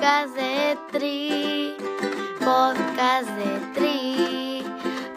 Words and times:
Podcast 0.00 0.34
de 0.34 0.78
Tri, 0.92 1.74
podcast 2.38 3.28
de 3.36 3.60
Tri, 3.74 4.64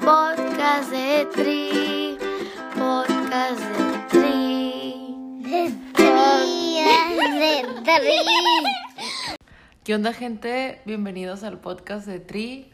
podcast 0.02 0.92
de 0.92 1.26
Tri, 1.34 2.18
podcast 2.76 3.62
de 3.62 4.08
Tri. 4.10 5.40
De 5.40 5.72
Tri, 5.94 6.84
de 7.40 7.82
Tri. 7.86 9.38
¿Qué 9.86 9.96
onda, 9.96 10.12
gente? 10.12 10.82
Bienvenidos 10.84 11.44
al 11.44 11.62
podcast 11.62 12.06
de 12.06 12.20
Tri, 12.20 12.70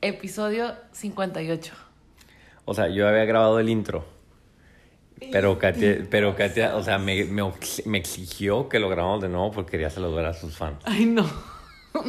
episodio 0.00 0.72
58. 0.92 1.74
O 2.64 2.72
sea, 2.72 2.88
yo 2.88 3.06
había 3.06 3.26
grabado 3.26 3.60
el 3.60 3.68
intro. 3.68 4.13
Pero 5.30 5.58
Katia, 5.58 6.06
pero 6.10 6.34
Katia 6.36 6.76
o 6.76 6.82
sea, 6.82 6.98
me, 6.98 7.24
me, 7.24 7.42
me 7.86 7.98
exigió 7.98 8.68
que 8.68 8.78
lo 8.78 8.88
grabamos 8.88 9.22
de 9.22 9.28
nuevo 9.28 9.50
porque 9.52 9.72
quería 9.72 9.90
saludar 9.90 10.26
a 10.26 10.34
sus 10.34 10.56
fans. 10.56 10.78
Ay, 10.84 11.06
no. 11.06 11.24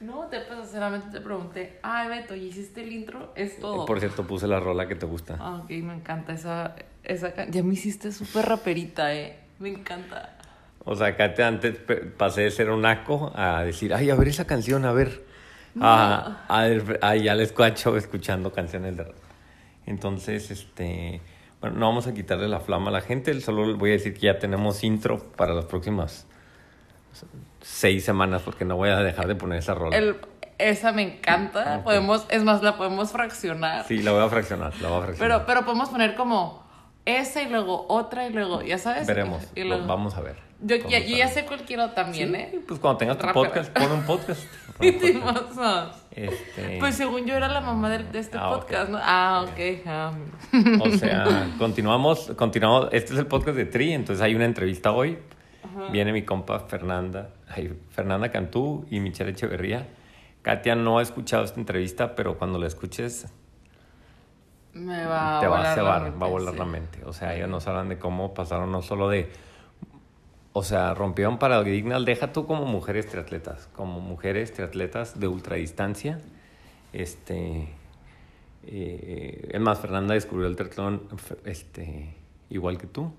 No, 0.00 0.28
te 0.28 0.40
pues, 0.40 0.60
sinceramente 0.60 1.08
te 1.10 1.20
pregunté, 1.20 1.78
ay, 1.82 2.08
Beto, 2.08 2.34
¿y 2.34 2.46
hiciste 2.46 2.82
el 2.82 2.90
intro? 2.90 3.32
Es 3.36 3.60
todo. 3.60 3.84
Por 3.84 4.00
cierto, 4.00 4.26
puse 4.26 4.46
la 4.46 4.58
rola 4.58 4.88
que 4.88 4.94
te 4.94 5.04
gusta. 5.04 5.36
Ah, 5.38 5.60
ok, 5.62 5.68
me 5.82 5.92
encanta 5.94 6.32
esa, 6.32 6.74
esa 7.04 7.34
Ya 7.50 7.62
me 7.62 7.74
hiciste 7.74 8.10
súper 8.10 8.46
raperita, 8.46 9.14
eh. 9.14 9.38
Me 9.58 9.68
encanta. 9.68 10.38
O 10.86 10.96
sea, 10.96 11.14
Katia 11.18 11.48
antes 11.48 11.76
pasé 12.16 12.42
de 12.44 12.50
ser 12.50 12.70
un 12.70 12.80
naco 12.80 13.30
a 13.34 13.62
decir, 13.62 13.92
ay, 13.92 14.08
a 14.08 14.14
ver 14.14 14.28
esa 14.28 14.46
canción, 14.46 14.86
a 14.86 14.92
ver. 14.92 15.22
A, 15.78 16.46
a, 16.48 16.64
a- 17.02 17.16
ya 17.16 17.34
les 17.34 17.48
escucho 17.48 17.94
escuchando 17.98 18.50
canciones 18.52 18.96
de 18.96 19.04
rap. 19.04 19.14
Entonces, 19.84 20.50
este. 20.50 21.20
Bueno, 21.60 21.76
no 21.78 21.86
vamos 21.88 22.06
a 22.06 22.14
quitarle 22.14 22.48
la 22.48 22.60
flama 22.60 22.88
a 22.88 22.92
la 22.92 23.00
gente, 23.02 23.38
solo 23.40 23.76
voy 23.76 23.90
a 23.90 23.92
decir 23.94 24.14
que 24.14 24.20
ya 24.20 24.38
tenemos 24.38 24.82
intro 24.82 25.18
para 25.36 25.52
las 25.54 25.66
próximas 25.66 26.26
seis 27.60 28.04
semanas 28.04 28.42
porque 28.42 28.64
no 28.64 28.76
voy 28.76 28.88
a 28.88 28.96
dejar 28.98 29.26
de 29.28 29.34
poner 29.34 29.58
esa 29.58 29.74
rola. 29.74 29.96
El, 29.96 30.16
esa 30.58 30.92
me 30.92 31.02
encanta. 31.02 31.82
Podemos, 31.84 32.26
es 32.30 32.42
más, 32.44 32.62
la 32.62 32.76
podemos 32.78 33.12
fraccionar. 33.12 33.84
Sí, 33.86 33.98
la 34.02 34.12
voy 34.12 34.22
a 34.22 34.28
fraccionar, 34.28 34.72
la 34.80 34.88
voy 34.88 34.98
a 35.00 35.04
fraccionar. 35.04 35.38
Pero, 35.38 35.46
pero 35.46 35.64
podemos 35.66 35.90
poner 35.90 36.14
como 36.14 36.62
esa 37.04 37.42
y 37.42 37.48
luego 37.50 37.84
otra 37.88 38.26
y 38.26 38.32
luego, 38.32 38.62
ya 38.62 38.78
sabes. 38.78 39.06
Veremos, 39.06 39.42
Y 39.54 39.64
luego- 39.64 39.86
vamos 39.86 40.16
a 40.16 40.20
ver. 40.22 40.36
Yo, 40.62 40.76
ya, 40.88 40.98
ya 40.98 41.28
sé 41.28 41.46
cuál 41.46 41.62
quiero 41.62 41.90
también, 41.92 42.34
¿eh? 42.34 42.60
Pues 42.68 42.78
cuando 42.80 42.98
tengas 42.98 43.16
tu 43.18 43.26
Rápido. 43.26 43.44
podcast, 43.44 43.72
pon 43.72 43.92
un 43.92 44.02
podcast. 44.02 44.44
Pon 44.76 44.86
un 44.88 45.20
podcast. 45.20 45.99
Este, 46.12 46.78
Pues 46.80 46.96
según 46.96 47.24
yo 47.26 47.34
era 47.34 47.48
la 47.48 47.60
mamá 47.60 47.88
de, 47.90 47.98
de 48.04 48.18
este 48.18 48.36
Ah, 48.38 48.50
podcast, 48.50 48.90
¿no? 48.90 48.98
Ah, 49.00 49.46
ok. 49.48 49.82
ah. 49.86 50.12
O 50.82 50.90
sea, 50.90 51.48
continuamos, 51.58 52.32
continuamos. 52.36 52.88
Este 52.92 53.12
es 53.12 53.18
el 53.18 53.26
podcast 53.26 53.56
de 53.56 53.64
Tri, 53.66 53.92
entonces 53.92 54.22
hay 54.22 54.34
una 54.34 54.44
entrevista 54.44 54.92
hoy. 54.92 55.18
Viene 55.92 56.12
mi 56.12 56.24
compa 56.24 56.58
Fernanda, 56.60 57.30
ay, 57.48 57.78
Fernanda 57.90 58.30
Cantú 58.30 58.86
y 58.90 58.98
Michelle 58.98 59.30
Echeverría. 59.30 59.86
Katia 60.42 60.74
no 60.74 60.98
ha 60.98 61.02
escuchado 61.02 61.44
esta 61.44 61.60
entrevista, 61.60 62.16
pero 62.16 62.38
cuando 62.38 62.58
la 62.58 62.66
escuches 62.66 63.28
Me 64.72 65.04
va 65.04 65.38
a 65.38 65.40
te 65.40 65.46
va 65.46 65.56
a 65.56 65.58
volar 65.58 65.64
la 65.64 65.74
cebar, 65.74 66.02
mente, 66.02 66.18
va 66.18 66.26
a 66.26 66.30
volar 66.30 66.52
sí. 66.54 66.58
la 66.58 66.64
mente. 66.64 67.04
O 67.04 67.12
sea, 67.12 67.36
ellos 67.36 67.48
nos 67.48 67.66
hablan 67.68 67.88
de 67.88 67.98
cómo 67.98 68.34
pasaron 68.34 68.72
no 68.72 68.82
solo 68.82 69.08
de... 69.08 69.30
O 70.52 70.64
sea, 70.64 70.94
rompieron 70.94 71.38
paradigmas, 71.38 72.04
deja 72.04 72.32
tú 72.32 72.46
como 72.46 72.64
mujeres 72.64 73.06
triatletas, 73.06 73.68
como 73.74 74.00
mujeres 74.00 74.52
triatletas 74.52 75.20
de 75.20 75.28
ultradistancia. 75.28 76.18
Este... 76.92 77.68
eh, 78.66 79.48
es 79.52 79.60
más, 79.60 79.78
Fernanda 79.80 80.14
descubrió 80.14 80.48
el 80.48 80.56
triatlón 80.56 81.02
este, 81.44 82.14
igual 82.48 82.78
que 82.78 82.88
tú. 82.88 83.12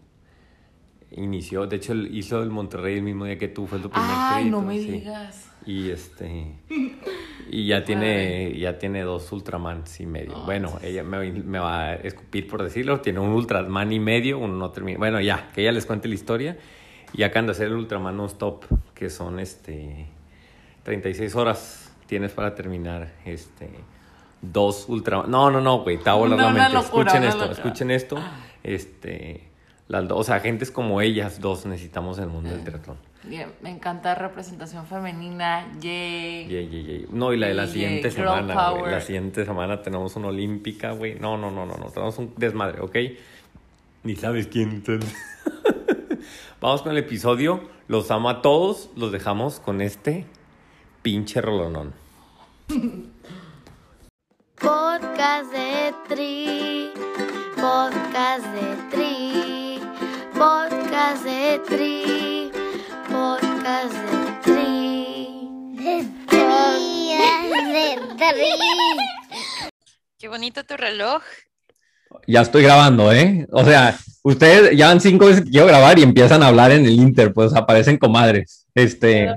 Inició, 1.12 1.68
de 1.68 1.76
hecho, 1.78 1.94
hizo 1.94 2.42
el 2.42 2.50
Monterrey 2.50 2.96
el 2.98 3.04
mismo 3.04 3.26
día 3.26 3.38
que 3.38 3.50
tú, 3.50 3.68
fue 3.68 3.80
tu 3.80 3.90
primer 3.90 4.09
Ay, 4.09 4.50
no 4.50 4.59
trito, 4.59 4.68
me 4.68 4.80
sí. 4.80 4.92
digas. 4.92 5.52
Y 5.66 5.90
este 5.90 6.54
y 7.50 7.68
ya 7.68 7.84
tiene 7.84 8.58
ya 8.58 8.80
tiene 8.80 9.02
dos 9.03 9.31
Ultramans 9.31 10.00
y 10.00 10.06
medio. 10.06 10.36
Ay, 10.38 10.44
bueno, 10.46 10.80
ella 10.81 11.03
me, 11.03 11.31
me 11.31 11.59
va 11.59 11.81
a 11.90 11.96
escupir 11.96 12.48
por 12.48 12.63
decirlo, 12.63 13.02
tiene 13.02 13.19
un 13.19 13.30
Ultraman 13.30 13.92
y 13.92 14.00
medio, 14.00 14.40
uno 14.40 14.56
no 14.56 14.72
termina. 14.72 14.98
Bueno, 15.00 15.19
ya, 15.22 15.50
que 15.53 15.62
ella 15.62 15.72
les 15.74 15.86
cuente 15.86 16.08
la 16.08 16.13
historia 16.16 16.58
y 17.14 17.24
acaban 17.24 17.46
de 17.48 17.52
hacer 17.54 17.68
el 17.68 17.74
Ultraman 17.74 18.16
non 18.16 18.28
stop, 18.28 18.66
que 18.94 19.10
son 19.10 19.40
este 19.40 20.06
36 20.84 21.36
horas 21.36 21.92
tienes 22.08 22.32
para 22.32 22.56
terminar 22.56 23.12
este 23.26 23.70
dos 24.42 24.86
Ultraman. 24.90 25.30
No, 25.30 25.50
no, 25.52 25.62
no, 25.62 25.80
güey, 25.84 25.98
No, 25.98 26.26
la 26.28 26.36
una 26.36 26.50
mente. 26.50 26.74
locura, 26.74 27.12
escuchen 27.12 27.24
esto, 27.24 27.38
locura. 27.40 27.58
escuchen 27.58 27.92
esto. 27.92 28.18
Este 28.64 29.48
las 29.88 30.08
dos, 30.08 30.20
o 30.22 30.24
sea, 30.24 30.40
gentes 30.40 30.72
como 30.72 31.02
ellas 31.02 31.42
dos 31.42 31.66
necesitamos 31.66 32.18
en 32.18 32.24
el 32.26 32.30
mundo 32.30 32.50
del 32.50 32.64
triatlón. 32.64 32.98
Bien, 33.24 33.52
me 33.62 33.70
encanta 33.70 34.16
representación 34.16 34.88
femenina. 34.88 35.68
Yay. 35.80 36.48
Yay, 36.48 36.70
yay, 36.70 36.84
yay. 36.84 37.08
No, 37.12 37.34
y 37.34 37.38
la 37.38 37.48
de 37.48 37.54
la 37.54 37.66
Yay, 37.66 37.74
siguiente 37.74 38.10
semana, 38.10 38.70
güey. 38.72 38.92
La 38.92 39.02
siguiente 39.02 39.46
semana 39.46 39.82
tenemos 39.82 40.16
una 40.16 40.30
olímpica, 40.30 40.92
güey. 40.94 41.20
No, 41.20 41.38
no, 41.38 41.52
no, 41.52 41.66
no, 41.66 41.76
no. 41.78 41.86
Tenemos 41.88 42.18
un 42.18 42.34
desmadre, 42.38 42.82
¿ok? 42.82 42.96
Ni 44.04 44.16
sabes 44.16 44.48
quién. 44.48 44.82
Vamos 46.62 46.84
con 46.84 46.92
el 46.92 47.00
episodio. 47.00 47.68
Los 47.88 48.12
amo 48.12 48.30
a 48.30 48.44
todos. 48.44 48.92
Los 48.96 49.12
dejamos 49.12 49.60
con 49.60 49.82
este 49.82 50.28
pinche 51.02 51.42
rolonón. 51.42 51.92
Podcast 54.60 55.52
de 55.52 55.92
Tri, 56.08 56.92
podcast 57.56 58.46
de 58.46 58.76
Tri, 58.92 59.80
podcast 60.38 61.24
de 61.24 61.60
Tri, 61.68 62.52
podcast 63.10 63.94
de 63.96 64.32
Tri. 64.44 65.74
De 65.84 66.06
Tri, 66.28 67.16
de 67.74 68.16
Tri. 68.18 69.72
Qué 70.20 70.28
bonito 70.28 70.64
tu 70.64 70.78
reloj. 70.78 71.24
Ya 72.28 72.42
estoy 72.42 72.64
grabando, 72.64 73.12
¿eh? 73.12 73.48
O 73.52 73.64
sea, 73.64 73.98
ustedes 74.24 74.78
ya 74.78 74.88
van 74.88 75.02
cinco 75.02 75.26
veces 75.26 75.44
que 75.44 75.52
quiero 75.52 75.68
grabar 75.68 75.98
y 75.98 76.04
empiezan 76.04 76.44
a 76.44 76.48
hablar 76.48 76.72
en 76.72 76.86
el 76.86 76.92
Inter, 76.92 77.34
pues 77.34 77.54
aparecen 77.56 77.98
comadres. 77.98 78.68
Este. 78.74 79.30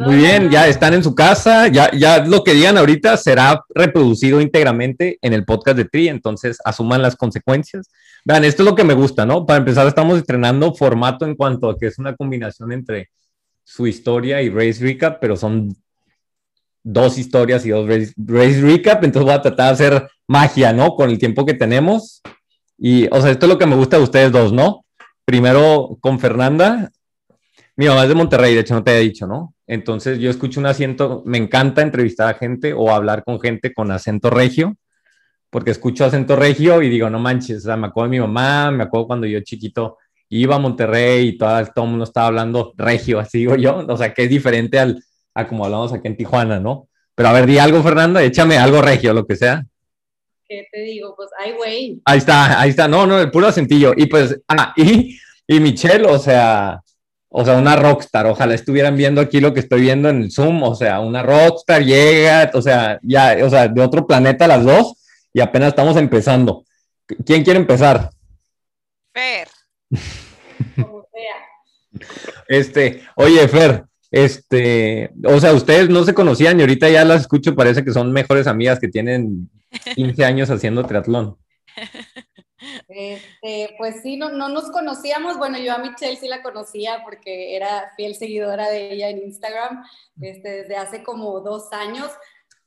Muy 0.00 0.16
bien, 0.16 0.50
ya 0.50 0.68
están 0.68 0.94
en 0.94 1.02
su 1.02 1.14
casa, 1.14 1.66
ya, 1.68 1.90
ya 1.90 2.24
lo 2.24 2.44
que 2.44 2.54
digan 2.54 2.78
ahorita 2.78 3.16
será 3.16 3.64
reproducido 3.74 4.40
íntegramente 4.40 5.18
en 5.20 5.32
el 5.32 5.44
podcast 5.44 5.76
de 5.76 5.86
Tri, 5.86 6.08
entonces 6.08 6.58
asuman 6.64 7.02
las 7.02 7.16
consecuencias. 7.16 7.90
Vean, 8.24 8.44
esto 8.44 8.62
es 8.62 8.68
lo 8.68 8.76
que 8.76 8.84
me 8.84 8.94
gusta, 8.94 9.26
¿no? 9.26 9.44
Para 9.44 9.58
empezar, 9.58 9.86
estamos 9.88 10.18
estrenando 10.18 10.72
formato 10.74 11.26
en 11.26 11.34
cuanto 11.34 11.70
a 11.70 11.76
que 11.76 11.86
es 11.86 11.98
una 11.98 12.14
combinación 12.14 12.70
entre 12.72 13.10
su 13.64 13.86
historia 13.86 14.40
y 14.42 14.50
Race 14.50 14.78
Recap, 14.80 15.18
pero 15.20 15.36
son 15.36 15.74
dos 16.82 17.18
historias 17.18 17.64
y 17.64 17.70
dos 17.70 17.88
Race, 17.88 18.12
race 18.16 18.60
Recap, 18.60 19.04
entonces 19.04 19.24
voy 19.24 19.34
a 19.34 19.42
tratar 19.42 19.66
de 19.66 19.72
hacer 19.72 20.08
magia, 20.26 20.72
¿no? 20.72 20.94
Con 20.94 21.10
el 21.10 21.18
tiempo 21.18 21.46
que 21.46 21.54
tenemos. 21.54 22.22
Y, 22.78 23.06
o 23.10 23.20
sea, 23.20 23.30
esto 23.30 23.46
es 23.46 23.52
lo 23.52 23.58
que 23.58 23.66
me 23.66 23.76
gusta 23.76 23.98
de 23.98 24.02
ustedes 24.02 24.32
dos, 24.32 24.52
¿no? 24.52 24.84
Primero 25.24 25.96
con 26.00 26.18
Fernanda, 26.18 26.90
mi 27.76 27.86
mamá 27.86 28.02
es 28.02 28.08
de 28.08 28.14
Monterrey, 28.14 28.54
de 28.54 28.60
hecho 28.60 28.74
no 28.74 28.82
te 28.82 28.90
había 28.90 29.02
dicho, 29.02 29.26
¿no? 29.26 29.54
Entonces 29.66 30.18
yo 30.18 30.30
escucho 30.30 30.60
un 30.60 30.66
acento, 30.66 31.22
me 31.24 31.38
encanta 31.38 31.82
entrevistar 31.82 32.28
a 32.28 32.38
gente 32.38 32.72
o 32.72 32.90
hablar 32.90 33.24
con 33.24 33.40
gente 33.40 33.72
con 33.72 33.90
acento 33.90 34.28
regio, 34.30 34.76
porque 35.48 35.70
escucho 35.70 36.04
acento 36.04 36.36
regio 36.36 36.82
y 36.82 36.88
digo, 36.88 37.08
no 37.08 37.18
manches, 37.18 37.58
o 37.58 37.60
sea, 37.60 37.76
me 37.76 37.86
acuerdo 37.86 38.10
de 38.10 38.18
mi 38.18 38.20
mamá, 38.20 38.70
me 38.70 38.84
acuerdo 38.84 39.06
cuando 39.06 39.26
yo 39.26 39.40
chiquito 39.40 39.98
iba 40.28 40.56
a 40.56 40.58
Monterrey 40.58 41.28
y 41.28 41.38
todo 41.38 41.58
el 41.58 41.88
mundo 41.88 42.04
estaba 42.04 42.26
hablando 42.26 42.72
regio, 42.76 43.20
así 43.20 43.38
digo 43.38 43.56
yo, 43.56 43.86
o 43.86 43.96
sea, 43.96 44.12
que 44.12 44.24
es 44.24 44.30
diferente 44.30 44.78
al, 44.78 45.02
a 45.34 45.46
como 45.46 45.64
hablamos 45.64 45.92
aquí 45.92 46.08
en 46.08 46.16
Tijuana, 46.16 46.60
¿no? 46.60 46.88
Pero 47.14 47.28
a 47.28 47.32
ver, 47.32 47.46
di 47.46 47.58
algo, 47.58 47.82
Fernanda, 47.82 48.22
échame 48.22 48.58
algo 48.58 48.80
regio, 48.82 49.12
lo 49.12 49.26
que 49.26 49.36
sea. 49.36 49.64
¿Qué 50.48 50.66
te 50.70 50.80
digo? 50.80 51.14
Pues, 51.16 51.30
ay, 51.38 51.52
güey. 51.52 52.02
Ahí 52.04 52.18
está, 52.18 52.60
ahí 52.60 52.70
está, 52.70 52.88
no, 52.88 53.06
no, 53.06 53.20
el 53.20 53.30
puro 53.30 53.46
acentillo. 53.48 53.92
Y 53.96 54.06
pues, 54.06 54.40
ah, 54.48 54.72
y, 54.76 55.18
y 55.46 55.60
Michelle, 55.60 56.06
o 56.06 56.18
sea, 56.18 56.82
o 57.34 57.44
sea, 57.44 57.56
una 57.56 57.76
rockstar, 57.76 58.26
ojalá 58.26 58.54
estuvieran 58.54 58.94
viendo 58.94 59.20
aquí 59.22 59.40
lo 59.40 59.54
que 59.54 59.60
estoy 59.60 59.80
viendo 59.80 60.10
en 60.10 60.22
el 60.22 60.30
Zoom, 60.30 60.62
o 60.62 60.74
sea, 60.74 61.00
una 61.00 61.22
rockstar 61.22 61.82
llega, 61.82 62.50
o 62.52 62.60
sea, 62.60 62.98
ya, 63.02 63.38
o 63.42 63.48
sea, 63.48 63.68
de 63.68 63.80
otro 63.80 64.06
planeta 64.06 64.46
las 64.46 64.64
dos, 64.64 64.94
y 65.32 65.40
apenas 65.40 65.68
estamos 65.68 65.96
empezando. 65.96 66.64
¿Quién 67.24 67.42
quiere 67.42 67.58
empezar? 67.58 68.10
Fer, 69.14 69.48
Como 70.76 71.06
sea. 71.10 72.06
Este, 72.48 73.02
oye, 73.16 73.48
Fer, 73.48 73.84
este, 74.12 75.10
o 75.24 75.40
sea, 75.40 75.54
ustedes 75.54 75.88
no 75.88 76.04
se 76.04 76.12
conocían 76.12 76.58
y 76.58 76.62
ahorita 76.62 76.88
ya 76.90 77.02
las 77.04 77.22
escucho, 77.22 77.56
parece 77.56 77.82
que 77.82 77.92
son 77.92 78.12
mejores 78.12 78.46
amigas 78.46 78.78
que 78.78 78.88
tienen 78.88 79.50
15 79.94 80.24
años 80.24 80.50
haciendo 80.50 80.84
triatlón. 80.84 81.36
Este, 82.86 83.74
pues 83.76 84.02
sí, 84.02 84.16
no, 84.16 84.30
no 84.30 84.48
nos 84.48 84.70
conocíamos. 84.70 85.36
Bueno, 85.36 85.58
yo 85.58 85.72
a 85.72 85.78
Michelle 85.78 86.16
sí 86.16 86.28
la 86.28 86.42
conocía 86.42 87.02
porque 87.04 87.56
era 87.56 87.90
fiel 87.96 88.14
seguidora 88.14 88.68
de 88.68 88.92
ella 88.92 89.08
en 89.08 89.18
Instagram 89.18 89.82
este, 90.20 90.48
desde 90.48 90.76
hace 90.76 91.02
como 91.02 91.40
dos 91.40 91.72
años, 91.72 92.08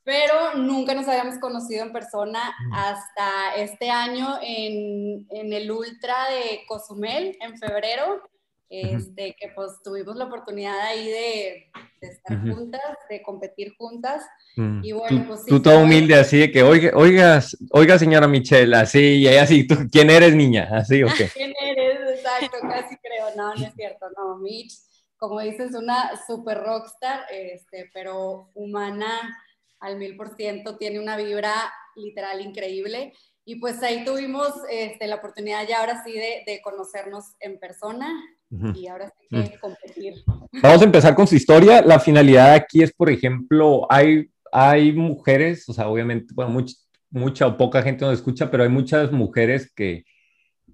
pero 0.02 0.54
nunca 0.56 0.94
nos 0.94 1.08
habíamos 1.08 1.38
conocido 1.38 1.82
en 1.82 1.92
persona 1.92 2.40
hasta 2.74 3.54
este 3.56 3.88
año 3.88 4.38
en, 4.42 5.26
en 5.30 5.52
el 5.52 5.70
Ultra 5.70 6.14
de 6.28 6.60
Cozumel, 6.68 7.38
en 7.40 7.56
febrero. 7.56 8.22
Este, 8.68 9.36
que 9.38 9.48
pues 9.54 9.80
tuvimos 9.82 10.16
la 10.16 10.24
oportunidad 10.24 10.78
ahí 10.80 11.06
de, 11.06 11.70
de 12.00 12.08
estar 12.08 12.36
Ujú. 12.38 12.54
juntas, 12.54 12.80
de 13.08 13.22
competir 13.22 13.74
juntas. 13.76 14.24
Mm. 14.56 14.80
Y 14.84 14.92
bueno, 14.92 15.20
tú, 15.20 15.26
pues 15.28 15.40
sí, 15.44 15.50
tú 15.50 15.62
todo 15.62 15.80
humilde 15.80 16.14
así 16.14 16.38
de 16.38 16.50
que, 16.50 16.62
oiga, 16.62 16.90
oiga, 16.94 17.40
oiga 17.70 17.98
señora 17.98 18.26
Michelle, 18.26 18.74
así, 18.76 19.18
y 19.18 19.28
ella 19.28 19.42
así, 19.42 19.66
¿tú 19.66 19.76
quién 19.90 20.10
eres 20.10 20.34
niña? 20.34 20.68
Así, 20.72 21.02
¿o 21.02 21.08
qué? 21.16 21.28
¿Quién 21.34 21.54
eres? 21.60 22.18
Exacto, 22.18 22.56
casi 22.62 22.96
creo. 22.96 23.28
No, 23.36 23.54
no 23.54 23.66
es 23.66 23.74
cierto, 23.74 24.06
no. 24.16 24.38
Mitch, 24.38 24.74
como 25.16 25.40
dices, 25.40 25.74
una 25.74 26.10
super 26.26 26.58
rockstar, 26.58 27.20
este, 27.30 27.90
pero 27.92 28.50
humana 28.54 29.38
al 29.78 29.96
mil 29.98 30.16
por 30.16 30.34
ciento, 30.34 30.76
tiene 30.78 30.98
una 30.98 31.16
vibra 31.16 31.52
literal 31.94 32.40
increíble. 32.40 33.12
Y 33.44 33.56
pues 33.56 33.80
ahí 33.82 34.04
tuvimos 34.04 34.52
este, 34.70 35.06
la 35.06 35.16
oportunidad 35.16 35.66
ya 35.68 35.80
ahora 35.80 36.02
sí 36.02 36.12
de, 36.12 36.42
de 36.46 36.60
conocernos 36.62 37.36
en 37.38 37.60
persona 37.60 38.12
Y 38.50 38.86
ahora 38.86 39.12
sí 39.18 39.26
que 39.30 39.58
competir. 39.58 40.14
Vamos 40.62 40.80
a 40.80 40.84
empezar 40.84 41.14
con 41.14 41.26
su 41.26 41.34
historia. 41.34 41.82
La 41.82 41.98
finalidad 41.98 42.54
aquí 42.54 42.82
es, 42.82 42.92
por 42.92 43.10
ejemplo, 43.10 43.86
hay, 43.90 44.30
hay 44.52 44.92
mujeres, 44.92 45.68
o 45.68 45.72
sea, 45.72 45.88
obviamente, 45.88 46.32
bueno, 46.34 46.52
much- 46.52 46.76
mucha 47.10 47.46
o 47.46 47.56
poca 47.56 47.82
gente 47.82 48.04
nos 48.04 48.14
escucha, 48.14 48.50
pero 48.50 48.62
hay 48.62 48.68
muchas 48.68 49.10
mujeres 49.12 49.72
que, 49.74 50.04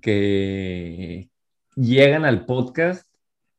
que 0.01 1.29
llegan 1.77 2.25
al 2.25 2.45
podcast 2.45 3.07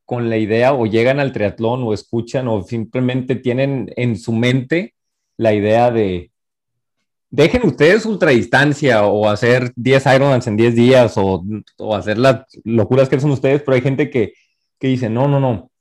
con 0.06 0.30
la 0.30 0.38
idea 0.38 0.74
o 0.74 0.86
llegan 0.86 1.20
al 1.20 1.32
triatlón 1.32 1.82
o 1.84 1.94
escuchan 1.94 2.48
o 2.48 2.62
simplemente 2.64 3.36
tienen 3.36 3.92
en 3.96 4.18
su 4.18 4.34
mente 4.34 4.94
la 5.38 5.54
idea 5.54 5.90
de 5.92 6.30
dejen 7.34 7.66
ustedes 7.66 8.06
ultradistancia 8.06 9.06
o 9.06 9.28
hacer 9.28 9.74
10 9.76 10.06
Ironmans 10.06 10.46
en 10.46 10.56
10 10.56 10.76
días 10.76 11.14
o, 11.18 11.44
o 11.80 11.96
hacer 11.96 12.20
las 12.20 12.46
locuras 12.64 13.10
que 13.10 13.16
hacen 13.16 13.32
ustedes, 13.32 13.64
pero 13.64 13.74
hay 13.74 13.82
gente 13.82 14.12
que, 14.12 14.34
que 14.80 14.88
dice, 14.88 15.10
no, 15.10 15.28
no, 15.28 15.40
no, 15.40 15.72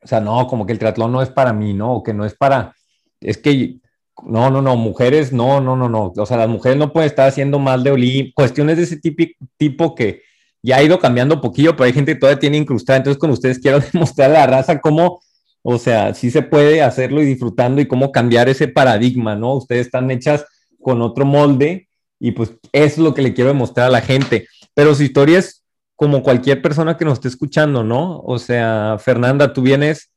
o 0.00 0.06
sea, 0.06 0.20
no, 0.20 0.46
como 0.46 0.64
que 0.64 0.72
el 0.72 0.78
triatlón 0.78 1.10
no 1.10 1.20
es 1.20 1.28
para 1.28 1.52
mí, 1.52 1.74
¿no? 1.74 1.94
O 1.94 2.02
que 2.04 2.14
no 2.14 2.24
es 2.24 2.36
para, 2.36 2.76
es 3.20 3.38
que, 3.38 3.78
no, 4.24 4.50
no, 4.50 4.62
no, 4.62 4.76
mujeres, 4.76 5.32
no, 5.32 5.60
no, 5.60 5.74
no, 5.74 5.88
no, 5.88 6.12
o 6.16 6.26
sea, 6.26 6.36
las 6.36 6.48
mujeres 6.48 6.78
no 6.78 6.92
pueden 6.92 7.08
estar 7.08 7.26
haciendo 7.26 7.58
más 7.58 7.82
de 7.82 7.90
Olim, 7.90 8.30
cuestiones 8.32 8.76
de 8.76 8.84
ese 8.84 8.96
tipo, 9.00 9.24
tipo 9.56 9.96
que 9.96 10.22
ya 10.62 10.76
ha 10.76 10.82
ido 10.84 11.00
cambiando 11.00 11.40
poquillo, 11.40 11.72
pero 11.72 11.86
hay 11.86 11.92
gente 11.92 12.12
que 12.14 12.20
todavía 12.20 12.38
tiene 12.38 12.56
incrustada, 12.56 12.98
entonces 12.98 13.18
con 13.18 13.30
ustedes 13.30 13.58
quiero 13.58 13.80
demostrar 13.92 14.30
a 14.30 14.34
la 14.34 14.46
raza 14.46 14.80
cómo, 14.80 15.20
o 15.62 15.76
sea, 15.76 16.14
sí 16.14 16.30
se 16.30 16.42
puede 16.42 16.82
hacerlo 16.82 17.20
y 17.20 17.26
disfrutando 17.26 17.80
y 17.80 17.88
cómo 17.88 18.12
cambiar 18.12 18.48
ese 18.48 18.68
paradigma, 18.68 19.34
¿no? 19.34 19.54
Ustedes 19.54 19.86
están 19.86 20.08
hechas 20.12 20.46
con 20.82 21.02
otro 21.02 21.24
molde 21.24 21.88
y 22.18 22.32
pues 22.32 22.50
eso 22.72 22.94
es 22.94 22.98
lo 22.98 23.14
que 23.14 23.22
le 23.22 23.34
quiero 23.34 23.48
demostrar 23.48 23.86
a 23.86 23.90
la 23.90 24.00
gente, 24.00 24.46
pero 24.74 24.94
su 24.94 25.02
historia 25.02 25.38
es 25.38 25.62
como 25.96 26.22
cualquier 26.22 26.62
persona 26.62 26.96
que 26.96 27.04
nos 27.04 27.14
esté 27.14 27.28
escuchando, 27.28 27.84
¿no? 27.84 28.20
O 28.20 28.38
sea, 28.38 28.96
Fernanda, 28.98 29.52
tú 29.52 29.62
vienes 29.62 30.10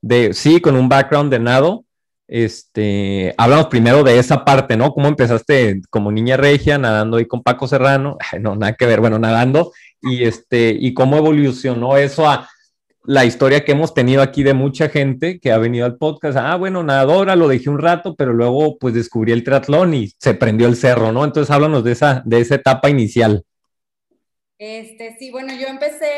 de, 0.00 0.34
sí, 0.34 0.60
con 0.60 0.76
un 0.76 0.88
background 0.88 1.30
de 1.30 1.38
nado, 1.38 1.84
este, 2.28 3.34
hablamos 3.38 3.66
primero 3.66 4.02
de 4.04 4.18
esa 4.18 4.44
parte, 4.44 4.76
¿no? 4.76 4.92
¿Cómo 4.92 5.08
empezaste 5.08 5.80
como 5.90 6.12
niña 6.12 6.36
regia, 6.36 6.76
nadando 6.76 7.16
ahí 7.16 7.26
con 7.26 7.42
Paco 7.42 7.66
Serrano? 7.66 8.16
Ay, 8.32 8.40
no, 8.40 8.54
nada 8.54 8.74
que 8.74 8.86
ver, 8.86 9.00
bueno, 9.00 9.18
nadando, 9.18 9.72
y 10.00 10.24
este, 10.24 10.76
y 10.78 10.94
cómo 10.94 11.16
evolucionó 11.16 11.96
eso 11.96 12.28
a 12.28 12.48
la 13.04 13.24
historia 13.24 13.64
que 13.64 13.72
hemos 13.72 13.94
tenido 13.94 14.22
aquí 14.22 14.42
de 14.42 14.54
mucha 14.54 14.88
gente 14.88 15.40
que 15.40 15.52
ha 15.52 15.58
venido 15.58 15.86
al 15.86 15.96
podcast. 15.96 16.36
Ah, 16.38 16.56
bueno, 16.56 16.82
nadadora, 16.82 17.36
lo 17.36 17.48
dejé 17.48 17.70
un 17.70 17.78
rato, 17.78 18.14
pero 18.16 18.32
luego 18.32 18.78
pues 18.78 18.94
descubrí 18.94 19.32
el 19.32 19.44
triatlón 19.44 19.94
y 19.94 20.12
se 20.18 20.34
prendió 20.34 20.66
el 20.68 20.76
cerro, 20.76 21.12
¿no? 21.12 21.24
Entonces 21.24 21.50
háblanos 21.50 21.84
de 21.84 21.92
esa, 21.92 22.22
de 22.26 22.40
esa 22.40 22.56
etapa 22.56 22.90
inicial. 22.90 23.44
Este, 24.58 25.16
sí, 25.18 25.30
bueno, 25.30 25.54
yo 25.54 25.68
empecé, 25.68 26.10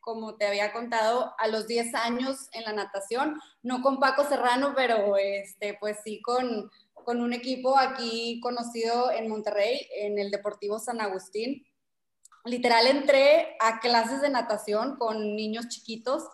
como 0.00 0.36
te 0.36 0.46
había 0.46 0.72
contado, 0.72 1.32
a 1.38 1.46
los 1.46 1.68
10 1.68 1.94
años 1.94 2.48
en 2.52 2.64
la 2.64 2.72
natación, 2.72 3.38
no 3.62 3.82
con 3.82 4.00
Paco 4.00 4.24
Serrano, 4.24 4.72
pero 4.76 5.16
este, 5.16 5.78
pues 5.80 5.98
sí 6.04 6.20
con, 6.20 6.70
con 6.92 7.20
un 7.20 7.32
equipo 7.32 7.78
aquí 7.78 8.40
conocido 8.40 9.12
en 9.12 9.28
Monterrey, 9.28 9.88
en 9.96 10.18
el 10.18 10.30
Deportivo 10.30 10.78
San 10.80 11.00
Agustín. 11.00 11.64
Literal 12.48 12.86
entré 12.86 13.56
a 13.60 13.80
clases 13.80 14.20
de 14.20 14.30
natación 14.30 14.96
con 14.96 15.36
niños 15.36 15.68
chiquitos. 15.68 16.24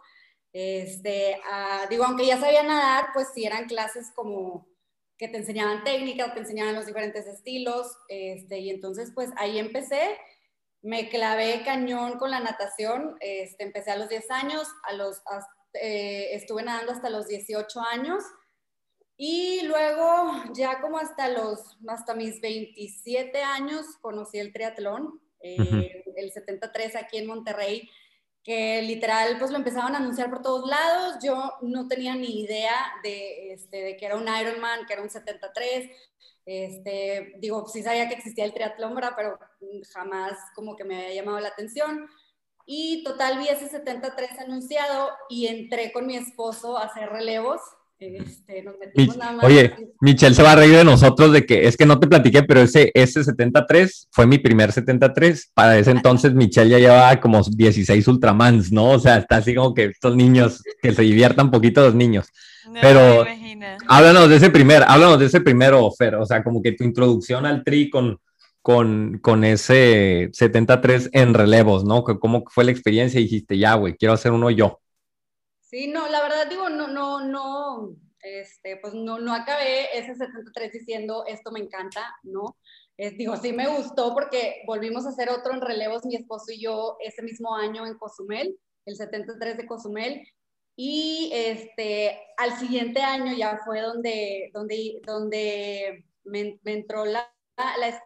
Este, 0.52 1.40
a- 1.50 1.86
digo, 1.90 2.04
aunque 2.04 2.26
ya 2.26 2.38
sabía 2.38 2.62
nadar, 2.62 3.06
pues 3.12 3.28
sí 3.34 3.44
eran 3.44 3.66
clases 3.66 4.12
como 4.14 4.66
que 5.18 5.28
te 5.28 5.36
enseñaban 5.38 5.84
técnica, 5.84 6.32
te 6.34 6.40
enseñaban 6.40 6.74
los 6.74 6.86
diferentes 6.86 7.26
estilos, 7.26 7.86
este, 8.08 8.58
y 8.58 8.70
entonces 8.70 9.12
pues 9.14 9.30
ahí 9.36 9.58
empecé 9.58 10.18
me 10.82 11.08
clavé 11.08 11.62
cañón 11.64 12.18
con 12.18 12.30
la 12.30 12.40
natación. 12.40 13.16
Este, 13.20 13.64
empecé 13.64 13.90
a 13.90 13.96
los 13.96 14.10
10 14.10 14.30
años, 14.30 14.68
a 14.82 14.92
los, 14.92 15.22
hasta- 15.24 15.50
eh, 15.80 16.34
estuve 16.34 16.62
nadando 16.62 16.92
hasta 16.92 17.08
los 17.08 17.26
18 17.26 17.80
años. 17.80 18.22
Y 19.16 19.62
luego, 19.62 20.30
ya 20.52 20.82
como 20.82 20.98
hasta, 20.98 21.28
los, 21.30 21.78
hasta 21.88 22.14
mis 22.14 22.38
27 22.42 23.42
años, 23.42 23.86
conocí 24.02 24.38
el 24.38 24.52
triatlón, 24.52 25.22
eh, 25.44 26.04
el 26.16 26.32
73 26.32 26.96
aquí 26.96 27.18
en 27.18 27.26
Monterrey, 27.26 27.90
que 28.42 28.82
literal 28.82 29.38
pues 29.38 29.50
lo 29.50 29.58
empezaban 29.58 29.94
a 29.94 29.98
anunciar 29.98 30.30
por 30.30 30.42
todos 30.42 30.68
lados. 30.68 31.16
Yo 31.22 31.52
no 31.62 31.86
tenía 31.86 32.14
ni 32.14 32.40
idea 32.40 32.74
de, 33.02 33.52
este, 33.52 33.82
de 33.82 33.96
que 33.96 34.06
era 34.06 34.16
un 34.16 34.26
Ironman, 34.26 34.86
que 34.86 34.94
era 34.94 35.02
un 35.02 35.10
73. 35.10 35.90
Este, 36.46 37.34
digo, 37.38 37.66
sí 37.68 37.82
sabía 37.82 38.08
que 38.08 38.14
existía 38.14 38.44
el 38.44 38.52
triatlón, 38.54 38.94
pero 39.16 39.38
jamás 39.92 40.38
como 40.54 40.76
que 40.76 40.84
me 40.84 40.96
había 40.96 41.14
llamado 41.14 41.40
la 41.40 41.48
atención. 41.48 42.08
Y 42.66 43.04
total 43.04 43.38
vi 43.38 43.48
ese 43.48 43.68
73 43.68 44.38
anunciado 44.38 45.10
y 45.28 45.46
entré 45.46 45.92
con 45.92 46.06
mi 46.06 46.16
esposo 46.16 46.78
a 46.78 46.84
hacer 46.84 47.10
relevos. 47.10 47.60
Este, 48.06 48.62
nos 48.62 48.74
metimos 48.78 49.14
Mi- 49.16 49.20
nada 49.20 49.32
más. 49.32 49.44
Oye, 49.44 49.74
Michelle 50.00 50.34
se 50.34 50.42
va 50.42 50.52
a 50.52 50.56
reír 50.56 50.76
de 50.76 50.84
nosotros 50.84 51.32
de 51.32 51.46
que 51.46 51.66
es 51.66 51.76
que 51.76 51.86
no 51.86 51.98
te 51.98 52.06
platiqué, 52.06 52.42
pero 52.42 52.60
ese, 52.60 52.90
ese 52.94 53.24
73 53.24 54.08
fue 54.10 54.26
mi 54.26 54.38
primer 54.38 54.72
73. 54.72 55.50
Para 55.54 55.78
ese 55.78 55.90
entonces 55.90 56.34
Michelle 56.34 56.70
ya 56.70 56.78
llevaba 56.78 57.20
como 57.20 57.42
16 57.42 58.06
Ultramans, 58.08 58.70
¿no? 58.72 58.90
O 58.90 58.98
sea, 58.98 59.16
está 59.18 59.36
así 59.36 59.54
como 59.54 59.72
que 59.74 59.86
estos 59.86 60.14
niños, 60.16 60.62
que 60.82 60.92
se 60.92 61.02
diviertan 61.02 61.50
poquito 61.50 61.82
los 61.82 61.94
niños. 61.94 62.28
No 62.66 62.80
Pero- 62.80 63.24
me 63.24 63.34
imagino. 63.36 63.66
Háblanos 63.88 64.28
de 64.28 64.36
ese 64.36 64.50
primer, 64.50 64.82
háblanos 64.86 65.18
de 65.18 65.26
ese 65.26 65.40
primero, 65.40 65.90
Fer, 65.92 66.16
o 66.16 66.26
sea, 66.26 66.42
como 66.44 66.60
que 66.62 66.72
tu 66.72 66.84
introducción 66.84 67.46
al 67.46 67.62
tri 67.64 67.88
con, 67.90 68.18
con, 68.62 69.18
con 69.22 69.44
ese 69.44 70.28
73 70.32 71.10
en 71.12 71.34
relevos, 71.34 71.84
¿no? 71.84 72.04
Que 72.04 72.18
¿Cómo 72.18 72.44
fue 72.48 72.64
la 72.64 72.70
experiencia? 72.72 73.20
Y 73.20 73.24
dijiste, 73.24 73.58
ya, 73.58 73.74
güey, 73.74 73.96
quiero 73.96 74.14
hacer 74.14 74.32
uno 74.32 74.50
yo. 74.50 74.80
Sí, 75.60 75.88
no, 75.88 76.08
la 76.08 76.22
verdad 76.22 76.48
digo, 76.48 76.68
no, 76.68 76.88
no, 76.88 77.24
no, 77.26 77.96
este, 78.24 78.78
pues 78.78 78.94
no, 78.94 79.18
no 79.18 79.34
acabé 79.34 79.96
ese 79.96 80.14
73 80.14 80.72
diciendo 80.72 81.24
esto 81.26 81.52
me 81.52 81.60
encanta, 81.60 82.14
¿no? 82.22 82.56
Es, 82.96 83.16
digo, 83.18 83.36
sí 83.36 83.52
me 83.52 83.66
gustó 83.68 84.14
porque 84.14 84.62
volvimos 84.66 85.04
a 85.04 85.10
hacer 85.10 85.28
otro 85.28 85.52
en 85.52 85.60
relevos, 85.60 86.06
mi 86.06 86.16
esposo 86.16 86.52
y 86.52 86.62
yo, 86.62 86.96
ese 87.00 87.22
mismo 87.22 87.54
año 87.54 87.86
en 87.86 87.98
Cozumel, 87.98 88.58
el 88.86 88.96
73 88.96 89.56
de 89.56 89.66
Cozumel, 89.66 90.26
y 90.76 91.30
este, 91.32 92.18
al 92.36 92.58
siguiente 92.58 93.00
año 93.00 93.36
ya 93.36 93.60
fue 93.64 93.80
donde, 93.80 94.50
donde, 94.52 95.00
donde 95.06 96.04
me, 96.24 96.58
me 96.62 96.72
entró 96.72 97.04
la, 97.04 97.32
la 97.56 98.00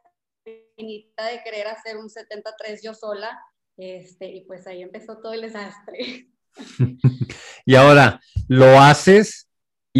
espinita 0.44 1.26
de 1.26 1.42
querer 1.42 1.68
hacer 1.68 1.96
un 1.96 2.10
73 2.10 2.82
yo 2.82 2.94
sola, 2.94 3.38
este, 3.76 4.26
y 4.26 4.40
pues 4.42 4.66
ahí 4.66 4.82
empezó 4.82 5.18
todo 5.18 5.32
el 5.32 5.42
desastre. 5.42 6.28
Y 7.68 7.74
ahora, 7.74 8.18
¿lo 8.48 8.80
haces 8.80 9.47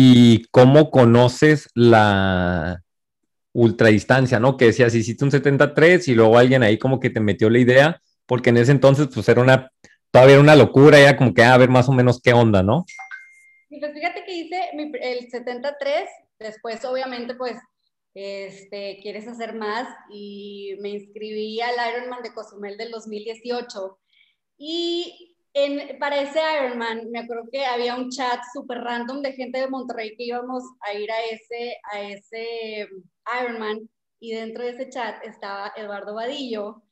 y 0.01 0.45
cómo 0.53 0.93
conoces 0.93 1.69
la 1.75 2.85
ultradistancia, 3.53 4.39
¿no? 4.39 4.57
Que 4.57 4.67
decías, 4.67 4.95
hiciste 4.95 5.25
un 5.25 5.33
73 5.33 6.07
y 6.07 6.15
luego 6.15 6.39
alguien 6.39 6.63
ahí 6.63 6.79
como 6.79 7.01
que 7.01 7.11
te 7.11 7.19
metió 7.19 7.51
la 7.51 7.59
idea, 7.59 8.01
porque 8.25 8.51
en 8.51 8.59
ese 8.59 8.71
entonces 8.71 9.09
pues 9.13 9.29
era 9.29 9.43
una, 9.43 9.73
todavía 10.13 10.39
una 10.39 10.55
locura, 10.55 11.01
era 11.01 11.17
como 11.17 11.35
que 11.35 11.43
ah, 11.43 11.55
a 11.55 11.59
ver 11.59 11.69
más 11.69 11.89
o 11.89 11.93
menos 11.93 12.21
qué 12.23 12.33
onda, 12.33 12.63
¿no? 12.63 12.87
Pues 13.69 13.93
fíjate 13.93 14.25
que 14.25 14.35
hice 14.35 14.71
el 15.03 15.29
73, 15.33 16.09
después 16.39 16.85
obviamente 16.85 17.35
pues 17.35 17.57
este, 18.15 19.01
quieres 19.03 19.27
hacer 19.27 19.57
más 19.57 19.89
y 20.13 20.77
me 20.81 20.91
inscribí 20.91 21.61
al 21.61 21.75
Ironman 21.93 22.23
de 22.23 22.33
Cozumel 22.33 22.77
del 22.77 22.93
2018 22.93 23.99
y 24.59 25.35
en, 25.65 25.99
para 25.99 26.21
ese 26.21 26.41
Ironman 26.57 27.11
me 27.11 27.21
acuerdo 27.21 27.49
que 27.51 27.67
había 27.67 27.97
un 27.97 28.11
chat 28.11 28.41
súper 28.53 28.79
random 28.79 29.23
de 29.23 29.33
gente 29.33 29.59
de 29.59 29.69
Monterrey 29.69 30.17
que 30.17 30.25
íbamos 30.25 30.63
a 30.81 30.95
ir 30.95 31.11
a 31.11 31.21
ese, 31.25 31.77
a 31.93 32.01
ese 32.01 32.89
Ironman 33.41 33.89
y 34.21 34.33
dentro 34.33 34.63
de 34.63 34.71
ese 34.71 34.89
chat 34.89 35.25
estaba 35.25 35.73
Eduardo 35.77 36.15
Vadillo 36.15 36.83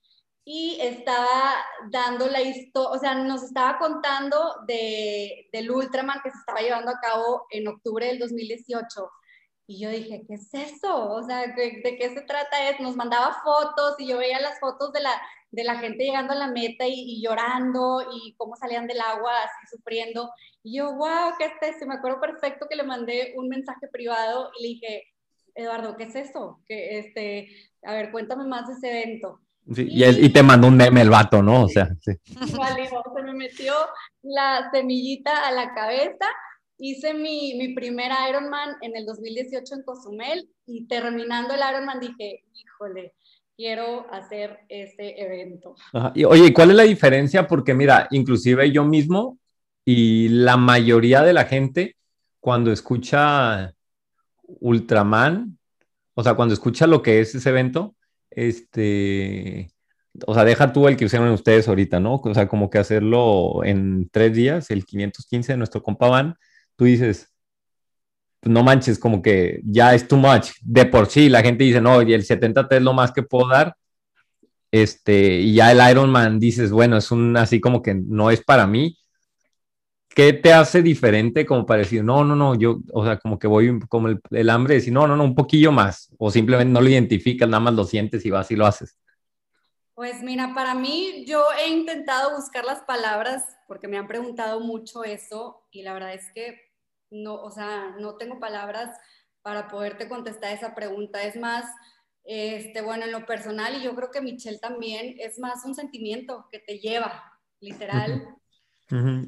y 0.45 0.79
estaba 0.81 1.57
dando 1.91 2.29
la 2.29 2.41
historia, 2.41 2.91
o 2.91 2.99
sea, 2.99 3.15
nos 3.15 3.43
estaba 3.43 3.79
contando 3.79 4.39
de, 4.67 5.49
del 5.53 5.71
Ultraman 5.71 6.21
que 6.23 6.31
se 6.31 6.39
estaba 6.39 6.61
llevando 6.61 6.93
a 6.93 7.01
cabo 7.01 7.47
en 7.51 7.67
octubre 7.67 8.07
del 8.07 8.21
2018. 8.21 9.11
Y 9.69 9.81
yo 9.81 9.91
dije, 9.91 10.23
¿qué 10.29 10.35
es 10.35 10.55
eso? 10.55 11.11
O 11.11 11.23
sea, 11.25 11.47
¿de, 11.49 11.81
de 11.83 11.97
qué 11.99 12.11
se 12.15 12.23
trata? 12.23 12.71
Es, 12.71 12.79
nos 12.79 12.95
mandaba 12.95 13.43
fotos 13.43 13.97
y 13.99 14.07
yo 14.07 14.19
veía 14.19 14.41
las 14.41 14.61
fotos 14.61 14.93
de 14.93 15.01
la, 15.01 15.11
de 15.51 15.65
la 15.65 15.77
gente 15.77 16.05
llegando 16.05 16.35
a 16.35 16.37
la 16.37 16.49
meta 16.49 16.87
y, 16.87 16.93
y, 16.95 17.23
llorando 17.23 18.01
y 18.13 18.35
cómo 18.37 18.55
salían 18.55 18.87
del 18.87 19.01
agua 19.01 19.33
así 19.39 19.77
sufriendo. 19.77 20.31
Y 20.63 20.79
yo, 20.79 20.95
wow, 20.95 21.33
¿qué 21.39 21.47
es 21.47 21.75
esto? 21.75 21.87
Me 21.87 21.95
acuerdo 21.95 22.21
perfecto 22.21 22.67
que 22.69 22.77
le 22.77 22.85
mandé 22.85 23.33
un 23.37 23.49
mensaje 23.49 23.89
privado 23.89 24.51
y 24.59 24.63
le 24.63 24.69
dije, 24.69 25.03
Eduardo, 25.57 25.97
¿qué 25.97 26.05
es 26.05 26.15
eso? 26.15 26.61
Que, 26.69 26.99
este, 26.99 27.49
a 27.83 27.93
ver, 27.93 28.13
cuéntame 28.13 28.45
más 28.45 28.69
de 28.69 28.75
ese 28.75 29.01
evento. 29.01 29.41
Sí, 29.75 29.89
y, 29.91 30.05
y, 30.05 30.29
te 30.29 30.45
mandó 30.45 30.69
un 30.69 30.77
meme 30.77 31.01
el 31.01 31.11
vato, 31.11 31.43
¿no? 31.43 31.65
O 31.65 31.69
sea, 31.69 31.89
sí. 32.01 32.13
Vale, 32.57 32.89
se 32.89 33.23
me 33.23 33.33
metió 33.33 33.75
la 34.23 34.71
semillita 34.71 35.45
a 35.45 35.51
la 35.51 35.75
cabeza 35.75 36.27
hice 36.79 37.15
mi, 37.15 37.55
mi 37.55 37.75
primer 37.75 38.13
Ironman 38.29 38.77
en 38.83 38.97
el 38.97 39.07
2018 39.07 39.75
en 39.75 39.83
Cozumel 39.83 40.49
y 40.67 40.87
terminando 40.87 41.55
el 41.55 41.61
Ironman 41.69 42.01
dije, 42.01 42.45
híjole, 42.55 43.15
quiero 43.57 44.07
hacer 44.13 44.59
ese 44.69 45.21
evento. 45.21 45.75
Ajá. 45.93 46.13
Y, 46.15 46.25
oye, 46.25 46.53
¿cuál 46.53 46.71
es 46.71 46.77
la 46.77 46.83
diferencia? 46.83 47.47
Porque 47.47 47.75
mira, 47.75 48.07
inclusive 48.11 48.71
yo 48.71 48.85
mismo 48.85 49.39
y 49.85 50.29
la 50.29 50.57
mayoría 50.57 51.23
de 51.23 51.33
la 51.33 51.45
gente 51.45 51.97
cuando 52.41 52.73
escucha 52.73 53.73
Ultraman, 54.43 55.59
o 56.15 56.23
sea, 56.23 56.35
cuando 56.35 56.55
escucha 56.55 56.87
lo 56.87 57.03
que 57.03 57.21
es 57.21 57.35
ese 57.35 57.51
evento, 57.51 57.95
este, 58.31 59.71
o 60.27 60.35
sea, 60.35 60.45
deja 60.45 60.73
tú 60.73 60.89
el 60.89 60.97
que 60.97 61.05
usaron 61.05 61.29
ustedes 61.31 61.69
ahorita, 61.69 62.01
¿no? 62.01 62.17
O 62.17 62.35
sea, 62.35 62.49
como 62.49 62.71
que 62.71 62.79
hacerlo 62.79 63.65
en 63.65 64.09
tres 64.11 64.35
días, 64.35 64.71
el 64.71 64.85
515 64.85 65.53
de 65.53 65.59
nuestro 65.59 65.83
compa 65.83 66.09
Van, 66.09 66.37
tú 66.77 66.85
dices, 66.85 67.33
no 68.43 68.63
manches, 68.63 68.99
como 68.99 69.23
que 69.23 69.61
ya 69.65 69.95
es 69.95 70.07
too 70.07 70.17
much. 70.17 70.51
De 70.63 70.87
por 70.87 71.07
sí, 71.07 71.29
la 71.29 71.43
gente 71.43 71.65
dice, 71.65 71.81
no, 71.81 72.03
y 72.03 72.13
el 72.13 72.25
70T 72.25 72.77
es 72.77 72.83
lo 72.83 72.93
más 72.93 73.13
que 73.13 73.23
puedo 73.23 73.49
dar. 73.49 73.77
Este, 74.71 75.41
y 75.41 75.55
ya 75.55 75.73
el 75.73 75.91
Ironman 75.91 76.39
dices, 76.39 76.71
bueno, 76.71 76.97
es 76.97 77.11
un 77.11 77.37
así 77.37 77.61
como 77.61 77.83
que 77.83 77.95
no 77.95 78.31
es 78.31 78.43
para 78.43 78.67
mí. 78.67 78.99
¿Qué 80.09 80.33
te 80.33 80.53
hace 80.53 80.83
diferente 80.83 81.45
como 81.45 81.67
para 81.67 81.83
no, 82.03 82.25
no, 82.25 82.35
no, 82.35 82.55
yo, 82.55 82.79
o 82.93 83.05
sea, 83.05 83.19
como 83.19 83.39
que 83.39 83.47
voy 83.47 83.79
como 83.89 84.09
el, 84.09 84.19
el 84.31 84.49
hambre 84.49 84.75
de 84.75 84.81
decir, 84.81 84.93
no, 84.93 85.07
no, 85.07 85.15
no, 85.15 85.25
un 85.25 85.35
poquillo 85.35 85.73
más, 85.73 86.11
o 86.19 86.31
simplemente 86.31 86.73
no 86.73 86.81
lo 86.81 86.89
identificas, 86.89 87.47
nada 87.47 87.61
más 87.61 87.75
lo 87.75 87.85
sientes 87.85 88.25
y 88.25 88.31
vas 88.31 88.51
y 88.51 88.57
lo 88.57 88.65
haces? 88.65 88.99
Pues 89.95 90.23
mira, 90.23 90.55
para 90.55 90.75
mí 90.75 91.25
yo 91.27 91.45
he 91.59 91.69
intentado 91.69 92.35
buscar 92.35 92.65
las 92.65 92.81
palabras 92.81 93.45
porque 93.69 93.89
me 93.89 93.99
han 93.99 94.07
preguntado 94.07 94.61
mucho 94.61 95.05
eso 95.05 95.67
y 95.71 95.83
la 95.83 95.93
verdad 95.93 96.15
es 96.15 96.31
que 96.35 96.66
no, 97.11 97.35
o 97.35 97.51
sea, 97.51 97.95
no 97.99 98.17
tengo 98.17 98.41
palabras 98.41 98.91
para 99.43 99.69
poderte 99.69 100.09
contestar 100.09 100.53
esa 100.53 100.75
pregunta. 100.75 101.23
Es 101.23 101.37
más, 101.37 101.65
este, 102.25 102.83
bueno, 102.83 103.05
en 103.05 103.13
lo 103.13 103.25
personal, 103.27 103.77
y 103.77 103.85
yo 103.85 103.95
creo 103.95 104.11
que 104.11 104.21
Michelle 104.21 104.59
también, 104.59 105.15
es 105.19 105.39
más 105.39 105.65
un 105.65 105.75
sentimiento 105.75 106.47
que 106.51 106.59
te 106.59 106.79
lleva, 106.79 107.23
literal. 107.61 108.29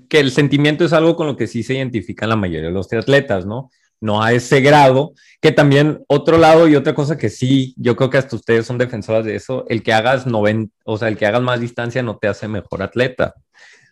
Que 0.08 0.20
el 0.20 0.30
sentimiento 0.30 0.84
es 0.84 0.92
algo 0.92 1.16
con 1.16 1.26
lo 1.26 1.36
que 1.36 1.46
sí 1.46 1.62
se 1.62 1.74
identifican 1.74 2.28
la 2.28 2.36
mayoría 2.36 2.68
de 2.68 2.74
los 2.74 2.88
triatletas, 2.88 3.46
¿no? 3.46 3.70
No 4.00 4.22
a 4.22 4.32
ese 4.32 4.60
grado, 4.60 5.14
que 5.40 5.50
también 5.50 6.04
otro 6.06 6.38
lado 6.38 6.68
y 6.68 6.76
otra 6.76 6.94
cosa 6.94 7.18
que 7.18 7.28
sí, 7.28 7.74
yo 7.76 7.96
creo 7.96 8.10
que 8.10 8.18
hasta 8.18 8.36
ustedes 8.36 8.66
son 8.66 8.78
defensoras 8.78 9.24
de 9.24 9.34
eso, 9.34 9.66
el 9.68 9.82
que 9.82 9.92
hagas 9.92 10.26
90, 10.26 10.72
o 10.84 10.96
sea, 10.96 11.08
el 11.08 11.16
que 11.16 11.26
hagas 11.26 11.42
más 11.42 11.60
distancia 11.60 12.02
no 12.02 12.18
te 12.18 12.28
hace 12.28 12.46
mejor 12.46 12.82
atleta 12.82 13.34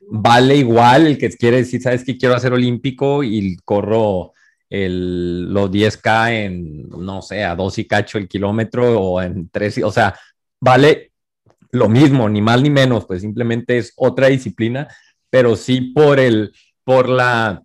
vale 0.08 0.56
igual 0.56 1.06
el 1.06 1.18
que 1.18 1.30
quiere 1.30 1.58
decir, 1.58 1.82
sabes 1.82 2.04
que 2.04 2.16
quiero 2.16 2.34
hacer 2.34 2.52
olímpico 2.52 3.22
y 3.22 3.56
corro 3.64 4.32
el, 4.70 5.52
los 5.52 5.70
10K 5.70 6.44
en, 6.44 6.88
no 6.88 7.22
sé, 7.22 7.44
a 7.44 7.54
2 7.54 7.78
y 7.78 7.84
cacho 7.86 8.18
el 8.18 8.28
kilómetro 8.28 9.00
o 9.00 9.22
en 9.22 9.48
3, 9.50 9.82
o 9.84 9.92
sea, 9.92 10.18
vale 10.60 11.12
lo 11.72 11.88
mismo, 11.88 12.28
ni 12.28 12.40
más 12.40 12.62
ni 12.62 12.70
menos, 12.70 13.04
pues 13.06 13.22
simplemente 13.22 13.78
es 13.78 13.92
otra 13.96 14.28
disciplina, 14.28 14.88
pero 15.30 15.56
sí 15.56 15.80
por 15.80 16.18
el, 16.18 16.52
por 16.84 17.08
la, 17.08 17.62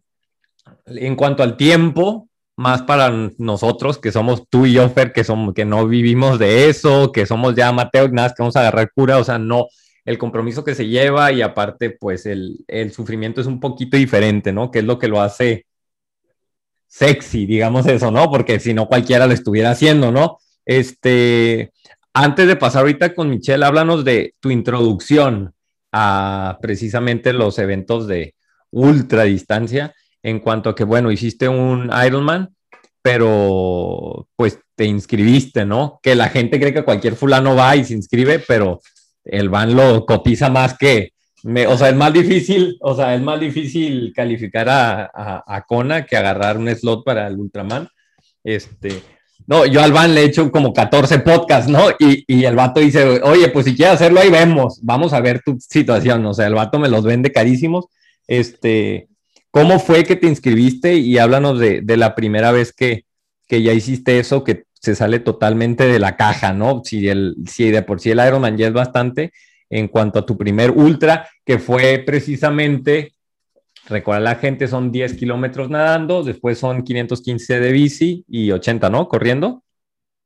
en 0.87 1.15
cuanto 1.15 1.43
al 1.43 1.57
tiempo, 1.57 2.27
más 2.57 2.81
para 2.83 3.11
nosotros 3.37 3.97
que 3.97 4.11
somos 4.11 4.47
tú 4.49 4.65
y 4.65 4.73
yo, 4.73 4.93
que, 5.13 5.23
somos, 5.23 5.53
que 5.53 5.65
no 5.65 5.87
vivimos 5.87 6.37
de 6.37 6.69
eso, 6.69 7.11
que 7.11 7.25
somos 7.25 7.55
ya 7.55 7.69
amateurs, 7.69 8.11
nada, 8.11 8.29
que 8.29 8.35
vamos 8.43 8.55
a 8.55 8.61
agarrar 8.61 8.91
cura, 8.93 9.17
o 9.17 9.23
sea, 9.23 9.39
no, 9.39 9.67
el 10.05 10.17
compromiso 10.17 10.63
que 10.63 10.75
se 10.75 10.87
lleva 10.87 11.31
y 11.31 11.41
aparte, 11.41 11.91
pues 11.91 12.25
el, 12.25 12.63
el, 12.67 12.91
sufrimiento 12.91 13.41
es 13.41 13.47
un 13.47 13.59
poquito 13.59 13.97
diferente, 13.97 14.51
¿no? 14.51 14.71
Que 14.71 14.79
es 14.79 14.85
lo 14.85 14.97
que 14.97 15.07
lo 15.07 15.21
hace 15.21 15.65
sexy, 16.87 17.45
digamos 17.45 17.85
eso, 17.87 18.11
¿no? 18.11 18.29
Porque 18.29 18.59
si 18.59 18.73
no 18.73 18.87
cualquiera 18.87 19.27
lo 19.27 19.33
estuviera 19.33 19.71
haciendo, 19.71 20.11
¿no? 20.11 20.39
Este, 20.65 21.71
antes 22.13 22.47
de 22.47 22.55
pasar 22.55 22.81
ahorita 22.81 23.13
con 23.13 23.29
Michelle, 23.29 23.63
háblanos 23.63 24.03
de 24.03 24.35
tu 24.39 24.51
introducción 24.51 25.53
a 25.91 26.57
precisamente 26.61 27.33
los 27.33 27.59
eventos 27.59 28.07
de 28.07 28.35
ultra 28.71 29.23
distancia 29.23 29.93
en 30.23 30.39
cuanto 30.39 30.69
a 30.69 30.75
que, 30.75 30.83
bueno, 30.83 31.11
hiciste 31.11 31.47
un 31.47 31.91
Ironman, 32.05 32.55
pero 33.01 34.27
pues 34.35 34.59
te 34.75 34.85
inscribiste, 34.85 35.65
¿no? 35.65 35.99
Que 36.03 36.15
la 36.15 36.29
gente 36.29 36.59
cree 36.59 36.73
que 36.73 36.83
cualquier 36.83 37.15
fulano 37.15 37.55
va 37.55 37.75
y 37.75 37.83
se 37.83 37.93
inscribe, 37.93 38.39
pero 38.39 38.81
el 39.23 39.49
van 39.49 39.75
lo 39.75 40.05
cotiza 40.05 40.49
más 40.49 40.77
que, 40.77 41.11
me, 41.43 41.65
o 41.67 41.77
sea, 41.77 41.89
es 41.89 41.95
más 41.95 42.13
difícil, 42.13 42.77
o 42.81 42.95
sea, 42.95 43.15
es 43.15 43.21
más 43.21 43.39
difícil 43.39 44.13
calificar 44.15 44.69
a, 44.69 45.09
a, 45.45 45.61
Kona 45.63 46.05
que 46.05 46.15
agarrar 46.15 46.57
un 46.57 46.69
slot 46.69 47.03
para 47.03 47.27
el 47.27 47.37
Ultraman. 47.37 47.87
Este, 48.43 49.01
no, 49.47 49.65
yo 49.65 49.81
al 49.81 49.91
van 49.91 50.13
le 50.13 50.21
he 50.21 50.25
hecho 50.25 50.51
como 50.51 50.71
14 50.71 51.19
podcasts, 51.19 51.69
¿no? 51.69 51.89
Y, 51.99 52.23
y, 52.27 52.45
el 52.45 52.55
vato 52.55 52.79
dice, 52.79 53.21
oye, 53.23 53.49
pues 53.49 53.65
si 53.65 53.75
quieres 53.75 53.95
hacerlo 53.95 54.19
ahí 54.19 54.29
vemos, 54.29 54.79
vamos 54.83 55.13
a 55.13 55.21
ver 55.21 55.41
tu 55.43 55.57
situación, 55.59 56.25
o 56.25 56.33
sea, 56.33 56.47
el 56.47 56.53
vato 56.53 56.77
me 56.77 56.89
los 56.89 57.03
vende 57.03 57.31
carísimos. 57.31 57.85
Este, 58.27 59.07
¿cómo 59.49 59.79
fue 59.79 60.03
que 60.03 60.15
te 60.15 60.27
inscribiste? 60.27 60.95
Y 60.95 61.17
háblanos 61.17 61.59
de, 61.59 61.81
de 61.81 61.97
la 61.97 62.13
primera 62.13 62.51
vez 62.51 62.71
que, 62.71 63.05
que 63.47 63.63
ya 63.63 63.73
hiciste 63.73 64.19
eso, 64.19 64.43
que 64.43 64.65
se 64.81 64.95
sale 64.95 65.19
totalmente 65.19 65.85
de 65.85 65.99
la 65.99 66.17
caja, 66.17 66.53
¿no? 66.53 66.81
Si, 66.83 67.07
el, 67.07 67.35
si 67.45 67.69
de 67.69 67.83
por 67.83 67.99
sí 67.99 68.09
el 68.11 68.25
Ironman 68.25 68.57
ya 68.57 68.67
es 68.67 68.73
bastante, 68.73 69.31
en 69.69 69.87
cuanto 69.87 70.19
a 70.19 70.25
tu 70.25 70.37
primer 70.37 70.71
ultra, 70.71 71.29
que 71.45 71.59
fue 71.59 72.03
precisamente, 72.05 73.13
recuerda 73.87 74.19
la 74.19 74.35
gente, 74.35 74.67
son 74.67 74.91
10 74.91 75.13
kilómetros 75.13 75.69
nadando, 75.69 76.23
después 76.23 76.57
son 76.57 76.83
515 76.83 77.59
de 77.59 77.71
bici 77.71 78.25
y 78.27 78.51
80, 78.51 78.89
¿no? 78.89 79.07
Corriendo. 79.07 79.63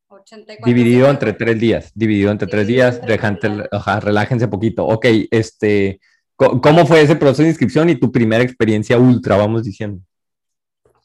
84 0.07 0.65
dividido 0.65 1.09
entre 1.09 1.33
tres 1.33 1.59
días, 1.59 1.91
dividido 1.93 2.31
entre 2.31 2.47
tres 2.47 2.65
días, 2.65 3.01
dejante, 3.05 3.49
ojalá, 3.71 3.99
relájense 3.99 4.47
poquito. 4.47 4.85
Ok, 4.85 5.05
este, 5.29 5.99
¿cómo 6.37 6.85
fue 6.85 7.01
ese 7.01 7.17
proceso 7.17 7.43
de 7.43 7.49
inscripción 7.49 7.89
y 7.89 7.95
tu 7.95 8.11
primera 8.11 8.43
experiencia 8.43 8.97
ultra, 8.97 9.35
vamos 9.35 9.63
diciendo? 9.63 10.01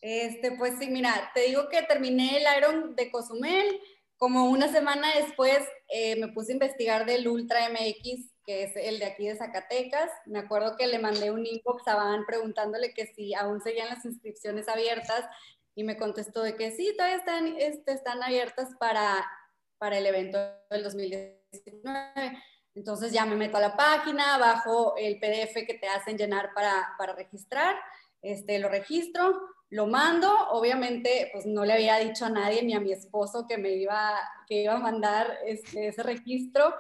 Este, 0.01 0.53
pues 0.53 0.75
sí, 0.79 0.89
mira, 0.89 1.31
te 1.35 1.43
digo 1.43 1.69
que 1.69 1.83
terminé 1.83 2.39
el 2.39 2.45
Iron 2.59 2.97
de 2.97 3.11
Cozumel, 3.11 3.81
como 4.17 4.51
una 4.51 4.69
semana 4.69 5.15
después 5.15 5.61
eh, 5.89 6.17
me 6.17 6.29
puse 6.29 6.53
a 6.53 6.55
investigar 6.55 7.07
del 7.07 7.27
Ultra 7.27 7.69
MX, 7.71 8.35
que 8.45 8.65
es 8.65 8.77
el 8.77 8.99
de 8.99 9.07
aquí 9.07 9.27
de 9.27 9.37
Zacatecas. 9.37 10.11
Me 10.27 10.39
acuerdo 10.39 10.77
que 10.77 10.87
le 10.87 10.99
mandé 10.99 11.31
un 11.31 11.47
inbox 11.47 11.89
a 11.89 11.97
Van 11.97 12.27
preguntándole 12.27 12.93
que 12.93 13.07
si 13.07 13.35
aún 13.35 13.63
seguían 13.63 13.89
las 13.89 14.05
inscripciones 14.05 14.69
abiertas 14.69 15.25
y 15.75 15.85
me 15.85 15.97
contestó 15.97 16.43
de 16.43 16.55
que 16.55 16.71
sí, 16.71 16.93
todavía 16.97 17.17
están, 17.17 17.57
este, 17.59 17.93
están 17.93 18.23
abiertas 18.23 18.69
para, 18.79 19.27
para 19.79 19.97
el 19.97 20.07
evento 20.07 20.39
del 20.71 20.83
2019. 20.83 22.39
Entonces 22.75 23.13
ya 23.13 23.25
me 23.25 23.37
meto 23.37 23.57
a 23.57 23.61
la 23.61 23.77
página, 23.77 24.37
bajo 24.37 24.97
el 24.97 25.19
PDF 25.19 25.67
que 25.67 25.79
te 25.81 25.89
hacen 25.89 26.19
llenar 26.19 26.53
para, 26.55 26.95
para 26.99 27.15
registrar, 27.15 27.77
este, 28.21 28.59
lo 28.59 28.69
registro, 28.69 29.41
lo 29.71 29.87
mando, 29.87 30.29
obviamente, 30.51 31.31
pues 31.33 31.47
no 31.47 31.65
le 31.65 31.73
había 31.73 31.97
dicho 31.99 32.27
a 32.27 32.31
nadie 32.31 32.63
ni 32.63 32.75
a 32.75 32.81
mi 32.81 32.93
esposo 32.93 33.47
que 33.49 33.57
me 33.57 33.71
iba, 33.71 34.17
que 34.49 34.63
iba 34.63 34.75
a 34.75 34.81
mandar 34.81 35.39
este, 35.47 35.89
ese 35.89 36.03
registro. 36.03 36.75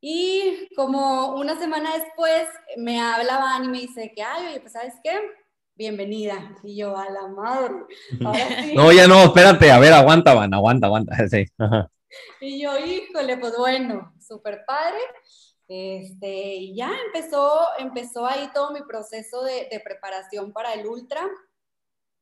Y 0.00 0.68
como 0.76 1.34
una 1.34 1.58
semana 1.58 1.92
después 1.94 2.46
me 2.76 3.00
hablaban 3.00 3.64
y 3.64 3.68
me 3.68 3.80
dice 3.80 4.12
que, 4.14 4.22
ay, 4.22 4.46
oye, 4.46 4.60
pues 4.60 4.74
sabes 4.74 4.94
qué, 5.02 5.18
bienvenida. 5.74 6.56
Y 6.62 6.76
yo, 6.76 6.96
a 6.96 7.10
la 7.10 7.26
madre. 7.26 7.74
Sí. 8.10 8.18
No, 8.76 8.92
ya 8.92 9.08
no, 9.08 9.24
espérate, 9.24 9.72
a 9.72 9.80
ver, 9.80 9.92
aguanta, 9.92 10.34
van, 10.34 10.54
aguanta, 10.54 10.86
aguanta. 10.86 11.16
Sí. 11.28 11.46
Ajá. 11.58 11.90
Y 12.40 12.62
yo, 12.62 12.78
híjole, 12.78 13.38
pues 13.38 13.56
bueno, 13.58 14.14
súper 14.20 14.64
padre. 14.64 14.98
Este, 15.66 16.54
y 16.56 16.76
ya 16.76 16.92
empezó, 17.06 17.60
empezó 17.78 18.24
ahí 18.24 18.50
todo 18.54 18.72
mi 18.72 18.82
proceso 18.82 19.42
de, 19.42 19.68
de 19.68 19.80
preparación 19.80 20.52
para 20.52 20.74
el 20.74 20.86
ultra. 20.86 21.28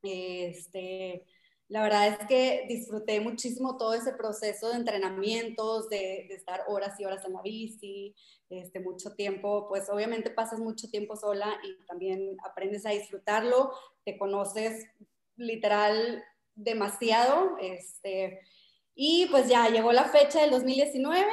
Este, 0.03 1.25
la 1.69 1.81
verdad 1.81 2.07
es 2.09 2.27
que 2.27 2.65
disfruté 2.67 3.19
muchísimo 3.19 3.77
todo 3.77 3.93
ese 3.93 4.13
proceso 4.13 4.69
de 4.69 4.75
entrenamientos, 4.75 5.89
de, 5.89 6.25
de, 6.27 6.35
estar 6.35 6.65
horas 6.67 6.99
y 6.99 7.05
horas 7.05 7.25
en 7.25 7.33
la 7.33 7.41
bici, 7.41 8.15
este, 8.49 8.79
mucho 8.79 9.15
tiempo, 9.15 9.67
pues 9.69 9.89
obviamente 9.89 10.29
pasas 10.29 10.59
mucho 10.59 10.89
tiempo 10.89 11.15
sola 11.15 11.57
y 11.63 11.83
también 11.85 12.37
aprendes 12.43 12.85
a 12.85 12.91
disfrutarlo, 12.91 13.71
te 14.03 14.17
conoces 14.17 14.85
literal 15.37 16.23
demasiado. 16.53 17.57
Este, 17.59 18.41
y 18.93 19.27
pues 19.31 19.47
ya 19.47 19.69
llegó 19.69 19.91
la 19.91 20.05
fecha 20.05 20.41
del 20.41 20.51
2019 20.51 21.31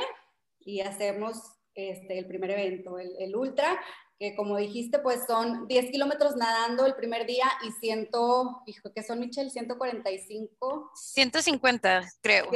y 0.61 0.81
hacemos 0.81 1.37
este, 1.75 2.19
el 2.19 2.27
primer 2.27 2.53
evento, 2.53 2.99
el, 2.99 3.11
el 3.19 3.37
ultra, 3.37 3.79
que 4.21 4.37
como 4.37 4.59
dijiste, 4.59 4.99
pues 4.99 5.23
son 5.27 5.67
10 5.67 5.91
kilómetros 5.91 6.37
nadando 6.37 6.85
el 6.85 6.95
primer 6.95 7.27
día 7.27 7.47
y 7.67 7.73
ciento, 7.73 8.61
hijo, 8.67 8.93
¿qué 8.95 9.03
son, 9.03 9.19
Michelle? 9.19 9.49
145. 9.49 10.91
150, 10.95 12.03
creo. 12.21 12.51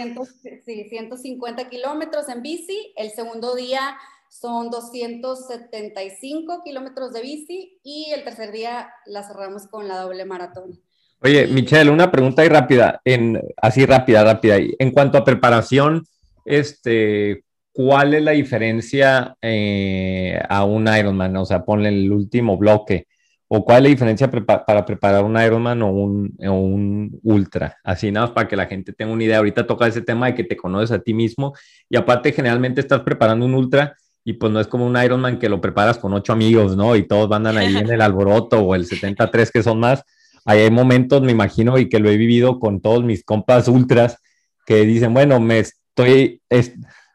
sí, 0.67 0.85
150 0.91 1.71
kilómetros 1.71 2.29
en 2.29 2.43
bici. 2.43 2.93
El 2.97 3.13
segundo 3.13 3.55
día 3.55 3.97
son 4.29 4.69
275 4.71 6.63
kilómetros 6.63 7.15
de 7.15 7.23
bici 7.23 7.81
y 7.83 8.11
el 8.13 8.25
tercer 8.25 8.53
día 8.53 8.93
la 9.07 9.23
cerramos 9.23 9.67
con 9.67 9.89
la 9.89 10.01
doble 10.01 10.27
maratón. 10.27 10.79
Oye, 11.23 11.47
Michelle, 11.47 11.91
una 11.91 12.11
pregunta 12.11 12.43
ahí 12.43 12.49
rápida, 12.49 13.01
en, 13.07 13.41
así 13.57 13.87
rápida, 13.87 14.23
rápida. 14.23 14.59
En 14.79 14.91
cuanto 14.91 15.17
a 15.17 15.25
preparación, 15.25 16.07
este, 16.45 17.44
¿cuál 17.75 18.15
es 18.15 18.23
la 18.23 18.31
diferencia 18.31 19.37
eh, 19.43 20.41
a 20.49 20.65
un 20.65 20.87
Ironman? 20.87 21.37
O 21.37 21.45
sea, 21.45 21.65
ponle 21.65 21.89
el 21.89 22.11
último 22.11 22.57
bloque. 22.57 23.09
¿O 23.49 23.65
cuál 23.65 23.79
es 23.79 23.83
la 23.83 23.89
diferencia 23.91 24.31
para 24.31 24.87
preparar 24.87 25.25
un 25.25 25.37
Ironman 25.37 25.83
o 25.83 25.91
un, 25.91 26.35
o 26.47 26.53
un 26.53 27.19
ultra? 27.25 27.77
Así 27.85 28.11
nada 28.11 28.27
más 28.27 28.35
para 28.35 28.49
que 28.49 28.57
la 28.57 28.67
gente 28.67 28.93
tenga 28.93 29.13
una 29.13 29.25
idea. 29.25 29.39
Ahorita 29.39 29.67
toca 29.67 29.87
ese 29.87 30.03
tema 30.03 30.27
de 30.27 30.35
que 30.35 30.45
te 30.45 30.57
conoces 30.57 30.93
a 30.93 31.01
ti 31.01 31.13
mismo 31.13 31.53
y 31.91 31.97
aparte 31.97 32.33
generalmente 32.33 32.81
estás 32.81 33.01
preparando 33.01 33.45
un 33.45 33.55
ultra 33.55 33.97
y 34.25 34.35
pues 34.35 34.53
no 34.53 34.61
es 34.61 34.69
como 34.69 34.87
un 34.87 34.97
Ironman 34.97 35.39
que 35.39 35.49
lo 35.49 35.61
preparas 35.61 35.99
con 35.99 36.15
ocho 36.15 36.33
amigos, 36.33 36.77
¿no? 36.77 36.97
Y 36.97 37.07
todos 37.07 37.31
andan 37.33 37.59
ahí 37.59 37.77
en 37.77 37.91
el 37.91 38.01
alboroto 38.01 38.61
o 38.61 38.75
el 38.75 38.87
73 38.87 39.51
que 39.51 39.63
son 39.63 39.81
más. 39.81 40.03
Ahí 40.45 40.61
hay 40.61 40.71
momentos, 40.71 41.23
me 41.23 41.33
imagino, 41.33 41.79
y 41.79 41.89
que 41.89 41.99
lo 41.99 42.09
he 42.09 42.17
vivido 42.17 42.61
con 42.61 42.81
todos 42.81 43.03
mis 43.03 43.25
compas 43.25 43.69
ultras 43.69 44.19
que 44.65 44.85
dicen, 44.85 45.13
bueno, 45.13 45.41
me 45.41 45.59
estoy, 45.59 46.41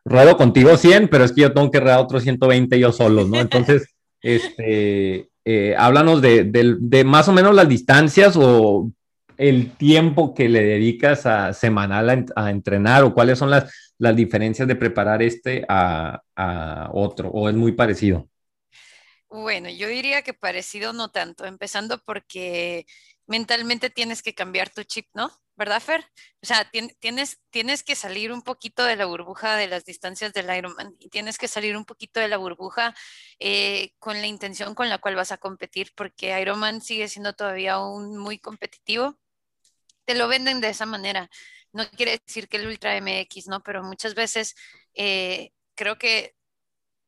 ruedo 0.06 0.38
contigo 0.38 0.78
100, 0.78 1.08
pero 1.08 1.24
es 1.24 1.32
que 1.32 1.42
yo 1.42 1.54
tengo 1.54 1.72
que 1.72 1.80
ruedar 1.80 2.00
otros 2.00 2.24
120 2.24 2.80
yo 2.80 2.92
solo, 2.92 3.26
¿no? 3.26 3.40
Entonces, 3.40 3.96
este, 4.22 5.30
eh, 5.46 5.76
háblanos 5.78 6.22
de, 6.22 7.04
más 7.06 7.28
o 7.28 7.34
menos 7.34 7.56
las 7.56 7.68
distancias 7.68 8.36
o 8.38 8.92
el 9.38 9.72
tiempo 9.72 10.34
que 10.34 10.50
le 10.50 10.64
dedicas 10.64 11.26
a 11.26 11.54
semanal 11.54 12.28
a, 12.36 12.50
entrenar 12.50 13.04
o 13.04 13.14
cuáles 13.14 13.40
son 13.40 13.50
las, 13.50 13.94
las, 13.98 14.16
diferencias 14.16 14.68
de 14.68 14.76
preparar 14.76 15.24
este 15.24 15.66
a, 15.70 16.22
a 16.36 16.90
otro 16.94 17.30
o 17.30 17.48
es 17.48 17.56
muy 17.56 17.72
parecido. 17.72 18.28
Bueno, 19.30 19.70
yo 19.70 19.88
diría 19.88 20.24
que 20.24 20.34
parecido 20.34 20.92
no 20.92 21.10
tanto, 21.10 21.46
empezando 21.46 22.00
porque 22.04 22.86
mentalmente 23.28 23.90
tienes 23.90 24.22
que 24.24 24.34
cambiar 24.34 24.70
tu 24.70 24.84
chip, 24.84 25.08
¿no? 25.14 25.32
¿Verdad, 25.60 25.82
Fer? 25.82 26.06
O 26.42 26.46
sea, 26.46 26.72
tienes, 27.00 27.42
tienes 27.50 27.84
que 27.84 27.96
salir 27.96 28.32
un 28.32 28.42
poquito 28.44 28.86
de 28.86 28.96
la 28.96 29.06
burbuja 29.06 29.58
de 29.58 29.68
las 29.68 29.84
distancias 29.84 30.32
del 30.32 30.56
Ironman 30.56 30.96
y 31.00 31.10
tienes 31.10 31.38
que 31.38 31.50
salir 31.50 31.76
un 31.76 31.84
poquito 31.84 32.22
de 32.22 32.30
la 32.30 32.38
burbuja 32.38 32.96
eh, 33.40 33.92
con 34.00 34.22
la 34.22 34.28
intención 34.28 34.74
con 34.74 34.88
la 34.90 35.00
cual 35.00 35.16
vas 35.16 35.34
a 35.34 35.38
competir, 35.38 35.92
porque 35.96 36.40
Ironman 36.40 36.82
sigue 36.82 37.10
siendo 37.10 37.34
todavía 37.34 37.80
un 37.80 38.18
muy 38.18 38.40
competitivo. 38.40 39.20
Te 40.06 40.16
lo 40.16 40.30
venden 40.30 40.62
de 40.62 40.70
esa 40.70 40.86
manera. 40.86 41.30
No 41.74 41.90
quiere 41.92 42.22
decir 42.26 42.48
que 42.48 42.58
el 42.58 42.68
Ultra 42.68 42.96
MX, 42.96 43.48
¿no? 43.48 43.62
Pero 43.62 43.84
muchas 43.84 44.16
veces 44.16 44.56
eh, 44.94 45.52
creo 45.76 45.98
que 45.98 46.36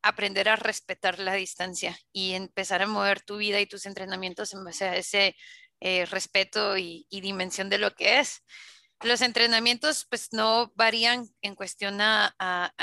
aprender 0.02 0.50
a 0.50 0.58
respetar 0.58 1.20
la 1.20 1.36
distancia 1.36 1.98
y 2.12 2.34
empezar 2.34 2.82
a 2.82 2.88
mover 2.88 3.22
tu 3.22 3.38
vida 3.38 3.62
y 3.62 3.68
tus 3.68 3.86
entrenamientos 3.86 4.54
en 4.54 4.66
base 4.66 4.86
a 4.86 4.96
ese 4.98 5.36
eh, 5.82 6.06
respeto 6.06 6.78
y, 6.78 7.08
dimensión 7.10 7.70
de 7.70 7.80
lo 7.80 7.94
que 7.96 8.20
es. 8.20 8.44
Los 9.02 9.22
entrenamientos 9.22 10.06
pues 10.10 10.32
no 10.32 10.72
varían 10.76 11.28
en 11.42 11.56
cuestión 11.56 12.00
a, 12.02 12.36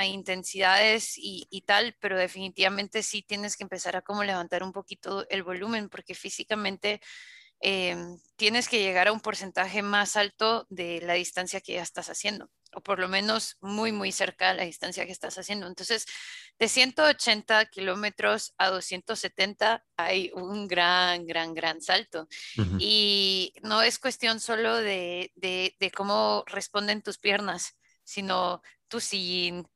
intensidades 0.05 1.15
y, 1.17 1.63
tal, 1.67 1.97
pero 2.01 2.19
definitivamente 2.19 3.05
sí 3.05 3.23
tienes 3.23 3.57
que 3.57 3.63
empezar 3.63 3.97
a 3.97 4.03
como 4.03 4.25
levantar 4.25 4.65
un 4.65 4.73
poquito 4.73 5.27
el 5.31 5.45
volumen 5.45 5.89
porque 5.89 6.15
físicamente 6.15 7.01
em, 7.61 8.19
tienes 8.37 8.69
que 8.69 8.81
llegar 8.81 9.09
a 9.09 9.13
un 9.13 9.21
porcentaje 9.21 9.83
más 9.83 10.17
alto 10.17 10.67
de 10.71 11.01
la 11.03 11.15
distancia 11.15 11.61
que 11.61 11.75
ya 11.75 11.83
estás 11.83 12.09
haciendo 12.11 12.51
o 12.75 12.81
por 12.81 12.99
lo 12.99 13.09
menos 13.09 13.57
muy, 13.61 13.93
muy 13.93 14.13
cerca 14.13 14.51
de 14.51 14.59
la 14.59 14.65
distancia 14.65 15.07
que 15.07 15.13
estás 15.13 15.39
haciendo. 15.39 15.67
Entonces, 15.67 16.07
de 16.59 16.69
180 16.69 17.67
kilómetros 17.67 18.55
a 18.59 18.69
270 18.69 19.85
hay 19.97 20.31
un 20.35 20.67
gran, 20.69 21.27
gran, 21.27 21.55
gran 21.55 21.81
salto. 21.81 22.29
Y 22.79 23.55
no 23.63 23.83
es 23.83 23.99
cuestión 23.99 24.41
solo 24.41 24.77
de, 24.77 25.33
de, 25.35 25.77
de, 25.79 25.91
cómo 25.91 26.45
responden 26.47 27.03
tus 27.03 27.19
piernas, 27.19 27.77
sino 28.05 28.63
tu 28.89 29.01
sillín, 29.01 29.67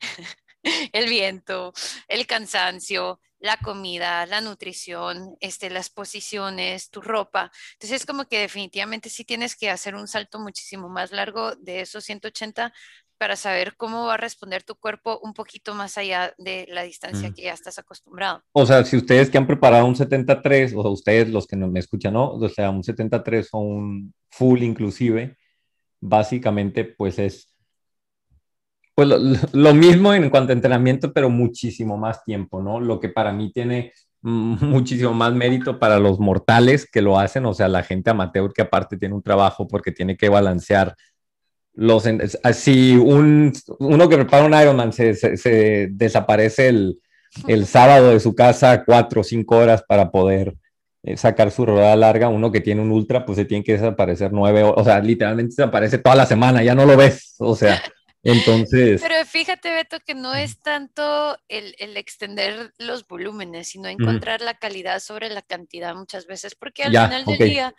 el 0.93 1.09
viento, 1.09 1.73
el 2.09 2.27
cansancio, 2.27 3.21
la 3.43 3.57
comida, 3.57 4.25
la 4.27 4.41
nutrición, 4.41 5.37
este, 5.41 5.69
las 5.69 5.91
posiciones, 5.91 6.91
tu 6.91 7.01
ropa. 7.01 7.51
Entonces 7.75 8.01
es 8.03 8.07
como 8.07 8.27
que 8.27 8.39
definitivamente 8.39 9.11
sí 9.11 9.25
tienes 9.25 9.57
que 9.57 9.69
hacer 9.69 9.97
un 9.97 10.07
salto 10.07 10.39
muchísimo 10.39 10.89
más 10.89 11.11
largo 11.11 11.57
de 11.57 11.81
esos 11.81 12.05
180 12.05 12.73
para 13.19 13.37
saber 13.37 13.77
cómo 13.77 14.07
va 14.07 14.15
a 14.15 14.17
responder 14.17 14.65
tu 14.65 14.75
cuerpo 14.75 15.21
un 15.23 15.33
poquito 15.33 15.75
más 15.75 15.97
allá 15.97 16.35
de 16.39 16.67
la 16.69 16.83
distancia 16.83 17.31
mm. 17.31 17.35
que 17.35 17.43
ya 17.43 17.53
estás 17.53 17.79
acostumbrado. 17.79 18.43
O 18.53 18.67
sea, 18.67 18.85
si 18.85 18.97
ustedes 18.97 19.31
que 19.31 19.39
han 19.39 19.47
preparado 19.47 19.87
un 19.87 19.95
73, 19.95 20.75
o 20.75 20.91
ustedes 20.91 21.29
los 21.29 21.47
que 21.47 21.55
no 21.57 21.69
me 21.69 21.79
escuchan, 21.79 22.15
¿no? 22.15 22.33
O 22.33 22.49
sea, 22.49 22.71
un 22.71 22.83
73 22.83 23.49
o 23.53 23.59
un 23.59 24.13
full 24.29 24.63
inclusive, 24.63 25.37
básicamente 26.01 26.85
pues 26.85 27.19
es 27.21 27.52
pues 28.95 29.09
lo, 29.53 29.75
mismo 29.75 30.13
en 30.13 30.29
cuanto 30.29 30.53
a 30.53 30.55
entrenamiento, 30.55 31.13
pero 31.13 31.31
muchísimo 31.31 31.97
más 31.97 32.25
tiempo, 32.25 32.63
¿no? 32.63 32.79
Lo 32.81 33.01
que 33.01 33.09
para 33.09 33.33
mí 33.33 33.51
tiene 33.53 33.93
muchísimo 34.21 35.13
más 35.13 35.33
mérito 35.35 35.79
para 35.79 35.99
los 35.99 36.21
mortales 36.21 36.89
que 36.91 37.03
lo 37.03 37.19
hacen, 37.19 37.45
o 37.47 37.55
sea, 37.55 37.69
la 37.69 37.83
gente 37.83 38.11
amateur 38.11 38.53
que 38.53 38.63
aparte 38.63 38.97
tiene 38.97 39.15
un 39.15 39.23
trabajo 39.23 39.67
porque 39.67 39.93
tiene 39.93 40.17
que 40.17 40.29
balancear 40.29 40.95
los... 41.75 42.05
Si 42.53 42.97
un, 42.97 43.53
uno 43.79 44.09
que 44.09 44.17
prepara 44.17 44.45
un 44.45 44.55
Ironman 44.55 44.93
se, 44.93 45.15
se, 45.15 45.89
desaparece 45.91 46.69
el, 46.69 47.01
el, 47.49 47.67
sábado 47.67 48.11
de 48.11 48.21
su 48.21 48.35
casa 48.35 48.85
cuatro 48.85 49.23
o 49.23 49.25
cinco 49.25 49.57
horas 49.57 49.83
para 49.89 50.11
poder 50.11 50.55
eh, 51.03 51.17
sacar 51.17 51.51
su 51.51 51.67
rodada 51.67 51.97
larga, 51.97 52.29
uno 52.29 52.53
que 52.53 52.61
tiene 52.61 52.83
un 52.83 52.93
ultra, 52.93 53.25
pues 53.25 53.39
se 53.39 53.45
tiene 53.45 53.65
que 53.65 53.73
desaparecer 53.73 54.33
nueve, 54.33 54.63
o 54.63 54.85
sea, 54.85 55.01
literalmente 55.01 55.55
desaparece 55.57 55.99
toda 55.99 56.15
la 56.15 56.27
semana, 56.27 56.63
ya 56.63 56.75
no 56.75 56.85
lo 56.85 56.97
ves, 56.97 57.35
o 57.39 57.57
sea... 57.57 57.81
Entonces. 58.23 59.01
Pero 59.03 59.25
fíjate, 59.27 59.71
Beto, 59.73 59.99
que 60.01 60.15
no 60.15 60.35
es 60.35 60.61
tanto 60.61 61.37
el, 61.49 61.75
el 61.79 61.97
extender 61.97 62.73
los 62.79 63.07
volúmenes, 63.07 63.69
sino 63.69 63.89
encontrar 63.89 64.41
la 64.41 64.55
calidad 64.55 65.01
sobre 65.01 65.29
la 65.29 65.43
cantidad 65.43 65.95
muchas 65.95 66.27
veces, 66.27 66.55
porque 66.55 66.85
al 66.85 66.91
final 66.91 67.25
del 67.25 67.39
día, 67.39 67.75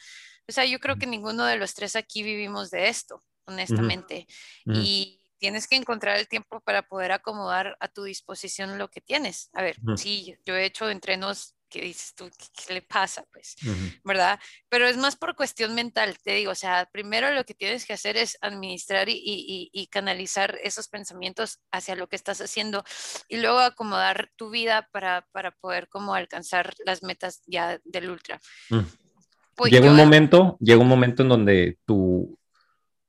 o 0.48 0.52
sea, 0.52 0.66
yo 0.66 0.80
creo 0.80 0.98
que 0.98 1.08
ninguno 1.08 1.46
de 1.46 1.58
los 1.58 1.74
tres 1.74 1.96
aquí 1.96 2.24
vivimos 2.24 2.70
de 2.72 2.90
esto, 2.90 3.24
honestamente. 3.46 4.28
Y 4.66 5.22
tienes 5.38 5.68
que 5.68 5.76
encontrar 5.76 6.18
el 6.18 6.28
tiempo 6.28 6.62
para 6.62 6.84
poder 6.84 7.12
acomodar 7.12 7.76
a 7.80 7.88
tu 7.88 8.04
disposición 8.04 8.78
lo 8.78 8.90
que 8.90 9.02
tienes. 9.02 9.50
A 9.54 9.62
ver, 9.62 9.78
sí, 9.96 10.38
yo 10.46 10.56
he 10.56 10.66
hecho 10.66 10.90
entrenos 10.90 11.56
que 11.74 11.82
dices 11.82 12.14
tú, 12.16 12.30
¿qué, 12.68 12.74
le 12.76 12.82
pasa? 12.84 13.26
Pues, 13.32 13.56
¿verdad? 14.04 14.40
Pero 14.70 14.88
es 14.88 14.96
más 14.96 15.16
por 15.16 15.36
cuestión 15.36 15.74
mental, 15.74 16.16
te 16.24 16.34
digo, 16.36 16.52
o 16.52 16.56
sea, 16.56 16.88
primero 16.92 17.32
lo 17.32 17.44
que 17.46 17.56
tienes 17.56 17.86
que 17.86 17.94
hacer 17.94 18.16
es 18.16 18.38
administrar 18.42 19.10
y, 19.10 19.16
y, 19.16 19.70
y 19.74 19.88
canalizar 19.88 20.60
esos 20.64 20.88
pensamientos 20.88 21.60
hacia 21.72 21.96
lo 21.96 22.08
que 22.08 22.16
estás 22.16 22.42
haciendo 22.42 22.84
y 23.28 23.38
luego 23.38 23.60
acomodar 23.60 24.30
tu 24.36 24.52
vida 24.52 24.88
para, 24.92 25.26
para 25.32 25.52
poder 25.52 25.88
como 25.90 26.14
alcanzar 26.14 26.74
las 26.86 27.02
metas 27.02 27.42
ya 27.48 27.80
del 27.84 28.10
ultra. 28.12 28.40
Mm. 28.70 28.80
Pues 29.56 29.72
llega 29.72 29.90
un 29.90 29.98
momento, 29.98 30.58
llega 30.60 30.82
un 30.82 30.88
momento 30.88 31.24
en 31.24 31.30
donde 31.30 31.78
tu, 31.86 32.38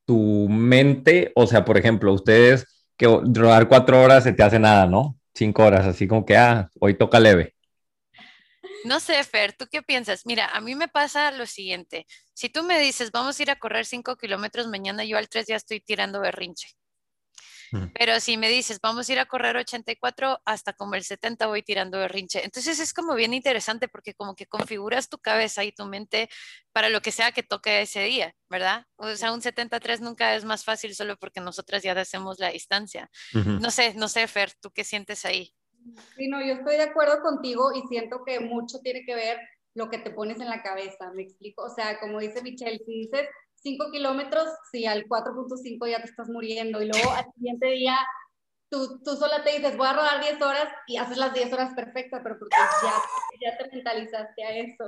tu 0.04 0.46
mente, 0.48 1.32
o 1.34 1.46
sea, 1.46 1.64
por 1.64 1.78
ejemplo, 1.78 2.12
ustedes 2.12 2.66
que 2.96 3.06
rodar 3.06 3.68
cuatro 3.68 4.02
horas 4.02 4.24
se 4.24 4.32
te 4.32 4.42
hace 4.42 4.58
nada, 4.58 4.86
¿no? 4.86 5.18
Cinco 5.34 5.64
horas, 5.64 5.86
así 5.86 6.06
como 6.06 6.24
que, 6.24 6.36
ah, 6.36 6.70
hoy 6.78 6.94
toca 6.94 7.18
leve. 7.18 7.53
No 8.84 9.00
sé, 9.00 9.22
Fer, 9.24 9.54
¿tú 9.54 9.66
qué 9.70 9.82
piensas? 9.82 10.26
Mira, 10.26 10.46
a 10.46 10.60
mí 10.60 10.74
me 10.74 10.88
pasa 10.88 11.30
lo 11.30 11.46
siguiente. 11.46 12.06
Si 12.34 12.50
tú 12.50 12.62
me 12.62 12.78
dices, 12.78 13.10
vamos 13.10 13.38
a 13.38 13.42
ir 13.42 13.50
a 13.50 13.58
correr 13.58 13.86
5 13.86 14.16
kilómetros 14.16 14.68
mañana, 14.68 15.04
yo 15.04 15.16
al 15.16 15.28
3 15.28 15.46
ya 15.46 15.56
estoy 15.56 15.80
tirando 15.80 16.20
berrinche. 16.20 16.68
Pero 17.94 18.20
si 18.20 18.36
me 18.36 18.48
dices, 18.48 18.78
vamos 18.80 19.08
a 19.08 19.12
ir 19.12 19.18
a 19.18 19.26
correr 19.26 19.56
84, 19.56 20.40
hasta 20.44 20.74
como 20.74 20.94
el 20.94 21.02
70 21.02 21.46
voy 21.46 21.62
tirando 21.62 21.98
berrinche. 21.98 22.44
Entonces 22.44 22.78
es 22.78 22.92
como 22.92 23.14
bien 23.14 23.34
interesante 23.34 23.88
porque 23.88 24.14
como 24.14 24.36
que 24.36 24.46
configuras 24.46 25.08
tu 25.08 25.18
cabeza 25.18 25.64
y 25.64 25.72
tu 25.72 25.84
mente 25.86 26.28
para 26.72 26.88
lo 26.88 27.00
que 27.00 27.10
sea 27.10 27.32
que 27.32 27.42
toque 27.42 27.82
ese 27.82 28.04
día, 28.04 28.34
¿verdad? 28.48 28.86
O 28.96 29.16
sea, 29.16 29.32
un 29.32 29.42
73 29.42 30.00
nunca 30.02 30.36
es 30.36 30.44
más 30.44 30.64
fácil 30.64 30.94
solo 30.94 31.16
porque 31.16 31.40
nosotras 31.40 31.82
ya 31.82 31.92
hacemos 31.92 32.38
la 32.38 32.50
distancia. 32.50 33.10
No 33.32 33.70
sé, 33.70 33.94
no 33.94 34.08
sé, 34.08 34.28
Fer, 34.28 34.52
¿tú 34.60 34.70
qué 34.70 34.84
sientes 34.84 35.24
ahí? 35.24 35.52
Sí, 36.16 36.28
no, 36.28 36.40
yo 36.40 36.54
estoy 36.54 36.76
de 36.76 36.82
acuerdo 36.82 37.20
contigo 37.22 37.72
y 37.74 37.86
siento 37.88 38.24
que 38.24 38.40
mucho 38.40 38.78
tiene 38.80 39.04
que 39.04 39.14
ver 39.14 39.38
lo 39.74 39.90
que 39.90 39.98
te 39.98 40.10
pones 40.10 40.40
en 40.40 40.48
la 40.48 40.62
cabeza, 40.62 41.12
me 41.14 41.22
explico. 41.22 41.64
O 41.64 41.70
sea, 41.70 41.98
como 42.00 42.20
dice 42.20 42.42
Michelle, 42.42 42.80
si 42.86 43.00
dices 43.00 43.28
5 43.56 43.90
kilómetros, 43.90 44.44
si 44.70 44.86
al 44.86 45.04
4.5 45.06 45.90
ya 45.90 45.98
te 45.98 46.08
estás 46.08 46.28
muriendo 46.28 46.82
y 46.82 46.88
luego 46.88 47.10
al 47.10 47.26
siguiente 47.34 47.66
día 47.66 47.96
tú, 48.68 49.00
tú 49.04 49.16
sola 49.16 49.42
te 49.44 49.52
dices, 49.52 49.76
voy 49.76 49.86
a 49.86 49.94
rodar 49.94 50.20
10 50.20 50.40
horas 50.42 50.68
y 50.86 50.96
haces 50.96 51.16
las 51.16 51.32
10 51.32 51.52
horas 51.52 51.74
perfectas, 51.74 52.20
pero 52.22 52.38
porque 52.38 52.56
ya, 52.82 53.50
ya 53.50 53.58
te 53.58 53.70
mentalizaste 53.74 54.44
a 54.44 54.56
eso. 54.56 54.84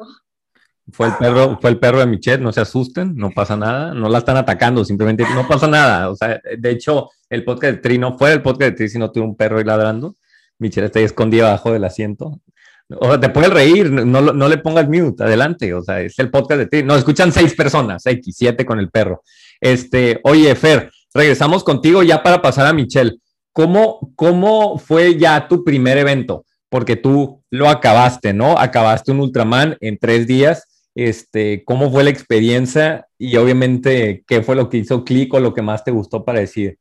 Fue 0.92 1.08
el 1.08 1.16
perro, 1.16 1.58
fue 1.60 1.70
el 1.70 1.80
perro 1.80 1.98
de 1.98 2.06
Michelle, 2.06 2.42
no 2.42 2.52
se 2.52 2.60
asusten, 2.60 3.16
no 3.16 3.30
pasa 3.30 3.56
nada, 3.56 3.92
no 3.92 4.08
la 4.08 4.18
están 4.18 4.36
atacando, 4.36 4.84
simplemente 4.84 5.24
no 5.34 5.46
pasa 5.48 5.66
nada. 5.66 6.10
O 6.10 6.14
sea, 6.14 6.40
de 6.56 6.70
hecho, 6.70 7.10
el 7.28 7.44
podcast 7.44 7.74
de 7.74 7.80
Tri 7.80 7.98
no 7.98 8.16
fue 8.16 8.32
el 8.32 8.42
podcast 8.42 8.70
de 8.70 8.76
Tri, 8.76 8.88
sino 8.88 9.10
tuvo 9.10 9.24
un 9.24 9.36
perro 9.36 9.58
ahí 9.58 9.64
ladrando. 9.64 10.14
Michelle 10.58 10.86
está 10.86 10.98
ahí 10.98 11.04
escondida 11.04 11.48
abajo 11.48 11.72
del 11.72 11.84
asiento. 11.84 12.40
O 12.88 13.08
sea, 13.08 13.20
te 13.20 13.28
puedes 13.28 13.50
reír, 13.50 13.90
no, 13.90 14.20
no 14.20 14.48
le 14.48 14.58
pongas 14.58 14.88
mute, 14.88 15.24
adelante. 15.24 15.74
O 15.74 15.82
sea, 15.82 16.00
es 16.00 16.18
el 16.18 16.30
podcast 16.30 16.58
de 16.58 16.66
Tri. 16.66 16.82
No, 16.82 16.96
escuchan 16.96 17.32
seis 17.32 17.54
personas, 17.54 18.06
X, 18.06 18.34
siete 18.36 18.64
con 18.64 18.78
el 18.78 18.90
perro. 18.90 19.22
Este, 19.60 20.20
oye, 20.24 20.54
Fer, 20.54 20.90
regresamos 21.12 21.64
contigo 21.64 22.02
ya 22.02 22.22
para 22.22 22.40
pasar 22.40 22.66
a 22.66 22.72
Michelle. 22.72 23.18
¿Cómo, 23.52 24.12
cómo 24.14 24.78
fue 24.78 25.16
ya 25.16 25.48
tu 25.48 25.64
primer 25.64 25.98
evento? 25.98 26.44
Porque 26.68 26.96
tú 26.96 27.42
lo 27.50 27.68
acabaste, 27.68 28.32
¿no? 28.32 28.58
Acabaste 28.58 29.12
un 29.12 29.20
Ultraman 29.20 29.76
en 29.80 29.98
tres 29.98 30.26
días 30.26 30.64
este, 30.96 31.62
cómo 31.64 31.90
fue 31.90 32.04
la 32.04 32.10
experiencia 32.10 33.06
y 33.18 33.36
obviamente 33.36 34.24
qué 34.26 34.42
fue 34.42 34.56
lo 34.56 34.70
que 34.70 34.78
hizo 34.78 35.04
clic 35.04 35.32
o 35.34 35.40
lo 35.40 35.52
que 35.52 35.60
más 35.60 35.84
te 35.84 35.90
gustó 35.90 36.24
para 36.24 36.40
decir, 36.40 36.78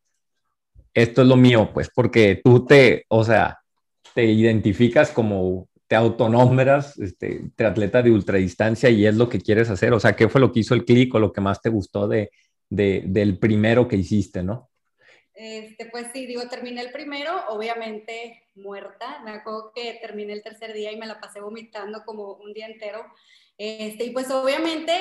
esto 0.93 1.21
es 1.21 1.27
lo 1.27 1.35
mío, 1.35 1.71
pues, 1.73 1.91
porque 1.93 2.39
tú 2.41 2.65
te, 2.65 3.05
o 3.09 3.25
sea, 3.25 3.59
te 4.15 4.23
identificas 4.23 5.11
como, 5.11 5.67
te 5.87 5.95
autonombras, 5.97 6.97
este, 6.99 7.51
te 7.53 7.65
atleta 7.65 8.01
de 8.01 8.11
ultradistancia 8.11 8.89
y 8.89 9.05
es 9.05 9.15
lo 9.15 9.27
que 9.27 9.41
quieres 9.41 9.69
hacer, 9.69 9.91
o 9.91 9.99
sea, 9.99 10.15
qué 10.15 10.29
fue 10.29 10.39
lo 10.39 10.53
que 10.53 10.61
hizo 10.61 10.73
el 10.73 10.85
clic 10.85 11.13
o 11.13 11.19
lo 11.19 11.33
que 11.33 11.41
más 11.41 11.61
te 11.61 11.69
gustó 11.69 12.07
de, 12.07 12.31
de, 12.69 13.03
del 13.05 13.37
primero 13.37 13.89
que 13.89 13.97
hiciste, 13.97 14.41
¿no? 14.41 14.69
Este, 15.33 15.87
pues 15.87 16.07
sí, 16.13 16.25
digo, 16.25 16.47
terminé 16.47 16.79
el 16.79 16.93
primero, 16.93 17.33
obviamente 17.49 18.43
muerta. 18.55 19.21
Me 19.25 19.31
acuerdo 19.31 19.73
que 19.75 19.99
terminé 20.01 20.31
el 20.31 20.41
tercer 20.41 20.71
día 20.71 20.93
y 20.93 20.97
me 20.97 21.07
la 21.07 21.19
pasé 21.19 21.41
vomitando 21.41 22.03
como 22.05 22.35
un 22.35 22.53
día 22.53 22.67
entero. 22.67 23.05
Este, 23.57 24.05
y 24.05 24.11
pues 24.11 24.31
obviamente 24.31 24.93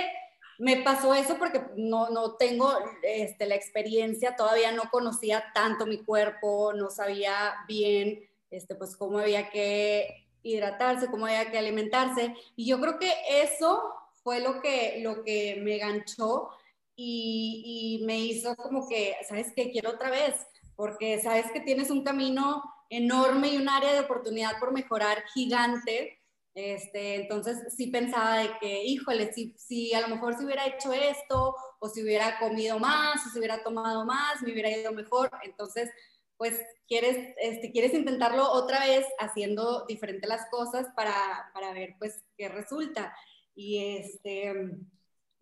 me 0.58 0.78
pasó 0.78 1.14
eso 1.14 1.38
porque 1.38 1.60
no, 1.76 2.10
no 2.10 2.34
tengo 2.34 2.72
este, 3.04 3.46
la 3.46 3.54
experiencia, 3.54 4.34
todavía 4.34 4.72
no 4.72 4.90
conocía 4.90 5.44
tanto 5.54 5.86
mi 5.86 6.02
cuerpo, 6.02 6.72
no 6.74 6.90
sabía 6.90 7.54
bien 7.68 8.28
este, 8.54 8.74
pues 8.74 8.96
cómo 8.96 9.18
había 9.18 9.50
que 9.50 10.26
hidratarse, 10.42 11.10
cómo 11.10 11.26
había 11.26 11.50
que 11.50 11.58
alimentarse. 11.58 12.34
Y 12.56 12.66
yo 12.66 12.80
creo 12.80 12.98
que 12.98 13.12
eso 13.28 13.82
fue 14.22 14.40
lo 14.40 14.60
que, 14.60 15.00
lo 15.02 15.22
que 15.22 15.60
me 15.62 15.78
ganchó 15.78 16.50
y, 16.96 18.02
me 18.06 18.18
hizo 18.18 18.54
como 18.56 18.88
que, 18.88 19.16
¿sabes 19.28 19.52
qué? 19.54 19.70
Quiero 19.70 19.90
otra 19.90 20.10
vez, 20.10 20.34
porque 20.76 21.20
sabes 21.20 21.50
que 21.52 21.60
tienes 21.60 21.90
un 21.90 22.04
camino 22.04 22.62
enorme 22.90 23.48
y 23.48 23.56
un 23.56 23.68
área 23.68 23.92
de 23.92 24.00
oportunidad 24.00 24.58
por 24.60 24.72
mejorar 24.72 25.24
gigante 25.34 26.20
este, 26.54 27.16
entonces 27.16 27.74
sí 27.76 27.88
pensaba 27.88 28.38
de 28.38 28.50
que, 28.60 28.84
híjole, 28.84 29.32
si, 29.32 29.54
si 29.58 29.92
a 29.92 30.00
lo 30.00 30.08
mejor 30.08 30.36
si 30.38 30.44
hubiera 30.44 30.66
hecho 30.66 30.92
esto, 30.92 31.56
o 31.80 31.88
si 31.88 32.02
hubiera 32.02 32.38
comido 32.38 32.78
más, 32.78 33.26
o 33.26 33.30
si 33.30 33.38
hubiera 33.38 33.62
tomado 33.64 34.04
más, 34.04 34.40
me 34.40 34.52
hubiera 34.52 34.70
ido 34.70 34.92
mejor. 34.92 35.30
Entonces, 35.42 35.90
pues 36.36 36.60
quieres, 36.86 37.34
este, 37.38 37.70
quieres 37.70 37.94
intentarlo 37.94 38.50
otra 38.50 38.80
vez 38.86 39.06
haciendo 39.18 39.84
diferente 39.86 40.26
las 40.26 40.48
cosas 40.50 40.86
para, 40.96 41.14
para 41.52 41.72
ver 41.72 41.94
pues 41.98 42.22
qué 42.36 42.48
resulta. 42.48 43.14
Y 43.54 43.96
este, 43.96 44.52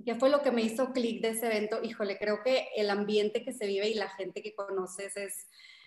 ¿qué 0.04 0.14
fue 0.14 0.30
lo 0.30 0.42
que 0.42 0.50
me 0.50 0.62
hizo 0.62 0.92
clic 0.92 1.22
de 1.22 1.30
ese 1.30 1.46
evento? 1.46 1.82
Híjole, 1.82 2.18
creo 2.18 2.42
que 2.42 2.68
el 2.76 2.90
ambiente 2.90 3.44
que 3.44 3.52
se 3.52 3.66
vive 3.66 3.88
y 3.88 3.94
la 3.94 4.10
gente 4.10 4.42
que 4.42 4.54
conoces 4.54 5.16
es, 5.16 5.46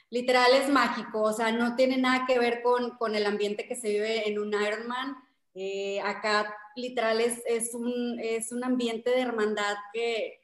literal 0.09 0.51
es 0.53 0.69
mágico, 0.69 1.21
o 1.21 1.33
sea, 1.33 1.51
no 1.51 1.75
tiene 1.75 1.97
nada 1.97 2.25
que 2.27 2.39
ver 2.39 2.61
con, 2.61 2.91
con 2.97 3.15
el 3.15 3.25
ambiente 3.25 3.67
que 3.67 3.75
se 3.75 3.89
vive 3.89 4.27
en 4.27 4.39
un 4.39 4.53
Ironman. 4.53 5.15
Eh, 5.53 5.99
acá 6.01 6.55
literal 6.75 7.21
es, 7.21 7.41
es, 7.47 7.73
un, 7.73 8.19
es 8.19 8.51
un 8.51 8.63
ambiente 8.63 9.09
de 9.09 9.21
hermandad 9.21 9.75
que 9.93 10.39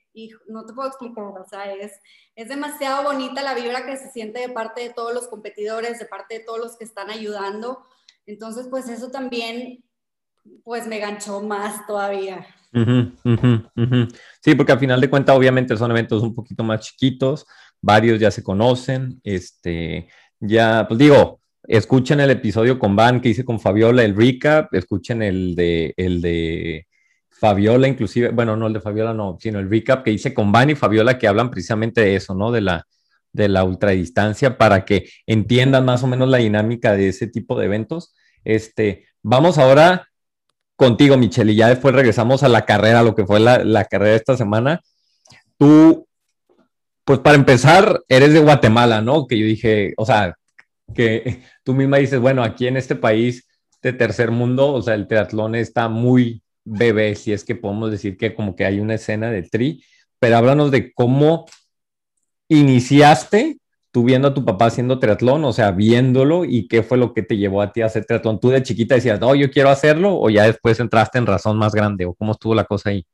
no 0.48 0.66
te 0.66 0.74
puedo 0.74 0.88
explicar, 0.88 1.24
o 1.24 1.46
sea, 1.50 1.74
es, 1.74 1.94
es 2.36 2.50
demasiado 2.50 3.04
bonita 3.04 3.42
la 3.42 3.54
vibra 3.54 3.86
que 3.86 3.98
se 3.98 4.12
siente 4.12 4.40
de 4.40 4.50
parte 4.50 4.82
de 4.82 4.94
todos 4.94 5.14
los 5.14 5.28
competidores, 5.28 6.00
de 6.00 6.06
parte 6.06 6.40
de 6.40 6.44
todos 6.46 6.60
los 6.60 6.78
que 6.78 6.86
están 6.86 7.10
ayudando. 7.10 7.86
Entonces, 8.26 8.68
pues 8.70 8.90
eso 8.90 9.10
también, 9.10 9.84
pues 10.64 10.88
me 10.88 11.00
ganchó 11.00 11.42
más 11.42 11.86
todavía. 11.88 12.46
Sí, 14.42 14.56
porque 14.56 14.72
al 14.72 14.80
final 14.80 15.02
de 15.02 15.10
cuentas, 15.10 15.36
obviamente 15.36 15.76
son 15.78 15.92
eventos 15.92 16.24
un 16.24 16.34
poquito 16.34 16.64
más 16.64 16.82
chiquitos, 16.82 17.46
varios 17.82 18.20
ya 18.20 18.32
se 18.32 18.44
conocen, 18.44 19.20
este, 19.24 20.08
ya, 20.40 20.86
pues 20.88 20.98
digo, 20.98 21.42
escuchen 21.64 22.20
el 22.20 22.32
episodio 22.32 22.80
con 22.80 22.96
Van 22.96 23.22
que 23.22 23.30
hice 23.30 23.46
con 23.46 23.60
Fabiola, 23.60 24.04
el 24.04 24.16
recap, 24.16 24.74
escuchen 24.74 25.22
el 25.22 25.56
de, 25.56 25.94
el 25.98 26.22
de 26.22 26.88
Fabiola, 27.42 27.88
inclusive, 27.88 28.30
bueno, 28.30 28.56
no 28.56 28.68
el 28.68 28.74
de 28.74 28.82
Fabiola, 28.82 29.16
no, 29.16 29.36
sino 29.42 29.58
el 29.58 29.68
recap 29.68 30.04
que 30.04 30.12
hice 30.12 30.32
con 30.32 30.52
Van 30.52 30.70
y 30.70 30.76
Fabiola 30.76 31.18
que 31.18 31.28
hablan 31.28 31.50
precisamente 31.50 32.02
de 32.02 32.16
eso, 32.16 32.36
¿no? 32.36 32.52
De 32.52 32.62
la, 32.62 32.86
de 33.34 33.50
la 33.50 33.64
ultradistancia 33.64 34.60
para 34.60 34.86
que 34.86 35.10
entiendan 35.26 35.84
más 35.84 36.04
o 36.04 36.08
menos 36.08 36.30
la 36.30 36.38
dinámica 36.38 36.94
de 36.94 37.10
ese 37.10 37.26
tipo 37.26 37.58
de 37.58 37.66
eventos. 37.66 38.14
Este, 38.44 39.08
vamos 39.24 39.58
ahora 39.58 40.08
contigo, 40.76 41.18
Michelle, 41.18 41.52
y 41.52 41.56
ya 41.56 41.68
después 41.68 41.96
regresamos 41.96 42.44
a 42.44 42.48
la 42.48 42.64
carrera, 42.64 43.02
lo 43.02 43.16
que 43.16 43.26
fue 43.26 43.40
la, 43.40 43.64
la 43.64 43.86
carrera 43.86 44.16
esta 44.16 44.38
semana. 44.38 44.82
Tú 45.58 46.08
pues 47.04 47.20
para 47.20 47.36
empezar, 47.36 48.04
eres 48.08 48.34
de 48.34 48.40
Guatemala, 48.40 49.02
¿no? 49.02 49.26
Que 49.26 49.40
yo 49.40 49.46
dije, 49.46 49.94
o 49.98 50.06
sea, 50.06 50.36
que 50.94 51.42
tú 51.64 51.74
misma 51.74 51.98
dices, 51.98 52.20
bueno, 52.20 52.44
aquí 52.44 52.68
en 52.68 52.78
este 52.78 52.96
país 52.96 53.48
de 53.82 53.94
tercer 53.94 54.30
mundo, 54.30 54.72
o 54.74 54.82
sea, 54.82 54.94
el 54.94 55.08
triatlón 55.08 55.56
está 55.56 55.90
muy 55.90 56.41
bebé, 56.64 57.16
si 57.16 57.34
es 57.34 57.44
que 57.44 57.56
podemos 57.56 57.92
decir 57.92 58.18
que 58.18 58.36
como 58.36 58.56
que 58.56 58.66
hay 58.66 58.80
una 58.80 58.96
escena 58.96 59.32
de 59.32 59.44
tri, 59.44 59.84
pero 60.20 60.38
háblanos 60.38 60.72
de 60.72 60.94
cómo 60.94 61.46
iniciaste 62.48 63.58
tú 63.92 64.04
viendo 64.04 64.30
a 64.30 64.34
tu 64.34 64.46
papá 64.46 64.68
haciendo 64.68 65.00
triatlón, 65.00 65.44
o 65.44 65.54
sea, 65.54 65.72
viéndolo 65.72 66.46
y 66.46 66.68
qué 66.68 66.82
fue 66.82 66.98
lo 66.98 67.14
que 67.14 67.24
te 67.24 67.38
llevó 67.38 67.62
a 67.62 67.74
ti 67.74 67.82
a 67.82 67.88
hacer 67.88 68.06
triatlón. 68.06 68.40
¿Tú 68.40 68.50
de 68.50 68.64
chiquita 68.64 68.96
decías, 68.96 69.20
no, 69.20 69.36
yo 69.36 69.52
quiero 69.52 69.70
hacerlo 69.70 70.18
o 70.18 70.30
ya 70.30 70.46
después 70.46 70.80
entraste 70.80 71.18
en 71.18 71.26
razón 71.26 71.58
más 71.58 71.74
grande 71.74 72.06
o 72.06 72.14
cómo 72.14 72.32
estuvo 72.32 72.56
la 72.56 72.64
cosa 72.64 72.90
ahí? 72.90 73.06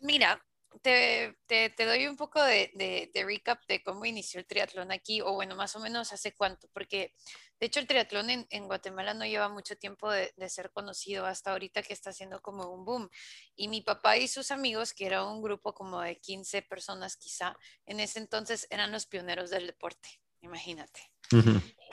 Mira, 0.00 0.40
te, 0.82 1.36
te, 1.46 1.84
doy 1.84 2.06
un 2.06 2.16
poco 2.16 2.42
de, 2.42 2.70
de, 2.74 3.24
recap 3.24 3.60
de 3.66 3.82
cómo 3.82 4.04
inició 4.04 4.40
el 4.40 4.46
triatlón 4.46 4.92
aquí, 4.92 5.20
o 5.20 5.34
bueno, 5.34 5.56
más 5.56 5.74
o 5.76 5.80
menos 5.80 6.12
hace 6.12 6.32
cuánto, 6.32 6.68
porque 6.72 7.12
de 7.60 7.66
hecho 7.66 7.78
el 7.78 7.86
triatlón 7.86 8.30
en, 8.30 8.46
en 8.50 8.66
Guatemala 8.66 9.12
no 9.12 9.26
lleva 9.26 9.50
mucho 9.50 9.76
tiempo 9.76 10.10
de, 10.10 10.32
de, 10.36 10.48
ser 10.48 10.70
conocido 10.72 11.26
hasta 11.26 11.52
ahorita 11.52 11.82
que 11.82 11.92
está 11.92 12.10
haciendo 12.10 12.40
como 12.40 12.70
un 12.70 12.84
boom. 12.84 13.10
Y 13.54 13.68
mi 13.68 13.82
papá 13.82 14.16
y 14.16 14.28
sus 14.28 14.50
amigos, 14.50 14.94
que 14.94 15.06
era 15.06 15.24
un 15.24 15.42
grupo 15.42 15.74
como 15.74 16.00
de 16.00 16.18
15 16.18 16.62
personas 16.62 17.16
quizá, 17.16 17.54
en 17.84 18.00
ese 18.00 18.18
entonces 18.18 18.66
eran 18.70 18.90
los 18.92 19.06
pioneros 19.06 19.50
del 19.50 19.66
deporte, 19.66 20.08
imagínate. 20.40 21.12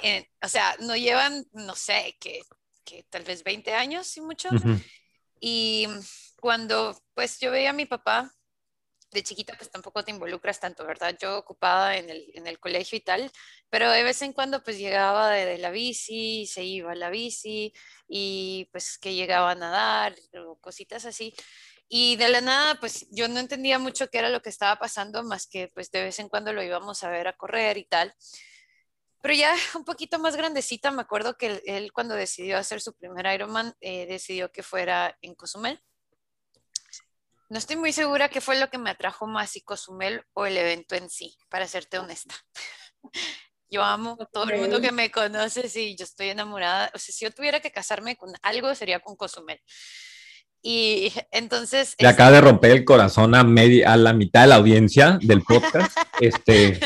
Eh, 0.01 0.29
o 0.41 0.47
sea, 0.47 0.75
no 0.79 0.95
llevan, 0.95 1.45
no 1.51 1.75
sé, 1.75 2.15
que, 2.19 2.41
que 2.85 3.03
tal 3.09 3.23
vez 3.23 3.43
20 3.43 3.73
años 3.73 4.15
y 4.15 4.21
mucho. 4.21 4.49
Y 5.39 5.87
cuando 6.39 6.97
pues 7.13 7.39
yo 7.39 7.51
veía 7.51 7.71
a 7.71 7.73
mi 7.73 7.85
papá 7.85 8.31
de 9.11 9.23
chiquita 9.23 9.53
pues 9.57 9.71
tampoco 9.71 10.03
te 10.03 10.11
involucras 10.11 10.59
tanto, 10.59 10.85
¿verdad? 10.85 11.15
Yo 11.19 11.37
ocupada 11.37 11.97
en 11.97 12.09
el, 12.09 12.29
en 12.33 12.47
el 12.47 12.59
colegio 12.59 12.97
y 12.97 13.01
tal, 13.01 13.31
pero 13.69 13.89
de 13.91 14.03
vez 14.03 14.21
en 14.21 14.33
cuando 14.33 14.63
pues 14.63 14.77
llegaba 14.77 15.29
de, 15.31 15.57
la 15.57 15.71
bici, 15.71 16.45
se 16.47 16.63
iba 16.63 16.91
a 16.91 16.95
la 16.95 17.09
bici 17.09 17.73
y 18.07 18.69
pues 18.71 18.97
que 18.97 19.15
llegaba 19.15 19.51
a 19.51 19.55
nadar 19.55 20.15
o 20.45 20.57
cositas 20.59 21.05
así. 21.05 21.33
Y 21.89 22.17
de 22.17 22.29
la 22.29 22.41
nada, 22.41 22.79
pues 22.79 23.07
yo 23.11 23.29
no 23.29 23.39
entendía 23.39 23.79
mucho 23.79 24.09
qué 24.09 24.19
era 24.19 24.29
lo 24.29 24.41
que 24.41 24.49
estaba 24.49 24.77
pasando, 24.77 25.23
más 25.23 25.47
que 25.47 25.69
pues 25.73 25.89
de 25.91 26.03
vez 26.03 26.19
en 26.19 26.27
cuando 26.29 26.51
lo 26.51 26.61
íbamos 26.61 27.03
a 27.03 27.09
ver 27.09 27.27
a 27.27 27.33
correr 27.37 27.77
y 27.77 27.85
tal. 27.85 28.13
Pero 29.21 29.33
ya 29.33 29.55
un 29.75 29.85
poquito 29.85 30.19
más 30.19 30.35
grandecita, 30.35 30.91
me 30.91 31.01
acuerdo 31.01 31.37
que 31.37 31.61
él, 31.65 31.91
cuando 31.93 32.15
decidió 32.15 32.57
hacer 32.57 32.81
su 32.81 32.93
primer 32.93 33.25
Ironman, 33.33 33.73
eh, 33.81 34.05
decidió 34.05 34.51
que 34.51 34.63
fuera 34.63 35.17
en 35.21 35.35
Cozumel. 35.35 35.81
No 37.49 37.57
estoy 37.57 37.77
muy 37.77 37.93
segura 37.93 38.29
qué 38.29 38.41
fue 38.41 38.59
lo 38.59 38.69
que 38.69 38.77
me 38.77 38.89
atrajo 38.89 39.25
más, 39.25 39.51
si 39.51 39.61
Cozumel 39.61 40.23
o 40.33 40.45
el 40.45 40.57
evento 40.57 40.95
en 40.95 41.09
sí, 41.09 41.37
para 41.49 41.67
serte 41.67 41.97
honesta. 41.97 42.35
Yo 43.69 43.83
amo 43.83 44.17
todo 44.31 44.49
el 44.49 44.61
mundo 44.61 44.79
que 44.79 44.93
me 44.93 45.11
conoce, 45.11 45.67
sí, 45.67 45.97
yo 45.97 46.05
estoy 46.05 46.29
enamorada. 46.29 46.89
O 46.93 46.99
sea, 46.99 47.13
si 47.13 47.25
yo 47.25 47.31
tuviera 47.31 47.59
que 47.59 47.69
casarme 47.69 48.15
con 48.15 48.31
algo, 48.41 48.73
sería 48.73 49.01
con 49.01 49.17
Cozumel. 49.17 49.59
Y 50.61 51.11
entonces... 51.31 51.95
Le 51.99 52.07
acaba 52.07 52.31
de 52.31 52.39
romper 52.39 52.71
el 52.71 52.85
corazón 52.85 53.35
a, 53.35 53.43
media, 53.43 53.91
a 53.91 53.97
la 53.97 54.13
mitad 54.13 54.41
de 54.43 54.47
la 54.47 54.55
audiencia 54.55 55.19
del 55.21 55.41
podcast. 55.41 55.97
este, 56.21 56.79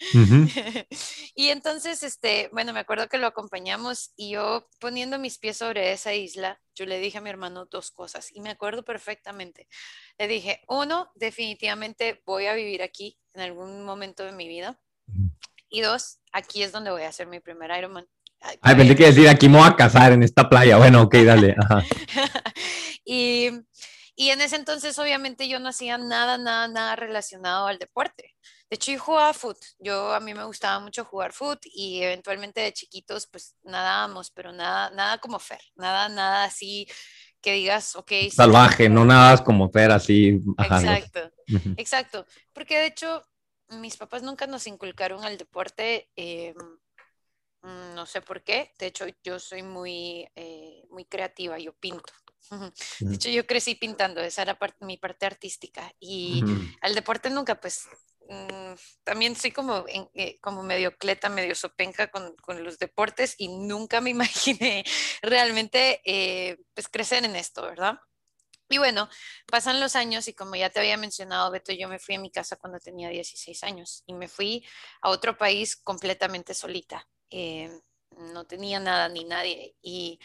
Y 1.36 1.48
entonces, 1.48 2.02
este, 2.04 2.48
bueno, 2.52 2.72
me 2.72 2.80
acuerdo 2.80 3.08
que 3.08 3.18
lo 3.18 3.26
acompañamos 3.26 4.12
y 4.16 4.30
yo 4.30 4.68
poniendo 4.78 5.18
mis 5.18 5.38
pies 5.38 5.56
sobre 5.56 5.92
esa 5.92 6.14
isla, 6.14 6.60
yo 6.74 6.86
le 6.86 7.00
dije 7.00 7.18
a 7.18 7.20
mi 7.20 7.30
hermano 7.30 7.66
dos 7.66 7.90
cosas 7.90 8.30
y 8.32 8.40
me 8.40 8.50
acuerdo 8.50 8.84
perfectamente. 8.84 9.66
Le 10.16 10.28
dije, 10.28 10.62
uno, 10.68 11.10
definitivamente 11.16 12.22
voy 12.24 12.46
a 12.46 12.54
vivir 12.54 12.82
aquí 12.82 13.18
en 13.32 13.42
algún 13.42 13.84
momento 13.84 14.24
de 14.24 14.32
mi 14.32 14.46
vida. 14.46 14.78
Y 15.68 15.80
dos, 15.80 16.20
aquí 16.32 16.62
es 16.62 16.70
donde 16.70 16.92
voy 16.92 17.02
a 17.02 17.08
hacer 17.08 17.26
mi 17.26 17.40
primer 17.40 17.76
Ironman. 17.76 18.06
Ay, 18.60 18.76
pensé 18.76 18.94
que 18.94 19.06
decir, 19.06 19.28
aquí 19.28 19.48
me 19.48 19.58
voy 19.58 19.68
a 19.68 19.74
casar 19.74 20.12
en 20.12 20.22
esta 20.22 20.48
playa. 20.48 20.76
Bueno, 20.76 21.02
ok, 21.02 21.14
dale. 21.16 21.56
Ajá. 21.58 21.82
y, 23.04 23.50
y 24.14 24.30
en 24.30 24.40
ese 24.40 24.56
entonces, 24.56 24.98
obviamente, 24.98 25.48
yo 25.48 25.58
no 25.58 25.70
hacía 25.70 25.98
nada, 25.98 26.38
nada, 26.38 26.68
nada 26.68 26.94
relacionado 26.94 27.66
al 27.66 27.78
deporte. 27.78 28.34
De 28.70 28.76
hecho, 28.76 28.92
yo 28.92 28.98
jugaba 28.98 29.32
foot. 29.34 29.58
Yo, 29.78 30.12
a 30.14 30.20
mí 30.20 30.34
me 30.34 30.44
gustaba 30.44 30.80
mucho 30.80 31.04
jugar 31.04 31.32
foot 31.32 31.60
y 31.64 32.02
eventualmente 32.02 32.60
de 32.60 32.72
chiquitos, 32.72 33.26
pues 33.26 33.56
nadábamos, 33.62 34.30
pero 34.30 34.52
nada, 34.52 34.90
nada 34.90 35.18
como 35.18 35.38
Fer, 35.38 35.60
nada, 35.76 36.08
nada 36.08 36.44
así 36.44 36.86
que 37.40 37.52
digas, 37.52 37.94
ok. 37.96 38.08
sí, 38.08 38.30
Salvaje, 38.30 38.88
no 38.88 39.04
nadas 39.04 39.42
como 39.42 39.70
Fer 39.70 39.90
así. 39.92 40.40
Exacto, 40.58 41.20
exacto. 41.76 42.26
Porque 42.52 42.78
de 42.78 42.86
hecho, 42.86 43.22
mis 43.70 43.96
papás 43.96 44.22
nunca 44.22 44.46
nos 44.46 44.66
inculcaron 44.66 45.24
al 45.24 45.38
deporte. 45.38 46.10
eh, 46.16 46.54
no 47.62 48.06
sé 48.06 48.20
por 48.20 48.42
qué. 48.42 48.72
De 48.78 48.86
hecho, 48.86 49.06
yo 49.22 49.38
soy 49.38 49.62
muy, 49.62 50.28
eh, 50.34 50.84
muy 50.90 51.04
creativa, 51.06 51.58
yo 51.58 51.72
pinto. 51.74 52.12
De 53.08 53.14
hecho, 53.14 53.30
yo 53.30 53.46
crecí 53.46 53.74
pintando, 53.74 54.20
esa 54.20 54.42
era 54.42 54.58
parte- 54.58 54.84
mi 54.84 54.96
parte 54.98 55.24
artística. 55.26 55.90
Y 55.98 56.44
Ujú. 56.44 56.54
al 56.82 56.94
deporte 56.94 57.30
nunca, 57.30 57.58
pues 57.60 57.88
mm, 58.28 58.74
también 59.04 59.36
soy 59.36 59.52
como, 59.52 59.84
eh, 59.88 60.38
como 60.40 60.62
medio 60.62 60.96
cleta, 60.96 61.28
medio 61.28 61.54
sopenca 61.54 62.08
con, 62.10 62.34
con 62.36 62.64
los 62.64 62.78
deportes 62.78 63.34
y 63.38 63.48
nunca 63.48 64.00
me 64.00 64.10
imaginé 64.58 64.84
realmente 65.22 66.00
eh, 66.04 66.58
pues 66.74 66.88
crecer 66.88 67.24
en 67.24 67.36
esto, 67.36 67.62
¿verdad? 67.62 67.98
Y 68.68 68.78
bueno, 68.78 69.08
pasan 69.46 69.78
los 69.80 69.94
años 69.94 70.26
y 70.28 70.34
como 70.34 70.56
ya 70.56 70.70
te 70.70 70.80
había 70.80 70.96
mencionado, 70.96 71.50
Beto, 71.50 71.72
yo 71.72 71.88
me 71.88 71.98
fui 71.98 72.14
a 72.14 72.20
mi 72.20 72.30
casa 72.30 72.56
cuando 72.56 72.80
tenía 72.80 73.08
16 73.10 73.62
años 73.62 74.02
y 74.06 74.14
me 74.14 74.28
fui 74.28 74.66
a 75.02 75.10
otro 75.10 75.36
país 75.36 75.76
completamente 75.76 76.54
solita. 76.54 77.06
Eh, 77.30 77.70
no 78.16 78.44
tenía 78.46 78.80
nada 78.80 79.08
ni 79.08 79.24
nadie 79.24 79.76
y 79.82 80.18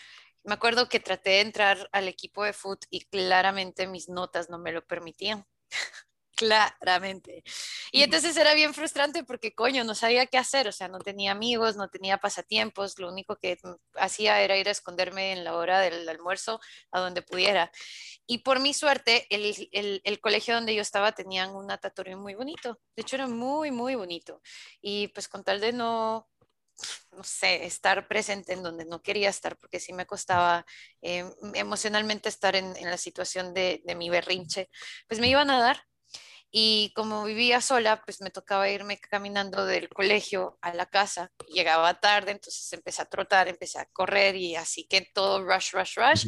me 0.44 0.54
acuerdo 0.54 0.90
que 0.90 1.00
traté 1.00 1.32
de 1.32 1.42
entrar 1.42 1.90
al 1.92 2.08
equipo 2.08 2.44
de 2.44 2.54
foot 2.54 2.86
y 2.90 3.02
claramente 3.06 3.88
mis 3.88 4.10
notas 4.10 4.50
no 4.50 4.58
me 4.58 4.72
lo 4.72 4.86
permitían. 4.86 5.46
Claramente. 6.40 7.44
Y 7.92 8.02
entonces 8.04 8.38
era 8.38 8.54
bien 8.54 8.74
frustrante 8.74 9.26
porque, 9.26 9.54
coño, 9.54 9.84
no 9.84 9.94
sabía 9.94 10.26
qué 10.26 10.38
hacer, 10.38 10.70
o 10.70 10.72
sea, 10.72 10.88
no 10.88 11.00
tenía 11.00 11.32
amigos, 11.34 11.76
no 11.76 11.90
tenía 11.90 12.18
pasatiempos, 12.18 12.98
lo 12.98 13.10
único 13.10 13.36
que 13.36 13.58
hacía 13.96 14.40
era 14.42 14.56
ir 14.56 14.70
a 14.70 14.72
esconderme 14.72 15.34
en 15.34 15.44
la 15.44 15.56
hora 15.58 15.82
del 15.82 16.08
almuerzo 16.08 16.62
a 16.92 17.02
donde 17.02 17.22
pudiera. 17.24 17.72
Y 18.26 18.38
por 18.40 18.62
mi 18.62 18.74
suerte, 18.74 19.28
el, 19.30 19.70
el, 19.74 20.02
el 20.06 20.22
colegio 20.22 20.56
donde 20.56 20.74
yo 20.76 20.82
estaba 20.82 21.12
tenían 21.12 21.54
un 21.54 21.68
natatorio 21.68 22.18
muy 22.18 22.36
bonito, 22.36 22.80
de 22.96 23.02
hecho 23.02 23.18
era 23.18 23.28
muy, 23.28 23.72
muy 23.72 23.96
bonito. 23.96 24.42
Y 24.82 25.10
pues 25.10 25.28
con 25.28 25.44
tal 25.44 25.60
de 25.60 25.74
no, 25.74 26.30
no 27.12 27.24
sé, 27.24 27.66
estar 27.66 28.08
presente 28.08 28.54
en 28.54 28.64
donde 28.64 28.86
no 28.86 29.02
quería 29.02 29.30
estar, 29.30 29.58
porque 29.58 29.80
sí 29.80 29.94
me 29.94 30.06
costaba 30.06 30.66
eh, 31.02 31.26
emocionalmente 31.56 32.30
estar 32.30 32.56
en, 32.56 32.76
en 32.78 32.90
la 32.90 32.98
situación 32.98 33.54
de, 33.54 33.82
de 33.86 33.96
mi 33.96 34.10
berrinche, 34.10 34.70
pues 35.08 35.20
me 35.20 35.28
iban 35.30 35.50
a 35.50 35.60
dar. 35.60 35.84
Y 36.52 36.92
como 36.96 37.26
vivía 37.26 37.62
sola, 37.62 38.02
pues 38.04 38.22
me 38.22 38.32
tocaba 38.32 38.70
irme 38.70 39.00
caminando 39.00 39.66
del 39.66 39.88
colegio 39.90 40.58
a 40.62 40.74
la 40.74 40.88
casa. 40.88 41.32
Llegaba 41.48 42.00
tarde, 42.00 42.32
entonces 42.32 42.72
empecé 42.74 43.04
a 43.04 43.06
trotar, 43.06 43.48
empecé 43.48 43.80
a 43.80 43.86
correr 43.86 44.36
y 44.36 44.56
así 44.56 44.88
que 44.88 45.08
todo 45.14 45.44
rush, 45.44 45.74
rush, 45.74 45.96
rush. 45.98 46.26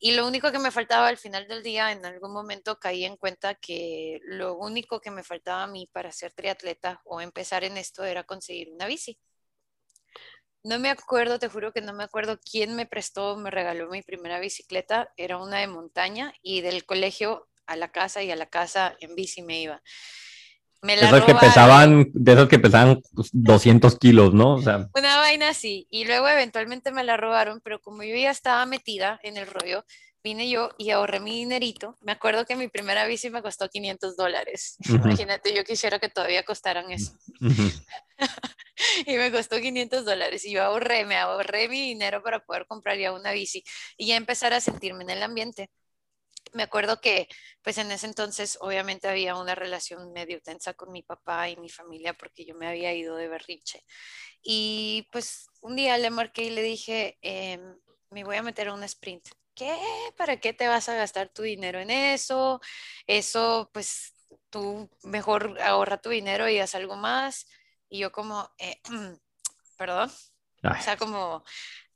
Y 0.00 0.12
lo 0.12 0.26
único 0.26 0.50
que 0.50 0.58
me 0.58 0.70
faltaba 0.70 1.08
al 1.08 1.18
final 1.18 1.46
del 1.46 1.62
día, 1.62 1.92
en 1.92 2.04
algún 2.06 2.32
momento 2.32 2.78
caí 2.78 3.04
en 3.04 3.16
cuenta 3.16 3.54
que 3.54 4.18
lo 4.24 4.56
único 4.56 5.00
que 5.00 5.10
me 5.10 5.22
faltaba 5.22 5.64
a 5.64 5.66
mí 5.66 5.88
para 5.92 6.10
ser 6.10 6.32
triatleta 6.32 7.00
o 7.04 7.20
empezar 7.20 7.64
en 7.64 7.76
esto 7.76 8.04
era 8.04 8.24
conseguir 8.24 8.70
una 8.72 8.86
bici. 8.86 9.18
No 10.62 10.78
me 10.78 10.90
acuerdo, 10.90 11.38
te 11.38 11.48
juro 11.48 11.72
que 11.72 11.80
no 11.80 11.92
me 11.92 12.04
acuerdo 12.04 12.38
quién 12.38 12.76
me 12.76 12.86
prestó, 12.86 13.36
me 13.36 13.50
regaló 13.50 13.88
mi 13.88 14.02
primera 14.02 14.40
bicicleta. 14.40 15.12
Era 15.16 15.38
una 15.38 15.58
de 15.58 15.68
montaña 15.68 16.34
y 16.42 16.60
del 16.62 16.84
colegio 16.84 17.49
a 17.70 17.76
la 17.76 17.88
casa 17.88 18.22
y 18.22 18.30
a 18.30 18.36
la 18.36 18.46
casa 18.46 18.96
en 19.00 19.14
bici 19.14 19.42
me 19.42 19.60
iba. 19.60 19.82
Me 20.82 20.96
la 20.96 21.06
Esos 21.06 21.24
que 21.24 21.34
pesaban, 21.34 22.10
de 22.12 22.32
esos 22.32 22.48
que 22.48 22.58
pesaban 22.58 23.02
pues, 23.14 23.28
200 23.32 23.98
kilos, 23.98 24.32
¿no? 24.32 24.54
O 24.54 24.62
sea, 24.62 24.88
Una 24.94 25.16
vaina 25.18 25.50
así. 25.50 25.86
Y 25.90 26.04
luego 26.04 26.26
eventualmente 26.28 26.90
me 26.90 27.04
la 27.04 27.16
robaron, 27.16 27.60
pero 27.62 27.80
como 27.80 28.02
yo 28.02 28.16
ya 28.16 28.30
estaba 28.30 28.64
metida 28.66 29.20
en 29.22 29.36
el 29.36 29.46
rollo, 29.46 29.84
vine 30.24 30.48
yo 30.48 30.70
y 30.78 30.90
ahorré 30.90 31.20
mi 31.20 31.32
dinerito. 31.32 31.98
Me 32.00 32.12
acuerdo 32.12 32.44
que 32.46 32.56
mi 32.56 32.68
primera 32.68 33.06
bici 33.06 33.30
me 33.30 33.42
costó 33.42 33.68
500 33.68 34.16
dólares. 34.16 34.76
Imagínate, 34.88 35.54
yo 35.54 35.64
quisiera 35.64 35.98
que 35.98 36.08
todavía 36.08 36.44
costaran 36.44 36.90
eso. 36.90 37.12
Y 39.06 39.16
me 39.16 39.30
costó 39.30 39.60
500 39.60 40.06
dólares. 40.06 40.44
Y 40.46 40.52
yo 40.52 40.62
ahorré, 40.62 41.04
me 41.04 41.16
ahorré 41.16 41.68
mi 41.68 41.80
dinero 41.80 42.22
para 42.22 42.40
poder 42.40 42.66
comprar 42.66 42.96
ya 42.96 43.12
una 43.12 43.32
bici 43.32 43.62
y 43.98 44.06
ya 44.06 44.16
empezar 44.16 44.54
a 44.54 44.60
sentirme 44.60 45.04
en 45.04 45.10
el 45.10 45.22
ambiente. 45.22 45.70
Me 46.52 46.62
acuerdo 46.64 47.00
que, 47.00 47.28
pues 47.62 47.78
en 47.78 47.90
ese 47.92 48.06
entonces, 48.06 48.58
obviamente 48.60 49.08
había 49.08 49.36
una 49.36 49.54
relación 49.54 50.12
medio 50.12 50.40
tensa 50.40 50.74
con 50.74 50.92
mi 50.92 51.02
papá 51.02 51.48
y 51.48 51.56
mi 51.56 51.68
familia 51.68 52.14
porque 52.14 52.44
yo 52.44 52.54
me 52.54 52.66
había 52.66 52.92
ido 52.94 53.16
de 53.16 53.28
berrinche. 53.28 53.84
Y 54.42 55.08
pues 55.12 55.48
un 55.60 55.76
día 55.76 55.98
le 55.98 56.10
marqué 56.10 56.44
y 56.44 56.50
le 56.50 56.62
dije, 56.62 57.18
em, 57.22 57.76
me 58.10 58.24
voy 58.24 58.36
a 58.36 58.42
meter 58.42 58.68
a 58.68 58.74
un 58.74 58.84
sprint. 58.84 59.28
¿Qué? 59.54 59.76
¿Para 60.16 60.38
qué 60.38 60.52
te 60.52 60.68
vas 60.68 60.88
a 60.88 60.94
gastar 60.94 61.28
tu 61.28 61.42
dinero 61.42 61.80
en 61.80 61.90
eso? 61.90 62.60
Eso, 63.06 63.70
pues 63.72 64.14
tú 64.50 64.88
mejor 65.02 65.60
ahorra 65.60 66.00
tu 66.00 66.10
dinero 66.10 66.48
y 66.48 66.58
haz 66.58 66.74
algo 66.74 66.96
más. 66.96 67.46
Y 67.88 67.98
yo 68.00 68.12
como, 68.12 68.50
eh, 68.58 68.80
perdón, 69.76 70.10
o 70.62 70.82
sea, 70.82 70.96
como 70.96 71.44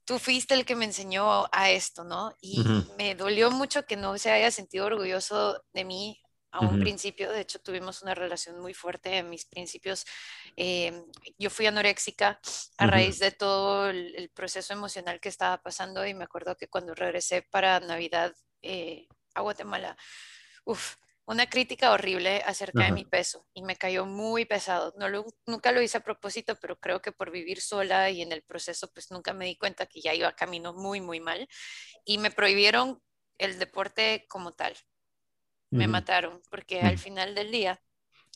tú 0.04 0.18
fuiste 0.18 0.54
el 0.54 0.64
que 0.66 0.76
me 0.76 0.84
enseñó 0.86 1.46
a 1.52 1.70
esto, 1.70 2.04
¿no? 2.04 2.34
Y 2.40 2.60
Ujú. 2.60 2.84
me 2.98 3.14
dolió 3.14 3.50
mucho 3.50 3.84
que 3.86 3.96
no 3.96 4.16
se 4.18 4.30
haya 4.30 4.50
sentido 4.50 4.86
orgulloso 4.86 5.62
de 5.72 5.84
mí 5.84 6.20
a 6.50 6.60
un 6.62 6.76
Ujú. 6.76 6.78
principio. 6.78 7.32
De 7.32 7.40
hecho, 7.40 7.58
tuvimos 7.60 8.02
una 8.02 8.14
relación 8.14 8.60
muy 8.60 8.74
fuerte 8.74 9.18
en 9.18 9.30
mis 9.30 9.44
principios. 9.46 10.04
eh, 10.56 11.02
yo 11.38 11.50
fui 11.50 11.66
anoréxica 11.66 12.40
a 12.78 12.86
Ujú. 12.86 12.86
raíz 12.86 13.18
de 13.18 13.30
todo 13.32 13.88
el, 13.90 14.14
el 14.16 14.30
proceso 14.30 14.72
emocional 14.72 15.20
que 15.20 15.28
estaba 15.28 15.58
pasando 15.62 16.06
y 16.06 16.14
me 16.14 16.24
acuerdo 16.24 16.56
que 16.56 16.68
cuando 16.68 16.94
regresé 16.94 17.42
para 17.50 17.80
Navidad 17.80 18.34
eh, 18.62 19.08
a 19.34 19.40
Guatemala, 19.42 19.96
uff, 20.64 20.96
una 21.26 21.46
crítica 21.48 21.92
horrible 21.92 22.42
acerca 22.46 22.84
de 22.84 22.92
mi 22.92 23.04
peso 23.04 23.46
y 23.54 23.62
me 23.62 23.76
cayó 23.76 24.06
muy 24.06 24.44
pesado. 24.46 24.94
No 24.98 25.08
lo- 25.08 25.26
nunca 25.46 25.72
lo 25.72 25.82
hice 25.82 25.98
a 25.98 26.04
propósito, 26.04 26.56
pero 26.60 26.78
creo 26.78 27.00
que 27.02 27.12
por 27.12 27.30
vivir 27.30 27.60
sola 27.60 28.10
y 28.10 28.22
en 28.22 28.32
el 28.32 28.42
proceso, 28.42 28.90
pues 28.92 29.10
nunca 29.10 29.32
me 29.32 29.46
di 29.46 29.56
cuenta 29.56 29.86
que 29.86 30.00
ya 30.02 30.14
iba 30.14 30.32
camino 30.34 30.74
muy, 30.74 31.00
muy 31.00 31.20
mal 31.20 31.48
y 32.04 32.18
me 32.18 32.30
prohibieron 32.32 33.02
el 33.38 33.58
deporte 33.58 34.26
como 34.28 34.52
tal. 34.52 34.76
Me 35.72 35.88
mataron 35.88 36.40
porque 36.50 36.82
al 36.84 36.96
Ujú. 36.96 36.98
final 36.98 37.34
del 37.34 37.50
día 37.50 37.82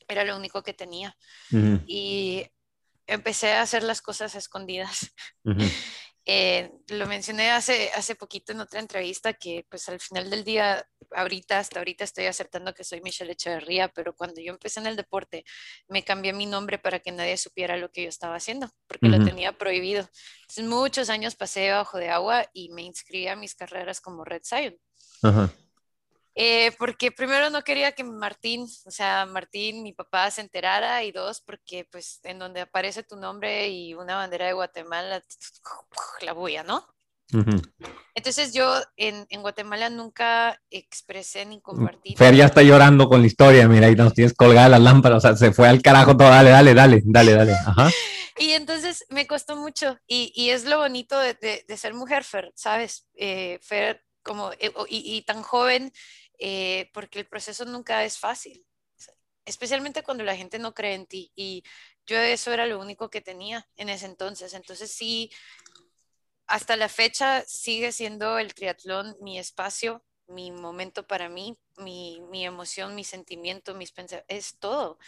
era 0.09 0.25
lo 0.25 0.37
único 0.37 0.63
que 0.63 0.75
tenía 0.75 1.17
y 1.87 2.47
empecé 3.07 3.53
a 3.55 3.63
hacer 3.63 3.83
las 3.85 4.03
cosas 4.03 4.35
escondidas. 4.37 5.13
Eh, 6.31 6.71
lo 6.89 7.07
mencioné 7.07 7.51
hace, 7.53 7.91
hace 7.97 8.15
poquito 8.15 8.53
en 8.53 8.61
otra 8.61 8.81
entrevista 8.81 9.33
que 9.33 9.65
pues 9.71 9.89
al 9.89 9.99
final 9.99 10.29
del 10.29 10.45
día, 10.45 10.87
ahorita, 11.13 11.59
hasta 11.59 11.81
ahorita 11.81 12.05
estoy 12.05 12.27
aceptando 12.27 12.75
que 12.75 12.85
soy 12.85 13.01
Michelle 13.01 13.33
Echeverría, 13.33 13.89
pero 13.89 14.15
cuando 14.15 14.39
yo 14.43 14.53
empecé 14.53 14.81
en 14.81 14.89
el 14.89 14.97
deporte 14.97 15.47
me 15.89 16.05
cambié 16.05 16.35
mi 16.35 16.45
nombre 16.45 16.79
para 16.79 16.99
que 16.99 17.13
nadie 17.13 17.39
supiera 17.39 17.79
lo 17.79 17.91
que 17.91 18.03
yo 18.03 18.11
estaba 18.11 18.37
haciendo, 18.37 18.69
porque 18.87 19.09
lo 19.09 19.25
tenía 19.25 19.57
prohibido. 19.57 20.07
Entonces, 20.43 20.65
muchos 20.67 21.09
años 21.09 21.35
pasé 21.35 21.61
debajo 21.61 21.97
de 21.97 22.11
agua 22.11 22.45
y 22.53 22.69
me 22.73 22.83
inscribí 22.83 23.27
a 23.29 23.35
mis 23.35 23.55
carreras 23.55 24.03
como 24.03 24.23
Red 24.23 24.43
Zion. 24.45 24.77
Ajá. 25.23 25.51
Eh, 26.41 26.71
porque 26.79 27.11
primero 27.11 27.51
no 27.51 27.63
quería 27.65 27.91
que 27.93 28.05
Martín, 28.05 28.65
o 28.85 28.91
sea, 28.93 29.27
Martín, 29.27 29.83
mi 29.83 29.93
papá, 29.93 30.31
se 30.31 30.41
enterara 30.41 31.03
y 31.03 31.11
dos, 31.11 31.41
porque 31.41 31.85
pues 31.91 32.21
en 32.23 32.39
donde 32.39 32.61
aparece 32.61 33.03
tu 33.03 33.17
nombre 33.17 33.69
y 33.69 33.95
una 33.95 34.15
bandera 34.15 34.47
de 34.47 34.53
Guatemala, 34.53 35.21
la 36.23 36.33
bulla, 36.35 36.63
¿no? 36.63 36.87
Entonces 38.15 38.53
yo 38.55 38.73
en, 38.97 39.27
en 39.31 39.43
Guatemala 39.43 39.91
nunca 39.91 40.61
expresé 40.71 41.45
ni 41.45 41.61
compartí. 41.61 42.15
Fer 42.17 42.35
ya 42.35 42.47
está 42.47 42.63
llorando 42.63 43.09
con 43.09 43.21
la 43.21 43.27
historia, 43.27 43.69
mira, 43.69 43.89
y 43.91 43.97
nos 43.97 44.15
tienes 44.15 44.33
colgada 44.35 44.69
la 44.69 44.79
lámpara, 44.79 45.17
o 45.17 45.21
sea, 45.21 45.37
se 45.37 45.53
fue 45.53 45.69
al 45.69 45.83
carajo 45.83 46.17
todo, 46.17 46.29
dale, 46.29 46.51
dale, 46.51 46.73
dale, 46.73 47.03
dale, 47.05 47.35
dale. 47.35 47.53
Ajá. 47.53 47.91
Y 48.41 48.53
entonces 48.53 49.05
me 49.09 49.27
costó 49.27 49.57
mucho 49.57 49.99
y, 50.07 50.31
y 50.33 50.51
es 50.51 50.65
lo 50.65 50.79
bonito 50.79 51.19
de, 51.19 51.35
de- 51.35 51.65
de 51.67 51.77
ser 51.77 51.93
mujer, 51.93 52.23
Fer, 52.23 52.53
¿sabes? 52.55 53.09
Eh, 53.17 53.59
Fer, 53.61 54.05
como, 54.23 54.53
eh, 54.53 54.73
y, 54.89 55.17
y 55.17 55.23
tan 55.23 55.43
joven, 55.43 55.93
eh, 56.39 56.91
porque 56.93 57.19
el 57.21 57.27
proceso 57.27 57.65
nunca 57.65 58.05
es 58.05 58.19
fácil, 58.19 58.67
especialmente 59.45 60.03
cuando 60.03 60.25
la 60.25 60.37
gente 60.37 60.59
no 60.59 60.75
cree 60.75 60.95
en 60.95 61.07
ti. 61.07 61.33
Y 61.35 61.63
yo 62.07 62.17
eso 62.19 62.53
era 62.53 62.67
lo 62.67 62.81
único 62.81 63.11
que 63.11 63.21
tenía 63.21 63.69
en 63.77 63.89
ese 63.89 64.07
entonces. 64.07 64.55
Entonces 64.55 64.93
sí, 64.93 65.31
hasta 66.47 66.77
la 66.77 66.89
fecha 66.89 67.45
sigue 67.47 67.93
siendo 67.93 68.39
el 68.39 68.55
triatlón 68.55 69.17
mi 69.21 69.39
espacio, 69.39 70.05
mi 70.29 70.51
momento 70.53 71.07
para 71.07 71.29
mí, 71.29 71.57
mi, 71.79 72.21
mi 72.31 72.45
emoción, 72.45 72.95
mi 72.95 73.05
sentimiento, 73.05 73.75
mis 73.75 73.93
pensamientos, 73.93 74.37
es 74.37 74.59
todo. 74.59 74.99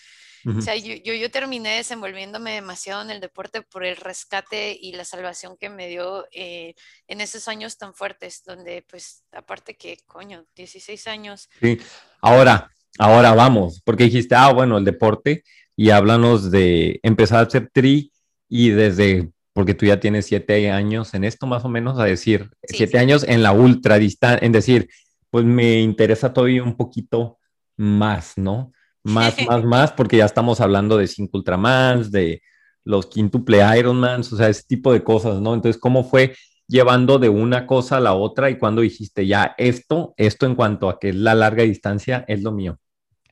O 0.57 0.63
sea, 0.63 0.75
yo, 0.75 0.95
yo, 1.05 1.13
yo, 1.13 1.31
terminé 1.31 1.77
desenvolviéndome 1.77 2.53
demasiado 2.53 3.03
en 3.03 3.11
el 3.11 3.21
deporte 3.21 3.61
por 3.61 3.85
el 3.85 3.97
rescate 3.97 4.77
y 4.81 4.93
la 4.93 5.05
salvación 5.05 5.57
que 5.59 5.69
me 5.69 5.89
dio 5.89 6.27
eh, 6.33 6.75
en 7.09 7.21
esos 7.21 7.47
años 7.47 7.77
tan 7.77 7.93
fuertes, 7.93 8.43
donde 8.47 8.83
pues 8.89 9.25
aparte 9.33 9.77
que, 9.77 9.99
coño, 10.07 10.47
16 10.57 11.07
años. 11.09 11.51
Sí, 11.61 11.79
ahora, 12.23 12.71
ahora 12.99 13.35
vamos, 13.35 13.83
porque 13.85 14.05
dijiste, 14.05 14.35
ah, 14.35 14.51
bueno, 14.53 14.79
el 14.79 14.85
deporte, 14.85 15.45
y 15.77 15.91
háblanos 15.91 16.51
de 16.51 17.01
empezar 17.03 17.39
a 17.39 17.47
hacer 17.47 17.71
tri 17.73 18.13
y 18.49 18.71
desde, 18.71 19.31
porque 19.53 19.75
tú 19.75 19.87
ya 19.87 20.01
tienes 20.01 20.27
siete 20.27 20.71
años 20.71 21.15
en 21.15 21.25
esto 21.25 21.47
más 21.47 21.65
o 21.65 21.69
menos, 21.69 21.99
a 21.99 22.05
decir, 22.05 22.51
Sí, 22.65 22.79
siete 22.79 22.93
sí. 22.93 22.99
años 22.99 23.25
en 23.29 23.43
la 23.43 23.53
ultra 23.53 23.99
distancia, 23.99 24.45
en 24.45 24.53
decir, 24.53 24.89
pues 25.31 25.45
me 25.45 25.81
interesa 25.81 26.33
todavía 26.33 26.63
un 26.63 26.77
poquito 26.77 27.39
más, 27.77 28.37
¿no? 28.37 28.73
Más, 29.03 29.35
más, 29.49 29.65
más, 29.65 29.93
porque 29.93 30.19
ya 30.19 30.27
estamos 30.27 30.61
hablando 30.61 30.97
de 30.97 31.07
cinco 31.07 31.39
Ultramans, 31.39 32.11
de 32.11 32.43
los 32.85 33.07
quíntuple 33.07 33.61
Ironmans, 33.79 34.33
o 34.33 34.37
sea, 34.37 34.49
ese 34.49 34.65
tipo 34.65 34.93
de 34.93 35.03
cosas, 35.05 35.41
¿no? 35.41 35.55
Entonces, 35.55 35.81
¿cómo 35.81 36.05
fue 36.05 36.35
llevando 36.67 37.19
de 37.19 37.29
una 37.29 37.67
cosa 37.67 37.97
a 37.97 38.01
la 38.01 38.15
otra 38.15 38.49
y 38.49 38.59
cuando 38.59 38.83
dijiste 38.83 39.27
ya 39.27 39.55
esto, 39.59 40.15
esto 40.17 40.47
en 40.47 40.55
cuanto 40.55 40.89
a 40.89 40.99
que 40.99 41.11
es 41.11 41.17
la 41.17 41.35
larga 41.35 41.65
distancia, 41.65 42.25
es 42.29 42.43
lo 42.43 42.53
mío? 42.53 42.79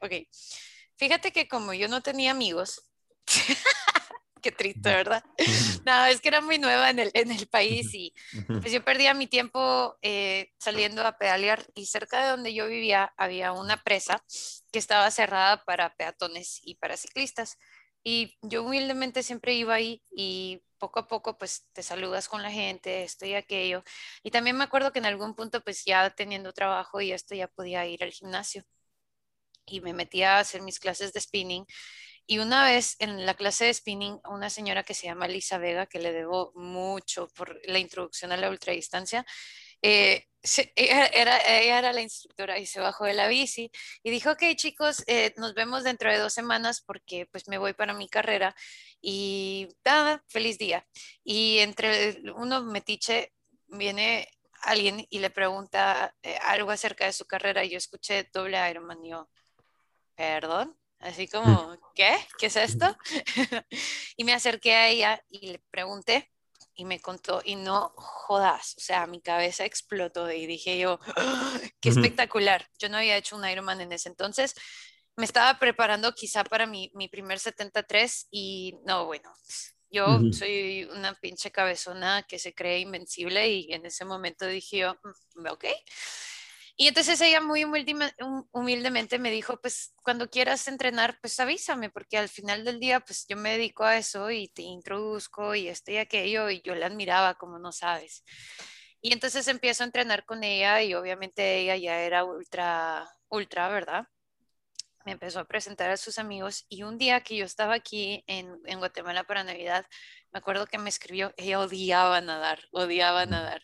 Ok, 0.00 0.12
fíjate 0.96 1.32
que 1.32 1.48
como 1.48 1.72
yo 1.72 1.88
no 1.88 2.00
tenía 2.02 2.32
amigos, 2.32 2.82
qué 4.48 4.52
triste, 4.52 4.90
¿verdad? 4.90 5.24
No, 5.86 6.06
es 6.06 6.20
que 6.20 6.28
era 6.28 6.40
muy 6.40 6.58
nueva 6.58 6.90
en 6.90 6.98
el, 6.98 7.10
en 7.14 7.30
el 7.32 7.46
país 7.48 7.92
y 7.94 8.14
pues 8.60 8.72
yo 8.72 8.84
perdía 8.84 9.14
mi 9.14 9.26
tiempo 9.26 9.96
eh, 10.02 10.50
saliendo 10.58 11.06
a 11.06 11.18
pedalear 11.18 11.64
y 11.74 11.86
cerca 11.86 12.22
de 12.22 12.30
donde 12.30 12.54
yo 12.54 12.66
vivía 12.66 13.12
había 13.16 13.52
una 13.52 13.82
presa 13.82 14.22
que 14.72 14.78
estaba 14.78 15.10
cerrada 15.10 15.64
para 15.64 15.94
peatones 15.96 16.60
y 16.64 16.76
para 16.76 16.96
ciclistas. 16.96 17.58
Y 18.04 18.38
yo 18.42 18.62
humildemente 18.64 19.22
siempre 19.22 19.54
iba 19.54 19.74
ahí 19.74 20.02
y 20.10 20.62
poco 20.78 21.00
a 21.00 21.06
poco 21.08 21.36
pues 21.38 21.66
te 21.72 21.82
saludas 21.82 22.28
con 22.28 22.42
la 22.42 22.50
gente, 22.50 23.02
esto 23.02 23.26
y 23.26 23.34
aquello. 23.34 23.82
Y 24.22 24.30
también 24.30 24.56
me 24.56 24.64
acuerdo 24.64 24.92
que 24.92 24.98
en 25.00 25.06
algún 25.06 25.34
punto 25.34 25.62
pues 25.62 25.84
ya 25.84 26.10
teniendo 26.10 26.52
trabajo 26.52 27.00
y 27.00 27.12
esto 27.12 27.34
ya 27.34 27.48
podía 27.48 27.86
ir 27.86 28.02
al 28.04 28.12
gimnasio. 28.12 28.64
Y 29.66 29.80
me 29.80 29.92
metía 29.92 30.36
a 30.36 30.40
hacer 30.40 30.62
mis 30.62 30.80
clases 30.80 31.12
de 31.12 31.20
spinning. 31.20 31.66
Y 32.30 32.40
una 32.40 32.62
vez 32.64 32.96
en 32.98 33.24
la 33.24 33.32
clase 33.32 33.64
de 33.64 33.74
spinning, 33.74 34.20
una 34.28 34.50
señora 34.50 34.82
que 34.84 34.92
se 34.92 35.06
llama 35.06 35.28
Lisa 35.28 35.56
Vega, 35.56 35.86
que 35.86 35.98
le 35.98 36.12
debo 36.12 36.52
mucho 36.54 37.28
por 37.28 37.58
la 37.66 37.78
introducción 37.78 38.32
a 38.32 38.36
la 38.36 38.50
ultradistancia, 38.50 39.24
eh, 39.80 40.26
ella, 40.76 41.06
era, 41.06 41.38
ella 41.38 41.78
era 41.78 41.92
la 41.94 42.02
instructora 42.02 42.58
y 42.58 42.66
se 42.66 42.80
bajó 42.80 43.06
de 43.06 43.14
la 43.14 43.28
bici 43.28 43.70
y 44.02 44.10
dijo, 44.10 44.32
ok 44.32 44.42
chicos, 44.56 45.02
eh, 45.06 45.32
nos 45.38 45.54
vemos 45.54 45.84
dentro 45.84 46.10
de 46.10 46.18
dos 46.18 46.34
semanas 46.34 46.82
porque 46.82 47.26
pues 47.32 47.48
me 47.48 47.56
voy 47.56 47.72
para 47.72 47.94
mi 47.94 48.08
carrera 48.10 48.54
y 49.00 49.68
nada, 49.84 50.22
feliz 50.28 50.58
día. 50.58 50.86
Y 51.24 51.58
entre 51.60 52.20
uno 52.36 52.62
metiche 52.62 53.32
viene 53.68 54.28
alguien 54.62 55.06
y 55.08 55.20
le 55.20 55.30
pregunta 55.30 56.14
eh, 56.22 56.36
algo 56.42 56.70
acerca 56.72 57.06
de 57.06 57.12
su 57.14 57.24
carrera 57.26 57.64
y 57.64 57.70
yo 57.70 57.78
escuché 57.78 58.28
doble 58.32 58.58
Ironman 58.70 59.02
y 59.04 59.10
yo, 59.10 59.30
perdón, 60.16 60.78
así 61.00 61.28
como, 61.28 61.76
¿qué? 61.94 62.16
¿Qué 62.38 62.46
es 62.46 62.56
esto? 62.56 62.96
y 64.16 64.24
me 64.24 64.32
acerqué 64.32 64.74
a 64.74 64.88
ella 64.88 65.22
y 65.28 65.52
le 65.52 65.58
pregunté 65.70 66.30
y 66.74 66.84
me 66.84 67.00
contó 67.00 67.42
y 67.44 67.56
no 67.56 67.92
jodas, 67.96 68.74
o 68.76 68.80
sea, 68.80 69.06
mi 69.06 69.20
cabeza 69.20 69.64
explotó 69.64 70.30
y 70.30 70.46
dije 70.46 70.78
yo, 70.78 71.00
qué 71.80 71.88
espectacular. 71.88 72.68
Yo 72.78 72.88
no 72.88 72.98
había 72.98 73.16
hecho 73.16 73.36
un 73.36 73.48
Ironman 73.48 73.80
en 73.80 73.92
ese 73.92 74.08
entonces. 74.08 74.54
Me 75.16 75.24
estaba 75.24 75.58
preparando 75.58 76.14
quizá 76.14 76.44
para 76.44 76.66
mi, 76.66 76.92
mi 76.94 77.08
primer 77.08 77.40
73 77.40 78.28
y 78.30 78.78
no, 78.86 79.06
bueno, 79.06 79.32
yo 79.90 80.06
uh 80.06 80.20
-huh. 80.20 80.32
soy 80.32 80.84
una 80.84 81.14
pinche 81.14 81.50
cabezona 81.50 82.22
que 82.28 82.38
se 82.38 82.54
cree 82.54 82.78
invencible 82.78 83.48
y 83.48 83.72
en 83.72 83.86
ese 83.86 84.04
momento 84.04 84.46
dije 84.46 84.78
yo, 84.78 84.94
mm, 85.34 85.46
ok. 85.50 85.64
Y 86.80 86.86
entonces 86.86 87.20
ella 87.20 87.40
muy 87.40 87.64
humildemente 88.52 89.18
me 89.18 89.32
dijo, 89.32 89.60
pues 89.60 89.96
cuando 90.04 90.30
quieras 90.30 90.68
entrenar, 90.68 91.18
pues 91.20 91.40
avísame, 91.40 91.90
porque 91.90 92.16
al 92.18 92.28
final 92.28 92.64
del 92.64 92.78
día, 92.78 93.00
pues 93.00 93.26
yo 93.28 93.36
me 93.36 93.50
dedico 93.50 93.82
a 93.82 93.96
eso 93.96 94.30
y 94.30 94.46
te 94.46 94.62
introduzco 94.62 95.56
y 95.56 95.66
esto 95.66 95.90
y 95.90 95.96
aquello, 95.96 96.48
y 96.50 96.62
yo 96.62 96.76
la 96.76 96.86
admiraba 96.86 97.34
como 97.34 97.58
no 97.58 97.72
sabes. 97.72 98.22
Y 99.00 99.12
entonces 99.12 99.48
empiezo 99.48 99.82
a 99.82 99.86
entrenar 99.86 100.24
con 100.24 100.44
ella 100.44 100.80
y 100.80 100.94
obviamente 100.94 101.58
ella 101.58 101.74
ya 101.76 102.00
era 102.00 102.22
ultra, 102.22 103.10
ultra, 103.28 103.68
¿verdad? 103.70 104.06
Me 105.04 105.10
empezó 105.12 105.40
a 105.40 105.48
presentar 105.48 105.90
a 105.90 105.96
sus 105.96 106.16
amigos 106.20 106.64
y 106.68 106.84
un 106.84 106.96
día 106.96 107.22
que 107.22 107.34
yo 107.34 107.44
estaba 107.44 107.74
aquí 107.74 108.22
en, 108.28 108.56
en 108.66 108.78
Guatemala 108.78 109.24
para 109.24 109.42
Navidad, 109.42 109.84
me 110.32 110.38
acuerdo 110.38 110.66
que 110.66 110.78
me 110.78 110.88
escribió, 110.90 111.32
ella 111.36 111.60
odiaba 111.60 112.20
nadar, 112.20 112.60
odiaba 112.72 113.26
nadar. 113.26 113.62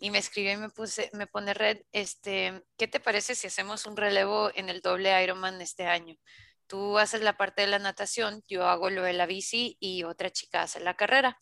Y 0.00 0.10
me 0.10 0.18
escribió 0.18 0.52
y 0.52 0.56
me, 0.56 0.70
puse, 0.70 1.10
me 1.12 1.26
pone 1.26 1.52
red, 1.54 1.82
este, 1.92 2.62
¿qué 2.78 2.88
te 2.88 3.00
parece 3.00 3.34
si 3.34 3.46
hacemos 3.46 3.86
un 3.86 3.96
relevo 3.96 4.50
en 4.54 4.68
el 4.68 4.80
doble 4.80 5.22
Ironman 5.22 5.60
este 5.60 5.86
año? 5.86 6.16
Tú 6.66 6.98
haces 6.98 7.20
la 7.20 7.36
parte 7.36 7.62
de 7.62 7.68
la 7.68 7.78
natación, 7.78 8.42
yo 8.48 8.66
hago 8.66 8.90
lo 8.90 9.02
de 9.02 9.12
la 9.12 9.26
bici 9.26 9.76
y 9.78 10.02
otra 10.04 10.30
chica 10.30 10.62
hace 10.62 10.80
la 10.80 10.94
carrera. 10.94 11.38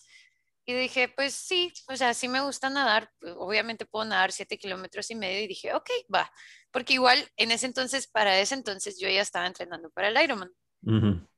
Y 0.67 0.73
dije, 0.75 1.09
pues 1.09 1.35
sí, 1.35 1.73
o 1.89 1.97
sea, 1.97 2.15
sí 2.15 2.27
me 2.27 2.41
gusta 2.41 2.71
nadar, 2.71 3.11
obviamente 3.37 3.85
puedo 3.85 4.07
nadar 4.07 4.33
siete 4.33 4.57
kilómetros 4.57 5.11
y 5.11 5.15
medio 5.15 5.41
y 5.43 5.47
dije, 5.47 5.75
ok, 5.75 5.91
va, 6.13 6.33
porque 6.71 6.95
igual 6.95 7.29
en 7.37 7.51
ese 7.51 7.67
entonces, 7.67 8.07
para 8.07 8.39
ese 8.41 8.55
entonces 8.55 8.99
yo 8.99 9.09
ya 9.09 9.21
estaba 9.21 9.47
entrenando 9.47 9.91
para 9.91 10.09
el 10.09 10.23
Ironman. 10.23 10.51
Uh 10.83 10.91
-huh. 10.91 11.29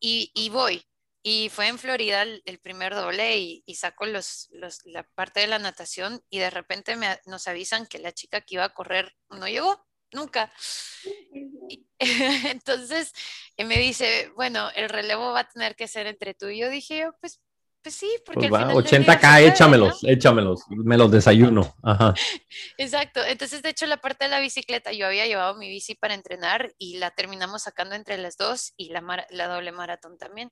y, 0.00 0.30
y 0.34 0.50
voy, 0.50 0.84
y 1.28 1.50
fue 1.50 1.68
en 1.68 1.78
Florida 1.78 2.22
el, 2.22 2.58
primer 2.62 2.94
doble 2.94 3.36
y, 3.36 3.62
y 3.66 3.74
saco 3.74 4.06
los, 4.06 4.48
la 4.86 5.02
parte 5.14 5.40
de 5.40 5.46
la 5.46 5.58
natación 5.58 6.24
y 6.30 6.38
de 6.38 6.48
repente 6.48 6.96
me, 6.96 7.20
nos 7.26 7.46
avisan 7.48 7.86
que 7.86 7.98
la 7.98 8.12
chica 8.12 8.40
que 8.40 8.54
iba 8.54 8.64
a 8.64 8.72
correr 8.72 9.14
no 9.28 9.46
llegó, 9.46 9.86
nunca. 10.10 10.50
Entonces 11.98 13.12
me 13.58 13.78
dice, 13.78 14.32
bueno, 14.36 14.70
el 14.74 14.88
relevo 14.88 15.32
va 15.32 15.40
a 15.40 15.48
tener 15.48 15.76
que 15.76 15.86
ser 15.86 16.06
entre 16.06 16.32
tú 16.32 16.48
y 16.48 16.60
yo. 16.60 16.70
Dije 16.70 17.00
yo, 17.00 17.12
pues, 17.20 17.42
pues 17.82 17.94
sí, 17.94 18.08
porque 18.26 18.48
pues 18.48 18.60
al 18.62 18.68
va, 18.68 18.70
final 18.72 18.84
80k, 19.06 19.20
puede, 19.20 19.48
échamelos, 19.48 20.02
¿no? 20.02 20.08
échamelos, 20.10 20.60
me 20.68 20.96
los 20.98 21.10
desayuno. 21.10 21.74
Ajá. 21.82 22.14
Exacto, 22.78 23.24
entonces 23.24 23.62
de 23.62 23.70
hecho 23.70 23.86
la 23.86 23.96
parte 23.98 24.24
de 24.24 24.30
la 24.30 24.40
bicicleta, 24.40 24.92
yo 24.92 25.06
había 25.06 25.26
llevado 25.26 25.56
mi 25.56 25.68
bici 25.68 25.94
para 25.94 26.14
entrenar 26.14 26.72
y 26.78 26.98
la 26.98 27.10
terminamos 27.10 27.62
sacando 27.62 27.94
entre 27.94 28.18
las 28.18 28.36
dos 28.36 28.72
y 28.76 28.90
la, 28.90 29.00
mar 29.00 29.26
la 29.30 29.46
doble 29.48 29.72
maratón 29.72 30.18
también. 30.18 30.50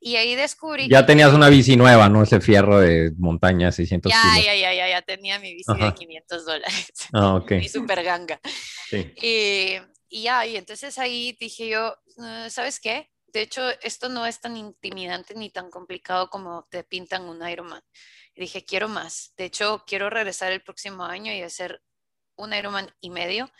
Y 0.00 0.16
ahí 0.16 0.34
descubrí... 0.34 0.88
Ya 0.88 1.00
que- 1.00 1.06
tenías 1.08 1.32
una 1.32 1.48
bici 1.48 1.76
nueva, 1.76 2.08
¿no? 2.08 2.22
Ese 2.22 2.40
fierro 2.40 2.78
de 2.78 3.10
montaña, 3.18 3.72
600 3.72 4.12
Ya, 4.12 4.20
kilos. 4.34 4.44
ya, 4.46 4.54
ya, 4.54 4.74
ya, 4.74 4.88
ya 4.88 5.02
tenía 5.02 5.38
mi 5.40 5.52
bici 5.54 5.72
Ajá. 5.72 5.86
de 5.86 5.94
500 5.94 6.44
dólares. 6.44 6.92
Ah, 7.12 7.34
ok. 7.42 7.50
Mi 7.52 7.68
super 7.68 8.02
ganga. 8.04 8.40
Sí. 8.90 9.12
Y, 9.22 9.76
y 10.08 10.22
ya, 10.22 10.46
y 10.46 10.56
entonces 10.56 10.98
ahí 10.98 11.36
dije 11.40 11.68
yo, 11.68 11.96
"Ah, 12.20 12.48
¿sabes 12.50 12.78
qué? 12.80 13.10
De 13.36 13.42
hecho, 13.42 13.68
esto 13.82 14.08
no 14.08 14.24
es 14.24 14.40
tan 14.40 14.56
intimidante 14.56 15.34
ni 15.34 15.50
tan 15.50 15.68
complicado 15.70 16.30
como 16.30 16.66
te 16.70 16.84
pintan 16.84 17.28
un 17.28 17.46
Ironman. 17.46 17.82
Y 18.34 18.40
dije, 18.40 18.64
quiero 18.64 18.88
más. 18.88 19.34
De 19.36 19.44
hecho, 19.44 19.84
quiero 19.86 20.08
regresar 20.08 20.52
el 20.52 20.62
próximo 20.62 21.04
año 21.04 21.30
y 21.34 21.42
hacer 21.42 21.82
un 22.36 22.54
Ironman 22.54 22.90
y 22.98 23.10
medio. 23.10 23.52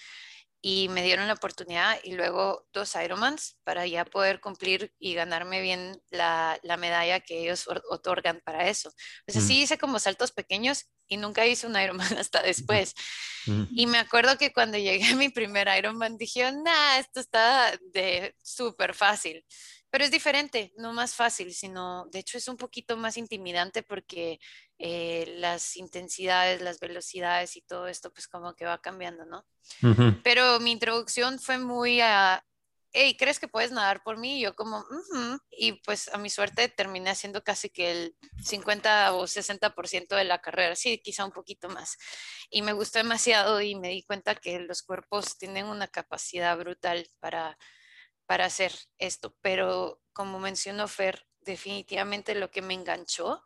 Y 0.68 0.88
me 0.88 1.05
dieron 1.05 1.29
la 1.29 1.35
oportunidad 1.35 1.96
y 2.02 2.14
luego 2.14 2.66
dos 2.72 2.96
Ironmans 2.96 3.57
para 3.62 3.87
ya 3.87 4.05
poder 4.05 4.40
cumplir 4.40 4.92
y 4.98 5.14
ganarme 5.14 5.61
bien 5.61 6.02
la, 6.11 6.59
la 6.64 6.76
medalla 6.76 7.20
que 7.20 7.38
ellos 7.42 7.68
or- 7.68 7.85
otorgan 7.88 8.40
para 8.44 8.68
eso. 8.68 8.90
Sea, 9.29 9.40
Mm. 9.42 9.46
sí 9.46 9.62
hice 9.62 9.79
como 9.79 10.00
saltos 10.00 10.33
pequeños 10.33 10.87
y 11.07 11.18
nunca 11.18 11.46
hice 11.46 11.68
un 11.68 11.81
Ironman 11.81 12.09
hasta 12.18 12.42
después. 12.42 12.94
Mm. 13.46 13.64
Y 13.70 13.87
me 13.87 13.98
acuerdo 13.98 14.37
que 14.38 14.52
cuando 14.52 14.76
llegué 14.76 15.05
a 15.12 15.14
mi 15.16 15.29
primer 15.29 15.68
Ironman 15.79 16.16
dije, 16.16 16.50
nah, 16.50 16.98
esto 16.98 17.20
está 17.20 17.79
de 17.92 18.35
súper 18.42 18.92
fácil. 18.94 19.44
Pero 19.90 20.05
es 20.05 20.11
diferente, 20.11 20.72
no 20.77 20.92
más 20.92 21.14
fácil, 21.14 21.55
sino 21.55 22.07
de 22.07 22.18
hecho 22.18 22.38
es 22.38 22.49
un 22.49 22.57
poquito 22.57 22.96
más 22.96 23.16
intimidante 23.16 23.83
porque 23.83 24.39
eh, 24.78 25.34
las 25.39 25.76
intensidades, 25.76 26.61
las 26.61 26.80
velocidades 26.80 27.57
y 27.57 27.62
todo 27.62 27.87
esto 27.87 28.12
pues 28.12 28.28
como 28.28 28.55
que 28.55 28.66
va 28.66 28.80
cambiando, 28.80 29.24
¿no? 29.24 29.47
Pero 30.22 30.61
mi 30.61 30.72
introducción 30.72 31.39
fue 31.39 31.59
muy 31.59 32.01
a, 32.01 32.45
hey, 32.93 33.16
¿crees 33.18 33.39
que 33.39 33.49
puedes 33.49 33.72
nadar 33.72 34.03
por 34.03 34.16
mí? 34.16 34.39
Y 34.39 34.43
yo 34.43 34.55
como, 34.55 34.84
y 35.51 35.72
pues 35.82 36.09
a 36.09 36.18
mi 36.18 36.30
suerte 36.30 36.68
terminé 36.68 37.11
haciendo 37.11 37.45
casi 37.45 37.68
que 37.68 37.91
el 37.91 38.16
50 38.43 39.14
o 39.14 39.26
60% 39.26 40.16
de 40.16 40.24
la 40.24 40.41
carrera, 40.41 40.74
sí, 40.76 40.99
quizá 40.99 41.24
un 41.24 41.32
poquito 41.32 41.68
más. 41.68 41.97
Y 42.51 42.62
me 42.62 42.72
gustó 42.72 42.99
demasiado 42.99 43.61
y 43.61 43.74
me 43.74 43.89
di 43.89 44.03
cuenta 44.03 44.34
que 44.34 44.59
los 44.61 44.82
cuerpos 44.82 45.39
tienen 45.39 45.66
una 45.66 45.89
capacidad 45.89 46.57
brutal 46.59 47.07
para, 47.20 47.59
para 48.27 48.45
hacer 48.47 48.72
esto. 48.99 49.37
Pero 49.41 50.03
como 50.12 50.39
mencionó 50.39 50.89
Fer, 50.89 51.27
definitivamente 51.41 52.35
lo 52.35 52.51
que 52.51 52.62
me 52.62 52.74
enganchó 52.74 53.43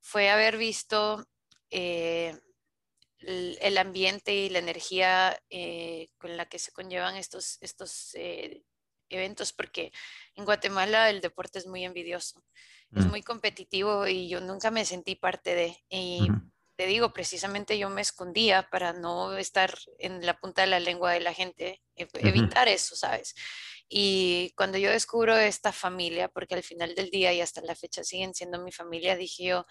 fue 0.00 0.30
haber 0.30 0.56
visto 0.56 1.26
eh, 1.70 2.38
el, 3.18 3.78
ambiente 3.78 4.34
y 4.34 4.48
la 4.48 4.58
energía 4.58 5.40
eh, 5.48 6.08
con 6.18 6.36
la 6.36 6.46
que 6.46 6.58
se 6.58 6.72
conllevan 6.72 7.16
estos, 7.16 7.58
estos 7.60 8.14
eh, 8.14 8.64
eventos, 9.08 9.52
porque 9.52 9.92
en 10.34 10.44
Guatemala 10.44 11.10
el 11.10 11.20
deporte 11.20 11.58
es 11.58 11.66
muy 11.66 11.84
envidioso, 11.84 12.42
es 12.94 13.06
Mm. 13.06 13.10
muy 13.10 13.22
competitivo 13.22 14.06
y 14.06 14.28
yo 14.28 14.40
nunca 14.40 14.70
me 14.70 14.84
sentí 14.84 15.16
parte 15.16 15.54
de. 15.54 15.76
Y 15.88 16.28
te 16.76 16.86
digo, 16.86 17.12
precisamente 17.12 17.78
yo 17.78 17.88
me 17.88 18.02
escondía 18.02 18.68
para 18.70 18.92
no 18.92 19.36
estar 19.36 19.74
en 19.98 20.24
la 20.24 20.38
punta 20.38 20.62
de 20.62 20.68
la 20.68 20.80
lengua 20.80 21.12
de 21.12 21.20
la 21.20 21.32
gente, 21.32 21.82
evitar 21.96 22.68
eso, 22.68 22.94
¿sabes? 22.96 23.34
Y 23.94 24.54
cuando 24.56 24.78
yo 24.78 24.90
descubro 24.90 25.36
esta 25.36 25.70
familia, 25.70 26.28
porque 26.28 26.54
al 26.54 26.62
final 26.62 26.94
del 26.94 27.10
día 27.10 27.30
y 27.34 27.42
hasta 27.42 27.60
la 27.60 27.74
fecha 27.74 28.02
siguen 28.02 28.32
siendo 28.32 28.58
mi 28.58 28.72
familia, 28.72 29.16
dije 29.16 29.44
yo, 29.44 29.66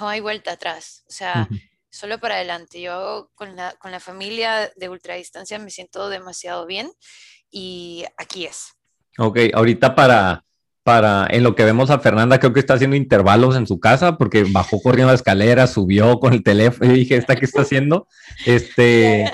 no 0.00 0.08
hay 0.08 0.18
vuelta 0.18 0.50
atrás, 0.50 1.04
o 1.08 1.12
sea, 1.12 1.46
Ujú. 1.48 1.60
solo 1.88 2.18
para 2.18 2.34
adelante. 2.34 2.80
Yo 2.80 3.30
con 3.36 3.54
la, 3.54 3.72
con 3.78 3.92
la 3.92 4.00
familia 4.00 4.72
de 4.74 4.88
ultradistancia 4.88 5.60
me 5.60 5.70
siento 5.70 6.08
demasiado 6.08 6.66
bien 6.66 6.90
y 7.52 8.04
aquí 8.16 8.46
es. 8.46 8.72
Ok, 9.16 9.38
ahorita 9.54 9.94
para, 9.94 10.44
para, 10.82 11.28
en 11.30 11.44
lo 11.44 11.54
que 11.54 11.64
vemos 11.64 11.90
a 11.90 12.00
Fernanda, 12.00 12.40
creo 12.40 12.52
que 12.52 12.58
está 12.58 12.74
haciendo 12.74 12.96
intervalos 12.96 13.54
en 13.54 13.68
su 13.68 13.78
casa 13.78 14.18
porque 14.18 14.44
bajó 14.50 14.82
corriendo 14.82 15.12
la 15.12 15.16
escalera, 15.16 15.68
subió 15.68 16.18
con 16.18 16.32
el 16.32 16.42
teléfono 16.42 16.92
y 16.92 16.98
dije, 16.98 17.14
¿esta 17.14 17.36
qué 17.36 17.44
está 17.44 17.62
haciendo? 17.62 18.08
Este, 18.44 19.30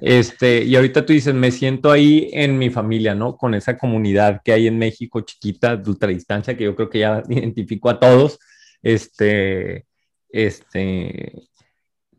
este, 0.00 0.64
y 0.64 0.76
ahorita 0.76 1.04
tú 1.04 1.12
dices, 1.12 1.34
me 1.34 1.50
siento 1.50 1.90
ahí 1.90 2.30
en 2.32 2.58
mi 2.58 2.70
familia, 2.70 3.14
¿no? 3.14 3.36
Con 3.36 3.54
esa 3.54 3.76
comunidad 3.76 4.40
que 4.44 4.52
hay 4.52 4.66
en 4.66 4.78
México 4.78 5.20
chiquita 5.20 5.76
de 5.76 5.90
ultradistancia, 5.90 6.56
que 6.56 6.64
yo 6.64 6.74
creo 6.74 6.90
que 6.90 7.00
ya 7.00 7.22
identifico 7.28 7.90
a 7.90 8.00
todos. 8.00 8.38
Este, 8.82 9.86
este, 10.30 11.48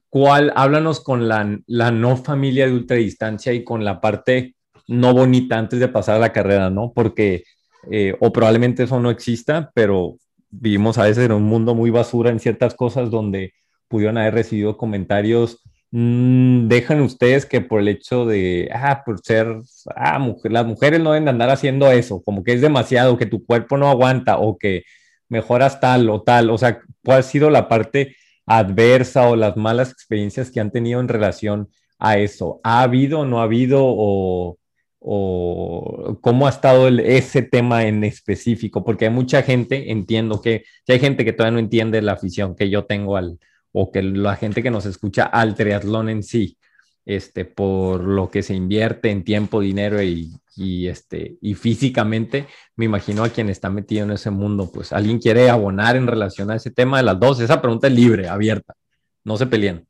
¿cuál? 0.09 0.53
Háblanos 0.55 0.99
con 0.99 1.27
la, 1.27 1.59
la 1.67 1.91
no 1.91 2.17
familia 2.17 2.67
de 2.67 2.73
ultradistancia 2.73 3.53
y 3.53 3.63
con 3.63 3.84
la 3.84 3.99
parte 3.99 4.55
no 4.88 5.13
bonita 5.13 5.57
antes 5.57 5.79
de 5.79 5.88
pasar 5.88 6.17
a 6.17 6.19
la 6.19 6.34
carrera, 6.34 6.69
¿no? 6.69 6.91
Porque, 6.93 7.43
eh, 7.89 8.15
o 8.19 8.32
probablemente 8.32 8.84
eso 8.84 8.99
no 8.99 9.09
exista, 9.09 9.71
pero 9.73 10.17
vivimos 10.49 10.97
a 10.97 11.05
veces 11.05 11.25
en 11.25 11.32
un 11.32 11.43
mundo 11.43 11.73
muy 11.73 11.89
basura 11.89 12.29
en 12.29 12.39
ciertas 12.39 12.75
cosas 12.75 13.09
donde 13.09 13.53
pudieron 13.88 14.17
haber 14.17 14.34
recibido 14.34 14.77
comentarios. 14.77 15.63
Mm, 15.92 16.68
dejan 16.68 17.02
ustedes 17.02 17.46
que 17.46 17.62
por 17.62 17.82
el 17.82 17.88
hecho 17.89 18.26
de, 18.26 18.70
ah, 18.74 19.04
por 19.06 19.20
ser, 19.24 19.48
ah, 19.96 20.20
mujer, 20.20 20.52
las 20.52 20.66
mujeres 20.66 21.00
no 21.00 21.12
deben 21.12 21.26
de 21.26 21.32
andar 21.32 21.50
haciendo 21.50 21.92
eso, 21.92 22.22
como 22.24 22.44
que 22.44 22.54
es 22.54 22.62
demasiado, 22.62 23.18
que 23.18 23.26
tu 23.26 23.46
cuerpo 23.46 23.78
no 23.78 23.89
aguanta 23.89 24.38
o 24.39 24.58
que 24.58 24.84
mejoras 25.30 25.80
tal 25.80 26.10
o 26.10 26.22
tal. 26.24 26.50
O 26.50 26.58
sea, 26.58 26.80
¿cuál 27.04 27.20
ha 27.20 27.24
sido 27.24 27.50
la 27.50 27.68
parte 27.70 28.16
adversa 28.46 29.30
o 29.30 29.36
las 29.36 29.56
malas 29.58 29.92
experiencias 29.92 30.52
que 30.52 30.60
han 30.60 30.72
tenido 30.72 31.00
en 31.00 31.08
relación 31.08 31.70
a 32.00 32.18
eso? 32.18 32.60
¿Ha 32.64 32.82
habido 32.84 33.26
no 33.26 33.39
ha 33.39 33.44
habido 33.44 33.80
o, 33.84 34.58
o 35.00 36.18
cómo 36.22 36.48
ha 36.48 36.50
estado 36.50 36.88
el- 36.88 37.00
ese 37.00 37.42
tema 37.44 37.86
en 37.86 38.04
específico? 38.04 38.84
Porque 38.84 39.06
hay 39.06 39.12
mucha 39.12 39.42
gente, 39.44 39.92
entiendo 39.92 40.42
que, 40.42 40.64
que 40.86 40.94
hay 40.94 41.00
gente 41.00 41.26
que 41.26 41.34
todavía 41.34 41.54
no 41.54 41.60
entiende 41.60 42.02
la 42.02 42.14
afición 42.14 42.56
que 42.56 42.70
yo 42.70 42.86
tengo 42.86 43.18
al, 43.18 43.39
o 43.72 43.91
que 43.91 44.01
la 44.03 44.36
gente 44.36 44.63
que 44.63 44.72
nos 44.72 44.86
escucha 44.86 45.24
al 45.26 45.55
triatlón 45.55 46.09
en 46.09 46.24
sí, 46.24 46.57
este, 47.05 47.45
por 47.45 48.03
lo 48.03 48.30
que 48.30 48.43
se 48.43 48.53
invierte 48.53 49.09
en 49.09 49.24
tiempo, 49.24 49.61
dinero 49.61 50.01
y, 50.01 50.34
y, 50.55 50.88
este, 50.88 51.38
y 51.41 51.55
físicamente, 51.55 52.47
me 52.76 52.86
imagino 52.86 53.24
a 53.24 53.30
quien 53.30 53.49
está 53.49 53.69
metido 53.69 54.03
en 54.03 54.11
ese 54.11 54.30
mundo, 54.30 54.72
pues 54.72 54.91
alguien 54.91 55.19
quiere 55.19 55.49
abonar 55.49 55.95
en 55.95 56.07
relación 56.07 56.51
a 56.51 56.55
ese 56.55 56.72
tema 56.72 56.97
de 56.97 57.03
las 57.03 57.19
dos, 57.19 57.39
esa 57.39 57.61
pregunta 57.61 57.88
es 57.88 57.93
libre, 57.93 58.28
abierta, 58.28 58.76
no 59.24 59.38
se 59.38 59.47
peleen. 59.47 59.88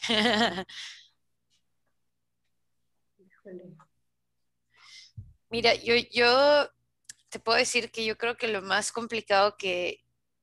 Mira, 5.50 5.74
yo, 5.74 5.94
yo 6.10 6.68
te 7.28 7.38
puedo 7.38 7.58
decir 7.58 7.90
que 7.90 8.04
yo 8.06 8.16
creo 8.16 8.36
que 8.36 8.48
lo 8.48 8.62
más 8.62 8.90
complicado 8.92 9.56
que, 9.58 10.01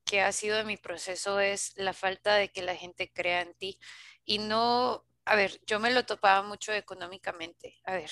que 0.10 0.22
ha 0.22 0.32
sido 0.32 0.57
de 0.57 0.64
mi 0.64 0.76
proceso 0.76 1.39
es 1.39 1.74
la 1.76 1.93
falta 1.93 2.34
de 2.34 2.49
que 2.49 2.64
la 2.64 2.76
gente 2.76 3.14
crea 3.14 3.41
en 3.41 3.53
ti. 3.53 3.80
Y 4.26 4.39
no, 4.39 5.05
a 5.24 5.36
ver, 5.36 5.62
yo 5.68 5.80
me 5.80 5.91
lo 5.91 6.03
topaba 6.03 6.41
mucho 6.41 6.74
económicamente. 6.74 7.78
A 7.84 7.93
ver, 7.93 8.10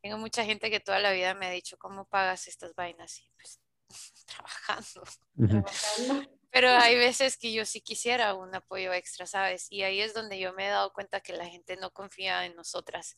tengo 0.00 0.16
mucha 0.16 0.42
gente 0.42 0.70
que 0.70 0.80
toda 0.80 0.98
la 0.98 1.12
vida 1.12 1.34
me 1.34 1.46
ha 1.46 1.50
dicho, 1.50 1.76
¿cómo 1.76 2.06
pagas 2.06 2.48
estas 2.48 2.74
vainas? 2.74 3.18
Y 3.18 3.30
pues 3.36 3.60
trabajando. 4.26 5.02
Trabajando. 5.36 6.30
Pero 6.50 6.70
hay 6.70 6.96
veces 6.96 7.36
que 7.36 7.52
yo 7.52 7.66
sí 7.66 7.82
quisiera 7.82 8.32
un 8.32 8.54
apoyo 8.54 8.94
extra, 8.94 9.26
¿sabes? 9.26 9.66
Y 9.70 9.82
ahí 9.82 10.00
es 10.00 10.14
donde 10.14 10.38
yo 10.38 10.54
me 10.54 10.66
he 10.66 10.70
dado 10.70 10.94
cuenta 10.94 11.20
que 11.20 11.34
la 11.34 11.44
gente 11.44 11.76
no 11.76 11.90
confía 11.90 12.46
en 12.46 12.56
nosotras 12.56 13.14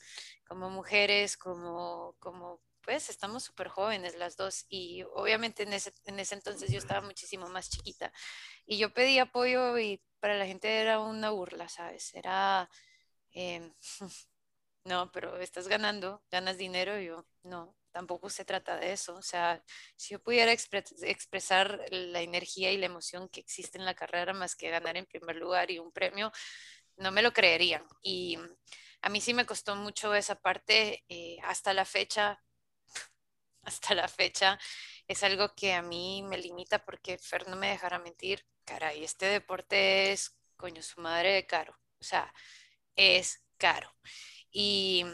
como 0.48 0.68
mujeres, 0.68 1.36
como, 1.36 2.16
como 2.18 2.60
pues 2.88 3.10
estamos 3.10 3.44
súper 3.44 3.68
jóvenes 3.68 4.16
las 4.16 4.36
dos. 4.36 4.64
Y 4.70 5.02
obviamente 5.14 5.64
en 5.64 5.74
ese, 5.74 5.92
en 6.06 6.18
ese 6.20 6.34
entonces 6.36 6.70
yo 6.72 6.78
estaba 6.78 7.02
muchísimo 7.06 7.46
más 7.50 7.68
chiquita. 7.70 8.10
Y 8.66 8.78
yo 8.78 8.92
pedí 8.94 9.18
apoyo 9.18 9.78
y 9.78 10.02
para 10.20 10.36
la 10.38 10.46
gente 10.46 10.68
era 10.80 11.00
una 11.00 11.30
burla, 11.30 11.68
¿sabes? 11.68 12.14
Era, 12.14 12.70
em, 13.32 13.72
no, 14.84 15.10
pero 15.12 15.38
estás 15.40 15.68
ganando, 15.68 16.22
ganas 16.30 16.58
dinero. 16.58 17.00
Y 17.00 17.06
yo, 17.06 17.26
no, 17.42 17.76
tampoco 17.92 18.30
se 18.30 18.44
trata 18.44 18.76
de 18.78 18.92
eso. 18.92 19.14
O 19.16 19.22
sea, 19.22 19.62
si 19.96 20.14
yo 20.14 20.22
pudiera 20.22 20.52
expre- 20.52 20.84
expresar 21.02 21.80
la 21.90 22.22
energía 22.22 22.72
y 22.72 22.78
la 22.78 22.86
emoción 22.86 23.28
que 23.28 23.40
existe 23.40 23.78
en 23.78 23.84
la 23.86 23.94
carrera 23.94 24.32
más 24.34 24.56
que 24.56 24.70
ganar 24.70 24.96
en 24.96 25.06
primer 25.06 25.36
lugar 25.36 25.70
y 25.70 25.78
un 25.78 25.92
premio, 25.92 26.32
no 26.96 27.10
me 27.12 27.22
lo 27.22 27.32
creerían. 27.32 27.84
Y 28.02 28.38
a 29.02 29.08
mí 29.08 29.20
sí 29.20 29.34
me 29.34 29.46
costó 29.46 29.76
mucho 29.76 30.14
esa 30.14 30.34
parte 30.36 31.04
eh, 31.08 31.38
hasta 31.44 31.72
la 31.74 31.84
fecha. 31.84 32.40
Hasta 33.68 33.94
la 33.94 34.08
fecha 34.08 34.58
es 35.08 35.22
algo 35.22 35.54
que 35.54 35.74
a 35.74 35.82
mí 35.82 36.22
me 36.24 36.38
limita 36.38 36.84
porque 36.84 37.18
Fer 37.18 37.48
no 37.48 37.56
me 37.56 37.68
dejará 37.70 37.98
mentir. 37.98 38.44
Caray, 38.64 39.04
este 39.04 39.26
deporte 39.26 40.12
es, 40.12 40.36
coño, 40.56 40.82
su 40.82 41.00
madre 41.00 41.32
de 41.34 41.46
caro. 41.46 41.74
O 42.00 42.04
sea, 42.04 42.32
es 42.96 43.44
caro. 43.58 43.94
Y 44.50 45.04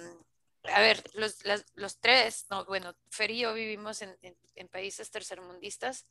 a 0.64 0.80
ver, 0.80 1.02
los, 1.14 1.36
los 1.74 2.00
tres, 2.00 2.46
no, 2.50 2.64
bueno, 2.66 2.94
Fer 3.10 3.30
y 3.30 3.40
yo 3.40 3.54
vivimos 3.54 4.02
en, 4.02 4.16
en- 4.22 4.36
en 4.56 4.68
países 4.68 5.10
tercermundistas 5.10 6.06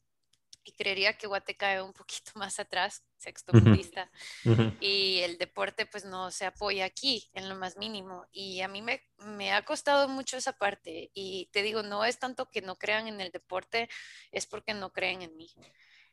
y 0.64 0.74
creería 0.74 1.18
que 1.18 1.28
Guate 1.28 1.56
cae 1.58 1.82
un 1.82 1.94
poquito 1.94 2.32
más 2.36 2.60
atrás, 2.60 3.04
sextomundista, 3.18 4.12
Ujú. 4.46 4.72
y 4.80 5.20
el 5.22 5.38
deporte 5.38 5.86
pues 5.86 6.06
no 6.06 6.32
se 6.32 6.46
apoya 6.46 6.86
aquí 6.86 7.30
en 7.34 7.50
lo 7.50 7.56
más 7.56 7.78
mínimo. 7.78 8.26
Y 8.32 8.62
a 8.62 8.68
mí 8.68 8.82
me, 8.82 9.02
me 9.20 9.54
ha 9.54 9.64
costado 9.66 10.08
mucho 10.10 10.38
esa 10.38 10.54
parte. 10.54 11.12
Y 11.14 11.50
te 11.54 11.62
digo, 11.64 11.84
no 11.84 12.06
es 12.06 12.20
tanto 12.20 12.50
que 12.50 12.62
no 12.62 12.76
crean 12.78 13.08
en 13.08 13.22
el 13.22 13.32
deporte, 13.32 13.90
es 14.32 14.46
porque 14.48 14.74
no 14.74 14.92
creen 14.92 15.22
en 15.22 15.36
mí. 15.38 15.50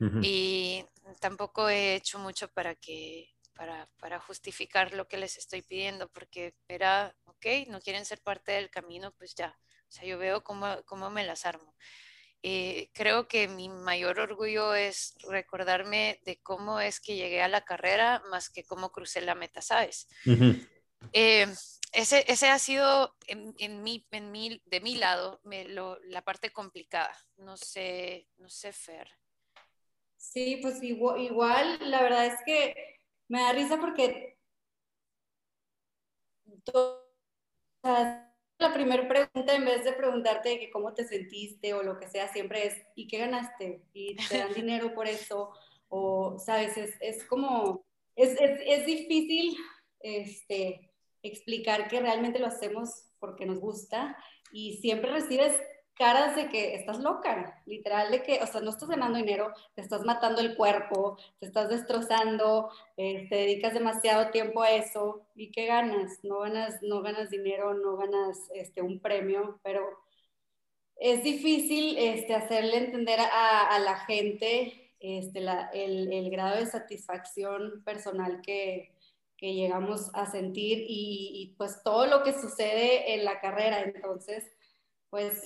Ujú. 0.01 0.21
Y 0.23 0.85
tampoco 1.21 1.69
he 1.69 1.95
hecho 1.95 2.19
mucho 2.19 2.49
para 2.49 2.75
que 2.75 3.31
para, 3.55 3.91
para 3.99 4.21
justificar 4.21 4.95
lo 4.95 5.07
que 5.09 5.19
les 5.19 5.37
estoy 5.37 5.63
pidiendo, 5.63 6.09
porque 6.11 6.55
era, 6.69 7.15
ok, 7.25 7.47
no 7.69 7.81
quieren 7.81 8.07
ser 8.07 8.23
parte 8.23 8.53
del 8.53 8.71
camino, 8.71 9.13
pues 9.13 9.35
ya. 9.35 9.59
O 9.89 9.93
sea, 9.93 10.05
yo 10.07 10.19
veo 10.19 10.43
cómo, 10.43 10.67
cómo 10.87 11.11
me 11.11 11.25
las 11.25 11.45
armo. 11.47 11.75
Eh, 12.43 12.91
creo 12.95 13.29
que 13.29 13.49
mi 13.49 13.69
mayor 13.69 14.19
orgullo 14.19 14.75
es 14.75 15.15
recordarme 15.29 16.21
de 16.25 16.41
cómo 16.41 16.81
es 16.81 16.99
que 17.01 17.15
llegué 17.17 17.43
a 17.43 17.49
la 17.49 17.65
carrera 17.65 18.23
más 18.31 18.49
que 18.49 18.65
cómo 18.65 18.91
crucé 18.93 19.21
la 19.21 19.35
meta, 19.35 19.61
¿sabes? 19.61 20.09
Eh, 21.13 21.47
ese, 21.93 22.25
ese 22.33 22.49
ha 22.49 22.59
sido 22.59 23.15
en, 23.27 23.55
en 23.59 23.83
mi, 23.83 24.07
en 24.13 24.31
mi, 24.31 24.63
de 24.65 24.81
mi 24.81 24.95
lado 24.97 25.41
me 25.45 25.65
lo- 25.65 25.99
la 26.05 26.23
parte 26.23 26.51
complicada. 26.53 27.15
No 27.37 27.57
sé, 27.57 28.29
no 28.39 28.49
sé, 28.49 28.73
Fer. 28.73 29.09
Sí, 30.17 30.59
pues 30.63 30.83
igual, 30.83 31.21
igual, 31.21 31.79
la 31.91 32.03
verdad 32.03 32.27
es 32.27 32.41
que 32.47 32.75
me 33.29 33.41
da 33.41 33.53
risa 33.53 33.79
porque 33.81 34.39
to- 36.65 37.07
o 37.83 37.87
sea, 37.87 38.30
la 38.61 38.73
primera 38.75 39.09
pregunta, 39.09 39.55
en 39.55 39.65
vez 39.65 39.85
de 39.85 39.93
preguntarte 39.93 40.59
que 40.59 40.71
cómo 40.71 40.93
te 40.95 41.07
sentiste 41.07 41.75
o 41.75 41.83
lo 41.83 41.99
que 41.99 42.09
sea, 42.09 42.33
siempre 42.33 42.67
es, 42.67 42.75
¿y 42.95 43.09
qué 43.09 43.19
ganaste? 43.19 43.83
¿Y 43.93 44.17
te 44.17 44.39
dan 44.39 44.53
dinero 44.55 44.95
por 44.95 45.07
eso? 45.07 45.51
O, 45.89 46.39
¿sabes? 46.39 46.77
Es, 46.77 46.95
es 47.01 47.25
como, 47.25 47.85
es, 48.15 48.41
es, 48.41 48.61
es 48.67 48.87
difícil 48.87 49.57
este, 50.01 50.93
explicar 51.23 51.89
que 51.89 52.01
realmente 52.01 52.39
lo 52.39 52.47
hacemos 52.47 53.07
porque 53.19 53.47
nos 53.47 53.59
gusta 53.59 54.17
y 54.53 54.79
siempre 54.79 55.13
recibes 55.13 55.55
caras 56.01 56.35
de 56.35 56.49
que 56.49 56.75
estás 56.75 56.99
loca, 56.99 57.63
literal, 57.67 58.11
de 58.11 58.23
que, 58.23 58.41
o 58.43 58.47
sea, 58.47 58.63
no 58.63 58.71
estás 58.71 58.89
ganando 58.89 59.19
dinero, 59.19 59.53
te 59.75 59.83
estás 59.83 60.03
matando 60.03 60.41
el 60.41 60.57
cuerpo, 60.57 61.19
te 61.39 61.45
estás 61.45 61.69
destrozando, 61.69 62.71
eh, 62.97 63.29
te 63.29 63.37
dedicas 63.37 63.75
demasiado 63.75 64.31
tiempo 64.31 64.63
a 64.63 64.71
eso, 64.71 65.27
¿y 65.35 65.51
qué 65.51 65.67
ganas? 65.67 66.25
No 66.25 66.39
ganas, 66.39 66.83
no 66.83 67.03
ganas 67.03 67.29
dinero, 67.29 67.75
no 67.75 67.99
ganas 67.99 68.51
este, 68.55 68.81
un 68.81 68.99
premio, 68.99 69.61
pero 69.63 69.83
es 70.97 71.23
difícil 71.23 71.99
este, 71.99 72.35
hacerle 72.35 72.79
entender 72.79 73.21
a, 73.21 73.79
la 73.81 73.97
gente 74.07 74.93
este, 75.01 75.41
el, 75.75 76.31
grado 76.31 76.57
de 76.57 76.67
satisfacción 76.67 77.83
personal 77.85 78.41
que, 78.43 78.95
llegamos 79.43 80.11
a 80.13 80.31
sentir 80.31 80.85
y, 80.87 81.55
pues 81.57 81.83
todo 81.83 82.07
lo 82.07 82.23
que 82.23 82.33
sucede 82.35 83.15
en 83.15 83.25
la 83.25 83.41
carrera. 83.41 83.83
Entonces, 83.83 84.45
pues 85.09 85.43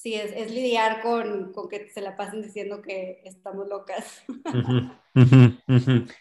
sí, 0.00 0.14
es, 0.14 0.50
lidiar 0.50 1.02
con, 1.02 1.52
con, 1.52 1.68
que 1.68 1.90
se 1.90 2.00
la 2.00 2.16
pasen 2.16 2.42
diciendo 2.42 2.80
que 2.80 3.20
estamos 3.24 3.68
locas. 3.68 4.22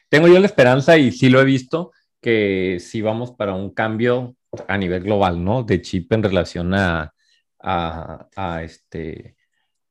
Tengo 0.10 0.28
yo 0.28 0.40
la 0.40 0.46
esperanza 0.46 0.98
y 0.98 1.12
sí 1.12 1.30
lo 1.30 1.40
he 1.40 1.46
visto 1.46 1.92
que 2.22 2.78
si 2.80 3.02
vamos 3.02 3.32
para 3.32 3.54
un 3.54 3.74
cambio 3.74 4.36
a 4.68 4.78
nivel 4.78 5.04
global, 5.04 5.44
¿no? 5.44 5.64
De 5.64 5.82
chip 5.82 6.12
en 6.12 6.24
relación 6.24 6.74
a, 6.74 7.14
a, 7.62 8.62
este, 8.64 9.38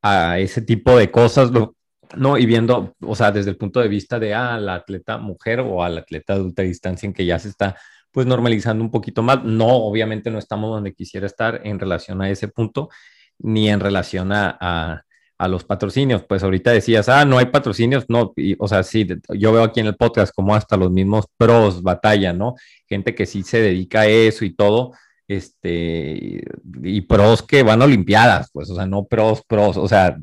a 0.03 0.39
ese 0.39 0.61
tipo 0.63 0.97
de 0.99 1.11
cosas, 1.11 1.51
¿no? 2.15 2.37
Y 2.37 2.45
viendo, 2.45 2.95
o 3.01 3.15
sea, 3.15 3.33
desde 3.33 3.51
el 3.51 3.57
punto 3.57 3.81
de 3.81 3.89
vista 3.89 4.19
de 4.19 4.35
a 4.35 4.55
ah, 4.55 4.61
la 4.61 4.75
atleta 4.75 5.17
mujer 5.17 5.61
o 5.61 5.83
al 5.83 5.97
atleta 5.97 6.35
de 6.35 6.43
ultradistancia 6.43 7.07
en 7.07 7.15
que 7.15 7.25
ya 7.25 7.39
se 7.39 7.49
está 7.49 7.77
pues 8.11 8.27
normalizando 8.27 8.85
un 8.85 8.91
poquito 8.91 9.23
más. 9.23 9.43
No, 9.45 9.69
obviamente 9.69 10.31
no 10.31 10.39
estamos 10.39 10.71
donde 10.71 10.93
quisiera 10.95 11.27
estar 11.27 11.63
en 11.65 11.79
relación 11.79 12.21
a 12.21 12.29
ese 12.29 12.49
punto, 12.49 12.91
ni 13.39 13.69
en 13.69 13.81
relación 13.81 14.33
a, 14.33 14.57
a, 14.61 15.03
a 15.39 15.49
los 15.49 15.65
patrocinios. 15.65 16.25
Pues 16.25 16.43
ahorita 16.43 16.73
decías, 16.73 17.09
ah, 17.09 17.25
no 17.25 17.39
hay 17.39 17.47
patrocinios, 17.47 18.05
no, 18.09 18.33
y, 18.37 18.57
o 18.59 18.69
sea, 18.69 18.83
sí, 18.83 19.07
yo 19.37 19.53
veo 19.53 19.63
aquí 19.63 19.81
en 19.81 19.87
el 19.87 19.97
podcast 19.97 20.35
como 20.35 20.55
hasta 20.55 20.77
los 20.77 20.91
mismos 20.91 21.27
pros 21.37 21.83
batallan, 21.83 22.39
¿no? 22.39 22.55
Gente 22.89 23.15
que 23.15 23.27
sí 23.27 23.43
se 23.43 23.61
dedica 23.61 24.01
a 24.01 24.07
eso 24.07 24.45
y 24.45 24.55
todo, 24.55 24.93
este, 25.29 26.43
y 26.83 27.01
pros 27.03 27.43
que 27.43 27.63
van 27.63 27.83
a 27.83 27.85
Olimpiadas, 27.85 28.51
pues, 28.53 28.71
o 28.71 28.75
sea, 28.75 28.87
no 28.87 29.05
pros, 29.05 29.43
pros, 29.47 29.77
o 29.77 29.87
sea, 29.87 30.19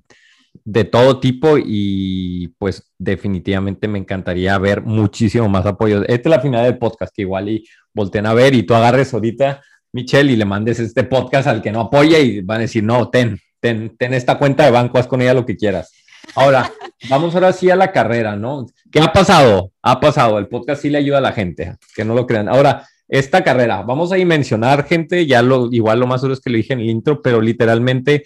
de 0.64 0.86
todo 0.86 1.20
tipo 1.20 1.58
y 1.58 2.48
pues 2.58 2.92
definitivamente 2.98 3.88
me 3.88 4.00
encantaría 4.00 4.58
ver 4.58 4.82
muchísimo 4.82 5.50
más 5.50 5.66
apoyo. 5.66 6.02
Esta 6.04 6.30
es 6.30 6.36
la 6.36 6.40
final 6.40 6.64
del 6.64 6.78
podcast, 6.78 7.14
que 7.14 7.24
igual 7.24 7.50
y 7.50 7.68
volteen 7.94 8.26
a 8.26 8.34
ver 8.34 8.54
y 8.56 8.64
tú 8.64 8.74
agarres 8.74 9.14
ahorita, 9.14 9.62
Michelle, 9.96 10.34
y 10.34 10.36
le 10.36 10.44
mandes 10.44 10.82
este 10.82 11.06
podcast 11.06 11.48
al 11.48 11.62
que 11.62 11.72
no 11.72 11.80
apoya 11.80 12.20
y 12.20 12.42
van 12.42 12.58
a 12.58 12.62
decir, 12.62 12.84
no, 12.84 13.10
ten, 13.10 13.40
ten, 13.62 13.96
ten 13.98 14.14
esta 14.14 14.38
cuenta 14.38 14.66
de 14.66 14.72
banco, 14.72 14.98
haz 14.98 15.08
con 15.08 15.22
ella 15.22 15.34
lo 15.34 15.46
que 15.46 15.56
quieras. 15.56 15.94
Ahora, 16.36 16.70
vamos 17.10 17.34
ahora 17.34 17.54
sí 17.54 17.70
a 17.70 17.78
la 17.78 17.94
carrera, 17.94 18.36
¿no? 18.36 18.66
¿Qué 18.92 19.00
ha 19.00 19.14
pasado? 19.14 19.72
Ha 19.82 20.02
pasado, 20.02 20.38
el 20.38 20.50
podcast 20.50 20.82
sí 20.82 20.90
le 20.90 20.98
ayuda 20.98 21.20
a 21.20 21.22
la 21.22 21.32
gente, 21.32 21.78
que 21.96 22.04
no 22.04 22.14
lo 22.14 22.28
crean. 22.28 22.50
Ahora, 22.50 22.86
esta 23.08 23.42
carrera, 23.42 23.84
vamos 23.84 24.12
a 24.12 24.18
mencionar 24.18 24.86
gente, 24.86 25.26
ya 25.26 25.42
lo, 25.42 25.72
igual 25.72 26.02
lo 26.02 26.08
más 26.08 26.22
duro 26.22 26.34
es 26.34 26.42
que 26.42 26.50
lo 26.50 26.58
dije 26.58 26.74
en 26.74 26.82
el 26.82 26.90
intro, 26.90 27.22
pero 27.22 27.40
literalmente 27.40 28.26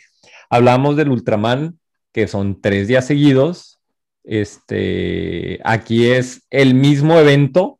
hablamos 0.49 0.97
del 0.97 1.11
Ultraman, 1.11 1.77
que 2.11 2.27
son 2.27 2.59
tres 2.61 2.87
días 2.87 3.05
seguidos. 3.05 3.79
Este, 4.23 5.59
aquí 5.63 6.07
es 6.07 6.47
el 6.49 6.73
mismo 6.73 7.19
evento, 7.19 7.78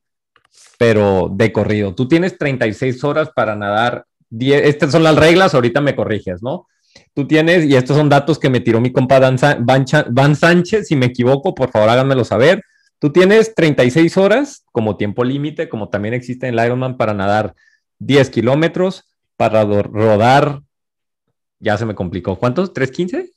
pero 0.80 1.30
de 1.30 1.52
corrido. 1.52 1.94
Tú 1.94 2.08
tienes 2.08 2.38
36 2.38 3.04
horas 3.04 3.30
para 3.36 3.54
nadar. 3.54 4.06
10, 4.30 4.66
estas 4.66 4.94
son 4.94 5.04
las 5.04 5.18
reglas, 5.18 5.54
ahorita 5.54 5.82
me 5.82 5.94
corriges, 5.94 6.42
¿no? 6.42 6.68
Tú 7.14 7.28
tienes, 7.28 7.66
y 7.66 7.76
estos 7.76 7.98
son 7.98 8.08
datos 8.08 8.40
que 8.40 8.50
me 8.50 8.62
tiró 8.62 8.80
mi 8.80 8.94
compa 8.94 9.20
Dan, 9.20 9.36
Van, 9.60 9.86
Van 10.10 10.36
Sánchez, 10.38 10.88
si 10.88 10.96
me 10.96 11.08
equivoco, 11.08 11.54
por 11.54 11.70
favor 11.70 11.90
háganmelo 11.90 12.24
saber. 12.24 12.64
Tú 12.98 13.12
tienes 13.12 13.54
36 13.56 14.16
horas 14.16 14.64
como 14.72 14.96
tiempo 14.96 15.26
límite, 15.26 15.68
como 15.68 15.90
también 15.90 16.14
existe 16.14 16.48
en 16.48 16.58
el 16.58 16.66
Ironman 16.66 16.96
para 16.96 17.14
nadar 17.14 17.56
10 17.98 18.30
kilómetros, 18.30 19.04
para 19.36 19.66
rodar, 19.66 20.62
ya 21.60 21.78
se 21.78 21.86
me 21.86 21.96
complicó, 21.96 22.38
¿cuántos? 22.38 22.74
¿315? 22.74 23.34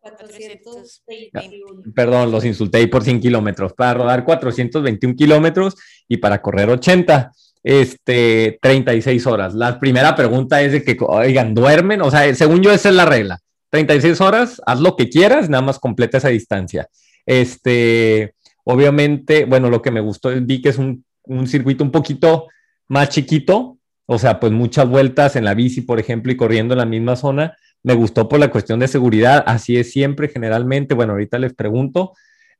421. 0.00 1.92
Perdón, 1.94 2.30
los 2.32 2.44
insulté 2.44 2.86
por 2.88 3.04
100 3.04 3.20
kilómetros. 3.20 3.72
Para 3.74 3.94
rodar 3.94 4.24
421 4.24 5.14
kilómetros 5.14 5.76
y 6.08 6.16
para 6.16 6.40
correr 6.40 6.70
80, 6.70 7.32
este, 7.62 8.58
36 8.62 9.26
horas. 9.26 9.54
La 9.54 9.78
primera 9.78 10.16
pregunta 10.16 10.62
es 10.62 10.72
de 10.72 10.82
que, 10.82 10.96
oigan, 11.00 11.54
¿duermen? 11.54 12.02
O 12.02 12.10
sea, 12.10 12.34
según 12.34 12.62
yo, 12.62 12.72
esa 12.72 12.88
es 12.88 12.94
la 12.94 13.04
regla. 13.04 13.38
36 13.70 14.20
horas, 14.20 14.60
haz 14.66 14.80
lo 14.80 14.96
que 14.96 15.08
quieras, 15.08 15.48
nada 15.48 15.62
más 15.62 15.78
completa 15.78 16.18
esa 16.18 16.28
distancia. 16.28 16.88
Este, 17.24 18.34
obviamente, 18.64 19.44
bueno, 19.44 19.70
lo 19.70 19.80
que 19.80 19.90
me 19.90 20.00
gustó, 20.00 20.30
vi 20.40 20.60
que 20.60 20.70
es 20.70 20.78
un, 20.78 21.04
un 21.24 21.46
circuito 21.46 21.84
un 21.84 21.92
poquito 21.92 22.48
más 22.88 23.10
chiquito, 23.10 23.78
o 24.06 24.18
sea, 24.18 24.40
pues 24.40 24.50
muchas 24.50 24.88
vueltas 24.88 25.36
en 25.36 25.44
la 25.44 25.54
bici, 25.54 25.82
por 25.82 26.00
ejemplo, 26.00 26.32
y 26.32 26.36
corriendo 26.36 26.74
en 26.74 26.78
la 26.78 26.86
misma 26.86 27.14
zona, 27.14 27.56
me 27.82 27.94
gustó 27.94 28.28
por 28.28 28.38
la 28.38 28.50
cuestión 28.50 28.80
de 28.80 28.88
seguridad, 28.88 29.42
así 29.46 29.76
es 29.76 29.92
siempre, 29.92 30.28
generalmente. 30.28 30.94
Bueno, 30.94 31.12
ahorita 31.12 31.38
les 31.38 31.54
pregunto, 31.54 32.12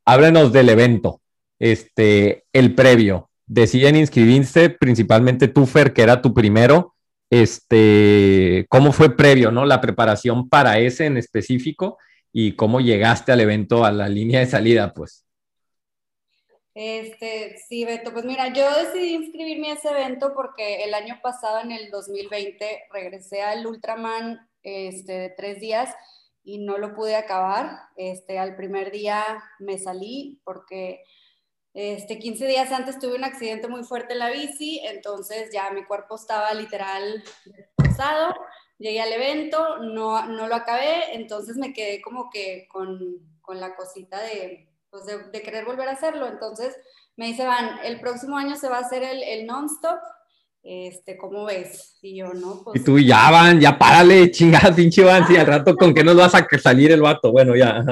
háblenos 0.05 0.53
del 0.53 0.69
evento, 0.69 1.21
este, 1.59 2.45
el 2.53 2.75
previo. 2.75 3.31
Deciden 3.47 3.97
inscribirse, 3.97 4.71
principalmente 4.71 5.49
tú, 5.49 5.67
Fer, 5.67 5.93
que 5.93 6.03
era 6.03 6.23
tu 6.23 6.33
primero. 6.33 6.95
Este, 7.29 8.67
¿cómo 8.69 8.93
fue 8.93 9.17
previo, 9.17 9.51
no? 9.51 9.65
La 9.65 9.81
preparación 9.81 10.49
para 10.49 10.79
ese 10.79 11.07
en 11.07 11.17
específico 11.17 11.99
y 12.33 12.53
cómo 12.53 12.81
llegaste 12.81 13.33
al 13.33 13.41
evento, 13.41 13.85
a 13.85 13.93
la 13.93 14.09
línea 14.09 14.41
de 14.41 14.47
salida, 14.47 14.93
pues. 14.95 15.25
Este, 16.75 17.59
sí, 17.69 17.85
Beto, 17.85 18.13
pues 18.13 18.25
mira, 18.25 18.53
yo 18.53 18.65
decidí 18.75 19.15
inscribirme 19.15 19.73
a 19.73 19.75
ese 19.75 19.91
evento 19.91 20.33
porque 20.35 20.85
el 20.85 20.95
año 20.95 21.19
pasado, 21.23 21.61
en 21.61 21.73
el 21.73 21.91
2020, 21.91 22.85
regresé 22.93 23.43
al 23.43 23.67
Ultraman 23.67 24.49
este, 24.63 25.33
tres 25.37 25.61
días 25.61 25.95
y 26.43 26.59
no 26.59 26.79
lo 26.79 26.95
pude 26.95 27.17
acabar. 27.17 27.79
Este, 27.97 28.39
al 28.39 28.57
primer 28.57 28.91
día 28.91 29.25
me 29.59 29.79
salí 29.79 30.41
porque 30.45 31.03
este, 31.73 32.19
15 32.19 32.47
días 32.47 32.73
antes 32.73 32.99
tuve 32.99 33.15
un 33.17 33.25
accidente 33.25 33.69
muy 33.69 33.85
fuerte 33.85 34.15
en 34.15 34.19
la 34.19 34.31
bici, 34.31 34.81
entonces 34.85 35.51
ya 35.53 35.71
mi 35.71 35.85
cuerpo 35.85 36.17
estaba 36.17 36.53
literal 36.55 37.23
destrozado. 37.45 38.35
Llegué 38.79 39.01
al 39.01 39.13
evento, 39.13 39.79
no, 39.79 40.27
no 40.27 40.49
lo 40.49 40.55
acabé, 40.55 41.15
entonces 41.15 41.57
me 41.57 41.73
quedé 41.73 42.01
como 42.01 42.31
que 42.31 42.67
con, 42.69 43.39
con 43.43 43.61
la 43.61 43.77
cosita 43.77 44.21
de, 44.21 44.69
pues 44.91 45.05
de, 45.05 45.25
de, 45.25 45.43
querer 45.43 45.65
volver 45.65 45.89
a 45.89 45.93
hacerlo. 45.93 46.27
Entonces 46.27 46.77
me 47.17 47.27
dice, 47.27 47.45
Van, 47.47 47.79
el 47.85 48.01
próximo 48.01 48.37
año 48.37 48.57
se 48.57 48.69
va 48.69 48.79
a 48.79 48.81
hacer 48.81 49.03
el, 49.03 49.23
el 49.23 49.47
non-stop 49.47 50.01
este, 50.63 51.17
¿cómo 51.17 51.45
ves? 51.45 51.99
Y 52.03 52.17
yo, 52.17 52.33
no, 52.33 52.63
pues... 52.65 52.81
Y 52.81 52.85
tú, 52.85 52.99
ya 52.99 53.31
van, 53.31 53.61
ya 53.61 53.79
párale, 53.79 54.31
chingada, 54.33 54.75
pinche 54.75 55.03
van, 55.05 55.27
si 55.27 55.37
al 55.37 55.47
rato 55.47 55.75
con 55.77 55.95
qué 55.95 56.05
nos 56.05 56.17
vas 56.17 56.35
a 56.35 56.47
salir 56.59 56.93
el 56.93 57.03
vato, 57.03 57.33
bueno, 57.33 57.57
ya. 57.57 57.83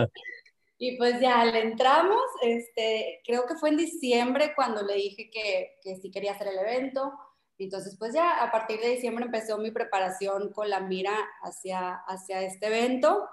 Y 0.79 0.97
pues 0.97 1.21
ya 1.21 1.45
le 1.45 1.63
entramos, 1.63 2.23
este, 2.43 3.21
creo 3.25 3.47
que 3.47 3.57
fue 3.57 3.71
en 3.71 3.79
diciembre 3.79 4.53
cuando 4.55 4.83
le 4.83 4.95
dije 4.95 5.29
que, 5.31 5.73
que 5.83 5.97
sí 5.97 6.11
quería 6.11 6.33
hacer 6.33 6.49
el 6.49 6.59
evento, 6.59 7.13
entonces 7.59 7.97
pues 7.99 8.15
ya 8.15 8.43
a 8.43 8.53
partir 8.53 8.79
de 8.81 8.91
diciembre 8.91 9.25
empezó 9.25 9.59
mi 9.59 9.73
preparación 9.73 10.53
con 10.53 10.71
la 10.71 10.81
mira 10.81 11.15
hacia, 11.43 11.95
hacia 12.07 12.43
este 12.43 12.69
evento, 12.69 13.29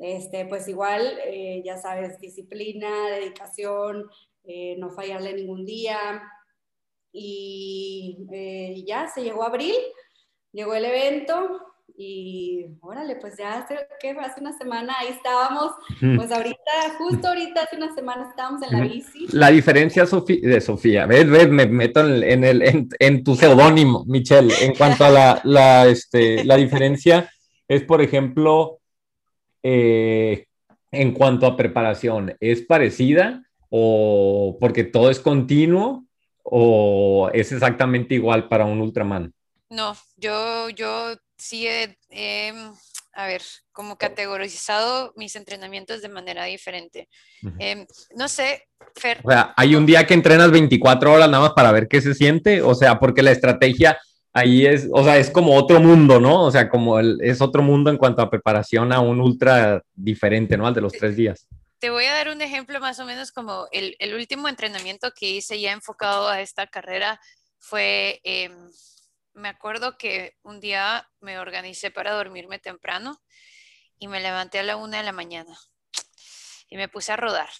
este, 0.00 0.46
pues 0.46 0.66
igual, 0.68 1.18
eh, 1.24 1.62
ya 1.64 1.76
sabes, 1.76 2.18
disciplina, 2.18 3.08
dedicación, 3.10 4.08
eh, 4.44 4.76
no 4.78 4.90
fallarle 4.90 5.34
ningún 5.34 5.64
día, 5.64 6.22
y 7.12 8.26
eh, 8.32 8.84
ya 8.86 9.08
se 9.08 9.22
llegó 9.22 9.44
abril, 9.44 9.74
llegó 10.52 10.74
el 10.74 10.84
evento 10.84 11.60
y 11.96 12.66
órale, 12.80 13.16
pues 13.16 13.36
ya 13.36 13.58
hace, 13.58 13.76
¿qué? 14.00 14.10
hace 14.10 14.40
una 14.40 14.56
semana 14.56 14.94
ahí 14.98 15.08
estábamos, 15.08 15.72
pues 16.16 16.32
ahorita, 16.32 16.96
justo 16.96 17.28
ahorita 17.28 17.62
hace 17.62 17.76
una 17.76 17.94
semana 17.94 18.28
estábamos 18.30 18.62
en 18.62 18.78
la 18.78 18.84
bici. 18.84 19.26
La 19.32 19.50
diferencia 19.50 20.06
Sofía, 20.06 20.38
de 20.40 20.60
Sofía, 20.62 21.06
ves, 21.06 21.28
ves, 21.28 21.50
me 21.50 21.66
meto 21.66 22.00
en, 22.00 22.44
el, 22.44 22.62
en, 22.62 22.88
en 22.98 23.22
tu 23.22 23.34
seudónimo, 23.34 24.04
Michelle, 24.06 24.54
en 24.62 24.74
cuanto 24.74 25.04
a 25.04 25.10
la, 25.10 25.40
la, 25.44 25.86
este, 25.88 26.42
la 26.44 26.56
diferencia 26.56 27.30
es, 27.68 27.82
por 27.84 28.00
ejemplo, 28.00 28.80
eh, 29.62 30.46
en 30.90 31.12
cuanto 31.12 31.46
a 31.46 31.56
preparación, 31.56 32.34
¿es 32.40 32.62
parecida 32.62 33.44
o 33.68 34.56
porque 34.58 34.84
todo 34.84 35.10
es 35.10 35.20
continuo 35.20 36.06
o 36.42 37.30
es 37.32 37.52
exactamente 37.52 38.14
igual 38.14 38.48
para 38.48 38.64
un 38.64 38.80
Ultraman? 38.80 39.32
No, 39.68 39.96
yo, 40.16 40.68
yo 40.70 41.14
sí 41.36 41.66
he, 41.66 41.96
he, 42.10 42.52
a 43.12 43.26
ver, 43.26 43.42
como 43.72 43.96
categorizado 43.96 45.12
mis 45.16 45.36
entrenamientos 45.36 46.02
de 46.02 46.08
manera 46.08 46.44
diferente. 46.44 47.08
Uh 47.42 47.48
-huh. 47.48 47.56
eh, 47.58 47.86
no 48.16 48.28
sé, 48.28 48.64
Fer. 48.96 49.20
O 49.22 49.30
sea, 49.30 49.54
hay 49.56 49.74
un 49.74 49.86
día 49.86 50.06
que 50.06 50.14
entrenas 50.14 50.50
24 50.50 51.12
horas 51.12 51.30
nada 51.30 51.44
más 51.44 51.52
para 51.52 51.72
ver 51.72 51.86
qué 51.86 52.00
se 52.00 52.14
siente, 52.14 52.62
o 52.62 52.74
sea, 52.74 52.98
porque 52.98 53.22
la 53.22 53.30
estrategia 53.30 53.98
ahí 54.32 54.66
es, 54.66 54.88
o 54.92 55.04
sea, 55.04 55.18
es 55.18 55.30
como 55.30 55.54
otro 55.54 55.80
mundo, 55.80 56.20
¿no? 56.20 56.44
O 56.44 56.50
sea, 56.50 56.68
como 56.68 56.98
el, 56.98 57.18
es 57.20 57.40
otro 57.40 57.62
mundo 57.62 57.90
en 57.90 57.96
cuanto 57.96 58.22
a 58.22 58.30
preparación 58.30 58.92
a 58.92 59.00
un 59.00 59.20
ultra 59.20 59.82
diferente, 59.94 60.56
¿no? 60.56 60.66
Al 60.66 60.74
de 60.74 60.80
los 60.80 60.92
tres 60.92 61.16
días 61.16 61.46
te 61.80 61.90
voy 61.90 62.04
a 62.04 62.12
dar 62.12 62.28
un 62.28 62.42
ejemplo 62.42 62.78
más 62.78 62.98
o 63.00 63.06
menos 63.06 63.32
como 63.32 63.66
el, 63.72 63.96
el, 63.98 64.14
último 64.14 64.48
entrenamiento 64.48 65.12
que 65.12 65.30
hice 65.30 65.58
ya 65.60 65.72
enfocado 65.72 66.28
a 66.28 66.42
esta 66.42 66.66
carrera 66.66 67.18
fue, 67.58 68.20
eh, 68.22 68.50
me 69.32 69.48
acuerdo 69.48 69.96
que 69.96 70.36
un 70.42 70.60
día 70.60 71.10
me 71.20 71.38
organicé 71.38 71.90
para 71.90 72.12
dormirme 72.12 72.58
temprano 72.58 73.22
y 73.98 74.08
me 74.08 74.20
levanté 74.20 74.58
a 74.58 74.62
la 74.62 74.76
una 74.76 74.98
de 74.98 75.04
la 75.04 75.12
mañana 75.12 75.58
y 76.68 76.76
me 76.76 76.88
puse 76.88 77.12
a 77.12 77.16
rodar. 77.16 77.50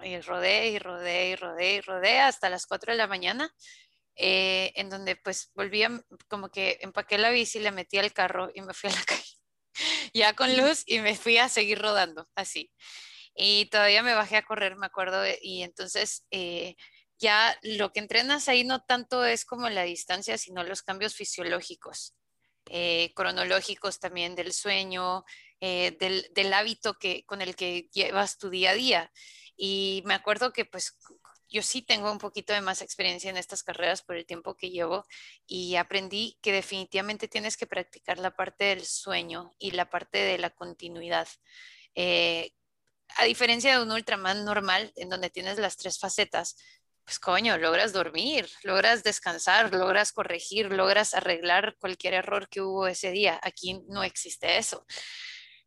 Y 0.00 0.20
rodé 0.20 0.68
y 0.70 0.78
rodé 0.80 1.28
y 1.30 1.36
rodé 1.36 1.74
y 1.74 1.80
rodé 1.80 2.20
hasta 2.20 2.50
las 2.50 2.66
cuatro 2.66 2.92
de 2.92 2.98
la 2.98 3.06
mañana, 3.06 3.54
eh, 4.16 4.72
en 4.74 4.88
donde 4.90 5.14
pues 5.14 5.52
volví 5.54 5.84
como 6.28 6.50
que 6.50 6.78
empaqué 6.80 7.18
la 7.18 7.30
bici, 7.30 7.60
le 7.60 7.70
metí 7.70 7.98
al 7.98 8.12
carro 8.12 8.50
y 8.52 8.62
me 8.62 8.74
fui 8.74 8.90
a 8.90 8.94
la 8.94 9.02
calle, 9.06 9.36
ya 10.12 10.34
con 10.34 10.56
luz 10.56 10.82
y 10.86 10.98
me 10.98 11.14
fui 11.14 11.38
a 11.38 11.48
seguir 11.48 11.80
rodando 11.80 12.28
así. 12.34 12.72
Y 13.34 13.66
todavía 13.66 14.02
me 14.02 14.14
bajé 14.14 14.36
a 14.36 14.44
correr, 14.44 14.76
me 14.76 14.86
acuerdo, 14.86 15.22
y 15.40 15.62
entonces 15.62 16.26
eh, 16.30 16.76
ya 17.18 17.58
lo 17.62 17.92
que 17.92 18.00
entrenas 18.00 18.48
ahí 18.48 18.64
no 18.64 18.82
tanto 18.82 19.24
es 19.24 19.44
como 19.44 19.68
la 19.68 19.84
distancia, 19.84 20.36
sino 20.36 20.64
los 20.64 20.82
cambios 20.82 21.14
fisiológicos, 21.14 22.14
eh, 22.66 23.12
cronológicos 23.14 24.00
también 24.00 24.34
del 24.34 24.52
sueño, 24.52 25.24
eh, 25.60 25.96
del, 26.34 26.52
hábito 26.52 26.94
que, 26.94 27.24
con 27.24 27.40
el 27.40 27.54
que 27.54 27.88
llevas 27.92 28.38
tu 28.38 28.50
día 28.50 28.70
a 28.70 28.74
día. 28.74 29.12
Y 29.56 30.02
me 30.04 30.14
acuerdo 30.14 30.52
que 30.52 30.64
pues 30.64 30.98
yo 31.48 31.62
sí 31.62 31.82
tengo 31.82 32.10
un 32.10 32.18
poquito 32.18 32.52
de 32.52 32.62
más 32.62 32.82
experiencia 32.82 33.30
en 33.30 33.36
estas 33.36 33.62
carreras 33.62 34.02
por 34.02 34.16
el 34.16 34.26
tiempo 34.26 34.56
que 34.56 34.70
llevo 34.70 35.04
y 35.46 35.76
aprendí 35.76 36.38
que 36.42 36.50
definitivamente 36.50 37.28
tienes 37.28 37.56
que 37.56 37.66
practicar 37.66 38.18
la 38.18 38.34
parte 38.34 38.64
del 38.64 38.84
sueño 38.84 39.52
y 39.58 39.72
la 39.72 39.88
parte 39.90 40.18
de 40.18 40.38
la 40.38 40.50
continuidad. 40.50 41.28
Eh, 41.94 42.52
a 43.16 43.24
diferencia 43.24 43.76
de 43.76 43.82
un 43.82 43.90
Ultraman 43.90 44.44
normal, 44.44 44.92
en 44.96 45.08
donde 45.08 45.30
tienes 45.30 45.58
las 45.58 45.76
tres 45.76 45.98
facetas, 45.98 46.56
pues 47.04 47.18
coño, 47.18 47.58
logras 47.58 47.92
dormir, 47.92 48.48
logras 48.62 49.02
descansar, 49.02 49.72
logras 49.74 50.12
corregir, 50.12 50.70
logras 50.72 51.14
arreglar 51.14 51.76
cualquier 51.78 52.14
error 52.14 52.48
que 52.48 52.60
hubo 52.60 52.86
ese 52.86 53.10
día. 53.10 53.40
Aquí 53.42 53.80
no 53.88 54.04
existe 54.04 54.58
eso. 54.58 54.86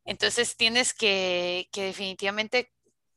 Entonces 0.05 0.55
tienes 0.55 0.93
que, 0.93 1.67
que 1.71 1.83
definitivamente, 1.83 2.71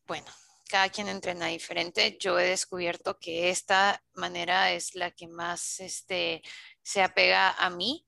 bueno, 0.06 0.26
cada 0.68 0.88
quien 0.90 1.08
entrena 1.08 1.46
diferente. 1.46 2.16
Yo 2.20 2.38
he 2.38 2.48
descubierto 2.48 3.18
que 3.18 3.50
esta 3.50 4.02
manera 4.14 4.72
es 4.72 4.94
la 4.94 5.10
que 5.10 5.26
más 5.26 5.80
este, 5.80 6.42
se 6.82 7.02
apega 7.02 7.50
a 7.50 7.70
mí 7.70 8.06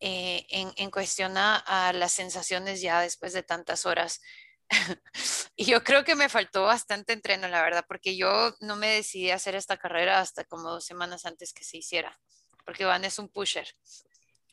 eh, 0.00 0.46
en, 0.50 0.72
en, 0.76 0.90
cuestión 0.90 1.36
a, 1.36 1.92
las 1.94 2.12
sensaciones 2.12 2.80
ya 2.80 3.00
después 3.00 3.32
de 3.32 3.44
tantas 3.44 3.86
horas. 3.86 4.20
y 5.56 5.64
yo 5.64 5.82
creo 5.82 6.04
que 6.04 6.14
me 6.14 6.28
faltó 6.28 6.64
bastante 6.64 7.12
entreno, 7.12 7.48
la 7.48 7.62
verdad, 7.62 7.84
porque 7.86 8.16
yo 8.16 8.54
no 8.60 8.76
me 8.76 8.88
decidí 8.88 9.30
a 9.30 9.36
hacer 9.36 9.54
esta 9.54 9.76
carrera 9.76 10.20
hasta 10.20 10.44
como 10.44 10.70
dos 10.70 10.84
semanas 10.84 11.26
antes 11.26 11.52
que 11.52 11.64
se 11.64 11.78
hiciera, 11.78 12.18
porque 12.64 12.84
Van 12.84 13.04
es 13.04 13.18
un 13.18 13.28
pusher. 13.28 13.66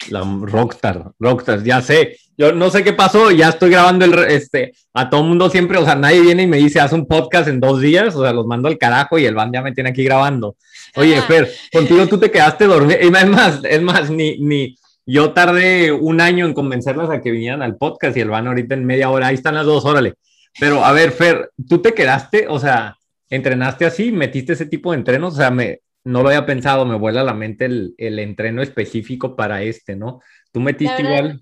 La 0.08 0.22
Rockstar, 0.22 1.12
Rockstar, 1.20 1.62
ya 1.62 1.82
sé. 1.82 2.18
Yo 2.38 2.54
no 2.54 2.70
sé 2.70 2.86
qué 2.86 2.94
pasó, 2.94 3.32
ya 3.32 3.50
estoy 3.50 3.70
grabando 3.70 4.06
el, 4.06 4.18
este, 4.32 4.74
a 4.94 5.10
todo 5.10 5.24
mundo 5.24 5.50
siempre, 5.50 5.78
o 5.78 5.84
sea, 5.84 5.96
nadie 5.96 6.22
viene 6.22 6.44
y 6.44 6.48
me 6.48 6.58
dice, 6.58 6.80
haz 6.80 6.94
un 6.94 7.06
podcast 7.06 7.50
en 7.50 7.60
dos 7.60 7.82
días, 7.82 8.16
o 8.16 8.24
sea, 8.24 8.32
los 8.32 8.48
mando 8.48 8.70
al 8.70 8.78
carajo 8.78 9.20
y 9.20 9.26
el 9.26 9.36
van 9.36 9.52
ya 9.52 9.62
me 9.62 9.74
tiene 9.74 9.90
aquí 9.90 10.06
grabando. 10.06 10.56
Oye, 10.96 11.22
Fer, 11.24 11.54
contigo 11.72 12.08
tú 12.08 12.18
te 12.18 12.32
quedaste 12.32 12.66
dormido, 12.66 12.98
es 12.98 13.28
más, 13.28 13.60
es 13.64 13.82
más, 13.82 14.10
ni, 14.10 14.38
ni, 14.40 14.78
yo 15.12 15.34
tardé 15.34 15.92
un 15.92 16.22
año 16.22 16.46
en 16.46 16.54
convencerlas 16.54 17.10
a 17.10 17.20
que 17.20 17.32
vinieran 17.32 17.64
al 17.64 17.78
podcast 17.78 18.16
y 18.16 18.22
el 18.22 18.30
van 18.30 18.48
ahorita 18.48 18.76
en 18.76 18.86
media 18.86 19.10
hora, 19.10 19.28
ahí 19.28 19.36
están 19.36 19.56
las 19.56 19.66
dos, 19.66 19.84
órale. 19.84 20.14
Pero 20.60 20.86
a 20.86 20.92
ver, 20.92 21.12
Fer, 21.12 21.50
tú 21.68 21.82
te 21.82 21.96
quedaste, 21.96 22.48
o 22.48 22.60
sea, 22.60 22.96
entrenaste 23.28 23.86
así, 23.86 24.12
metiste 24.12 24.54
ese 24.54 24.68
tipo 24.68 24.92
de 24.92 25.00
entrenos, 25.00 25.34
o 25.34 25.38
sea, 25.38 25.50
me, 25.50 25.80
no 26.04 26.22
lo 26.22 26.30
había 26.30 26.46
pensado, 26.46 26.86
me 26.86 26.96
vuela 26.96 27.22
a 27.22 27.24
la 27.24 27.34
mente 27.34 27.66
el, 27.66 27.96
el 27.98 28.20
entreno 28.20 28.62
específico 28.62 29.36
para 29.36 29.64
este, 29.64 29.96
¿no? 29.96 30.22
Tú 30.52 30.60
metiste 30.60 31.02
igual. 31.02 31.42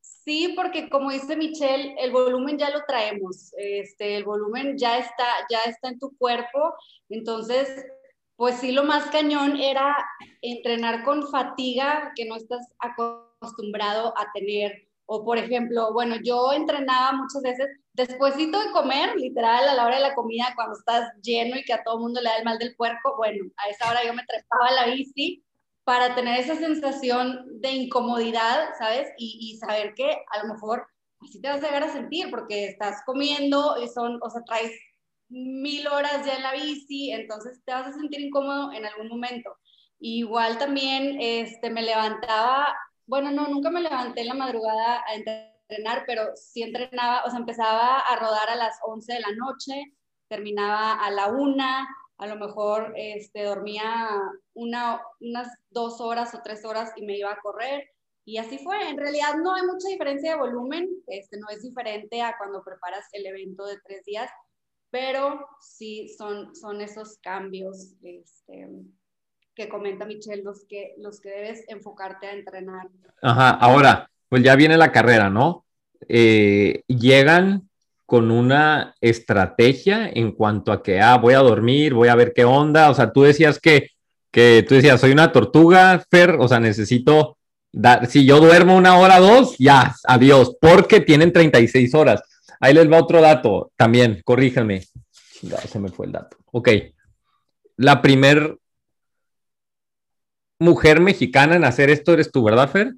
Sí, 0.00 0.52
porque 0.54 0.90
como 0.90 1.10
dice 1.10 1.34
Michelle, 1.34 1.94
el 1.98 2.10
volumen 2.10 2.58
ya 2.58 2.68
lo 2.68 2.84
traemos, 2.86 3.54
este, 3.56 4.16
el 4.16 4.24
volumen 4.24 4.76
ya 4.76 4.98
está, 4.98 5.24
ya 5.50 5.60
está 5.66 5.88
en 5.88 5.98
tu 5.98 6.14
cuerpo, 6.18 6.74
entonces, 7.08 7.86
pues 8.38 8.60
sí, 8.60 8.70
lo 8.70 8.84
más 8.84 9.10
cañón 9.10 9.56
era 9.56 9.96
entrenar 10.42 11.02
con 11.02 11.26
fatiga 11.26 12.12
que 12.14 12.24
no 12.24 12.36
estás 12.36 12.72
acostumbrado 12.78 14.14
a 14.16 14.30
tener 14.32 14.88
o 15.10 15.24
por 15.24 15.38
ejemplo, 15.38 15.92
bueno, 15.92 16.16
yo 16.22 16.52
entrenaba 16.52 17.12
muchas 17.12 17.42
veces 17.42 17.66
despuésito 17.94 18.60
de 18.60 18.70
comer, 18.72 19.16
literal, 19.16 19.66
a 19.66 19.74
la 19.74 19.86
hora 19.86 19.96
de 19.96 20.02
la 20.02 20.14
comida, 20.14 20.52
cuando 20.54 20.78
estás 20.78 21.10
lleno 21.22 21.56
y 21.56 21.64
que 21.64 21.72
a 21.72 21.82
todo 21.82 21.98
mundo 21.98 22.20
le 22.20 22.28
da 22.28 22.36
el 22.36 22.44
mal 22.44 22.58
del 22.58 22.76
puerco, 22.76 23.16
bueno, 23.16 23.50
a 23.56 23.70
esa 23.70 23.90
hora 23.90 24.04
yo 24.04 24.12
me 24.12 24.24
trepaba 24.24 24.70
la 24.70 24.94
bici 24.94 25.42
para 25.84 26.14
tener 26.14 26.38
esa 26.38 26.56
sensación 26.56 27.58
de 27.60 27.70
incomodidad, 27.70 28.68
¿sabes? 28.78 29.08
Y, 29.16 29.38
y 29.40 29.56
saber 29.56 29.94
que 29.94 30.10
a 30.30 30.42
lo 30.42 30.52
mejor 30.52 30.86
así 31.22 31.40
te 31.40 31.48
vas 31.48 31.62
a 31.62 31.66
llegar 31.66 31.84
a 31.84 31.92
sentir 31.92 32.30
porque 32.30 32.66
estás 32.66 33.02
comiendo 33.06 33.82
y 33.82 33.88
son, 33.88 34.20
o 34.22 34.28
sea, 34.30 34.42
traes 34.44 34.72
mil 35.28 35.86
horas 35.88 36.24
ya 36.24 36.36
en 36.36 36.42
la 36.42 36.52
bici, 36.52 37.12
entonces 37.12 37.60
te 37.64 37.72
vas 37.72 37.86
a 37.86 37.92
sentir 37.92 38.20
incómodo 38.20 38.72
en 38.72 38.86
algún 38.86 39.08
momento. 39.08 39.56
Igual 40.00 40.58
también 40.58 41.18
este, 41.20 41.70
me 41.70 41.82
levantaba 41.82 42.74
bueno, 43.08 43.30
no, 43.30 43.48
nunca 43.48 43.70
me 43.70 43.80
levanté 43.80 44.20
en 44.20 44.28
la 44.28 44.34
madrugada 44.34 45.02
a 45.06 45.14
entrenar, 45.14 46.04
pero 46.06 46.36
sí 46.36 46.62
entrenaba, 46.62 47.24
o 47.24 47.30
sea, 47.30 47.38
empezaba 47.38 48.00
a 48.00 48.16
rodar 48.16 48.50
a 48.50 48.56
las 48.56 48.78
11 48.82 49.14
de 49.14 49.20
la 49.20 49.32
noche, 49.32 49.96
terminaba 50.28 50.92
a 50.92 51.10
la 51.10 51.28
1, 51.28 51.64
a 52.18 52.26
lo 52.26 52.36
mejor 52.36 52.92
este, 52.96 53.44
dormía 53.44 54.10
una, 54.52 55.00
unas 55.20 55.48
dos 55.70 56.02
horas 56.02 56.34
o 56.34 56.42
tres 56.44 56.66
horas 56.66 56.92
y 56.96 57.06
me 57.06 57.16
iba 57.16 57.32
a 57.32 57.40
correr. 57.40 57.88
Y 58.26 58.36
así 58.36 58.58
fue. 58.58 58.90
En 58.90 58.98
realidad 58.98 59.36
no 59.42 59.54
hay 59.54 59.62
mucha 59.62 59.88
diferencia 59.88 60.32
de 60.32 60.40
volumen, 60.40 60.86
este, 61.06 61.38
no 61.38 61.48
es 61.48 61.62
diferente 61.62 62.20
a 62.20 62.36
cuando 62.36 62.62
preparas 62.62 63.06
el 63.12 63.24
evento 63.24 63.64
de 63.64 63.78
tres 63.86 64.04
días, 64.04 64.30
pero 64.90 65.46
sí 65.60 66.08
son, 66.16 66.54
son 66.54 66.80
esos 66.80 67.18
cambios 67.18 67.94
este, 68.02 68.68
que 69.54 69.68
comenta 69.68 70.06
Michelle, 70.06 70.42
los 70.42 70.64
que, 70.66 70.94
los 70.98 71.20
que 71.20 71.30
debes 71.30 71.64
enfocarte 71.68 72.26
a 72.26 72.32
entrenar. 72.32 72.88
Ajá, 73.22 73.50
ahora, 73.50 74.10
pues 74.28 74.42
ya 74.42 74.56
viene 74.56 74.76
la 74.76 74.92
carrera, 74.92 75.30
¿no? 75.30 75.64
Eh, 76.08 76.82
llegan 76.86 77.68
con 78.06 78.30
una 78.30 78.94
estrategia 79.00 80.08
en 80.08 80.32
cuanto 80.32 80.72
a 80.72 80.82
que, 80.82 81.00
ah, 81.00 81.18
voy 81.18 81.34
a 81.34 81.40
dormir, 81.40 81.92
voy 81.92 82.08
a 82.08 82.14
ver 82.14 82.32
qué 82.34 82.44
onda, 82.44 82.88
o 82.88 82.94
sea, 82.94 83.12
tú 83.12 83.22
decías 83.22 83.60
que, 83.60 83.90
que 84.30 84.64
tú 84.66 84.76
decías, 84.76 85.00
soy 85.00 85.12
una 85.12 85.32
tortuga, 85.32 86.02
Fer, 86.10 86.36
o 86.38 86.48
sea, 86.48 86.60
necesito 86.60 87.36
dar, 87.70 88.06
si 88.06 88.24
yo 88.24 88.40
duermo 88.40 88.76
una 88.76 88.96
hora, 88.96 89.18
dos, 89.18 89.56
ya, 89.58 89.94
adiós, 90.04 90.56
porque 90.60 91.00
tienen 91.00 91.32
36 91.32 91.94
horas. 91.94 92.22
Ahí 92.60 92.74
les 92.74 92.90
va 92.90 93.00
otro 93.00 93.20
dato, 93.20 93.72
también, 93.76 94.20
corríjanme. 94.24 94.82
se 94.82 95.78
me 95.78 95.88
fue 95.88 96.06
el 96.06 96.12
dato. 96.12 96.36
Ok. 96.52 96.68
La 97.76 98.02
primer 98.02 98.58
mujer 100.58 101.00
mexicana 101.00 101.56
en 101.56 101.64
hacer 101.64 101.90
esto 101.90 102.12
eres 102.12 102.32
tú, 102.32 102.42
¿verdad, 102.42 102.68
Fer? 102.68 102.94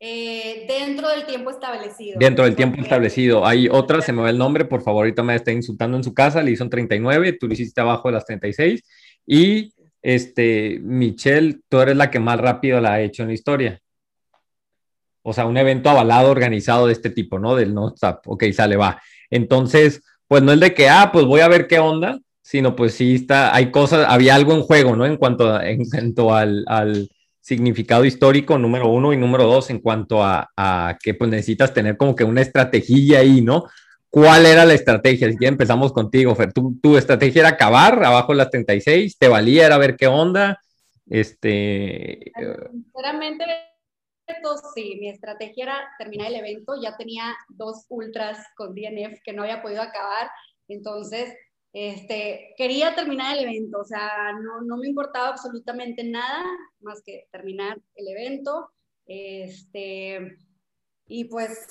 Eh, 0.00 0.64
dentro 0.68 1.08
del 1.08 1.26
tiempo 1.26 1.50
establecido. 1.50 2.18
Dentro 2.20 2.44
del 2.44 2.54
tiempo 2.54 2.80
establecido. 2.80 3.44
Hay 3.44 3.68
otra, 3.68 4.00
se 4.00 4.12
me 4.12 4.22
va 4.22 4.30
el 4.30 4.38
nombre, 4.38 4.64
por 4.64 4.82
favor, 4.82 5.04
ahorita 5.04 5.24
me 5.24 5.34
está 5.34 5.50
insultando 5.50 5.96
en 5.96 6.04
su 6.04 6.14
casa, 6.14 6.42
le 6.42 6.52
hizo 6.52 6.68
39, 6.68 7.32
tú 7.32 7.48
lo 7.48 7.54
hiciste 7.54 7.80
abajo 7.80 8.08
de 8.08 8.14
las 8.14 8.24
36. 8.24 8.82
Y 9.26 9.74
este, 10.00 10.78
Michelle, 10.80 11.60
tú 11.68 11.80
eres 11.80 11.96
la 11.96 12.10
que 12.10 12.20
más 12.20 12.38
rápido 12.38 12.80
la 12.80 12.94
ha 12.94 13.00
hecho 13.00 13.22
en 13.22 13.28
la 13.28 13.34
historia. 13.34 13.80
O 15.28 15.32
sea, 15.32 15.46
un 15.46 15.56
evento 15.58 15.90
avalado, 15.90 16.30
organizado 16.30 16.86
de 16.86 16.94
este 16.94 17.10
tipo, 17.10 17.38
¿no? 17.38 17.54
Del 17.54 17.74
no 17.74 17.88
stop. 17.88 18.20
Ok, 18.26 18.44
sale, 18.52 18.76
va. 18.76 19.00
Entonces, 19.30 20.02
pues 20.26 20.42
no 20.42 20.52
es 20.52 20.60
de 20.60 20.72
que, 20.72 20.88
ah, 20.88 21.10
pues 21.12 21.26
voy 21.26 21.40
a 21.40 21.48
ver 21.48 21.66
qué 21.66 21.78
onda, 21.78 22.18
sino 22.40 22.74
pues 22.74 22.94
sí 22.94 23.16
está, 23.16 23.54
hay 23.54 23.70
cosas, 23.70 24.06
había 24.08 24.34
algo 24.34 24.54
en 24.54 24.62
juego, 24.62 24.96
¿no? 24.96 25.04
En 25.04 25.18
cuanto, 25.18 25.54
a, 25.54 25.68
en 25.68 25.84
cuanto 25.84 26.34
al, 26.34 26.64
al, 26.66 27.10
significado 27.40 28.04
histórico, 28.04 28.58
número 28.58 28.88
uno, 28.88 29.12
y 29.12 29.16
número 29.16 29.44
dos, 29.44 29.70
en 29.70 29.80
cuanto 29.80 30.22
a, 30.22 30.50
a, 30.54 30.98
que 31.02 31.14
pues 31.14 31.30
necesitas 31.30 31.72
tener 31.72 31.96
como 31.96 32.14
que 32.14 32.24
una 32.24 32.42
estrategia 32.42 33.20
ahí, 33.20 33.40
¿no? 33.40 33.64
¿Cuál 34.10 34.46
era 34.46 34.64
la 34.64 34.74
estrategia? 34.74 35.30
Si 35.30 35.36
ya 35.40 35.48
empezamos 35.48 35.92
contigo, 35.92 36.34
Fer. 36.34 36.52
¿Tu, 36.52 36.78
¿Tu, 36.82 36.96
estrategia 36.96 37.40
era 37.40 37.48
acabar 37.50 38.02
abajo 38.04 38.32
las 38.32 38.50
36? 38.50 39.18
¿Te 39.18 39.28
valía? 39.28 39.66
¿Era 39.66 39.78
ver 39.78 39.96
qué 39.96 40.06
onda? 40.06 40.58
Este... 41.06 42.32
Sinceramente, 42.70 43.44
sí, 44.74 44.96
mi 45.00 45.08
estrategia 45.08 45.64
era 45.64 45.88
terminar 45.98 46.28
el 46.28 46.36
evento. 46.36 46.74
Ya 46.80 46.96
tenía 46.96 47.36
dos 47.48 47.86
ultras 47.88 48.38
con 48.56 48.74
DNF 48.74 49.20
que 49.24 49.32
no 49.32 49.42
había 49.42 49.62
podido 49.62 49.82
acabar. 49.82 50.30
Entonces, 50.68 51.34
este, 51.72 52.54
quería 52.56 52.94
terminar 52.94 53.36
el 53.36 53.44
evento, 53.44 53.80
o 53.80 53.84
sea, 53.84 54.32
no, 54.32 54.62
no, 54.62 54.78
me 54.78 54.88
importaba 54.88 55.28
absolutamente 55.28 56.02
nada 56.02 56.44
más 56.80 57.02
que 57.04 57.28
terminar 57.30 57.78
el 57.94 58.08
evento. 58.08 58.70
Este, 59.06 60.36
y 61.06 61.24
pues 61.24 61.68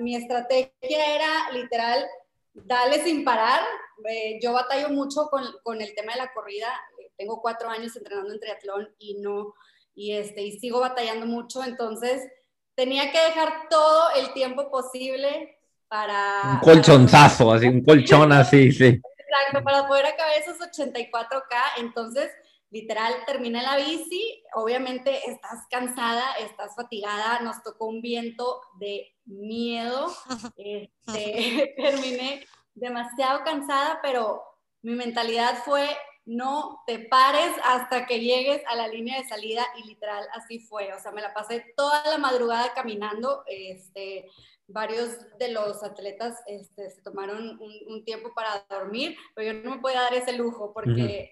mi 0.00 0.16
estrategia 0.16 1.14
era 1.14 1.50
literal 1.52 2.06
darle 2.54 3.02
sin 3.02 3.24
parar. 3.24 3.62
Eh, 4.08 4.38
yo 4.42 4.52
batallo 4.52 4.88
mucho 4.88 5.28
con, 5.30 5.44
con, 5.62 5.80
el 5.80 5.94
tema 5.94 6.14
de 6.14 6.20
la 6.20 6.32
corrida. 6.32 6.68
tengo 7.16 7.40
cuatro 7.40 7.68
años 7.68 7.94
entrenando 7.96 8.32
en 8.32 8.40
triatlón 8.40 8.88
y 8.98 9.18
no, 9.20 9.54
y, 10.00 10.12
este, 10.16 10.40
y 10.40 10.58
sigo 10.58 10.80
batallando 10.80 11.26
mucho, 11.26 11.62
entonces 11.62 12.26
tenía 12.74 13.12
que 13.12 13.20
dejar 13.20 13.68
todo 13.68 14.08
el 14.16 14.32
tiempo 14.32 14.70
posible 14.70 15.58
para... 15.88 16.52
Un 16.54 16.60
colchonzazo, 16.60 17.52
así, 17.52 17.66
un 17.66 17.84
colchón 17.84 18.32
así, 18.32 18.72
sí. 18.72 18.98
Exacto, 19.18 19.62
para 19.62 19.86
poder 19.86 20.06
acabar 20.06 20.32
esos 20.38 20.58
84K, 20.58 21.80
entonces 21.80 22.30
literal 22.70 23.12
terminé 23.26 23.62
la 23.62 23.76
bici, 23.76 24.42
obviamente 24.54 25.18
estás 25.30 25.66
cansada, 25.70 26.32
estás 26.40 26.74
fatigada, 26.74 27.40
nos 27.40 27.62
tocó 27.62 27.84
un 27.84 28.00
viento 28.00 28.62
de 28.78 29.14
miedo, 29.26 30.10
este, 30.56 31.74
terminé 31.76 32.46
demasiado 32.72 33.44
cansada, 33.44 34.00
pero 34.02 34.42
mi 34.80 34.94
mentalidad 34.94 35.62
fue 35.62 35.86
no 36.30 36.80
te 36.86 37.00
pares 37.00 37.50
hasta 37.64 38.06
que 38.06 38.20
llegues 38.20 38.62
a 38.70 38.76
la 38.76 38.86
línea 38.86 39.20
de 39.20 39.28
salida 39.28 39.66
y 39.82 39.88
literal 39.88 40.24
así 40.32 40.60
fue, 40.60 40.92
o 40.92 41.00
sea, 41.00 41.10
me 41.10 41.20
la 41.20 41.34
pasé 41.34 41.64
toda 41.76 42.04
la 42.08 42.18
madrugada 42.18 42.72
caminando, 42.72 43.42
este, 43.48 44.26
varios 44.68 45.08
de 45.40 45.50
los 45.50 45.82
atletas 45.82 46.36
este, 46.46 46.88
se 46.90 47.02
tomaron 47.02 47.58
un, 47.58 48.04
tiempo 48.04 48.30
para 48.32 48.64
dormir, 48.70 49.16
pero 49.34 49.52
yo 49.52 49.60
no 49.64 49.74
me 49.74 49.82
podía 49.82 50.02
dar 50.02 50.14
ese 50.14 50.36
lujo 50.36 50.72
porque... 50.72 51.28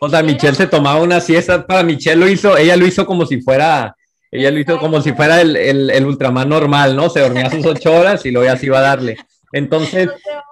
o 0.00 0.08
sea, 0.10 0.22
Michelle 0.22 0.54
se 0.54 0.66
tomaba 0.66 1.00
una 1.00 1.20
siesta, 1.20 1.66
para 1.66 1.82
Michelle 1.82 2.16
lo 2.16 2.28
hizo, 2.28 2.58
ella 2.58 2.76
lo 2.76 2.86
hizo 2.86 3.06
como 3.06 3.24
si 3.24 3.40
fuera, 3.40 3.96
ella 4.30 4.50
lo 4.50 4.58
hizo 4.58 4.78
como 4.78 5.00
si 5.00 5.14
fuera 5.14 5.40
el, 5.40 5.56
el, 5.56 5.88
el 5.88 6.04
Ultraman 6.04 6.48
normal, 6.48 6.94
¿no? 6.94 7.08
Se 7.08 7.20
dormía 7.20 7.48
sus 7.48 7.64
ocho 7.64 7.94
horas 7.94 8.26
y 8.26 8.32
luego 8.32 8.44
ya 8.46 8.58
se 8.58 8.66
iba 8.66 8.80
a 8.80 8.82
darle. 8.82 9.16
Entonces, 9.52 10.08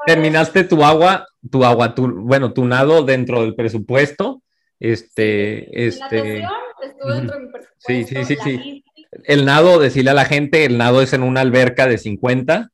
terminaste 0.06 0.64
tu 0.64 0.84
agua, 0.84 1.26
tu 1.50 1.64
agua, 1.64 1.94
tu, 1.94 2.08
bueno, 2.08 2.52
tu 2.52 2.64
nado 2.64 3.02
dentro 3.02 3.42
del 3.42 3.54
presupuesto. 3.54 4.42
Este, 4.80 5.86
este. 5.86 6.40
estuvo 6.82 7.12
dentro 7.14 7.38
de 7.38 7.44
mi 7.44 7.52
presupuesto. 7.52 7.74
Sí, 7.78 8.04
sí, 8.04 8.24
sí, 8.24 8.36
sí. 8.42 8.84
El 9.24 9.44
nado, 9.44 9.78
decirle 9.78 10.10
a 10.10 10.14
la 10.14 10.24
gente, 10.24 10.64
el 10.64 10.78
nado 10.78 11.00
es 11.00 11.12
en 11.12 11.22
una 11.22 11.40
alberca 11.40 11.86
de 11.86 11.98
50. 11.98 12.70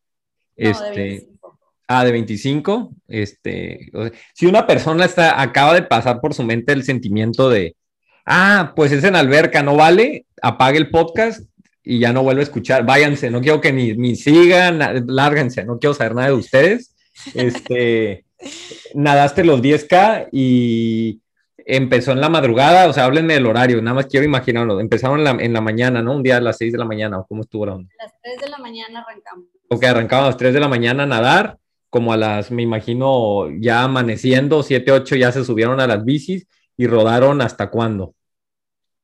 este, 0.57 0.91
de 0.93 1.09
25. 1.09 1.59
Ah, 1.89 2.05
de 2.05 2.13
25. 2.13 2.93
Este, 3.09 3.91
si 4.35 4.47
una 4.47 4.67
persona 4.67 5.05
está, 5.05 5.41
acaba 5.41 5.75
de 5.75 5.83
pasar 5.83 6.21
por 6.21 6.35
su 6.35 6.43
mente 6.43 6.73
el 6.73 6.85
sentimiento 6.85 7.51
de, 7.51 7.77
ah, 8.25 8.73
pues 8.77 8.93
es 8.93 9.05
en 9.05 9.17
alberca, 9.17 9.63
no 9.63 9.77
vale, 9.77 10.27
apague 10.41 10.79
el 10.79 10.91
podcast 10.91 11.50
y 11.83 11.99
ya 11.99 12.13
no 12.13 12.23
vuelve 12.23 12.41
a 12.41 12.45
escuchar. 12.45 12.85
Váyanse, 12.85 13.31
no 13.31 13.41
quiero 13.41 13.61
que 13.61 13.73
ni, 13.73 13.95
ni 13.95 14.17
sigan, 14.17 14.79
lárguense, 15.07 15.65
no 15.65 15.79
quiero 15.79 15.95
saber 15.95 16.15
nada 16.15 16.29
de 16.29 16.35
ustedes. 16.35 16.95
Este, 17.35 18.25
nadaste 18.95 19.45
los 19.45 19.61
10K 19.61 20.29
y 20.33 21.21
empezó 21.59 22.13
en 22.13 22.21
la 22.21 22.29
madrugada, 22.29 22.89
o 22.89 22.93
sea, 22.93 23.05
háblenme 23.05 23.35
del 23.35 23.47
horario, 23.47 23.81
nada 23.81 23.95
más 23.95 24.07
quiero 24.07 24.27
imaginarlo. 24.27 24.81
Empezaron 24.81 25.19
en 25.19 25.25
la, 25.25 25.31
en 25.31 25.53
la 25.53 25.61
mañana, 25.61 26.03
¿no? 26.03 26.17
Un 26.17 26.23
día 26.23 26.39
a 26.39 26.41
las 26.41 26.59
6 26.59 26.73
de 26.73 26.79
la 26.79 26.85
mañana, 26.85 27.19
¿o 27.19 27.27
cómo 27.27 27.43
estuvo 27.43 27.67
la 27.67 27.75
onda? 27.75 27.91
A 27.99 28.05
las 28.05 28.13
3 28.23 28.41
de 28.41 28.49
la 28.49 28.59
mañana 28.59 29.01
arrancamos. 29.01 29.47
Ok, 29.69 29.85
arrancamos 29.85 30.25
a 30.25 30.29
las 30.29 30.37
3 30.37 30.55
de 30.55 30.61
la 30.61 30.69
mañana 30.69 31.05
a 31.05 31.07
nadar, 31.07 31.59
como 31.89 32.13
a 32.13 32.17
las, 32.17 32.51
me 32.51 32.63
imagino, 32.63 33.49
ya 33.61 33.83
amaneciendo, 33.83 34.63
7, 34.63 34.93
8 34.93 35.17
ya 35.17 35.33
se 35.33 35.45
subieron 35.45 35.81
a 35.81 35.87
las 35.87 36.05
bicis 36.05 36.47
y 36.77 36.87
rodaron 36.87 37.41
hasta 37.41 37.71
cuándo? 37.71 38.15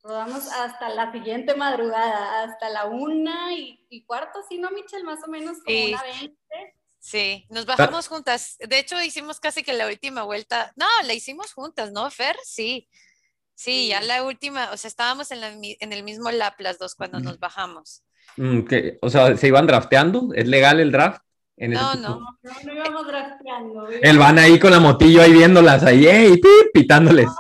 Rodamos 0.07 0.47
hasta 0.53 0.89
la 0.91 1.11
siguiente 1.11 1.57
madrugada, 1.57 2.45
hasta 2.45 2.69
la 2.71 2.85
una 2.85 3.53
y, 3.55 4.05
cuarto, 4.07 4.41
¿sí 4.49 4.59
no, 4.59 4.71
Michelle? 4.71 5.03
Más 5.03 5.19
o 5.27 5.31
menos 5.31 5.59
como 5.65 5.85
una 5.85 6.03
veinte. 6.03 6.77
Sí, 7.01 7.47
nos 7.51 7.67
bajamos 7.67 8.07
juntas. 8.07 8.57
De 8.59 8.79
hecho, 8.79 9.01
hicimos 9.03 9.41
casi 9.41 9.63
que 9.63 9.73
la 9.73 9.87
última 9.87 10.23
vuelta. 10.23 10.73
No, 10.77 10.87
la 11.05 11.13
hicimos 11.13 11.53
juntas, 11.53 11.93
¿no, 11.93 12.09
Fer? 12.11 12.37
Sí. 12.45 12.89
Sí, 13.55 13.89
ya 13.89 14.01
la 14.01 14.23
última, 14.23 14.71
o 14.71 14.77
sea, 14.77 14.89
estábamos 14.89 15.31
en, 15.31 15.41
en 15.43 15.93
el 15.93 16.03
mismo 16.03 16.31
lap 16.31 16.55
las 16.61 16.79
dos 16.79 16.95
cuando 16.95 17.19
nos 17.19 17.39
bajamos. 17.41 18.03
Mm, 18.37 18.61
o 19.01 19.11
sea, 19.11 19.37
¿se 19.37 19.47
iban 19.47 19.67
drafteando? 19.67 20.29
¿Es 20.35 20.47
legal 20.47 20.79
el 20.79 20.93
draft? 20.93 21.23
no, 21.57 21.95
no, 21.95 22.21
no, 22.21 22.53
no, 22.65 22.75
íbamos 22.75 23.07
drafteando. 23.07 23.89
El 23.89 24.19
van 24.19 24.39
ahí 24.39 24.59
con 24.59 24.71
la 24.71 24.79
motillo 24.79 25.23
ahí 25.23 25.33
viéndolas 25.33 25.83
ahí, 25.85 26.07
¡ey! 26.07 26.39
pitándoles. 26.73 27.27
No, 27.27 27.35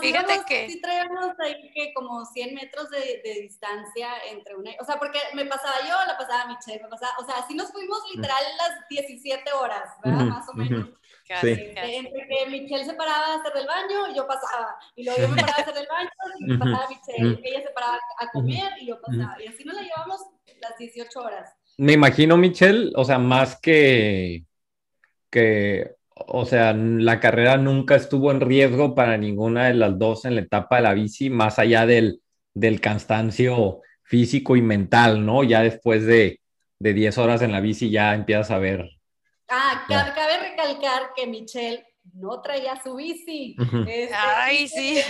fíjate 0.00 0.40
que 0.46 0.70
sí 0.70 0.80
traíamos 0.80 1.38
ahí 1.40 1.70
que 1.74 1.92
como 1.94 2.24
100 2.24 2.54
metros 2.54 2.90
de, 2.90 3.20
de, 3.24 3.40
distancia 3.42 4.08
entre 4.30 4.54
una, 4.54 4.70
o 4.80 4.84
sea, 4.84 4.98
porque 4.98 5.18
me 5.34 5.44
pasaba 5.46 5.74
yo, 5.82 5.94
la 6.06 6.16
pasaba 6.16 6.46
Michelle, 6.46 6.82
me 6.82 6.88
pasaba, 6.88 7.12
o 7.18 7.24
sea, 7.24 7.36
así 7.38 7.54
nos 7.54 7.72
fuimos 7.72 7.98
literal 8.14 8.42
las 8.58 8.88
17 8.88 9.52
horas, 9.52 9.90
¿verdad? 10.04 10.24
Más 10.26 10.48
o 10.48 10.54
menos. 10.54 10.88
Casi, 11.26 11.52
Entre 11.52 12.28
que 12.28 12.50
Michelle 12.50 12.84
se 12.84 12.92
paraba 12.94 13.26
a 13.26 13.34
hacer 13.36 13.52
el 13.56 13.66
baño, 13.66 14.14
yo 14.14 14.26
pasaba. 14.26 14.76
Y 14.94 15.04
luego 15.04 15.22
yo 15.22 15.28
me 15.28 15.36
paraba 15.36 15.58
a 15.58 15.62
hacer 15.62 15.76
el 15.78 15.86
baño 15.88 16.10
y 16.38 16.44
me 16.44 16.58
pasaba 16.58 16.88
Michelle. 16.88 17.40
Ella 17.42 17.62
se 17.62 17.70
paraba 17.70 17.98
a 18.18 18.30
comer 18.30 18.72
y 18.78 18.86
yo 18.88 19.00
pasaba. 19.00 19.42
Y 19.42 19.46
así 19.46 19.64
nos 19.64 19.74
la 19.74 19.82
llevamos 19.82 20.20
las 20.60 20.76
18 20.76 21.20
horas. 21.20 21.56
Me 21.78 21.94
imagino, 21.94 22.36
Michelle, 22.36 22.92
o 22.94 23.04
sea, 23.04 23.18
más 23.18 23.58
que, 23.58 24.44
que 25.30 25.96
o 26.14 26.44
sea, 26.46 26.72
la 26.74 27.20
carrera 27.20 27.56
nunca 27.56 27.96
estuvo 27.96 28.30
en 28.30 28.40
riesgo 28.40 28.94
para 28.94 29.16
ninguna 29.16 29.66
de 29.66 29.74
las 29.74 29.98
dos 29.98 30.24
en 30.24 30.36
la 30.36 30.42
etapa 30.42 30.76
de 30.76 30.82
la 30.82 30.94
bici, 30.94 31.30
más 31.30 31.58
allá 31.58 31.86
del, 31.86 32.22
del 32.52 32.80
cansancio 32.80 33.80
físico 34.04 34.56
y 34.56 34.62
mental, 34.62 35.24
¿no? 35.24 35.42
Ya 35.42 35.62
después 35.62 36.06
de, 36.06 36.40
de 36.78 36.94
10 36.94 37.18
horas 37.18 37.42
en 37.42 37.52
la 37.52 37.60
bici 37.60 37.90
ya 37.90 38.14
empiezas 38.14 38.50
a 38.50 38.58
ver. 38.58 38.90
Ah, 39.48 39.84
cabe 39.88 40.50
recalcar 40.50 41.12
que 41.16 41.26
Michelle 41.26 41.84
no 42.12 42.40
traía 42.42 42.80
su 42.82 42.96
bici. 42.96 43.56
Este, 43.86 44.10
Ay, 44.14 44.68
sí. 44.68 45.00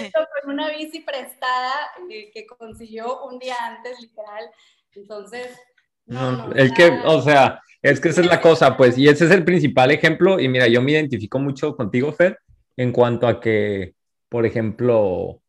Con 0.42 0.54
una 0.54 0.70
bici 0.70 1.00
prestada 1.00 1.72
eh, 2.10 2.30
que 2.32 2.46
consiguió 2.46 3.24
un 3.24 3.38
día 3.38 3.56
antes, 3.60 4.00
literal. 4.00 4.48
Entonces, 4.94 5.58
no, 6.06 6.32
no, 6.32 6.52
el 6.52 6.72
que, 6.72 6.90
o 7.04 7.22
sea, 7.22 7.60
es 7.82 8.00
que 8.00 8.08
esa 8.08 8.22
es 8.22 8.26
la 8.26 8.40
cosa, 8.40 8.76
pues, 8.76 8.96
y 8.96 9.08
ese 9.08 9.26
es 9.26 9.30
el 9.30 9.44
principal 9.44 9.90
ejemplo. 9.90 10.40
Y 10.40 10.48
mira, 10.48 10.66
yo 10.68 10.80
me 10.82 10.92
identifico 10.92 11.38
mucho 11.38 11.76
contigo, 11.76 12.12
Fer, 12.12 12.38
en 12.76 12.92
cuanto 12.92 13.26
a 13.26 13.40
que, 13.40 13.94
por 14.28 14.46
ejemplo, 14.46 15.40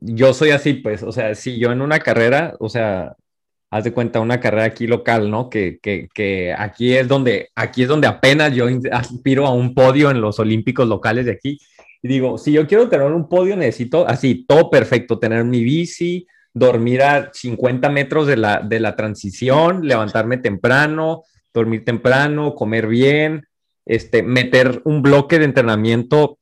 yo 0.00 0.34
soy 0.34 0.50
así, 0.50 0.74
pues, 0.74 1.02
o 1.02 1.12
sea, 1.12 1.34
si 1.34 1.58
yo 1.58 1.72
en 1.72 1.80
una 1.80 2.00
carrera, 2.00 2.54
o 2.60 2.68
sea, 2.68 3.16
haz 3.70 3.84
de 3.84 3.92
cuenta 3.92 4.20
una 4.20 4.38
carrera 4.38 4.64
aquí 4.64 4.86
local, 4.86 5.30
¿no? 5.30 5.50
Que, 5.50 5.78
que, 5.82 6.08
que, 6.14 6.54
aquí 6.56 6.94
es 6.94 7.08
donde, 7.08 7.48
aquí 7.54 7.82
es 7.82 7.88
donde 7.88 8.06
apenas 8.06 8.54
yo 8.54 8.66
aspiro 8.92 9.46
a 9.46 9.52
un 9.54 9.74
podio 9.74 10.10
en 10.10 10.20
los 10.20 10.38
olímpicos 10.38 10.86
locales 10.86 11.26
de 11.26 11.32
aquí. 11.32 11.58
Y 12.02 12.08
digo, 12.08 12.38
si 12.38 12.52
yo 12.52 12.66
quiero 12.66 12.88
tener 12.88 13.10
un 13.10 13.28
podio, 13.28 13.56
necesito 13.56 14.06
así, 14.06 14.44
todo 14.46 14.70
perfecto, 14.70 15.18
tener 15.18 15.42
mi 15.44 15.64
bici, 15.64 16.26
dormir 16.54 17.02
a 17.02 17.30
50 17.32 17.90
metros 17.90 18.26
de 18.26 18.36
la, 18.36 18.60
de 18.60 18.80
la 18.80 18.94
transición, 18.94 19.86
levantarme 19.86 20.38
temprano, 20.38 21.24
dormir 21.52 21.84
temprano, 21.84 22.54
comer 22.54 22.86
bien, 22.86 23.46
este, 23.84 24.22
meter 24.22 24.80
un 24.84 25.02
bloque 25.02 25.38
de 25.38 25.44
entrenamiento 25.44 26.38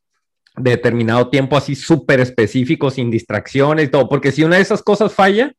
de 0.57 0.73
determinado 0.73 1.29
tiempo 1.29 1.57
así 1.57 1.75
súper 1.75 2.21
específico, 2.21 2.91
sin 2.91 3.11
distracciones 3.11 3.87
y 3.87 3.91
todo, 3.91 4.09
porque 4.09 4.33
si 4.33 4.45
una 4.45 4.57
de 4.57 4.63
esas 4.63 4.83
cosas 4.83 5.13
falla, 5.13 5.55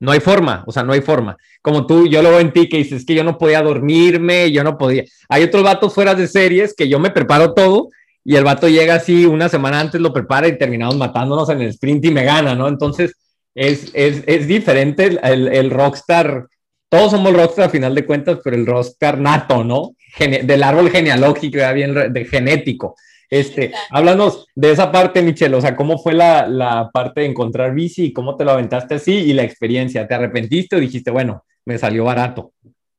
no 0.00 0.10
hay 0.10 0.20
forma, 0.20 0.64
o 0.66 0.72
sea, 0.72 0.82
no 0.82 0.92
hay 0.92 1.00
forma. 1.00 1.36
Como 1.62 1.86
tú, 1.86 2.08
yo 2.08 2.20
lo 2.20 2.30
veo 2.30 2.40
en 2.40 2.52
ti 2.52 2.68
que 2.68 2.78
dices 2.78 3.06
que 3.06 3.14
yo 3.14 3.22
no 3.22 3.38
podía 3.38 3.62
dormirme, 3.62 4.50
yo 4.50 4.64
no 4.64 4.76
podía. 4.76 5.04
Hay 5.28 5.44
otros 5.44 5.62
vatos 5.62 5.94
fuera 5.94 6.16
de 6.16 6.26
series 6.26 6.74
que 6.74 6.88
yo 6.88 6.98
me 6.98 7.10
preparo 7.10 7.54
todo 7.54 7.88
y 8.24 8.34
el 8.34 8.44
vato 8.44 8.68
llega 8.68 8.96
así 8.96 9.24
una 9.24 9.48
semana 9.48 9.80
antes, 9.80 10.00
lo 10.00 10.12
prepara 10.12 10.48
y 10.48 10.58
terminamos 10.58 10.96
matándonos 10.96 11.48
en 11.50 11.62
el 11.62 11.68
sprint 11.68 12.06
y 12.06 12.10
me 12.10 12.24
gana, 12.24 12.54
¿no? 12.54 12.66
Entonces, 12.66 13.16
es, 13.54 13.90
es, 13.94 14.24
es 14.26 14.46
diferente 14.46 15.18
el, 15.22 15.48
el, 15.48 15.70
rockstar. 15.70 16.48
Todos 16.88 17.12
somos 17.12 17.32
rockstar 17.32 17.66
a 17.66 17.70
final 17.70 17.94
de 17.94 18.04
cuentas, 18.04 18.38
pero 18.42 18.56
el 18.56 18.66
rockstar 18.66 19.18
nato, 19.18 19.64
¿no? 19.64 19.92
del 20.18 20.62
árbol 20.62 20.90
genealógico, 20.90 21.58
ya 21.58 21.72
bien 21.72 22.12
de 22.12 22.24
genético. 22.24 22.94
Este, 23.28 23.72
háblanos 23.90 24.46
de 24.54 24.70
esa 24.70 24.92
parte, 24.92 25.22
Michelle, 25.22 25.56
o 25.56 25.60
sea, 25.60 25.74
¿cómo 25.74 25.98
fue 25.98 26.14
la, 26.14 26.46
la, 26.46 26.90
parte 26.92 27.22
de 27.22 27.26
encontrar 27.26 27.74
bici 27.74 28.04
y 28.04 28.12
cómo 28.12 28.36
te 28.36 28.44
lo 28.44 28.52
aventaste 28.52 28.94
así 28.94 29.12
y 29.12 29.32
la 29.32 29.42
experiencia? 29.42 30.06
¿Te 30.06 30.14
arrepentiste 30.14 30.76
o 30.76 30.80
dijiste, 30.80 31.10
bueno, 31.10 31.44
me 31.64 31.78
salió 31.78 32.04
barato? 32.04 32.52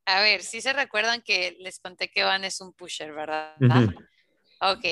A 0.05 0.21
ver, 0.21 0.41
sí 0.41 0.61
se 0.61 0.73
recuerdan 0.73 1.21
que 1.21 1.55
les 1.59 1.79
conté 1.79 2.09
que 2.09 2.23
Van 2.23 2.43
es 2.43 2.61
un 2.61 2.73
pusher, 2.73 3.13
¿verdad? 3.13 3.55
Ok. 4.61 4.85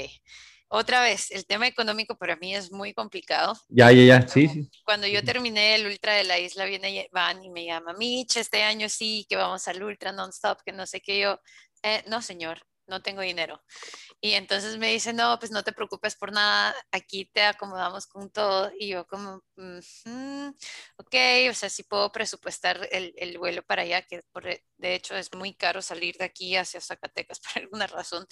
Otra 0.76 1.04
vez, 1.04 1.30
el 1.30 1.46
tema 1.46 1.68
económico 1.68 2.18
para 2.18 2.36
mí 2.36 2.56
es 2.56 2.72
muy 2.72 2.96
complicado. 2.96 3.54
Ya, 3.70 3.92
ya, 3.92 4.04
ya, 4.06 4.28
sí, 4.28 4.48
sí. 4.48 4.72
Cuando 4.84 5.06
yo 5.06 5.24
terminé 5.24 5.76
el 5.76 5.86
ultra 5.86 6.14
de 6.14 6.24
la 6.24 6.40
isla, 6.40 6.66
viene 6.66 7.08
Van 7.12 7.44
y 7.44 7.52
me 7.52 7.64
llama, 7.64 7.94
Mitch, 7.94 8.38
este 8.38 8.64
año 8.64 8.90
sí, 8.90 9.28
que 9.30 9.36
vamos 9.36 9.68
al 9.68 9.84
ultra 9.84 10.12
non-stop, 10.12 10.64
que 10.66 10.72
no 10.72 10.88
sé 10.88 11.00
qué 11.00 11.20
yo. 11.20 11.40
Eh, 11.84 12.04
no, 12.08 12.24
señor, 12.24 12.66
no 12.88 13.04
tengo 13.04 13.22
dinero. 13.22 13.64
Y 14.20 14.32
entonces 14.34 14.80
me 14.80 14.92
dice, 14.92 15.14
no, 15.14 15.38
pues 15.38 15.52
no 15.52 15.62
te 15.62 15.74
preocupes 15.74 16.16
por 16.16 16.32
nada, 16.32 16.76
aquí 16.92 17.30
te 17.32 17.44
acomodamos 17.44 18.08
con 18.08 18.32
todo. 18.32 18.72
Y 18.80 18.88
yo 18.88 19.06
como, 19.06 19.44
ok, 20.98 21.16
o 21.52 21.54
sea, 21.54 21.70
sí 21.70 21.84
puedo 21.84 22.12
presupuestar 22.12 22.90
el, 22.92 23.14
el 23.18 23.38
vuelo 23.38 23.62
para 23.62 23.84
allá, 23.84 24.02
que 24.02 24.24
por, 24.32 24.46
de 24.46 24.96
hecho 24.96 25.16
es 25.16 25.32
muy 25.36 25.54
caro 25.54 25.84
salir 25.84 26.18
de 26.18 26.26
aquí 26.26 26.56
hacia 26.56 26.82
Zacatecas 26.82 27.40
por 27.54 27.62
alguna 27.62 27.86
razón. 27.86 28.26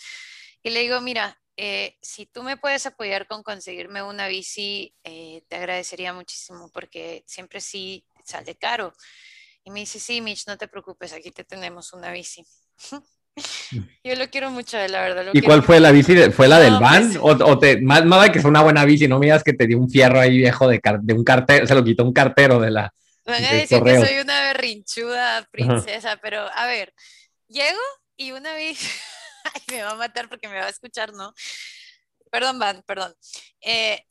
Y 0.64 0.72
le 0.72 0.80
digo, 0.82 1.02
mira, 1.02 1.40
eh, 1.64 1.96
si 2.02 2.26
tú 2.26 2.42
me 2.42 2.58
puedes 2.58 2.88
apoyar 2.88 3.28
con 3.28 3.44
conseguirme 3.44 4.02
una 4.02 4.28
bici, 4.28 4.96
eh, 5.04 5.44
te 5.48 5.58
agradecería 5.58 6.12
muchísimo 6.12 6.72
porque 6.74 7.24
siempre 7.28 7.62
sí 7.62 8.04
sale 8.26 8.56
caro. 8.56 8.94
Y 9.64 9.70
me 9.70 9.82
dice, 9.82 10.00
sí, 10.00 10.22
Mitch, 10.22 10.48
no 10.48 10.58
te 10.58 10.68
preocupes, 10.68 11.14
aquí 11.14 11.30
te 11.30 11.44
tenemos 11.44 11.94
una 11.94 12.12
bici. 12.12 12.44
Yo 14.04 14.16
lo 14.16 14.28
quiero 14.30 14.50
mucho, 14.50 14.76
la 14.88 15.02
verdad. 15.02 15.24
lo 15.26 15.32
¿Y 15.34 15.42
cuál 15.42 15.62
fue 15.62 15.80
la 15.80 15.92
bici? 15.92 16.16
¿Fue 16.32 16.48
la 16.48 16.60
del 16.60 16.74
No, 16.74 16.80
van? 16.80 17.14
pues- 17.14 17.18
¿O, 17.42 17.46
o 17.52 17.60
te, 17.60 17.80
más, 17.80 18.04
más 18.06 18.30
que 18.32 18.40
fue 18.42 18.50
una 18.50 18.64
buena 18.64 18.84
bici? 18.84 19.08
No 19.08 19.20
me 19.20 19.28
digas 19.28 19.44
que 19.44 19.54
te 19.54 19.68
dio 19.68 19.78
un 19.78 19.90
fierro 19.90 20.20
ahí 20.20 20.38
viejo 20.38 20.68
de, 20.68 20.80
car- 20.82 21.00
de 21.02 21.14
un 21.14 21.24
cartero, 21.24 21.68
se 21.68 21.76
lo 21.76 21.84
quitó 21.84 22.04
un 22.04 22.12
cartero 22.14 22.60
de 22.60 22.72
la... 22.72 22.92
Van 23.26 23.46
a 23.46 23.50
de 23.50 23.56
decir 23.60 23.78
correo. 23.80 24.02
que 24.02 24.08
soy 24.08 24.18
una 24.20 24.42
berrinchuda 24.42 25.48
princesa, 25.52 26.18
pero 26.24 26.40
a 26.56 26.66
ver, 26.66 26.92
llego 27.48 27.80
y 28.18 28.32
una 28.32 28.52
vez, 28.54 28.80
me 29.72 29.84
va 29.84 29.92
a 29.92 29.96
matar 29.96 30.30
porque 30.30 30.48
me 30.48 30.60
va 30.60 30.66
a 30.66 30.70
escuchar, 30.70 31.14
¿no? 31.14 31.34
Perdón, 32.32 32.60
Van, 32.60 32.84
perdón. 32.84 33.14
Eh, 33.62 34.06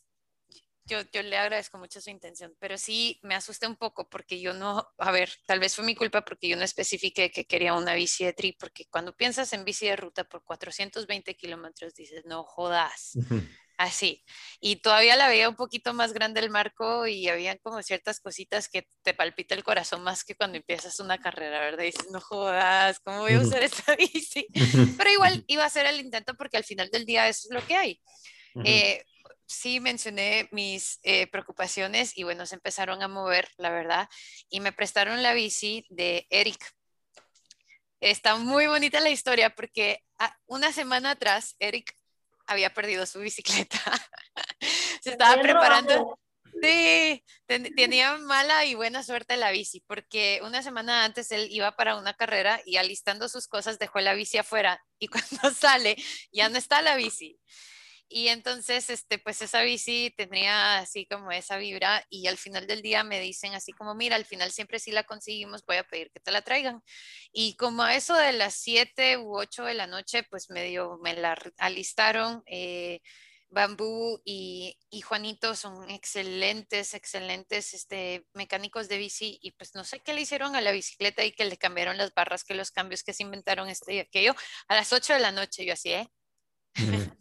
yo, 0.90 1.02
yo 1.12 1.22
le 1.22 1.36
agradezco 1.36 1.78
mucho 1.78 2.00
su 2.00 2.10
intención, 2.10 2.54
pero 2.58 2.76
sí 2.76 3.18
me 3.22 3.34
asusté 3.34 3.66
un 3.66 3.76
poco 3.76 4.08
porque 4.08 4.40
yo 4.40 4.52
no, 4.52 4.86
a 4.98 5.12
ver, 5.12 5.30
tal 5.46 5.60
vez 5.60 5.74
fue 5.74 5.84
mi 5.84 5.94
culpa 5.94 6.24
porque 6.24 6.48
yo 6.48 6.56
no 6.56 6.64
especifiqué 6.64 7.30
que 7.30 7.46
quería 7.46 7.74
una 7.74 7.94
bici 7.94 8.24
de 8.24 8.32
tri, 8.32 8.52
porque 8.52 8.86
cuando 8.90 9.16
piensas 9.16 9.52
en 9.52 9.64
bici 9.64 9.86
de 9.86 9.96
ruta 9.96 10.24
por 10.24 10.42
420 10.44 11.36
kilómetros 11.36 11.94
dices, 11.94 12.24
no 12.26 12.42
jodas, 12.42 13.12
así. 13.80 14.22
Y 14.60 14.76
todavía 14.76 15.16
la 15.16 15.28
veía 15.28 15.48
un 15.48 15.56
poquito 15.56 15.94
más 15.94 16.12
grande 16.12 16.40
el 16.40 16.50
marco 16.50 17.06
y 17.06 17.28
había 17.28 17.56
como 17.58 17.82
ciertas 17.82 18.20
cositas 18.20 18.68
que 18.68 18.86
te 19.02 19.14
palpita 19.14 19.54
el 19.54 19.64
corazón 19.64 20.02
más 20.02 20.22
que 20.22 20.34
cuando 20.34 20.58
empiezas 20.58 21.00
una 21.00 21.18
carrera, 21.18 21.60
¿verdad? 21.60 21.84
Y 21.84 21.86
dices, 21.86 22.10
no 22.10 22.20
jodas, 22.20 23.00
¿cómo 23.00 23.20
voy 23.20 23.32
a 23.32 23.40
usar 23.40 23.62
esta 23.62 23.96
bici? 23.96 24.46
Pero 24.98 25.10
igual 25.10 25.44
iba 25.46 25.62
a 25.62 25.66
hacer 25.66 25.86
el 25.86 25.98
intento 25.98 26.34
porque 26.34 26.58
al 26.58 26.64
final 26.64 26.90
del 26.90 27.06
día 27.06 27.28
eso 27.28 27.48
es 27.48 27.54
lo 27.54 27.66
que 27.66 27.74
hay. 27.74 28.00
Eh, 28.64 29.02
sí 29.46 29.80
mencioné 29.80 30.48
mis 30.52 30.98
eh, 31.02 31.26
preocupaciones 31.28 32.16
y 32.18 32.24
bueno, 32.24 32.44
se 32.44 32.56
empezaron 32.56 33.02
a 33.02 33.08
mover, 33.08 33.48
la 33.56 33.70
verdad, 33.70 34.08
y 34.50 34.60
me 34.60 34.72
prestaron 34.72 35.22
la 35.22 35.32
bici 35.32 35.86
de 35.88 36.26
Eric. 36.28 36.62
Está 38.00 38.36
muy 38.36 38.66
bonita 38.66 39.00
la 39.00 39.10
historia 39.10 39.50
porque 39.54 40.02
ah, 40.18 40.36
una 40.46 40.70
semana 40.72 41.12
atrás 41.12 41.56
Eric 41.58 41.94
había 42.50 42.74
perdido 42.74 43.06
su 43.06 43.20
bicicleta. 43.20 43.80
se 45.02 45.10
estaba 45.10 45.40
preparando. 45.40 46.18
Sí, 46.62 47.24
ten- 47.46 47.74
tenía 47.74 48.18
mala 48.18 48.64
y 48.64 48.74
buena 48.74 49.02
suerte 49.02 49.36
la 49.36 49.50
bici, 49.50 49.80
porque 49.86 50.40
una 50.42 50.62
semana 50.62 51.04
antes 51.04 51.30
él 51.32 51.46
iba 51.50 51.74
para 51.76 51.96
una 51.96 52.12
carrera 52.14 52.60
y 52.66 52.76
alistando 52.76 53.28
sus 53.28 53.46
cosas 53.46 53.78
dejó 53.78 54.00
la 54.00 54.14
bici 54.14 54.36
afuera 54.36 54.84
y 54.98 55.06
cuando 55.42 55.50
sale 55.54 55.96
ya 56.32 56.48
no 56.48 56.58
está 56.58 56.82
la 56.82 56.96
bici. 56.96 57.40
Y 58.12 58.26
entonces, 58.28 58.90
este, 58.90 59.18
pues 59.20 59.40
esa 59.40 59.62
bici 59.62 60.12
tenía 60.16 60.78
así 60.78 61.06
como 61.06 61.30
esa 61.30 61.58
vibra 61.58 62.04
y 62.10 62.26
al 62.26 62.36
final 62.38 62.66
del 62.66 62.82
día 62.82 63.04
me 63.04 63.20
dicen 63.20 63.54
así 63.54 63.72
como, 63.72 63.94
mira, 63.94 64.16
al 64.16 64.24
final 64.24 64.50
siempre 64.50 64.80
sí 64.80 64.90
la 64.90 65.04
conseguimos, 65.04 65.64
voy 65.64 65.76
a 65.76 65.84
pedir 65.84 66.10
que 66.10 66.18
te 66.18 66.32
la 66.32 66.42
traigan. 66.42 66.82
Y 67.32 67.54
como 67.56 67.84
a 67.84 67.94
eso 67.94 68.14
de 68.16 68.32
las 68.32 68.54
7 68.54 69.16
u 69.18 69.36
8 69.38 69.64
de 69.64 69.74
la 69.74 69.86
noche, 69.86 70.24
pues 70.24 70.50
medio 70.50 70.98
me 71.02 71.14
la 71.14 71.36
alistaron. 71.58 72.42
eh, 72.46 73.00
Bambú 73.50 74.20
y, 74.24 74.78
y 74.90 75.00
Juanito 75.02 75.56
son 75.56 75.90
excelentes, 75.90 76.94
excelentes 76.94 77.74
este, 77.74 78.24
mecánicos 78.32 78.88
de 78.88 78.98
bici 78.98 79.38
y 79.42 79.52
pues 79.52 79.74
no 79.74 79.84
sé 79.84 80.00
qué 80.00 80.14
le 80.14 80.20
hicieron 80.22 80.54
a 80.54 80.60
la 80.60 80.70
bicicleta 80.72 81.24
y 81.24 81.32
que 81.32 81.44
le 81.44 81.56
cambiaron 81.58 81.96
las 81.98 82.14
barras, 82.14 82.44
que 82.44 82.54
los 82.54 82.70
cambios 82.70 83.02
que 83.02 83.12
se 83.12 83.24
inventaron 83.24 83.68
este 83.68 83.94
y 83.94 83.98
aquello 83.98 84.34
a 84.68 84.76
las 84.76 84.92
8 84.92 85.14
de 85.14 85.20
la 85.20 85.32
noche, 85.32 85.64
yo 85.64 85.72
así, 85.72 85.90
¿eh? 85.92 86.08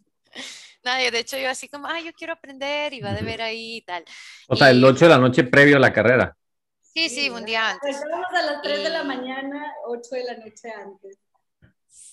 Nadie, 0.82 1.10
de 1.10 1.18
hecho 1.20 1.36
yo 1.38 1.50
así 1.50 1.68
como, 1.68 1.86
ay, 1.86 2.04
yo 2.04 2.12
quiero 2.12 2.32
aprender 2.32 2.92
y 2.94 3.00
va 3.00 3.12
de 3.12 3.22
ver 3.22 3.42
ahí 3.42 3.76
y 3.76 3.82
tal. 3.82 4.04
O 4.48 4.56
sea, 4.56 4.70
el 4.70 4.80
Y- 4.80 4.84
8 4.84 5.04
de 5.04 5.10
la 5.10 5.18
noche 5.18 5.44
previo 5.44 5.76
a 5.76 5.80
la 5.80 5.92
carrera. 5.92 6.34
Sí, 6.80 7.08
sí, 7.08 7.30
un 7.30 7.44
día 7.44 7.70
antes. 7.70 7.96
Empezamos 7.96 8.26
a 8.34 8.42
las 8.42 8.62
3 8.62 8.82
de 8.82 8.88
la 8.90 9.02
Y- 9.02 9.06
mañana, 9.06 9.72
8 9.86 10.14
de 10.16 10.24
la 10.24 10.34
noche 10.38 10.70
antes. 10.72 11.18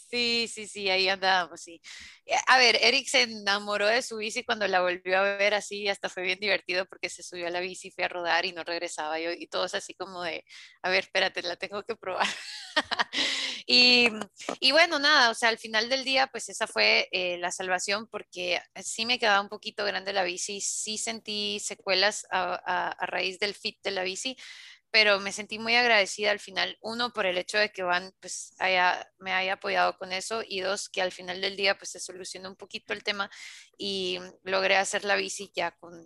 Sí, 0.09 0.47
sí, 0.47 0.67
sí, 0.67 0.89
ahí 0.89 1.09
andábamos, 1.09 1.59
sí. 1.61 1.81
Eh, 2.25 2.33
A 2.47 2.57
ver, 2.57 2.77
Eric 2.81 3.07
se 3.09 3.23
enamoró 3.23 3.87
de 3.87 4.01
su 4.01 4.15
bici 4.17 4.43
cuando 4.45 4.65
la 4.65 4.79
volvió 4.81 5.17
a 5.19 5.21
ver 5.37 5.53
así, 5.53 5.89
hasta 5.89 6.07
fue 6.07 6.23
bien 6.23 6.39
divertido 6.39 6.85
porque 6.85 7.09
se 7.09 7.23
subió 7.23 7.47
a 7.47 7.49
la 7.49 7.59
bici, 7.59 7.91
fue 7.91 8.05
a 8.05 8.07
rodar 8.07 8.45
y 8.45 8.53
no 8.53 8.63
regresaba 8.63 9.19
yo, 9.19 9.31
y 9.33 9.47
todos 9.47 9.73
así 9.75 9.93
como 9.95 10.23
de, 10.23 10.45
a 10.81 10.89
ver, 10.89 11.03
espérate, 11.03 11.41
la 11.41 11.57
tengo 11.57 11.83
que 11.83 11.97
probar. 11.97 12.25
y, 13.67 14.09
y 14.61 14.71
bueno, 14.71 14.97
nada, 14.99 15.29
o 15.29 15.33
sea, 15.33 15.49
al 15.49 15.57
final 15.57 15.89
del 15.89 16.03
día, 16.05 16.27
pues 16.27 16.47
esa 16.49 16.67
fue 16.67 17.09
eh, 17.11 17.37
la 17.39 17.51
salvación 17.51 18.07
porque 18.09 18.61
sí 18.83 19.05
me 19.05 19.19
quedaba 19.19 19.41
un 19.41 19.49
poquito 19.49 19.83
grande 19.85 20.13
la 20.13 20.23
bici, 20.23 20.61
sí 20.61 20.97
sentí 20.97 21.59
secuelas 21.59 22.25
a, 22.31 22.53
a- 22.65 22.89
a 22.91 23.05
raíz 23.07 23.39
del 23.39 23.53
fit 23.55 23.77
de 23.83 23.91
la 23.91 24.03
bici, 24.03 24.37
pero 24.99 25.19
me 25.19 25.31
sentí 25.31 25.59
muy 25.59 25.75
agradecida 25.75 26.31
al 26.31 26.39
final, 26.39 26.75
uno, 26.81 27.13
por 27.13 27.27
el 27.27 27.37
hecho 27.37 27.59
de 27.59 27.69
que 27.71 27.83
Van 27.83 28.11
pues 28.19 28.55
haya, 28.57 29.07
me 29.19 29.31
haya 29.31 29.53
apoyado 29.53 29.95
con 29.95 30.11
eso 30.11 30.41
y 30.43 30.61
dos, 30.61 30.89
que 30.89 31.03
al 31.03 31.11
final 31.11 31.39
del 31.39 31.55
día 31.55 31.77
pues 31.77 31.91
se 31.91 31.99
solucionó 31.99 32.49
un 32.49 32.55
poquito 32.55 32.93
el 32.93 33.03
tema 33.03 33.29
y 33.77 34.17
logré 34.41 34.75
hacer 34.75 35.05
la 35.05 35.15
bici 35.15 35.51
ya 35.55 35.69
con, 35.79 36.03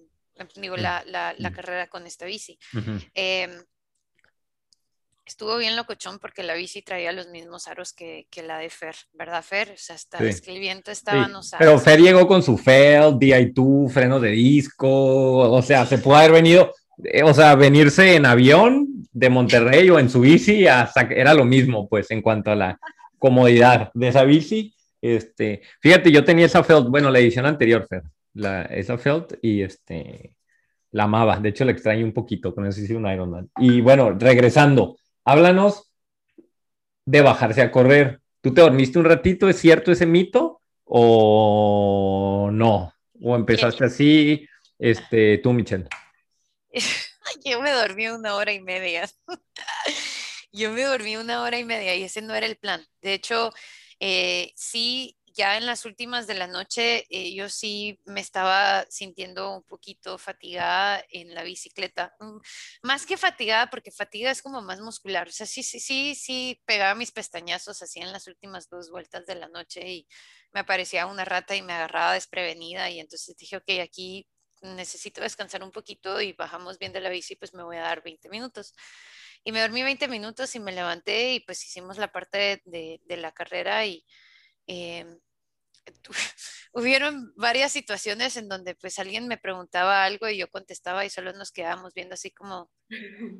digo, 0.58 0.76
la, 0.76 1.06
la, 1.06 1.34
la 1.38 1.52
Mm. 1.52 1.54
carrera 1.54 1.88
con 1.88 2.06
esta 2.06 2.26
bici. 2.26 2.60
Ujú. 2.74 3.00
Em, 3.14 3.64
estuvo 5.26 5.56
bien 5.56 5.78
locochón 5.78 6.20
porque 6.20 6.44
la 6.44 6.56
bici 6.56 6.82
traía 6.82 7.14
los 7.14 7.28
mismos 7.30 7.70
aros 7.70 7.94
que, 7.94 8.28
que 8.30 8.44
la 8.44 8.58
de 8.58 8.70
Fer, 8.70 8.96
¿verdad, 9.14 9.42
Fer? 9.42 9.72
O 9.72 9.78
sea, 9.78 9.96
hasta 9.96 10.18
Sí. 10.18 10.26
es 10.26 10.42
que 10.42 10.52
el 10.52 10.60
viento 10.60 10.92
estaba 10.92 11.28
Sí, 11.28 11.32
no 11.32 11.40
Pero 11.58 11.80
Fer 11.80 12.02
llegó 12.02 12.28
con 12.28 12.44
su 12.44 12.58
Feld, 12.58 13.18
DI2, 13.20 13.90
frenos 13.94 14.22
de 14.22 14.32
disco, 14.32 14.90
o 15.50 15.62
sea, 15.62 15.86
se 15.86 15.98
puede 16.00 16.20
haber 16.20 16.34
venido, 16.34 16.66
eh, 16.66 16.74
o 17.24 17.34
sea, 17.34 17.56
venirse 17.56 18.16
en 18.16 18.26
avión 18.26 18.88
de 19.12 19.30
Monterrey 19.30 19.90
o 19.90 20.00
en 20.00 20.10
su 20.10 20.22
bici, 20.22 20.68
hasta 20.68 21.08
que 21.08 21.20
era 21.20 21.34
lo 21.34 21.46
mismo, 21.46 21.88
pues, 21.88 22.12
en 22.12 22.22
cuanto 22.22 22.52
a 22.52 22.56
la 22.56 22.80
comodidad 23.18 23.92
de 23.94 24.08
esa 24.08 24.24
bici. 24.24 24.74
Este, 25.02 25.62
fíjate, 25.80 26.12
yo 26.12 26.24
tenía 26.24 26.46
esa 26.46 26.64
Feld, 26.64 26.90
bueno, 26.90 27.10
la 27.10 27.20
edición 27.20 27.46
anterior, 27.46 27.86
Fer, 27.90 28.04
la, 28.34 28.64
esa 28.64 28.98
Feld, 28.98 29.38
y 29.42 29.62
este, 29.62 30.36
la 30.92 31.04
amaba, 31.04 31.40
de 31.40 31.50
hecho 31.50 31.66
la 31.66 31.72
extraño 31.72 32.06
un 32.06 32.14
poquito, 32.14 32.54
con 32.54 32.66
eso 32.66 32.82
hice 32.82 32.96
un 32.96 33.08
Ironman. 33.08 33.50
Y 33.58 33.82
bueno, 33.82 34.12
regresando, 34.12 34.98
háblanos 35.26 35.92
de 37.06 37.22
bajarse 37.22 37.62
a 37.62 37.72
correr. 37.72 38.20
¿Tú 38.42 38.54
te 38.54 38.62
dormiste 38.62 39.00
un 39.00 39.06
ratito? 39.06 39.50
¿Es 39.50 39.58
cierto 39.58 39.92
ese 39.92 40.06
mito? 40.06 40.62
¿O 40.86 42.50
no? 42.52 42.94
¿O 43.22 43.36
empezaste 43.36 43.86
así? 43.86 44.48
Este, 44.80 45.38
tú, 45.40 45.54
Michelle. 45.54 45.86
Yo 47.46 47.62
me 47.62 47.72
dormí 47.72 48.08
una 48.08 48.36
hora 48.36 48.54
y 48.54 48.62
media. 48.62 49.10
Yo 50.52 50.72
me 50.72 50.84
dormí 50.84 51.16
una 51.18 51.42
hora 51.44 51.58
y 51.60 51.64
media 51.66 51.96
y 51.96 52.04
ese 52.04 52.22
no 52.22 52.36
era 52.36 52.46
el 52.46 52.58
plan. 52.58 52.86
De 53.02 53.14
hecho, 53.14 53.52
eh, 54.00 54.52
sí, 54.56 55.18
ya 55.34 55.58
en 55.58 55.66
las 55.66 55.86
últimas 55.86 56.28
de 56.28 56.34
la 56.34 56.48
noche, 56.48 57.06
eh, 57.10 57.34
yo 57.34 57.48
sí 57.50 57.98
me 58.06 58.20
estaba 58.20 58.86
sintiendo 58.90 59.56
un 59.56 59.64
poquito 59.64 60.18
fatigada 60.18 61.02
en 61.10 61.34
la 61.34 61.44
bicicleta. 61.44 62.14
Mm, 62.20 62.40
Más 62.84 63.06
que 63.06 63.16
fatigada, 63.18 63.70
porque 63.70 63.92
fatiga 63.92 64.30
es 64.32 64.42
como 64.42 64.62
más 64.62 64.82
muscular. 64.82 65.30
O 65.30 65.32
sea, 65.32 65.46
sí, 65.48 65.64
sí, 65.64 65.80
sí, 65.80 66.16
sí, 66.16 66.62
pegaba 66.66 66.96
mis 66.96 67.12
pestañazos 67.12 67.82
así 67.82 68.00
en 68.02 68.12
las 68.12 68.28
últimas 68.28 68.68
dos 68.70 68.90
vueltas 68.92 69.26
de 69.26 69.36
la 69.36 69.48
noche 69.50 69.82
y 69.90 70.08
me 70.52 70.60
aparecía 70.62 71.06
una 71.08 71.24
rata 71.26 71.56
y 71.56 71.62
me 71.62 71.74
agarraba 71.74 72.14
desprevenida 72.14 72.90
y 72.90 73.00
entonces 73.00 73.36
dije, 73.38 73.56
ok, 73.58 73.70
aquí 73.84 74.28
necesito 74.62 75.22
descansar 75.22 75.64
un 75.64 75.72
poquito 75.72 76.22
y 76.22 76.34
bajamos 76.34 76.78
bien 76.80 76.94
de 76.94 77.02
la 77.02 77.10
bici, 77.10 77.36
pues 77.36 77.54
me 77.54 77.64
voy 77.64 77.78
a 77.78 77.82
dar 77.82 78.04
20 78.04 78.30
minutos. 78.30 78.74
Y 79.44 79.52
me 79.52 79.62
dormí 79.62 79.84
20 79.84 80.08
minutos 80.08 80.56
y 80.56 80.60
me 80.60 80.72
levanté 80.72 81.34
y 81.34 81.40
pues 81.42 81.66
hicimos 81.66 81.98
la 81.98 82.12
parte 82.12 82.38
de, 82.38 82.62
de- 82.66 83.02
de 83.06 83.18
la 83.18 83.32
carrera 83.32 83.86
y 83.86 84.06
eh, 84.68 85.06
hubieron 86.74 87.34
varias 87.36 87.72
situaciones 87.72 88.38
en 88.38 88.48
donde 88.50 88.76
pues 88.76 89.00
alguien 89.00 89.28
me 89.28 89.38
preguntaba 89.38 90.04
algo 90.06 90.30
y 90.30 90.38
yo 90.38 90.50
contestaba 90.50 91.06
y 91.06 91.10
solo 91.10 91.34
nos 91.34 91.52
quedábamos 91.52 91.94
viendo 91.94 92.14
así 92.16 92.32
como, 92.32 92.70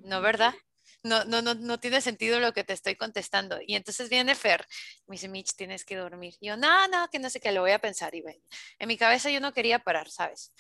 no, 0.04 0.22
¿verdad? 0.22 0.54
No, 1.04 1.24
no, 1.26 1.42
no, 1.42 1.56
no 1.56 1.80
tiene 1.80 2.02
sentido 2.02 2.40
lo 2.40 2.54
que 2.54 2.64
te 2.64 2.74
estoy 2.74 2.96
contestando. 2.96 3.60
Y 3.66 3.76
entonces 3.76 4.10
viene 4.10 4.36
Fer, 4.36 4.66
me 5.08 5.16
dice, 5.16 5.30
Mitch, 5.30 5.56
tienes 5.56 5.86
que 5.86 5.96
dormir. 5.96 6.36
Y 6.40 6.48
yo, 6.48 6.58
no, 6.58 6.88
no, 6.90 7.08
que 7.10 7.20
no 7.20 7.30
sé 7.30 7.40
qué, 7.40 7.52
lo 7.52 7.62
voy 7.62 7.72
a 7.72 7.80
pensar. 7.80 8.14
Y 8.16 8.22
ven, 8.22 8.42
en 8.80 8.88
mi 8.88 8.98
cabeza 8.98 9.30
yo 9.32 9.40
no 9.40 9.54
quería 9.54 9.80
parar, 9.80 10.10
¿sabes? 10.10 10.54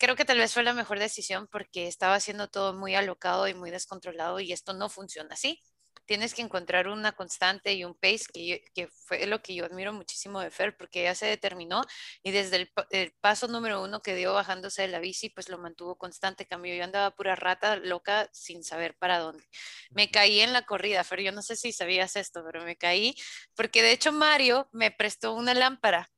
Creo 0.00 0.16
que 0.16 0.24
tal 0.24 0.38
vez 0.38 0.54
fue 0.54 0.62
la 0.62 0.72
mejor 0.72 0.98
decisión 0.98 1.46
porque 1.52 1.86
estaba 1.86 2.14
haciendo 2.14 2.48
todo 2.48 2.72
muy 2.74 2.94
alocado 2.94 3.46
y 3.48 3.54
muy 3.54 3.70
descontrolado 3.70 4.40
y 4.40 4.50
esto 4.52 4.72
no 4.72 4.88
funciona 4.88 5.34
así. 5.34 5.62
Tienes 6.06 6.34
que 6.34 6.40
encontrar 6.42 6.88
una 6.88 7.12
constante 7.12 7.74
y 7.74 7.84
un 7.84 7.94
pace 7.94 8.24
que, 8.32 8.46
yo- 8.46 8.56
que 8.74 8.88
fue 8.88 9.26
lo 9.26 9.42
que 9.42 9.54
yo 9.54 9.66
admiro 9.66 9.92
muchísimo 9.92 10.40
de 10.40 10.50
Fer 10.50 10.74
porque 10.76 11.02
ya 11.02 11.14
se 11.14 11.26
determinó 11.26 11.82
y 12.22 12.30
desde 12.32 12.56
el, 12.56 12.72
el 12.90 13.12
paso 13.20 13.46
número 13.46 13.82
uno 13.82 14.00
que 14.00 14.14
dio 14.16 14.32
bajándose 14.32 14.82
de 14.82 14.88
la 14.88 15.00
bici 15.00 15.28
pues 15.28 15.50
lo 15.50 15.58
mantuvo 15.58 15.96
constante. 15.98 16.46
Cambio, 16.46 16.74
yo 16.74 16.82
andaba 16.84 17.10
pura 17.14 17.36
rata 17.36 17.76
loca 17.76 18.28
sin 18.32 18.64
saber 18.64 18.96
para 18.98 19.18
dónde. 19.18 19.44
Me 19.90 20.10
caí 20.10 20.40
en 20.40 20.52
la 20.54 20.62
corrida, 20.62 21.04
Fer, 21.04 21.20
yo 21.20 21.32
no 21.32 21.42
sé 21.42 21.56
si 21.56 21.72
sabías 21.72 22.16
esto, 22.16 22.42
pero 22.44 22.64
me 22.64 22.76
caí 22.76 23.14
porque 23.54 23.82
de 23.82 23.92
hecho 23.92 24.12
Mario 24.12 24.68
me 24.72 24.90
prestó 24.90 25.34
una 25.34 25.52
lámpara 25.54 26.10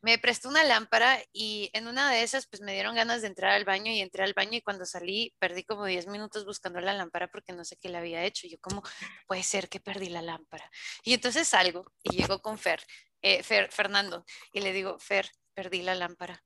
me 0.00 0.18
prestó 0.18 0.48
una 0.48 0.64
lámpara 0.64 1.18
y 1.32 1.70
en 1.72 1.88
una 1.88 2.10
de 2.10 2.22
esas 2.22 2.46
pues 2.46 2.62
me 2.62 2.72
dieron 2.72 2.94
ganas 2.94 3.22
de 3.22 3.28
entrar 3.28 3.52
al 3.52 3.64
baño 3.64 3.90
y 3.90 4.00
entré 4.00 4.22
al 4.22 4.34
baño 4.34 4.56
y 4.58 4.62
cuando 4.62 4.84
salí 4.86 5.34
perdí 5.38 5.64
como 5.64 5.84
10 5.86 6.06
minutos 6.06 6.44
buscando 6.44 6.80
la 6.80 6.94
lámpara 6.94 7.28
porque 7.28 7.52
no 7.52 7.64
sé 7.64 7.76
qué 7.76 7.88
le 7.88 7.98
había 7.98 8.24
hecho. 8.24 8.46
Yo 8.46 8.58
como, 8.60 8.82
puede 9.26 9.42
ser 9.42 9.68
que 9.68 9.80
perdí 9.80 10.08
la 10.08 10.22
lámpara. 10.22 10.70
Y 11.02 11.14
entonces 11.14 11.48
salgo 11.48 11.92
y 12.02 12.16
llego 12.16 12.40
con 12.40 12.58
Fer, 12.58 12.82
eh, 13.22 13.42
Fer, 13.42 13.72
Fernando, 13.72 14.24
y 14.52 14.60
le 14.60 14.72
digo, 14.72 14.98
Fer, 14.98 15.30
perdí 15.54 15.82
la 15.82 15.94
lámpara. 15.94 16.44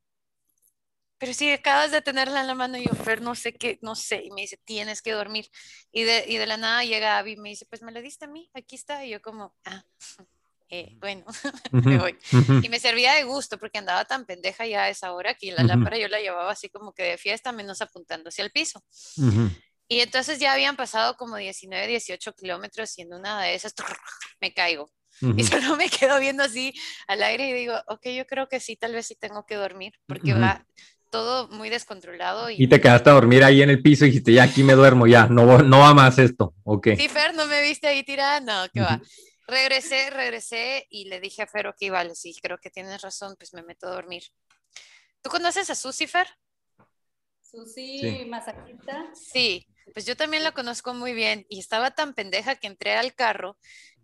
Pero 1.19 1.35
si 1.35 1.53
acabas 1.53 1.93
de 1.93 2.03
tenerla 2.03 2.41
en 2.41 2.49
la 2.49 2.55
mano, 2.57 2.79
y 2.79 2.85
yo, 2.85 2.95
Fer, 2.95 3.23
no 3.23 3.37
sé 3.37 3.53
qué, 3.55 3.79
no 3.81 3.95
sé. 3.95 4.23
Y 4.25 4.33
me 4.33 4.41
dice, 4.41 4.59
tienes 4.65 5.03
que 5.03 5.13
dormir. 5.13 5.47
Y 5.93 6.03
de, 6.03 6.25
y 6.27 6.37
de 6.37 6.47
la 6.47 6.57
nada 6.57 6.83
llega 6.83 7.17
Abby 7.19 7.35
y 7.35 7.37
me 7.37 7.51
dice, 7.51 7.65
pues 7.67 7.81
me 7.83 7.93
la 7.93 8.01
diste 8.01 8.25
a 8.25 8.29
mí, 8.29 8.51
aquí 8.55 8.75
está. 8.75 9.05
Y 9.05 9.11
yo 9.11 9.23
como, 9.23 9.55
ah, 9.65 9.85
eh, 10.75 10.97
bueno, 11.01 11.23
me 11.71 11.99
voy. 11.99 12.17
Y 12.63 12.71
me 12.71 12.81
servía 12.81 13.13
de 13.13 13.25
gusto 13.25 13.59
porque 13.59 13.77
andaba 13.77 14.07
tan 14.07 14.25
pendeja 14.25 14.67
ya 14.67 14.85
a 14.85 14.89
esa 14.89 15.13
hora 15.13 15.35
que 15.35 15.53
la 15.53 15.65
lámpara 15.65 15.99
yo 15.99 16.09
la 16.09 16.19
llevaba 16.19 16.51
así 16.51 16.71
como 16.71 16.95
que 16.95 17.03
de 17.03 17.19
fiesta, 17.19 17.53
menos 17.53 17.83
apuntando 17.83 18.31
hacia 18.31 18.43
el 18.43 18.51
piso. 18.51 18.83
Y 19.87 20.01
entonces 20.01 20.39
ya 20.39 20.55
habían 20.55 20.75
pasado 20.77 21.19
como 21.19 21.37
19, 21.37 21.87
18 21.89 22.33
kilómetros 22.33 22.99
y 22.99 23.03
en 23.03 23.13
una 23.13 23.43
de 23.43 23.55
esas 23.55 23.75
me 24.41 24.55
caigo. 24.55 24.91
Y 25.37 25.45
solo 25.45 25.77
me 25.77 25.91
quedo 25.91 26.19
viendo 26.19 26.43
así 26.43 26.73
al 27.07 27.23
aire 27.23 27.51
y 27.51 27.53
digo, 27.53 27.75
ok, 27.89 28.09
yo 28.17 28.27
creo 28.27 28.49
que 28.49 28.59
sí, 28.59 28.75
tal 28.75 28.95
vez 28.95 29.07
sí 29.07 29.15
tengo 29.15 29.45
que 29.45 29.57
dormir 29.57 29.93
porque 30.07 30.33
va 30.33 30.65
todo 31.11 31.49
muy 31.49 31.69
descontrolado. 31.69 32.49
Y, 32.49 32.67
te 32.67 32.81
quedaste 32.81 33.11
a 33.11 33.13
dormir 33.13 33.45
ahí 33.45 33.61
en 33.61 33.69
el 33.69 33.83
piso 33.83 34.07
y 34.07 34.09
dijiste, 34.09 34.33
ya 34.33 34.45
aquí 34.45 34.63
me 34.63 34.73
duermo, 34.73 35.07
ya, 35.07 35.27
no, 35.27 35.59
no 35.59 35.81
va 35.81 35.93
más 35.93 36.19
esto, 36.19 36.55
ok. 36.65 36.89
Sí, 36.97 37.11
Fer, 37.11 37.35
¿no 37.35 37.45
me 37.45 37.61
viste 37.61 37.87
ahí 37.89 38.03
tirada? 38.03 38.41
No, 38.41 38.71
¿qué 38.73 38.81
va? 38.81 39.03
Regresé, 39.47 40.11
regresé 40.11 40.87
y 40.91 41.07
le 41.07 41.21
dije 41.21 41.43
a 41.43 41.47
Fer, 41.47 41.67
ok, 41.67 41.79
vale, 41.91 42.15
sí, 42.15 42.35
creo 42.41 42.59
que 42.59 42.71
tienes 42.71 43.03
razón, 43.03 43.35
pues 43.39 43.53
me 43.55 43.63
meto 43.63 43.89
a 43.89 43.91
dormir. 43.91 44.23
¿Tú 45.21 45.31
conoces 45.31 45.69
a 45.71 45.75
Susi, 45.75 46.07
Fer? 46.07 46.27
Susi 47.41 47.99
sí. 47.99 48.29
Sí, 49.15 49.67
pues 49.93 50.07
yo 50.07 50.17
también 50.17 50.43
la 50.43 50.53
conozco 50.53 50.95
muy 50.95 51.13
bien 51.13 51.45
y 51.49 51.59
estaba 51.59 51.91
tan 51.91 52.15
pendeja 52.15 52.57
que 52.57 52.67
entré 52.67 52.95
al 52.95 53.15
carro 53.15 53.59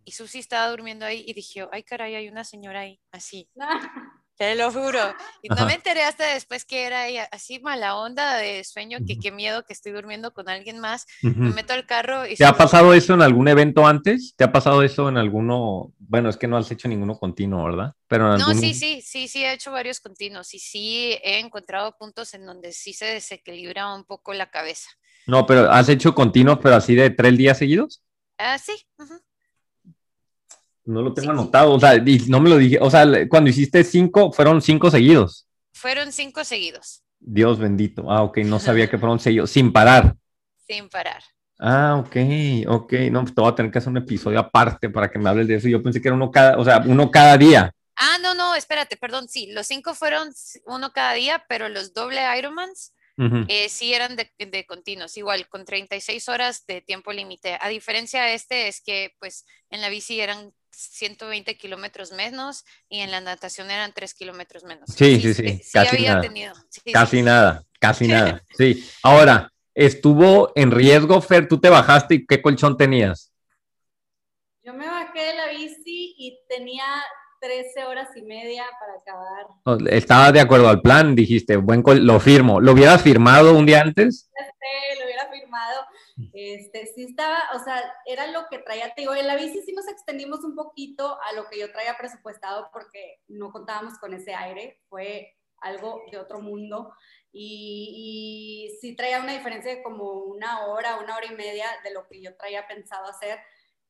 y 0.04 0.12
Susi 0.12 0.38
estaba 0.38 0.70
durmiendo 0.70 1.06
ahí 1.06 1.24
y 1.26 1.34
dije, 1.34 1.66
ay 1.72 1.82
caray, 1.82 2.14
hay 2.14 2.28
una 2.28 2.44
señora 2.44 2.80
ahí, 2.80 3.00
así. 3.10 3.48
Te 4.38 4.54
lo 4.54 4.70
juro. 4.70 5.00
Y 5.42 5.48
no 5.48 5.66
me 5.66 5.74
enteré 5.74 6.04
hasta 6.04 6.32
después 6.32 6.64
que 6.64 6.84
era 6.84 7.08
ella, 7.08 7.28
así 7.32 7.58
mala 7.58 7.96
onda 7.96 8.36
de 8.36 8.62
sueño, 8.62 8.98
que 9.04 9.18
qué 9.18 9.32
miedo 9.32 9.64
que 9.64 9.72
estoy 9.72 9.90
durmiendo 9.90 10.32
con 10.32 10.48
alguien 10.48 10.78
más. 10.78 11.06
Me 11.22 11.50
meto 11.50 11.72
al 11.72 11.86
carro 11.86 12.24
y... 12.24 12.36
¿Te 12.36 12.44
ha 12.44 12.52
pasado 12.52 12.94
eso 12.94 13.14
en 13.14 13.22
algún 13.22 13.48
evento 13.48 13.84
antes? 13.84 14.34
¿Te 14.36 14.44
ha 14.44 14.52
pasado 14.52 14.84
eso 14.84 15.08
en 15.08 15.16
alguno? 15.16 15.92
Bueno, 15.98 16.28
es 16.28 16.36
que 16.36 16.46
no 16.46 16.56
has 16.56 16.70
hecho 16.70 16.86
ninguno 16.86 17.18
continuo, 17.18 17.64
¿verdad? 17.64 17.94
Pero 18.06 18.38
No, 18.38 18.54
sí, 18.54 18.74
sí, 18.74 19.02
sí, 19.02 19.26
sí, 19.26 19.44
he 19.44 19.52
hecho 19.52 19.72
varios 19.72 19.98
continuos 19.98 20.54
y 20.54 20.60
sí 20.60 21.18
he 21.24 21.40
encontrado 21.40 21.96
puntos 21.98 22.32
en 22.32 22.46
donde 22.46 22.70
sí 22.70 22.92
se 22.92 23.06
desequilibra 23.06 23.92
un 23.92 24.04
poco 24.04 24.34
la 24.34 24.52
cabeza. 24.52 24.88
No, 25.26 25.46
pero 25.46 25.68
¿has 25.68 25.88
hecho 25.88 26.14
continuos, 26.14 26.60
pero 26.62 26.76
así 26.76 26.94
de 26.94 27.10
tres 27.10 27.36
días 27.36 27.58
seguidos? 27.58 28.04
Ah, 28.38 28.56
sí. 28.56 28.86
No 30.88 31.02
lo 31.02 31.12
tengo 31.12 31.32
anotado, 31.32 31.74
o 31.74 31.78
sea, 31.80 32.02
no 32.28 32.40
me 32.40 32.48
lo 32.48 32.56
dije, 32.56 32.78
o 32.80 32.90
sea, 32.90 33.06
cuando 33.28 33.50
hiciste 33.50 33.84
cinco, 33.84 34.32
fueron 34.32 34.62
cinco 34.62 34.90
seguidos. 34.90 35.46
Fueron 35.74 36.12
cinco 36.12 36.44
seguidos. 36.44 37.02
Dios 37.20 37.58
bendito. 37.58 38.10
Ah, 38.10 38.22
ok, 38.22 38.38
no 38.38 38.58
sabía 38.58 38.88
que 38.88 38.96
fueron 38.98 39.20
seguidos, 39.20 39.50
sin 39.50 39.70
parar. 39.70 40.16
Sin 40.66 40.88
parar. 40.88 41.22
Ah, 41.58 42.02
ok, 42.02 42.16
ok. 42.68 42.92
No, 43.10 43.20
pues 43.20 43.34
te 43.34 43.40
voy 43.42 43.52
a 43.52 43.54
tener 43.54 43.70
que 43.70 43.78
hacer 43.78 43.90
un 43.90 43.98
episodio 43.98 44.38
aparte 44.38 44.88
para 44.88 45.10
que 45.10 45.18
me 45.18 45.28
hables 45.28 45.46
de 45.46 45.56
eso. 45.56 45.68
Yo 45.68 45.82
pensé 45.82 46.00
que 46.00 46.08
era 46.08 46.14
uno 46.14 46.30
cada, 46.30 46.56
o 46.56 46.64
sea, 46.64 46.82
uno 46.86 47.10
cada 47.10 47.36
día. 47.36 47.70
Ah, 47.94 48.16
no, 48.22 48.32
no, 48.34 48.54
espérate, 48.54 48.96
perdón, 48.96 49.28
sí, 49.28 49.52
los 49.52 49.66
cinco 49.66 49.92
fueron 49.92 50.30
uno 50.64 50.92
cada 50.92 51.12
día, 51.12 51.44
pero 51.50 51.68
los 51.68 51.92
doble 51.92 52.22
Ironmans 52.38 52.94
eh, 53.48 53.68
sí 53.68 53.92
eran 53.92 54.14
de, 54.14 54.30
de, 54.38 54.64
continuos, 54.64 55.16
igual 55.16 55.48
con 55.48 55.64
36 55.64 56.28
horas 56.28 56.64
de 56.66 56.80
tiempo 56.80 57.12
límite. 57.12 57.58
A 57.60 57.68
diferencia 57.68 58.22
de 58.22 58.34
este 58.34 58.68
es 58.68 58.80
que 58.80 59.16
pues 59.18 59.44
en 59.70 59.80
la 59.80 59.88
bici 59.88 60.20
eran 60.20 60.52
120 60.78 61.56
kilómetros 61.56 62.12
menos 62.12 62.64
y 62.88 63.00
en 63.00 63.10
la 63.10 63.20
natación 63.20 63.70
eran 63.70 63.92
3 63.92 64.14
kilómetros 64.14 64.64
menos. 64.64 64.88
Sí, 64.94 65.20
sí, 65.20 65.34
sí. 65.34 65.60
casi 65.72 66.02
nada. 66.02 66.22
casi 66.92 67.22
nada, 67.22 67.64
casi 67.80 68.08
nada. 68.08 68.44
Sí. 68.56 68.88
Ahora, 69.02 69.52
estuvo 69.74 70.52
en 70.54 70.70
riesgo, 70.70 71.20
Fer, 71.20 71.48
tú 71.48 71.60
te 71.60 71.68
bajaste 71.68 72.14
y 72.14 72.26
qué 72.26 72.40
colchón 72.40 72.76
tenías? 72.76 73.32
Yo 74.62 74.72
me 74.72 74.86
bajé 74.86 75.20
de 75.20 75.34
la 75.34 75.48
bici 75.48 76.14
y 76.16 76.38
tenía 76.48 76.84
13 77.40 77.84
horas 77.84 78.08
y 78.16 78.22
media 78.22 78.64
para 78.78 78.94
acabar. 79.00 79.90
Estaba 79.90 80.30
de 80.30 80.40
acuerdo 80.40 80.68
al 80.68 80.80
plan, 80.80 81.14
dijiste, 81.14 81.56
buen 81.56 81.82
lo 81.84 82.20
firmo. 82.20 82.60
¿Lo 82.60 82.72
hubieras 82.72 83.02
firmado 83.02 83.56
un 83.56 83.66
día 83.66 83.80
antes? 83.80 84.30
Sí, 84.36 84.98
lo 84.98 85.06
hubiera 85.06 85.28
firmado. 85.28 85.86
Este, 86.32 86.86
sí 86.86 87.04
estaba, 87.04 87.38
o 87.54 87.58
sea, 87.60 87.82
era 88.04 88.26
lo 88.26 88.46
que 88.50 88.58
traía, 88.58 88.92
te 88.94 89.02
digo, 89.02 89.14
en 89.14 89.26
la 89.26 89.36
bici 89.36 89.62
sí 89.62 89.72
nos 89.72 89.86
extendimos 89.88 90.42
un 90.44 90.54
poquito 90.56 91.18
a 91.22 91.32
lo 91.34 91.48
que 91.48 91.58
yo 91.58 91.70
traía 91.70 91.96
presupuestado 91.96 92.70
porque 92.72 93.20
no 93.28 93.52
contábamos 93.52 93.98
con 93.98 94.12
ese 94.14 94.34
aire, 94.34 94.80
fue 94.88 95.36
algo 95.60 96.02
de 96.10 96.18
otro 96.18 96.40
mundo 96.40 96.92
y, 97.32 98.68
y 98.70 98.78
sí 98.80 98.96
traía 98.96 99.20
una 99.20 99.32
diferencia 99.32 99.74
de 99.74 99.82
como 99.82 100.12
una 100.12 100.66
hora, 100.66 100.96
una 100.96 101.16
hora 101.16 101.26
y 101.26 101.34
media 101.34 101.66
de 101.84 101.92
lo 101.92 102.06
que 102.08 102.20
yo 102.20 102.36
traía 102.36 102.66
pensado 102.66 103.06
hacer. 103.06 103.38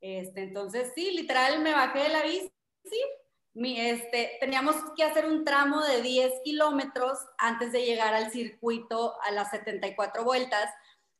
Este, 0.00 0.42
entonces, 0.42 0.92
sí, 0.94 1.10
literal 1.12 1.60
me 1.60 1.72
bajé 1.72 2.04
de 2.04 2.08
la 2.10 2.22
bici, 2.22 2.50
mi, 3.54 3.80
este, 3.80 4.36
teníamos 4.40 4.76
que 4.96 5.02
hacer 5.02 5.26
un 5.26 5.44
tramo 5.44 5.82
de 5.82 6.00
10 6.00 6.32
kilómetros 6.44 7.18
antes 7.38 7.72
de 7.72 7.84
llegar 7.84 8.14
al 8.14 8.30
circuito 8.30 9.20
a 9.22 9.32
las 9.32 9.50
74 9.50 10.22
vueltas. 10.22 10.70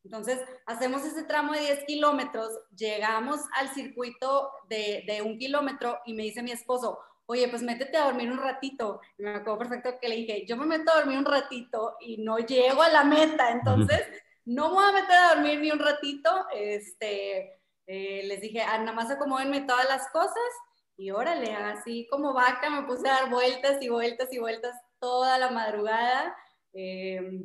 Entonces, 0.05 0.41
hacemos 0.67 1.05
ese 1.05 1.25
tramo 1.25 1.53
de 1.53 1.61
10 1.61 1.85
kilómetros, 1.85 2.51
llegamos 2.77 3.41
al 3.57 3.69
circuito 3.71 4.51
de, 4.69 5.05
de, 5.07 5.23
un 5.23 5.39
kilómetro 5.39 5.99
y 6.07 6.15
me 6.15 6.23
dice 6.23 6.43
mi 6.43 6.53
esposo, 6.53 6.99
oye, 7.27 7.47
pues 7.49 7.63
métete 7.63 7.97
a 7.97 8.07
dormir 8.07 8.31
un 8.31 8.39
ratito. 8.39 9.01
Y 9.19 9.23
me 9.23 9.31
acuerdo 9.31 9.59
perfecto 9.59 9.99
que 10.01 10.09
le 10.09 10.17
dije, 10.17 10.47
yo 10.47 10.57
me 10.57 10.67
meto 10.67 10.91
a 10.91 10.97
dormir 10.97 11.19
un 11.19 11.27
ratito 11.27 11.97
y 12.01 12.19
no 12.19 12.39
llego 12.39 12.83
a 12.83 12.89
la 12.89 13.05
meta, 13.05 13.51
entonces 13.51 14.01
no 14.47 14.69
me 14.69 14.75
voy 14.77 14.85
a 14.85 14.93
meter 14.93 15.17
a 15.17 15.35
dormir 15.35 15.61
ni 15.61 15.71
un 15.71 15.79
ratito. 15.79 16.31
Este, 16.55 17.61
eh, 17.87 18.23
les 18.25 18.41
dije, 18.41 18.63
ah, 18.63 18.79
nada 18.79 18.93
más 18.93 19.11
acomódenme 19.11 19.61
todas 19.63 19.87
las 19.89 20.09
cosas 20.11 20.51
y 20.97 21.11
órale, 21.11 21.55
así 21.55 22.09
como 22.11 22.35
vaca 22.35 22.71
me 22.71 22.83
puse 22.83 23.09
a 23.09 23.13
dar 23.13 23.31
vueltas 23.31 23.81
y 23.81 23.89
vueltas 23.89 24.33
y 24.33 24.39
vueltas 24.39 24.75
toda 24.99 25.39
la 25.39 25.51
madrugada. 25.51 26.35
Em, 26.73 27.45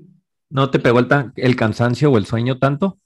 ¿No 0.54 0.70
te 0.70 0.78
pegó 0.78 1.00
el, 1.00 1.08
el, 1.36 1.56
cansancio 1.56 2.12
o 2.12 2.18
el 2.20 2.28
sueño 2.28 2.60
tanto? 2.60 3.00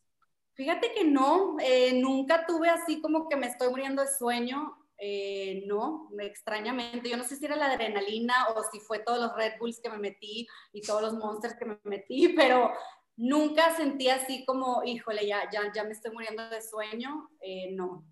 Fíjate 0.54 0.91
que 0.93 1.06
no, 1.06 1.56
eh, 1.62 1.98
nunca 1.98 2.45
tuve 2.45 2.68
así 2.68 3.00
como 3.00 3.30
que 3.30 3.38
me 3.38 3.48
estoy 3.48 3.70
muriendo 3.70 4.02
de 4.02 4.10
sueño. 4.10 4.76
Eh, 4.98 5.64
no, 5.66 6.10
extrañamente. 6.20 7.10
Yo 7.10 7.16
no 7.16 7.24
sé 7.24 7.38
si 7.38 7.45
era 7.45 7.56
la 7.56 7.72
adrenalina 7.72 8.34
o 8.54 8.64
si 8.70 8.82
fue 8.82 9.00
todos 9.00 9.20
los 9.20 9.34
Red 9.34 9.54
Bulls 9.62 9.80
que 9.82 9.89
me 9.89 9.98
metí 9.98 10.45
y 10.74 10.82
todos 10.82 11.02
los 11.02 11.14
Monsters 11.14 11.56
que 11.58 11.64
me 11.64 11.80
metí, 11.86 12.28
pero 12.36 12.74
nunca 13.16 13.74
sentí 13.78 14.10
así 14.10 14.43
como, 14.43 14.84
híjole, 14.84 15.26
ya, 15.26 15.50
ya, 15.50 15.72
ya 15.74 15.86
me 15.86 15.91
estoy 15.91 16.12
muriendo 16.12 16.50
de 16.50 16.62
sueño. 16.62 17.30
Eh, 17.39 17.72
no. 17.72 18.04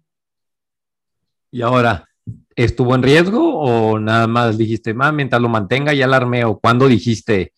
Y 1.52 1.62
ahora, 1.62 2.08
¿Estuvo 2.56 2.96
en 2.96 3.04
riesgo 3.04 3.60
o 3.60 4.00
nada 4.00 4.28
más 4.28 4.58
dijiste, 4.58 4.94
más 4.94 5.14
mientras 5.14 5.42
lo 5.42 5.50
mantenga 5.50 5.94
ya 5.94 6.08
la? 6.08 6.20
¿O 6.48 6.58
cuando 6.58 6.88
dijiste, 6.88 7.52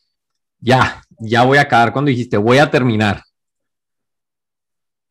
ya, 0.60 1.01
ya 1.20 1.43
voy 1.43 1.58
a 1.58 1.62
acabar? 1.62 1.91
cuando 1.91 2.10
dijiste, 2.10 2.38
voy 2.38 2.58
a 2.58 2.70
terminar? 2.70 3.22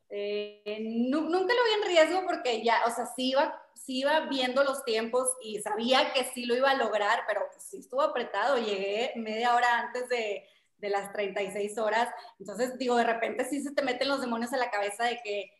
Eh, 0.08 0.78
nunca 0.80 1.54
lo 1.54 1.64
vi 1.64 1.82
en 1.82 1.88
riesgo 1.88 2.22
porque 2.26 2.64
ya, 2.64 2.82
o 2.86 2.90
sea, 2.90 3.06
sí 3.14 3.30
iba, 3.30 3.54
sí 3.74 4.00
iba 4.00 4.20
viendo 4.20 4.64
los 4.64 4.84
tiempos 4.84 5.28
y 5.42 5.58
sabía 5.60 6.12
que 6.12 6.24
sí 6.32 6.46
lo 6.46 6.56
iba 6.56 6.70
a 6.70 6.76
lograr, 6.76 7.20
pero 7.26 7.42
pues 7.52 7.62
sí 7.64 7.78
estuvo 7.78 8.02
apretado. 8.02 8.56
Llegué 8.56 9.12
media 9.16 9.54
hora 9.54 9.78
antes 9.78 10.08
de, 10.08 10.44
de 10.78 10.88
las 10.90 11.12
36 11.12 11.78
horas. 11.78 12.08
Entonces, 12.38 12.78
digo, 12.78 12.96
de 12.96 13.04
repente 13.04 13.44
sí 13.44 13.62
se 13.62 13.72
te 13.72 13.82
meten 13.82 14.08
los 14.08 14.20
demonios 14.20 14.52
a 14.52 14.58
la 14.58 14.70
cabeza 14.70 15.04
de 15.04 15.20
que 15.22 15.50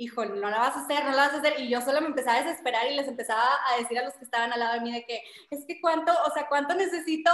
híjole, 0.00 0.40
no 0.40 0.48
la 0.48 0.58
vas 0.58 0.76
a 0.76 0.80
hacer, 0.80 1.04
no 1.04 1.10
la 1.10 1.26
vas 1.28 1.34
a 1.34 1.38
hacer. 1.38 1.60
Y 1.60 1.68
yo 1.68 1.80
solo 1.82 2.00
me 2.00 2.06
empezaba 2.08 2.38
a 2.38 2.42
desesperar 2.42 2.90
y 2.90 2.96
les 2.96 3.06
empezaba 3.06 3.44
a 3.68 3.78
decir 3.78 3.98
a 3.98 4.04
los 4.04 4.14
que 4.14 4.24
estaban 4.24 4.50
al 4.52 4.58
lado 4.58 4.74
de 4.74 4.80
mí 4.80 4.92
de 4.92 5.04
que, 5.04 5.22
es 5.50 5.64
que 5.66 5.80
cuánto, 5.80 6.10
o 6.26 6.32
sea, 6.32 6.46
cuánto 6.48 6.74
necesito 6.74 7.30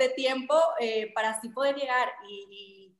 de 0.00 0.08
tiempo 0.10 0.54
eh, 0.80 1.12
para 1.14 1.30
así 1.30 1.48
poder 1.48 1.76
llegar. 1.76 2.08
Y, 2.28 2.92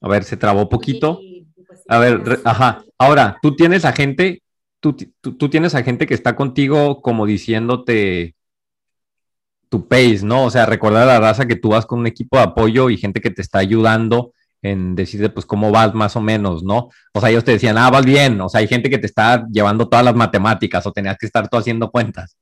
A 0.00 0.08
ver, 0.08 0.22
se 0.24 0.36
trabó 0.36 0.68
poquito. 0.68 1.18
Pues 1.66 1.82
a 1.88 1.98
ver, 1.98 2.40
ajá. 2.44 2.84
Ahora, 2.98 3.38
tú 3.42 3.56
tienes 3.56 3.84
a 3.84 3.92
gente, 3.92 4.42
tú, 4.78 4.94
tú 5.20 5.48
tienes 5.48 5.74
a 5.74 5.82
gente 5.82 6.06
que 6.06 6.14
está 6.14 6.36
contigo 6.36 7.00
como 7.02 7.26
diciéndote, 7.26 8.36
tu 9.68 9.86
pace, 9.86 10.20
¿no? 10.22 10.44
O 10.44 10.50
sea, 10.50 10.66
recordar 10.66 11.02
a 11.04 11.14
la 11.14 11.20
raza 11.20 11.46
que 11.46 11.56
tú 11.56 11.70
vas 11.70 11.86
con 11.86 12.00
un 12.00 12.06
equipo 12.06 12.36
de 12.36 12.44
apoyo 12.44 12.90
y 12.90 12.96
gente 12.96 13.20
que 13.20 13.30
te 13.30 13.42
está 13.42 13.58
ayudando 13.58 14.32
en 14.62 14.94
decirte, 14.94 15.30
pues, 15.30 15.46
cómo 15.46 15.70
vas 15.70 15.94
más 15.94 16.16
o 16.16 16.20
menos, 16.20 16.62
¿no? 16.62 16.90
O 17.14 17.20
sea, 17.20 17.30
ellos 17.30 17.44
te 17.44 17.52
decían, 17.52 17.78
ah, 17.78 17.90
vas 17.90 18.04
bien, 18.04 18.40
o 18.40 18.48
sea, 18.48 18.60
hay 18.60 18.68
gente 18.68 18.90
que 18.90 18.98
te 18.98 19.06
está 19.06 19.46
llevando 19.50 19.88
todas 19.88 20.04
las 20.04 20.14
matemáticas 20.14 20.86
o 20.86 20.92
tenías 20.92 21.16
que 21.16 21.26
estar 21.26 21.48
tú 21.48 21.56
haciendo 21.56 21.90
cuentas. 21.90 22.36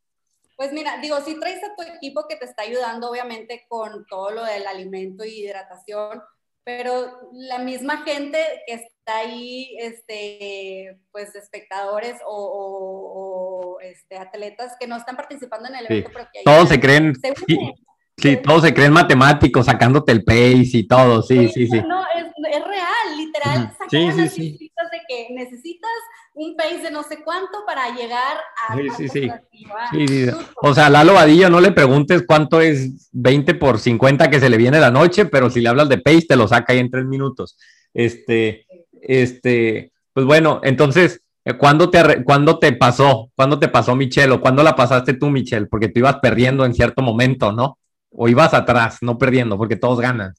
Pues 0.57 0.72
mira, 0.72 0.99
digo, 1.03 1.20
si 1.20 1.39
traes 1.39 1.62
a 1.62 1.77
tu 1.77 1.83
equipo 1.83 2.27
que 2.27 2.37
te 2.37 2.47
está 2.47 2.62
ayudando, 2.62 3.11
obviamente, 3.11 3.66
con 3.68 4.07
todo 4.07 4.31
lo 4.31 4.45
del 4.45 4.66
alimento 4.66 5.24
y 5.24 5.43
hidratación, 5.43 6.22
pero 6.64 7.20
la 7.33 7.59
misma 7.59 8.03
gente 8.03 8.39
que 8.66 8.74
está 8.74 9.18
ahí, 9.18 9.77
este, 9.79 10.99
pues 11.12 11.35
espectadores 11.37 12.16
o, 12.27 13.26
este, 13.82 14.16
atletas 14.18 14.76
que 14.78 14.86
no 14.86 14.96
están 14.96 15.16
participando 15.16 15.68
en 15.68 15.76
el 15.76 15.86
evento, 15.86 16.11
pero 16.12 16.28
que 16.32 16.40
todos 16.44 16.68
se 16.68 16.80
creen, 16.80 17.14
sí, 18.16 18.36
todos 18.38 18.62
se 18.62 18.74
creen 18.74 18.92
matemáticos, 18.92 19.66
sacándote 19.66 20.12
el 20.12 20.24
pace 20.24 20.70
y 20.72 20.86
todo, 20.86 21.22
sí, 21.22 21.48
sí, 21.48 21.66
sí. 21.66 21.80
No, 21.86 22.02
es, 22.14 22.24
es 22.24 22.64
real, 22.64 23.16
literal, 23.16 23.76
sí, 23.90 24.12
sí, 24.12 24.28
sí. 24.28 24.70
de 24.92 25.00
que 25.09 25.34
necesitas 25.34 25.90
un 26.34 26.54
pace 26.54 26.82
de 26.82 26.90
no 26.90 27.02
sé 27.02 27.22
cuánto 27.24 27.64
para 27.66 27.94
llegar 27.94 28.36
a... 28.68 28.76
Sí, 28.76 28.90
sí, 28.96 29.09
sí. 29.09 29.30
sí, 29.90 30.26
O 30.57 30.74
sea, 30.74 30.90
Lalo 30.90 31.14
Vadillo 31.14 31.48
no 31.48 31.61
le 31.61 31.72
preguntes 31.72 32.24
cuánto 32.26 32.61
es 32.61 33.11
20 33.12 33.54
por 33.54 33.78
50 33.78 34.28
que 34.28 34.38
se 34.38 34.50
le 34.50 34.59
viene 34.59 34.78
la 34.78 34.90
noche, 34.90 35.24
pero 35.24 35.48
si 35.48 35.61
le 35.62 35.70
hablas 35.70 35.88
de 35.88 35.98
pace 35.98 36.26
te 36.28 36.36
lo 36.36 36.46
saca 36.46 36.74
ahí 36.74 36.78
en 36.78 36.90
tres 36.90 37.07
minutos. 37.07 37.57
Este, 37.94 38.66
este, 39.00 39.92
pues 40.12 40.26
bueno, 40.26 40.61
entonces, 40.62 41.22
¿cuándo 41.55 41.90
te, 41.90 42.24
¿cuándo 42.24 42.59
te 42.59 42.72
pasó? 42.72 43.30
¿Cuándo 43.36 43.59
te 43.59 43.68
pasó 43.68 43.94
Michelle 43.94 44.32
o 44.32 44.40
cuándo 44.40 44.62
la 44.62 44.74
pasaste 44.74 45.14
tú, 45.14 45.30
Michelle? 45.30 45.66
Porque 45.66 45.88
tú 45.88 46.01
ibas 46.01 46.16
perdiendo 46.20 46.64
en 46.64 46.74
cierto 46.74 47.03
momento, 47.03 47.53
¿no? 47.53 47.78
O 48.11 48.28
ibas 48.28 48.53
atrás, 48.55 48.99
no 49.01 49.18
perdiendo, 49.18 49.57
porque 49.57 49.76
todos 49.76 50.01
ganan. 50.01 50.34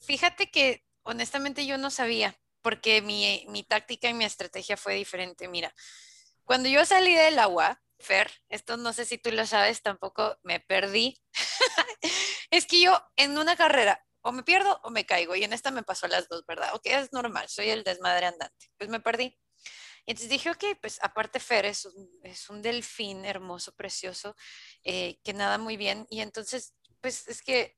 Fíjate 0.00 0.50
que 0.50 0.82
honestamente 1.02 1.66
yo 1.66 1.78
no 1.78 1.90
sabía 1.90 2.36
porque 2.62 3.02
mi, 3.02 3.44
mi 3.48 3.62
táctica 3.62 4.08
y 4.08 4.14
mi 4.14 4.24
estrategia 4.24 4.76
fue 4.76 4.94
diferente. 4.94 5.48
Mira, 5.48 5.74
cuando 6.44 6.68
yo 6.68 6.84
salí 6.84 7.14
del 7.14 7.38
agua, 7.38 7.80
Fer, 7.98 8.30
esto 8.48 8.76
no 8.76 8.92
sé 8.92 9.04
si 9.04 9.18
tú 9.18 9.30
lo 9.30 9.46
sabes, 9.46 9.82
tampoco 9.82 10.36
me 10.42 10.60
perdí. 10.60 11.18
es 12.50 12.66
que 12.66 12.80
yo 12.80 13.02
en 13.16 13.38
una 13.38 13.56
carrera 13.56 14.04
o 14.22 14.32
me 14.32 14.42
pierdo 14.42 14.80
o 14.82 14.90
me 14.90 15.06
caigo 15.06 15.36
y 15.36 15.44
en 15.44 15.52
esta 15.52 15.70
me 15.70 15.82
pasó 15.82 16.08
las 16.08 16.28
dos, 16.28 16.44
¿verdad? 16.46 16.74
Ok, 16.74 16.82
es 16.86 17.12
normal, 17.12 17.48
soy 17.48 17.70
el 17.70 17.84
desmadre 17.84 18.26
andante. 18.26 18.70
Pues 18.78 18.90
me 18.90 19.00
perdí. 19.00 19.38
Entonces 20.06 20.30
dije, 20.30 20.50
ok, 20.50 20.64
pues 20.80 20.98
aparte 21.02 21.40
Fer 21.40 21.64
es 21.66 21.86
un, 21.86 22.10
es 22.22 22.50
un 22.50 22.62
delfín 22.62 23.24
hermoso, 23.24 23.72
precioso, 23.74 24.36
eh, 24.82 25.18
que 25.24 25.32
nada 25.32 25.58
muy 25.58 25.76
bien. 25.76 26.06
Y 26.10 26.20
entonces, 26.20 26.74
pues 27.00 27.26
es 27.28 27.42
que 27.42 27.76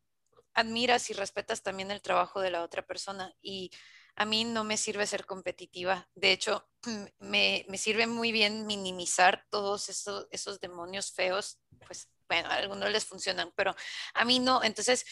admiras 0.54 1.10
y 1.10 1.12
respetas 1.12 1.62
también 1.62 1.90
el 1.90 2.02
trabajo 2.02 2.40
de 2.40 2.50
la 2.50 2.62
otra 2.62 2.86
persona. 2.86 3.32
Y 3.40 3.70
a 4.16 4.24
mí 4.24 4.44
no 4.44 4.64
me 4.64 4.76
sirve 4.76 5.06
ser 5.06 5.26
competitiva. 5.26 6.08
De 6.14 6.32
hecho, 6.32 6.68
me, 7.20 7.66
sirve 7.76 8.06
muy 8.06 8.32
bien 8.32 8.66
minimizar 8.66 9.46
todos 9.50 9.88
esos, 9.88 10.26
esos 10.30 10.58
demonios 10.58 11.12
feos. 11.12 11.60
Pues 11.86 12.08
bueno, 12.28 12.48
a 12.48 12.54
algunos 12.54 12.90
les 12.90 13.04
funcionan, 13.04 13.52
pero 13.54 13.76
a 14.14 14.24
mí 14.24 14.38
no. 14.40 14.64
Entonces, 14.64 15.04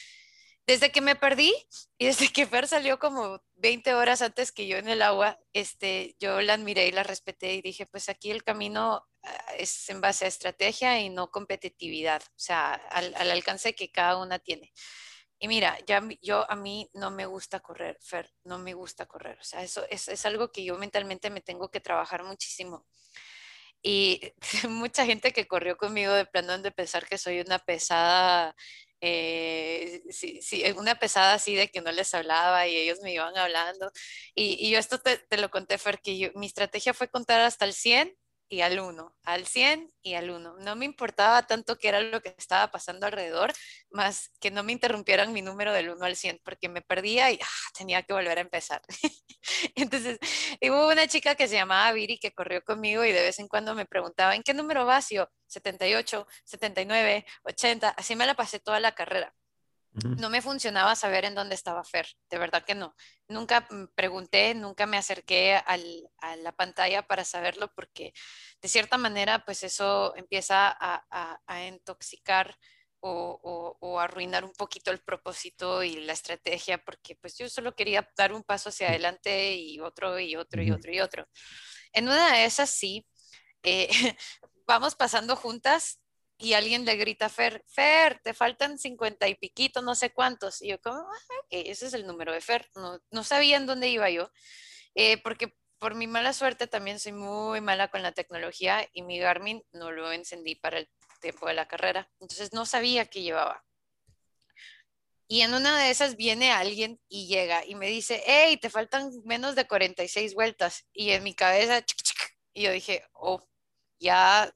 desde 0.67 0.91
que 0.91 1.01
me 1.01 1.17
perdí 1.17 1.53
y 1.99 2.07
desde 2.07 2.29
que 2.29 2.47
Fer 2.47 2.67
salió 2.67 2.99
como 2.99 3.43
20 3.57 3.95
horas 3.95 4.23
antes 4.23 4.53
que 4.53 4.67
yo 4.67 4.79
en 4.79 4.89
el 4.89 5.03
agua, 5.03 5.39
este, 5.53 6.17
yo 6.19 6.41
la 6.41 6.55
admiré 6.55 6.87
y 6.87 6.93
la 6.93 7.03
respeté 7.03 7.55
y 7.55 7.63
dije, 7.63 7.87
pues 7.87 8.09
aquí 8.09 8.31
el 8.31 8.45
camino 8.45 9.07
ah, 9.23 9.53
es 9.59 9.89
en 9.91 10.01
base 10.01 10.25
a 10.25 10.29
estrategia 10.29 11.01
y 11.01 11.11
no 11.11 11.31
competitividad, 11.31 12.23
o 12.23 12.39
sea, 12.39 12.75
al, 12.75 13.15
al 13.17 13.31
alcance 13.31 13.75
que 13.75 13.91
cada 13.91 14.17
una 14.17 14.39
tiene. 14.39 14.73
Y 15.39 15.49
mira, 15.49 15.79
ya 15.87 16.03
yo 16.23 16.51
a 16.51 16.57
mí 16.57 16.89
no 16.95 17.11
me 17.11 17.27
gusta 17.27 17.61
correr, 17.61 17.99
Fer, 18.01 18.33
no 18.45 18.59
me 18.59 18.73
gusta 18.73 19.07
correr. 19.07 19.39
O 19.41 19.45
sea, 19.45 19.63
eso 19.63 19.85
es, 19.91 20.09
es 20.09 20.25
algo 20.27 20.51
que 20.53 20.65
yo 20.65 20.79
mentalmente 20.79 21.29
me 21.31 21.43
tengo 21.43 21.71
que 21.71 21.81
trabajar 21.81 22.25
muchísimo. 22.25 22.87
Y 23.83 24.21
mucha 24.71 25.05
gente 25.05 25.33
que 25.33 25.47
corrió 25.47 25.77
conmigo 25.77 26.13
de 26.15 26.27
plano 26.27 26.57
de 26.59 26.73
pensar 26.73 27.07
que 27.07 27.19
soy 27.19 27.41
una 27.41 27.59
pesada, 27.59 28.57
eh, 29.07 30.03
sí, 30.11 30.41
una 30.77 30.95
pesada 30.97 31.35
así 31.35 31.55
de 31.55 31.69
que 31.69 31.81
no 31.83 31.93
les 31.93 32.15
hablaba 32.15 32.67
y 32.67 32.77
ellos 32.77 33.01
me 33.03 33.13
iban 33.13 33.37
hablando. 33.37 33.93
Y, 34.35 34.57
y 34.67 34.71
yo 34.71 34.79
esto 34.79 34.99
te, 34.99 35.19
te, 35.19 35.37
lo 35.39 35.51
conté, 35.51 35.79
Fer, 35.79 36.01
que 36.01 36.33
mi 36.35 36.47
estrategia 36.47 36.95
fue 36.95 37.09
contar 37.09 37.41
hasta 37.41 37.65
el 37.65 37.75
100 37.75 38.15
y 38.49 38.61
al 38.61 38.79
1, 38.79 39.17
al 39.25 39.47
100 39.47 39.93
y 40.03 40.15
al 40.15 40.31
1. 40.31 40.57
No 40.59 40.77
me 40.77 40.85
importaba 40.85 41.47
tanto 41.47 41.77
qué 41.79 41.89
era 41.89 42.01
lo 42.01 42.21
que 42.21 42.35
estaba 42.37 42.71
pasando 42.71 43.07
alrededor, 43.07 43.53
más 43.91 44.31
que 44.41 44.51
no 44.51 44.63
me 44.63 44.73
interrumpieran 44.73 45.33
mi 45.33 45.43
número 45.43 45.73
del 45.73 45.91
1 45.91 46.05
al 46.05 46.17
100, 46.17 46.41
porque 46.45 46.69
me 46.69 46.83
perdía 46.83 47.31
y 47.31 47.39
ah, 47.43 47.47
tenía 47.77 48.03
que 48.03 48.13
volver 48.13 48.39
a 48.39 48.43
empezar. 48.43 48.83
Entonces, 49.75 50.19
hubo 50.63 50.89
una 50.89 51.07
chica 51.09 51.35
que 51.35 51.49
se 51.49 51.55
llamaba 51.55 51.93
Viri 51.93 52.19
que 52.19 52.33
corrió 52.33 52.63
conmigo 52.65 53.05
y 53.05 53.13
de 53.13 53.23
vez 53.23 53.39
en 53.39 53.49
cuando 53.49 53.75
me 53.75 53.87
preguntaba, 53.87 54.35
¿en 54.35 54.43
qué 54.43 54.55
número 54.55 54.85
vas? 54.87 55.11
yo, 55.11 55.29
78, 55.47 56.27
79, 56.45 57.27
80, 57.45 57.91
así 57.91 58.17
me 58.17 58.27
la 58.27 58.35
pasé 58.35 58.61
toda 58.61 58.81
la 58.81 58.93
carrera. 58.95 59.35
No 60.03 60.29
me 60.29 60.43
funcionaba 60.43 60.97
saber 60.97 61.25
en 61.25 61.37
dónde 61.37 61.55
estaba 61.55 61.85
Fer, 61.85 62.09
de 62.29 62.39
verdad 62.39 62.65
que 62.65 62.75
no. 62.75 62.97
Nunca 63.29 63.69
pregunté, 63.95 64.53
nunca 64.55 64.87
me 64.87 64.97
acerqué 64.97 65.55
a 65.55 66.37
la 66.37 66.53
pantalla 66.53 67.07
para 67.07 67.25
saberlo 67.25 67.73
porque 67.77 68.13
de 68.61 68.69
cierta 68.69 68.99
manera 68.99 69.45
pues 69.45 69.63
eso 69.63 70.15
empieza 70.17 70.77
a, 70.81 71.67
intoxicar 71.69 72.57
o, 73.01 73.77
o, 73.81 74.01
arruinar 74.01 74.45
un 74.45 74.53
poquito 74.53 74.91
el 74.91 75.01
propósito 75.01 75.85
y 75.85 75.97
la 76.01 76.15
estrategia 76.15 76.79
porque 76.79 77.15
pues 77.17 77.37
yo 77.39 77.49
solo 77.49 77.77
quería 77.77 78.09
dar 78.17 78.33
un 78.33 78.43
paso 78.43 78.71
hacia 78.71 78.89
adelante 78.89 79.55
y 79.55 79.79
otro 79.79 80.19
y 80.19 80.35
otro 80.35 80.63
y 80.63 80.71
otro 80.73 80.93
y 80.93 81.01
otro. 81.01 81.29
En 81.93 82.07
una 82.09 82.33
de 82.33 82.45
esas 82.47 82.71
sí, 82.71 83.07
eh, 83.63 83.89
vamos 84.67 84.97
pasando 84.97 85.37
juntas 85.37 86.01
y 86.39 86.55
alguien 86.55 86.85
le 86.85 86.97
grita 86.97 87.27
a 87.27 87.29
Fer, 87.29 87.65
Fer, 87.67 88.21
te 88.23 88.35
faltan 88.35 88.79
cincuenta 88.79 89.29
y 89.29 89.35
piquito, 89.37 89.83
no 89.83 89.95
sé 89.95 90.11
cuántos. 90.11 90.61
Y 90.63 90.69
yo 90.69 90.81
como, 90.81 90.99
ah, 90.99 91.41
ese 91.51 91.87
es 91.87 91.95
el 91.95 92.07
número 92.07 92.33
de 92.33 92.41
Fer. 92.41 92.69
No, 92.75 93.01
no 93.11 93.25
sabía 93.25 93.57
en 93.57 93.67
dónde 93.67 93.89
iba 93.89 94.11
yo, 94.11 94.31
eh, 94.95 95.19
porque 95.23 95.57
por 95.79 95.95
mi 95.95 96.07
mala 96.07 96.33
suerte 96.33 96.67
también 96.67 96.99
soy 96.99 97.13
muy 97.13 97.61
mala 97.61 97.89
con 97.89 98.03
la 98.03 98.13
tecnología 98.13 98.89
y 98.93 99.03
mi 99.03 99.19
Garmin 99.19 99.63
no 99.73 99.93
lo 99.93 100.13
encendí 100.13 100.55
para 100.55 100.79
el 100.79 100.91
tiempo 101.21 101.47
de 101.47 101.55
la 101.55 101.69
carrera. 101.69 102.11
Entonces 102.21 102.53
no 102.53 102.67
sabía 102.67 103.07
qué 103.07 103.23
llevaba. 103.23 103.65
Y 105.27 105.41
en 105.41 105.55
una 105.55 105.79
de 105.79 105.91
esas 105.91 106.17
viene 106.17 106.53
alguien 106.53 107.01
y 107.09 107.27
llega 107.27 107.65
y 107.65 107.75
me 107.75 107.89
dice, 107.89 108.23
hey, 108.27 108.59
te 108.59 108.71
faltan 108.71 109.11
menos 109.25 109.55
de 109.55 109.67
46 109.67 110.35
vueltas. 110.35 110.87
Y 110.93 111.11
en 111.11 111.23
mi 111.23 111.35
cabeza, 111.35 111.85
y 112.53 112.63
yo 112.63 112.73
dije, 112.73 113.05
oh, 113.13 113.43
ya 113.99 114.55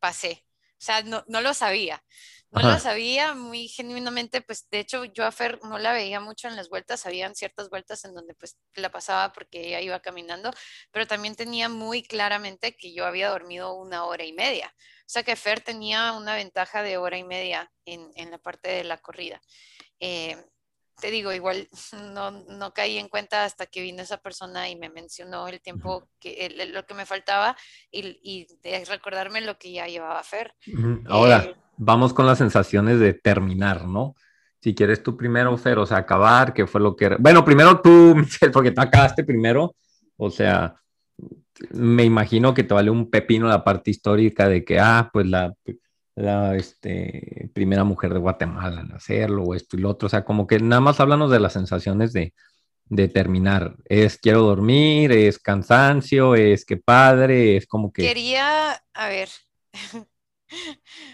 pasé. 0.00 0.44
O 0.78 0.80
sea, 0.80 1.02
no, 1.02 1.24
no 1.26 1.40
lo 1.40 1.54
sabía. 1.54 2.02
No 2.50 2.62
lo 2.62 2.78
sabía 2.78 3.34
muy 3.34 3.68
genuinamente, 3.68 4.40
pues 4.40 4.70
de 4.70 4.80
hecho 4.80 5.04
yo 5.04 5.26
a 5.26 5.32
Fer 5.32 5.60
no 5.64 5.78
la 5.78 5.92
veía 5.92 6.18
mucho 6.18 6.48
en 6.48 6.56
las 6.56 6.70
vueltas, 6.70 7.04
habían 7.04 7.34
ciertas 7.34 7.68
vueltas 7.68 8.06
en 8.06 8.14
donde 8.14 8.34
pues 8.34 8.56
la 8.74 8.90
pasaba 8.90 9.34
porque 9.34 9.68
ella 9.68 9.82
iba 9.82 10.00
caminando, 10.00 10.50
pero 10.90 11.06
también 11.06 11.36
tenía 11.36 11.68
muy 11.68 12.02
claramente 12.02 12.74
que 12.74 12.94
yo 12.94 13.04
había 13.04 13.28
dormido 13.28 13.74
una 13.74 14.06
hora 14.06 14.24
y 14.24 14.32
media. 14.32 14.74
O 14.78 15.10
sea 15.10 15.22
que 15.22 15.36
Fer 15.36 15.60
tenía 15.60 16.12
una 16.12 16.36
ventaja 16.36 16.82
de 16.82 16.96
hora 16.96 17.18
y 17.18 17.24
media 17.24 17.70
en, 17.84 18.10
en 18.14 18.30
la 18.30 18.38
parte 18.38 18.70
de 18.70 18.84
la 18.84 18.96
corrida. 18.96 19.42
Eh, 20.00 20.42
te 21.00 21.10
digo, 21.10 21.32
igual 21.32 21.68
no, 22.14 22.30
no, 22.30 22.72
caí 22.72 22.98
en 22.98 23.08
cuenta 23.08 23.44
hasta 23.44 23.66
que 23.66 23.82
vino 23.82 24.02
esa 24.02 24.18
persona 24.18 24.68
y 24.68 24.76
me 24.76 24.90
mencionó 24.90 25.48
el 25.48 25.60
tiempo, 25.60 26.08
que 26.20 26.68
lo 26.72 26.84
que 26.86 26.94
me 26.94 27.06
faltaba 27.06 27.56
y, 27.90 28.18
y 28.22 28.46
de 28.62 28.84
recordarme 28.84 29.40
lo 29.40 29.58
que 29.58 29.72
ya 29.72 29.86
llevaba 29.86 30.20
a 30.20 30.24
Fer. 30.24 30.54
Ahora, 31.06 31.44
eh, 31.44 31.54
vamos 31.76 32.12
con 32.12 32.26
las 32.26 32.38
sensaciones 32.38 33.00
de 33.00 33.14
terminar, 33.14 33.86
¿no? 33.86 34.14
Si 34.60 34.74
quieres 34.74 35.02
tú 35.02 35.16
primero, 35.16 35.56
Fer, 35.56 35.78
o 35.78 35.86
sea, 35.86 35.98
acabar, 35.98 36.52
¿qué 36.52 36.66
fue 36.66 36.80
lo 36.80 36.96
que... 36.96 37.16
Bueno, 37.18 37.44
primero 37.44 37.80
tú, 37.80 37.90
Michelle, 38.16 38.52
porque 38.52 38.72
tú 38.72 38.80
acabaste 38.80 39.24
primero, 39.24 39.74
o 40.16 40.30
sea, 40.30 40.74
me 41.70 42.04
imagino 42.04 42.54
que 42.54 42.64
te 42.64 42.74
vale 42.74 42.90
un 42.90 43.10
pepino 43.10 43.48
la 43.48 43.64
parte 43.64 43.90
histórica 43.90 44.48
de 44.48 44.64
que, 44.64 44.78
ah, 44.78 45.10
pues 45.12 45.26
la 45.26 45.52
la 46.18 46.56
este, 46.56 47.50
primera 47.54 47.84
mujer 47.84 48.12
de 48.12 48.18
Guatemala 48.18 48.80
en 48.80 48.92
hacerlo, 48.92 49.44
o 49.44 49.54
esto 49.54 49.76
y 49.76 49.80
lo 49.80 49.90
otro. 49.90 50.06
O 50.06 50.08
sea, 50.08 50.24
como 50.24 50.46
que 50.46 50.58
nada 50.58 50.80
más 50.80 51.00
háblanos 51.00 51.30
de 51.30 51.40
las 51.40 51.52
sensaciones 51.52 52.12
de, 52.12 52.34
de 52.86 53.08
terminar. 53.08 53.76
Es 53.84 54.18
quiero 54.18 54.42
dormir, 54.42 55.12
es 55.12 55.38
cansancio, 55.38 56.34
es 56.34 56.64
que 56.64 56.76
padre, 56.76 57.56
es 57.56 57.66
como 57.66 57.92
que. 57.92 58.02
Quería, 58.02 58.82
a 58.92 59.08
ver, 59.08 59.28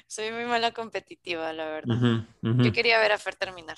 soy 0.07 0.33
muy 0.33 0.45
mala 0.45 0.73
competitiva, 0.73 1.53
la 1.53 1.67
verdad. 1.67 2.27
Yo 2.43 2.73
quería 2.73 2.99
ver 2.99 3.13
a 3.13 3.19
Fer 3.19 3.35
terminar. 3.35 3.77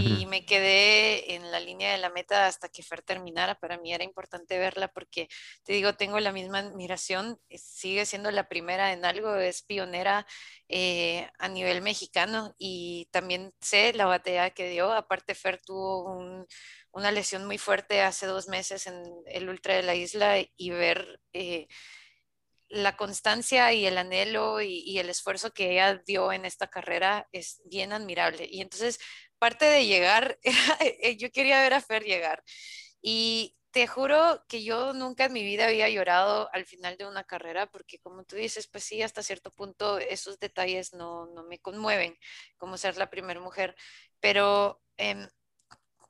Y 0.00 0.26
me 0.26 0.44
quedé 0.44 1.34
en 1.34 1.50
la 1.50 1.60
línea 1.60 1.92
de 1.92 1.98
la 1.98 2.10
meta 2.10 2.46
hasta 2.46 2.68
que 2.68 2.82
Fer 2.82 3.02
terminara. 3.02 3.54
Para 3.56 3.78
mí 3.78 3.92
era 3.92 4.04
importante 4.04 4.58
verla 4.58 4.88
porque, 4.88 5.28
te 5.64 5.72
digo, 5.72 5.94
tengo 5.94 6.20
la 6.20 6.32
misma 6.32 6.58
admiración, 6.60 7.38
eh, 7.48 7.58
sigue 7.58 8.06
siendo 8.06 8.30
la 8.30 8.48
primera 8.48 8.92
en 8.92 9.04
algo, 9.04 9.36
es 9.36 9.62
pionera 9.62 10.26
eh, 10.68 11.28
a 11.38 11.48
nivel 11.48 11.82
mexicano 11.82 12.54
y 12.58 13.08
también 13.10 13.52
sé 13.60 13.92
la 13.94 14.06
batalla 14.06 14.50
que 14.50 14.70
dio. 14.70 14.92
Aparte, 14.92 15.34
Fer 15.34 15.60
tuvo 15.64 16.46
una 16.92 17.10
lesión 17.10 17.46
muy 17.46 17.58
fuerte 17.58 18.02
hace 18.02 18.26
dos 18.26 18.48
meses 18.48 18.86
en 18.86 19.02
el 19.26 19.48
Ultra 19.48 19.74
de 19.74 19.82
la 19.82 19.94
Isla 19.94 20.36
y 20.56 20.70
ver... 20.70 21.20
Eh, 21.32 21.68
la 22.72 22.96
constancia 22.96 23.72
y 23.74 23.84
el 23.84 23.98
anhelo 23.98 24.62
y, 24.62 24.82
y, 24.86 24.98
el 24.98 25.10
esfuerzo 25.10 25.52
que 25.52 25.72
ella 25.72 26.02
dio 26.06 26.32
en 26.32 26.46
esta 26.46 26.68
carrera 26.68 27.28
es 27.30 27.60
bien 27.66 27.92
admirable. 27.92 28.48
Y 28.50 28.62
entonces 28.62 28.98
parte 29.42 29.64
de 29.64 29.86
llegar, 29.86 30.38
eh, 30.80 31.16
yo 31.16 31.32
quería 31.32 31.60
ver 31.62 31.74
a 31.74 31.80
Fer 31.80 32.04
llegar. 32.04 32.44
Y 33.02 33.56
te 33.72 33.88
juro 33.88 34.44
que 34.48 34.62
yo 34.62 34.92
nunca 34.92 35.24
en 35.24 35.32
mi 35.32 35.42
vida 35.42 35.66
había 35.66 35.88
llorado 35.88 36.48
al 36.52 36.64
final 36.64 36.96
de 36.96 37.06
una 37.06 37.24
carrera, 37.24 37.66
porque 37.66 37.98
como 37.98 38.22
tú 38.24 38.36
dices, 38.36 38.68
pues 38.68 38.84
sí, 38.84 39.02
hasta 39.02 39.22
cierto 39.24 39.50
punto 39.50 39.98
esos 39.98 40.38
detalles 40.38 40.94
no, 40.94 41.26
no 41.34 41.42
me 41.44 41.58
conmueven, 41.58 42.16
como 42.56 42.76
ser 42.78 42.96
la 42.98 43.10
primera 43.10 43.40
mujer. 43.40 43.74
Pero 44.20 44.80
eh, 44.96 45.26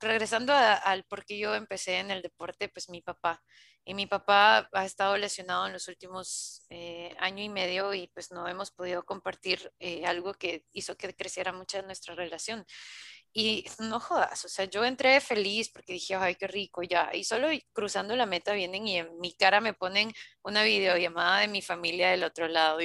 regresando 0.00 0.52
al 0.54 1.04
por 1.04 1.24
qué 1.24 1.38
yo 1.38 1.54
empecé 1.54 2.00
en 2.00 2.10
el 2.10 2.20
deporte, 2.22 2.68
pues 2.68 2.90
mi 2.90 3.00
papá. 3.00 3.42
Y 3.84 3.94
mi 3.94 4.06
papá 4.06 4.68
ha 4.72 4.84
estado 4.84 5.16
lesionado 5.16 5.66
en 5.66 5.72
los 5.72 5.88
últimos 5.88 6.64
eh, 6.70 7.16
año 7.18 7.42
y 7.42 7.48
medio 7.48 7.94
y 7.94 8.08
pues 8.08 8.30
no 8.30 8.46
hemos 8.46 8.70
podido 8.70 9.04
compartir 9.04 9.72
eh, 9.80 10.06
algo 10.06 10.34
que 10.34 10.64
hizo 10.72 10.96
que 10.96 11.14
creciera 11.16 11.52
mucho 11.52 11.82
nuestra 11.82 12.14
relación. 12.14 12.64
Y 13.32 13.64
no 13.78 13.98
jodas, 14.00 14.44
o 14.44 14.48
sea, 14.48 14.66
yo 14.66 14.84
entré 14.84 15.20
feliz 15.20 15.70
porque 15.70 15.94
dije, 15.94 16.14
ay, 16.14 16.34
qué 16.34 16.46
rico 16.46 16.82
ya. 16.82 17.10
Y 17.14 17.24
solo 17.24 17.48
cruzando 17.72 18.14
la 18.16 18.26
meta 18.26 18.52
vienen 18.52 18.86
y 18.86 18.98
en 18.98 19.18
mi 19.20 19.32
cara 19.34 19.60
me 19.60 19.74
ponen 19.74 20.12
una 20.42 20.62
videollamada 20.62 21.40
de 21.40 21.48
mi 21.48 21.62
familia 21.62 22.10
del 22.10 22.24
otro 22.24 22.48
lado. 22.48 22.78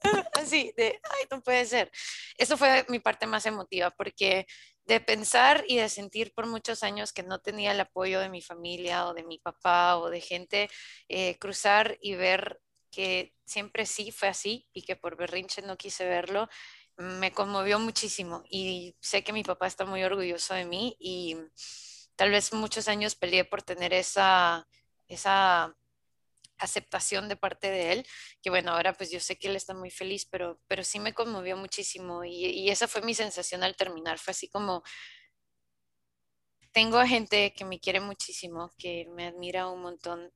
así, 0.34 0.72
de, 0.76 1.00
ay, 1.02 1.26
no 1.30 1.42
puede 1.42 1.64
ser. 1.66 1.90
Eso 2.38 2.56
fue 2.56 2.84
mi 2.88 2.98
parte 2.98 3.26
más 3.26 3.46
emotiva 3.46 3.90
porque 3.90 4.46
de 4.84 5.00
pensar 5.00 5.64
y 5.68 5.76
de 5.78 5.88
sentir 5.88 6.32
por 6.34 6.46
muchos 6.46 6.82
años 6.82 7.12
que 7.12 7.22
no 7.22 7.40
tenía 7.40 7.72
el 7.72 7.80
apoyo 7.80 8.20
de 8.20 8.28
mi 8.28 8.42
familia 8.42 9.06
o 9.06 9.14
de 9.14 9.24
mi 9.24 9.38
papá 9.38 9.96
o 9.98 10.10
de 10.10 10.20
gente, 10.20 10.68
eh, 11.08 11.38
cruzar 11.38 11.96
y 12.00 12.14
ver 12.14 12.60
que 12.90 13.34
siempre 13.44 13.86
sí 13.86 14.12
fue 14.12 14.28
así 14.28 14.68
y 14.72 14.82
que 14.82 14.96
por 14.96 15.16
berrinche 15.16 15.62
no 15.62 15.76
quise 15.76 16.06
verlo 16.06 16.48
me 16.96 17.32
conmovió 17.32 17.78
muchísimo 17.78 18.44
y 18.48 18.96
sé 19.00 19.24
que 19.24 19.32
mi 19.32 19.42
papá 19.42 19.66
está 19.66 19.84
muy 19.84 20.02
orgulloso 20.04 20.54
de 20.54 20.64
mí 20.64 20.96
y 21.00 21.36
tal 22.16 22.30
vez 22.30 22.52
muchos 22.52 22.88
años 22.88 23.14
peleé 23.16 23.44
por 23.44 23.62
tener 23.62 23.92
esa, 23.92 24.66
esa 25.08 25.76
aceptación 26.58 27.28
de 27.28 27.36
parte 27.36 27.70
de 27.70 27.92
él, 27.92 28.06
que 28.42 28.50
bueno, 28.50 28.72
ahora 28.72 28.92
pues 28.94 29.10
yo 29.10 29.20
sé 29.20 29.36
que 29.38 29.48
él 29.48 29.56
está 29.56 29.74
muy 29.74 29.90
feliz, 29.90 30.26
pero, 30.26 30.60
pero 30.68 30.84
sí 30.84 31.00
me 31.00 31.14
conmovió 31.14 31.56
muchísimo 31.56 32.24
y, 32.24 32.46
y 32.46 32.70
esa 32.70 32.88
fue 32.88 33.02
mi 33.02 33.14
sensación 33.14 33.64
al 33.64 33.76
terminar, 33.76 34.18
fue 34.18 34.32
así 34.32 34.48
como, 34.48 34.82
tengo 36.72 37.00
gente 37.04 37.52
que 37.52 37.64
me 37.64 37.80
quiere 37.80 38.00
muchísimo, 38.00 38.72
que 38.78 39.06
me 39.10 39.26
admira 39.26 39.68
un 39.68 39.82
montón 39.82 40.32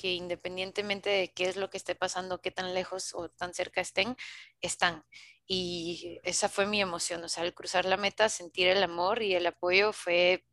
que 0.00 0.14
independientemente 0.14 1.10
de 1.10 1.30
qué 1.34 1.44
es 1.50 1.56
lo 1.56 1.68
que 1.68 1.76
esté 1.76 1.94
pasando, 1.94 2.40
qué 2.40 2.50
tan 2.50 2.72
lejos 2.72 3.12
o 3.14 3.28
tan 3.28 3.52
cerca 3.52 3.82
estén, 3.82 4.16
están. 4.62 5.04
Y 5.46 6.18
esa 6.22 6.48
fue 6.48 6.64
mi 6.64 6.80
emoción, 6.80 7.22
o 7.22 7.28
sea, 7.28 7.42
al 7.42 7.52
cruzar 7.52 7.84
la 7.84 7.98
meta, 7.98 8.30
sentir 8.30 8.68
el 8.68 8.82
amor 8.82 9.22
y 9.22 9.34
el 9.34 9.46
apoyo 9.46 9.92
fue 9.92 10.46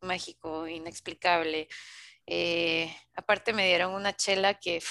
mágico, 0.00 0.66
inexplicable. 0.66 1.68
Eh, 2.26 2.90
aparte 3.14 3.52
me 3.52 3.66
dieron 3.66 3.92
una 3.92 4.16
chela 4.16 4.54
que 4.54 4.82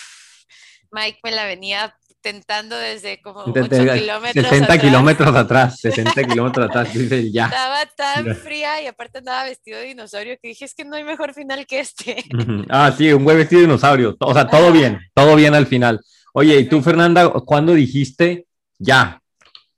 Mike 0.91 1.21
me 1.23 1.31
la 1.31 1.45
venía 1.45 1.97
tentando 2.25 2.75
desde 2.75 3.21
como 3.21 3.41
8 3.41 3.69
kilómetros 3.69 4.47
60 4.47 4.63
atrás. 4.63 4.79
kilómetros 4.79 5.35
atrás, 5.35 5.79
60 5.79 6.23
kilómetros 6.23 6.65
atrás, 6.67 6.91
dice 6.91 7.31
ya. 7.31 7.45
Estaba 7.45 7.85
tan 7.95 8.35
fría 8.35 8.81
y 8.81 8.87
aparte 8.87 9.19
andaba 9.19 9.43
vestido 9.43 9.77
de 9.77 9.85
dinosaurio 9.85 10.35
que 10.41 10.47
dije, 10.47 10.65
es 10.65 10.73
que 10.73 10.85
no 10.85 10.95
hay 10.95 11.03
mejor 11.03 11.35
final 11.35 11.67
que 11.67 11.81
este. 11.81 12.23
Ah, 12.67 12.91
sí, 12.97 13.13
un 13.13 13.23
buen 13.23 13.37
vestido 13.37 13.61
de 13.61 13.67
dinosaurio, 13.67 14.17
o 14.19 14.33
sea, 14.33 14.47
todo 14.47 14.71
bien, 14.71 14.99
todo 15.13 15.35
bien 15.35 15.53
al 15.53 15.67
final. 15.67 16.01
Oye, 16.33 16.57
¿y 16.57 16.67
tú, 16.67 16.81
Fernanda, 16.81 17.29
cuándo 17.45 17.75
dijiste 17.75 18.47
ya? 18.79 19.21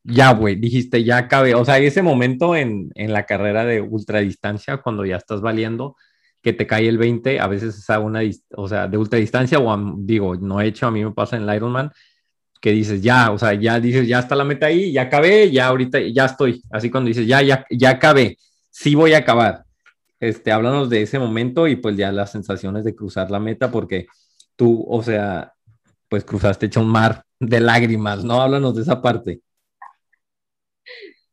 ya, 0.05 0.31
güey, 0.31 0.55
dijiste, 0.55 1.03
ya 1.03 1.17
acabé. 1.17 1.53
O 1.53 1.65
sea, 1.65 1.79
ese 1.79 2.01
momento 2.01 2.55
en, 2.55 2.91
en, 2.95 3.11
la 3.11 3.25
carrera 3.25 3.65
de 3.65 3.81
ultradistancia, 3.81 4.77
cuando 4.77 5.03
ya 5.03 5.17
estás 5.17 5.41
valiendo, 5.41 5.97
que 6.41 6.53
te 6.53 6.65
cae 6.65 6.87
el 6.87 6.97
20, 6.97 7.41
a 7.41 7.47
veces 7.47 7.77
es 7.77 7.89
a 7.89 7.99
una, 7.99 8.21
o 8.55 8.69
sea, 8.69 8.87
de 8.87 8.97
ultradistancia, 8.97 9.59
o 9.59 9.95
digo, 9.97 10.35
no 10.37 10.61
he 10.61 10.67
hecho, 10.67 10.87
a 10.87 10.91
mí 10.91 11.03
me 11.03 11.11
pasa 11.11 11.35
en 11.35 11.43
el 11.43 11.53
Ironman, 11.53 11.91
que 12.59 12.71
dices, 12.71 13.01
ya, 13.01 13.31
o 13.31 13.37
sea, 13.37 13.53
ya 13.53 13.79
dices, 13.79 14.07
ya 14.07 14.19
está 14.19 14.35
la 14.35 14.43
meta 14.43 14.67
ahí, 14.67 14.91
ya 14.91 15.03
acabé, 15.03 15.51
ya 15.51 15.67
ahorita, 15.67 15.99
ya 15.99 16.25
estoy. 16.25 16.61
Así 16.71 16.89
cuando 16.89 17.09
dices, 17.09 17.27
ya, 17.27 17.41
ya, 17.41 17.65
ya 17.69 17.91
acabé, 17.91 18.37
sí 18.69 18.95
voy 18.95 19.13
a 19.13 19.19
acabar. 19.19 19.63
Este, 20.19 20.51
háblanos 20.51 20.89
de 20.89 21.03
ese 21.03 21.19
momento 21.19 21.67
y 21.67 21.75
pues 21.75 21.95
ya 21.95 22.11
las 22.11 22.31
sensaciones 22.31 22.83
de 22.83 22.95
cruzar 22.95 23.29
la 23.29 23.39
meta, 23.39 23.71
porque 23.71 24.07
tú, 24.55 24.85
o 24.87 25.03
sea, 25.03 25.53
pues 26.09 26.23
cruzaste 26.23 26.67
hecho 26.67 26.81
un 26.81 26.89
mar 26.89 27.23
de 27.39 27.59
lágrimas, 27.59 28.23
¿no? 28.23 28.41
Háblanos 28.41 28.75
de 28.75 28.81
esa 28.81 29.01
parte. 29.01 29.41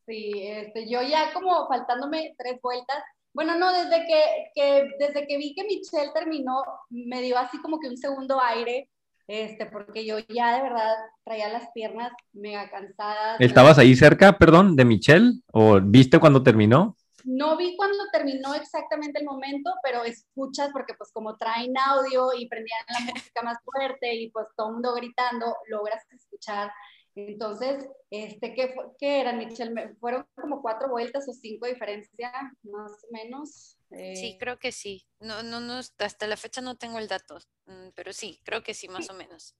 Sí, 0.05 0.33
este, 0.35 0.87
yo 0.89 1.01
ya 1.01 1.33
como 1.33 1.67
faltándome 1.67 2.35
tres 2.37 2.59
vueltas, 2.61 2.97
bueno, 3.33 3.57
no, 3.57 3.73
desde 3.73 4.05
que, 4.05 4.23
que, 4.53 4.89
desde 4.99 5.27
que 5.27 5.37
vi 5.37 5.53
que 5.55 5.63
Michelle 5.63 6.11
terminó, 6.13 6.63
me 6.89 7.21
dio 7.21 7.37
así 7.37 7.59
como 7.59 7.79
que 7.79 7.89
un 7.89 7.97
segundo 7.97 8.39
aire, 8.39 8.89
este, 9.27 9.65
porque 9.65 10.05
yo 10.05 10.19
ya 10.29 10.55
de 10.55 10.63
verdad 10.63 10.95
traía 11.23 11.49
las 11.49 11.69
piernas 11.71 12.11
mega 12.33 12.69
cansadas. 12.69 13.39
¿Estabas 13.39 13.77
ahí 13.77 13.95
cerca, 13.95 14.37
perdón, 14.37 14.75
de 14.75 14.85
Michelle? 14.85 15.41
¿O 15.51 15.79
viste 15.81 16.19
cuando 16.19 16.43
terminó? 16.43 16.95
No 17.23 17.57
vi 17.57 17.75
cuando 17.75 18.03
terminó 18.11 18.53
exactamente 18.53 19.19
el 19.19 19.25
momento, 19.25 19.71
pero 19.83 20.03
escuchas 20.03 20.69
porque 20.71 20.93
pues 20.93 21.11
como 21.11 21.35
traen 21.37 21.73
audio 21.77 22.27
y 22.37 22.47
prendían 22.47 22.85
la 22.87 23.13
música 23.13 23.41
más 23.41 23.57
fuerte 23.63 24.13
y 24.13 24.29
pues 24.29 24.45
todo 24.55 24.67
el 24.67 24.73
mundo 24.73 24.93
gritando, 24.93 25.55
logras 25.67 26.03
escuchar 26.11 26.71
entonces, 27.15 27.87
este, 28.09 28.53
¿qué, 28.53 28.75
qué 28.99 29.21
eran, 29.21 29.37
Michelle? 29.37 29.95
¿Fueron 29.99 30.25
como 30.35 30.61
cuatro 30.61 30.89
vueltas 30.89 31.27
o 31.29 31.33
cinco 31.33 31.65
diferencias, 31.65 32.33
más 32.63 32.91
o 32.91 33.11
menos? 33.11 33.74
Sí, 33.89 34.31
eh, 34.31 34.37
creo 34.39 34.59
que 34.59 34.71
sí. 34.71 35.05
No, 35.19 35.43
no, 35.43 35.59
no, 35.59 35.79
hasta 35.99 36.27
la 36.27 36.37
fecha 36.37 36.61
no 36.61 36.75
tengo 36.77 36.99
el 36.99 37.07
dato, 37.07 37.37
mm, 37.65 37.89
pero 37.95 38.13
sí, 38.13 38.39
creo 38.43 38.63
que 38.63 38.73
sí, 38.73 38.87
más 38.87 39.09
o 39.09 39.13
menos. 39.13 39.55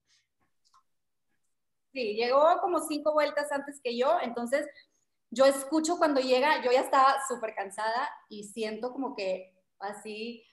Sí, 1.94 2.16
llegó 2.16 2.60
como 2.60 2.80
cinco 2.82 3.14
vueltas 3.14 3.52
antes 3.52 3.80
que 3.82 3.98
yo, 3.98 4.18
entonces 4.22 4.68
yo 5.30 5.46
escucho 5.46 5.98
cuando 5.98 6.20
llega, 6.20 6.62
yo 6.64 6.72
ya 6.72 6.82
estaba 6.82 7.16
súper 7.28 7.56
cansada 7.56 8.10
y 8.30 8.44
siento 8.44 8.92
como 8.92 9.16
que 9.16 9.54
así 9.80 10.44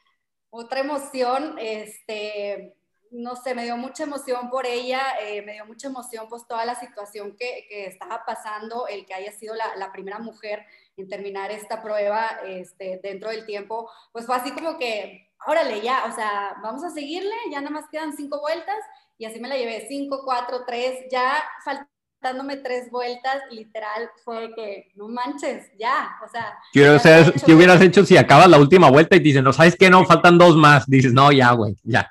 otra 0.51 0.81
emoción, 0.81 1.57
este, 1.59 2.77
no 3.11 3.37
sé, 3.37 3.55
me 3.55 3.65
dio 3.65 3.77
mucha 3.77 4.05
emoción 4.05 4.51
por 4.51 4.67
ella, 4.67 5.03
eh, 5.21 5.43
me 5.43 5.55
dio 5.55 5.67
mucha 5.67 5.89
emoción 5.89 6.27
pues 6.29 6.47
toda 6.47 6.65
la 6.65 6.75
situación 6.75 7.37
que, 7.37 7.67
que 7.69 7.87
estaba 7.87 8.25
pasando, 8.25 8.87
el 8.87 9.07
que 9.07 9.15
haya 9.15 9.33
sido 9.33 9.55
la, 9.55 9.77
la, 9.77 9.93
primera 9.93 10.19
mujer 10.19 10.67
en 10.97 11.09
terminar 11.09 11.51
esta 11.51 11.83
prueba 11.83 12.41
este, 12.47 13.01
dentro 13.03 13.31
del 13.31 13.47
tiempo, 13.47 13.91
pues 14.13 14.27
fue 14.27 14.37
así 14.37 14.51
como 14.53 14.79
que, 14.79 15.31
órale, 15.47 15.81
ya, 15.81 16.05
o 16.11 16.15
sea, 16.15 16.57
vamos 16.63 16.85
a 16.85 16.91
seguirle, 16.91 17.35
ya 17.51 17.61
nada 17.61 17.71
más 17.71 17.87
quedan 17.91 18.17
cinco 18.17 18.41
vueltas 18.41 18.79
y 19.19 19.25
así 19.25 19.41
me 19.41 19.49
la 19.49 19.57
llevé, 19.57 19.87
cinco, 19.89 20.23
cuatro, 20.25 20.65
tres, 20.67 21.07
ya 21.11 21.43
faltándome 21.65 22.57
tres 22.59 22.91
vueltas, 22.91 23.43
literal, 23.51 24.11
fue 24.25 24.53
que, 24.55 24.91
no 24.95 25.09
manches, 25.09 25.71
ya, 25.79 26.17
o 26.25 26.29
sea. 26.29 26.57
¿Qué, 26.73 26.89
o 26.89 26.99
sea, 26.99 27.25
¿qué 27.45 27.55
hubieras 27.55 27.81
hecho 27.81 28.05
si 28.05 28.17
acabas 28.17 28.49
la 28.49 28.59
última 28.59 28.91
vuelta 28.91 29.17
y 29.17 29.21
dices, 29.21 29.43
no, 29.43 29.53
sabes 29.53 29.77
qué, 29.77 29.91
no, 29.91 30.05
faltan 30.05 30.39
dos 30.39 30.57
más? 30.57 30.87
Dices, 30.87 31.13
no, 31.13 31.33
ya, 31.33 31.53
güey, 31.53 31.77
ya 31.83 32.11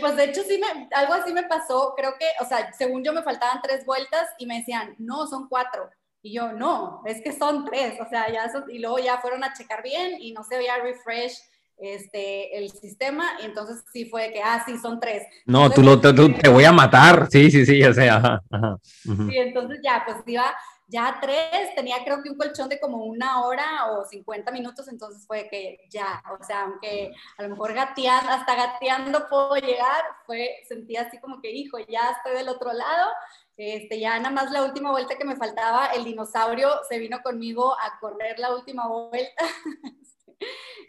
pues 0.00 0.16
de 0.16 0.24
hecho 0.24 0.42
sí 0.42 0.58
me, 0.58 0.88
algo 0.94 1.14
así 1.14 1.32
me 1.32 1.44
pasó, 1.44 1.94
creo 1.96 2.14
que, 2.18 2.26
o 2.40 2.44
sea, 2.46 2.72
según 2.72 3.04
yo 3.04 3.12
me 3.12 3.22
faltaban 3.22 3.60
tres 3.62 3.84
vueltas 3.84 4.28
y 4.38 4.46
me 4.46 4.58
decían, 4.58 4.94
no, 4.98 5.26
son 5.26 5.48
cuatro. 5.48 5.90
Y 6.24 6.32
yo, 6.32 6.54
no, 6.54 7.02
es 7.04 7.20
que 7.20 7.32
son 7.32 7.66
tres, 7.66 8.00
o 8.00 8.08
sea, 8.08 8.32
ya 8.32 8.50
son, 8.50 8.64
y 8.70 8.78
luego 8.78 8.98
ya 8.98 9.18
fueron 9.18 9.44
a 9.44 9.52
checar 9.52 9.82
bien 9.82 10.16
y 10.18 10.32
no 10.32 10.42
se 10.42 10.56
veía 10.56 10.78
refresh 10.78 11.34
este, 11.76 12.56
el 12.56 12.70
sistema, 12.70 13.24
y 13.42 13.44
entonces 13.44 13.84
sí 13.92 14.06
fue 14.06 14.32
que, 14.32 14.40
ah, 14.42 14.62
sí, 14.64 14.78
son 14.78 14.98
tres. 14.98 15.22
No, 15.44 15.68
tú, 15.70 15.82
lo, 15.82 16.00
tú, 16.00 16.32
te 16.32 16.48
voy 16.48 16.64
a 16.64 16.72
matar, 16.72 17.28
sí, 17.30 17.50
sí, 17.50 17.66
sí, 17.66 17.84
o 17.84 17.92
sea, 17.92 18.16
ajá, 18.16 18.42
ajá. 18.50 18.78
Sí, 18.82 19.36
entonces 19.36 19.80
ya, 19.84 20.02
pues 20.06 20.16
iba 20.26 20.50
ya 20.86 21.18
tres, 21.20 21.74
tenía 21.74 21.96
creo 22.04 22.22
que 22.22 22.30
un 22.30 22.36
colchón 22.36 22.68
de 22.68 22.78
como 22.78 23.04
una 23.04 23.44
hora 23.44 23.92
o 23.92 24.04
50 24.04 24.50
minutos, 24.52 24.86
entonces 24.88 25.26
fue 25.26 25.48
que 25.50 25.78
ya, 25.90 26.22
o 26.38 26.44
sea, 26.44 26.62
aunque 26.62 27.12
a 27.38 27.42
lo 27.42 27.50
mejor 27.50 27.72
gateando, 27.72 28.30
hasta 28.30 28.54
gateando 28.54 29.26
puedo 29.28 29.56
llegar, 29.56 30.04
fue, 30.26 30.56
sentía 30.68 31.02
así 31.02 31.18
como 31.18 31.40
que, 31.40 31.50
hijo, 31.50 31.78
ya 31.88 32.10
estoy 32.10 32.38
del 32.38 32.48
otro 32.48 32.72
lado, 32.72 33.10
Este, 33.56 34.00
ya 34.00 34.18
nada 34.18 34.34
más 34.34 34.50
la 34.50 34.64
última 34.64 34.90
vuelta 34.90 35.16
que 35.16 35.24
me 35.24 35.36
faltaba, 35.36 35.86
el 35.88 36.04
dinosaurio 36.04 36.70
se 36.88 36.98
vino 36.98 37.22
conmigo 37.22 37.74
a 37.74 37.98
correr 38.00 38.38
la 38.38 38.54
última 38.54 38.88
vuelta. 38.88 39.44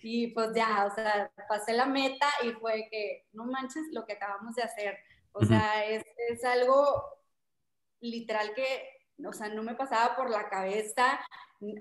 y 0.02 0.28
pues 0.28 0.50
ya, 0.56 0.88
o 0.92 0.96
sea, 0.96 1.32
pasé 1.48 1.74
la 1.74 1.86
meta 1.86 2.28
y 2.44 2.52
fue 2.54 2.88
que, 2.90 3.26
no 3.34 3.46
manches 3.46 3.84
lo 3.92 4.06
que 4.06 4.14
acabamos 4.14 4.56
de 4.56 4.64
hacer. 4.64 4.98
O 5.32 5.44
sea, 5.44 5.86
es, 5.86 6.04
es 6.30 6.44
algo 6.46 7.04
literal 8.00 8.54
que, 8.54 8.88
o 9.26 9.34
sea, 9.34 9.50
no 9.50 9.64
me 9.64 9.76
pasaba 9.76 10.16
por 10.16 10.30
la 10.30 10.50
cabeza 10.50 11.20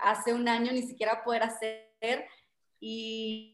hace 0.01 0.32
un 0.32 0.48
año 0.48 0.73
ni 0.73 0.82
siquiera 0.82 1.24
poder 1.24 1.44
hacer. 1.44 2.27
Y, 2.81 3.53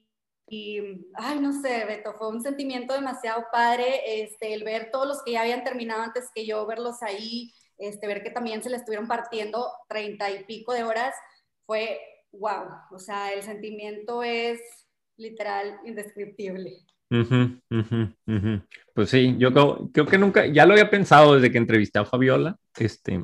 y, 0.51 1.07
ay, 1.15 1.39
no 1.39 1.53
sé, 1.53 1.85
Beto, 1.85 2.13
fue 2.19 2.29
un 2.29 2.43
sentimiento 2.43 2.93
demasiado 2.93 3.45
padre, 3.53 4.23
este, 4.23 4.53
el 4.53 4.65
ver 4.65 4.91
todos 4.91 5.07
los 5.07 5.23
que 5.23 5.33
ya 5.33 5.43
habían 5.43 5.63
terminado 5.63 6.03
antes 6.03 6.29
que 6.35 6.45
yo, 6.45 6.67
verlos 6.67 7.03
ahí, 7.03 7.53
este, 7.79 8.09
ver 8.09 8.25
que 8.25 8.33
también 8.33 8.61
se 8.61 8.69
le 8.69 8.77
estuvieron 8.77 9.07
partiendo 9.07 9.71
treinta 9.89 10.29
y 10.29 10.45
pico 10.45 10.73
de 10.75 10.83
horas, 10.83 11.15
fue 11.67 12.01
wow, 12.33 12.67
o 12.91 12.99
sea, 12.99 13.33
el 13.33 13.45
sentimiento 13.45 14.25
es 14.25 14.61
literal 15.17 15.79
indescriptible. 15.85 16.79
Pues 18.95 19.11
sí, 19.11 19.37
yo 19.39 19.53
creo, 19.53 19.91
creo, 19.93 20.07
que 20.07 20.19
nunca, 20.19 20.47
ya 20.47 20.67
lo 20.67 20.73
había 20.73 20.91
pensado 20.91 21.35
desde 21.37 21.53
que 21.53 21.59
entrevisté 21.59 22.01
a 22.01 22.05
Fabiola, 22.05 22.57
este, 22.77 23.23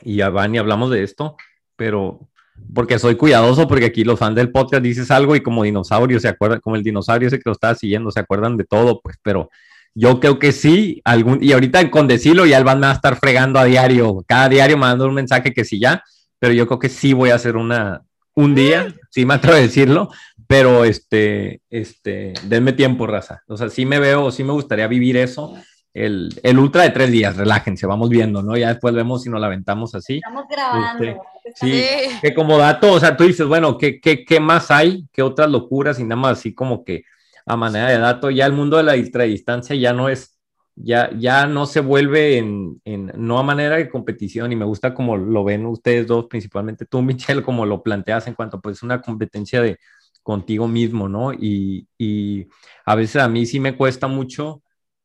y 0.00 0.22
a 0.22 0.30
Van 0.30 0.54
y 0.54 0.58
hablamos 0.58 0.90
de 0.90 1.02
esto, 1.02 1.36
pero 1.76 2.30
porque 2.74 2.98
soy 2.98 3.16
cuidadoso, 3.16 3.66
porque 3.66 3.86
aquí 3.86 4.04
los 4.04 4.18
fans 4.18 4.36
del 4.36 4.52
podcast 4.52 4.82
dices 4.82 5.10
algo 5.10 5.34
y 5.34 5.40
como 5.40 5.62
dinosaurio 5.64 6.20
se 6.20 6.28
acuerdan, 6.28 6.60
como 6.60 6.76
el 6.76 6.82
dinosaurio 6.82 7.28
ese 7.28 7.38
que 7.38 7.44
lo 7.46 7.52
estaba 7.52 7.74
siguiendo, 7.74 8.10
se 8.10 8.20
acuerdan 8.20 8.56
de 8.56 8.64
todo, 8.64 9.00
pues, 9.00 9.16
pero 9.22 9.50
yo 9.94 10.20
creo 10.20 10.38
que 10.38 10.52
sí, 10.52 11.00
algún, 11.04 11.42
y 11.42 11.52
ahorita 11.52 11.90
con 11.90 12.06
decirlo 12.06 12.44
ya 12.44 12.58
el 12.58 12.64
van 12.64 12.84
a 12.84 12.92
estar 12.92 13.16
fregando 13.16 13.58
a 13.58 13.64
diario, 13.64 14.22
cada 14.26 14.48
diario 14.48 14.76
mandando 14.76 15.06
un 15.06 15.14
mensaje 15.14 15.54
que 15.54 15.64
sí 15.64 15.80
ya, 15.80 16.02
pero 16.38 16.52
yo 16.52 16.66
creo 16.66 16.78
que 16.78 16.90
sí 16.90 17.14
voy 17.14 17.30
a 17.30 17.36
hacer 17.36 17.56
una, 17.56 18.02
un 18.34 18.54
día, 18.54 18.94
sí 19.10 19.24
me 19.24 19.34
atrevo 19.34 19.56
a 19.56 19.60
decirlo, 19.60 20.10
pero 20.46 20.84
este, 20.84 21.62
este, 21.70 22.34
denme 22.44 22.72
tiempo, 22.72 23.06
raza. 23.06 23.42
O 23.48 23.56
sea, 23.56 23.68
sí 23.68 23.86
me 23.86 23.98
veo, 23.98 24.30
sí 24.30 24.44
me 24.44 24.52
gustaría 24.52 24.86
vivir 24.86 25.16
eso. 25.16 25.54
El, 25.94 26.28
el 26.42 26.58
ultra 26.58 26.82
de 26.82 26.90
tres 26.90 27.10
días, 27.10 27.36
relájense, 27.36 27.86
vamos 27.86 28.10
viendo, 28.10 28.42
¿no? 28.42 28.56
Ya 28.56 28.68
después 28.68 28.94
vemos 28.94 29.22
si 29.22 29.30
nos 29.30 29.40
la 29.40 29.46
aventamos 29.46 29.94
así. 29.94 30.16
Estamos 30.16 30.44
grabando. 30.48 31.04
Este, 31.04 31.20
sí, 31.54 31.84
que 32.22 32.34
como 32.34 32.58
dato, 32.58 32.92
o 32.92 33.00
sea, 33.00 33.16
tú 33.16 33.24
dices, 33.24 33.46
bueno, 33.46 33.78
¿qué, 33.78 34.00
qué, 34.00 34.24
qué 34.24 34.40
más 34.40 34.70
hay? 34.70 35.06
¿Qué 35.12 35.22
otras 35.22 35.50
locuras? 35.50 35.98
Y 36.00 36.04
nada 36.04 36.20
más 36.20 36.38
así 36.38 36.54
como 36.54 36.84
que 36.84 37.04
a 37.46 37.56
manera 37.56 37.88
de 37.88 37.98
dato, 37.98 38.30
ya 38.30 38.46
el 38.46 38.52
mundo 38.52 38.76
de 38.76 38.82
la 38.82 38.92
distancia 38.94 39.76
ya 39.76 39.92
no 39.92 40.08
es 40.08 40.36
ya, 40.76 41.10
ya 41.18 41.46
no 41.46 41.66
se 41.66 41.80
vuelve 41.80 42.36
en, 42.38 42.80
en, 42.84 43.10
no 43.16 43.38
a 43.38 43.42
manera 43.42 43.76
de 43.76 43.88
competición 43.88 44.52
y 44.52 44.56
me 44.56 44.66
gusta 44.66 44.92
como 44.94 45.16
lo 45.16 45.42
ven 45.42 45.64
ustedes 45.66 46.06
dos, 46.06 46.26
principalmente 46.26 46.84
tú, 46.86 47.02
Michelle, 47.02 47.42
como 47.42 47.66
lo 47.66 47.82
planteas 47.82 48.26
en 48.26 48.34
cuanto 48.34 48.60
pues 48.60 48.82
una 48.82 49.00
competencia 49.00 49.62
de 49.62 49.78
contigo 50.22 50.68
mismo, 50.68 51.08
¿no? 51.08 51.32
Y, 51.32 51.88
y 51.98 52.48
a 52.84 52.94
veces 52.96 53.22
a 53.22 53.28
mí 53.28 53.46
sí 53.46 53.60
me 53.60 53.76
cuesta 53.76 54.08
mucho 54.08 54.62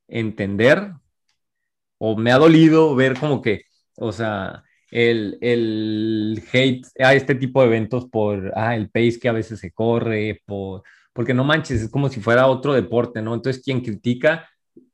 entender 0.08 0.94
o 1.98 2.18
me 2.18 2.32
ha 2.32 2.38
dolido 2.38 2.96
ver 2.96 3.18
como 3.20 3.42
que, 3.42 3.64
o 3.98 4.12
sea, 4.12 4.64
el, 4.92 5.38
el 5.42 6.44
hate 6.52 6.86
a 7.00 7.14
este 7.14 7.36
tipo 7.36 7.62
de 7.62 7.68
eventos 7.68 8.06
por 8.10 8.52
ah, 8.56 8.76
el 8.76 8.90
pace 8.90 9.20
que 9.20 9.30
a 9.30 9.34
veces 9.34 9.60
se 9.60 9.72
corre, 9.72 10.42
por, 10.46 10.84
porque 11.14 11.34
no 11.34 11.44
manches, 11.44 11.82
es 11.82 11.90
como 11.90 12.10
si 12.10 12.20
fuera 12.20 12.48
otro 12.48 12.74
deporte, 12.74 13.22
¿no? 13.22 13.34
Entonces, 13.34 13.64
quien 13.64 13.82
critica 13.82 14.50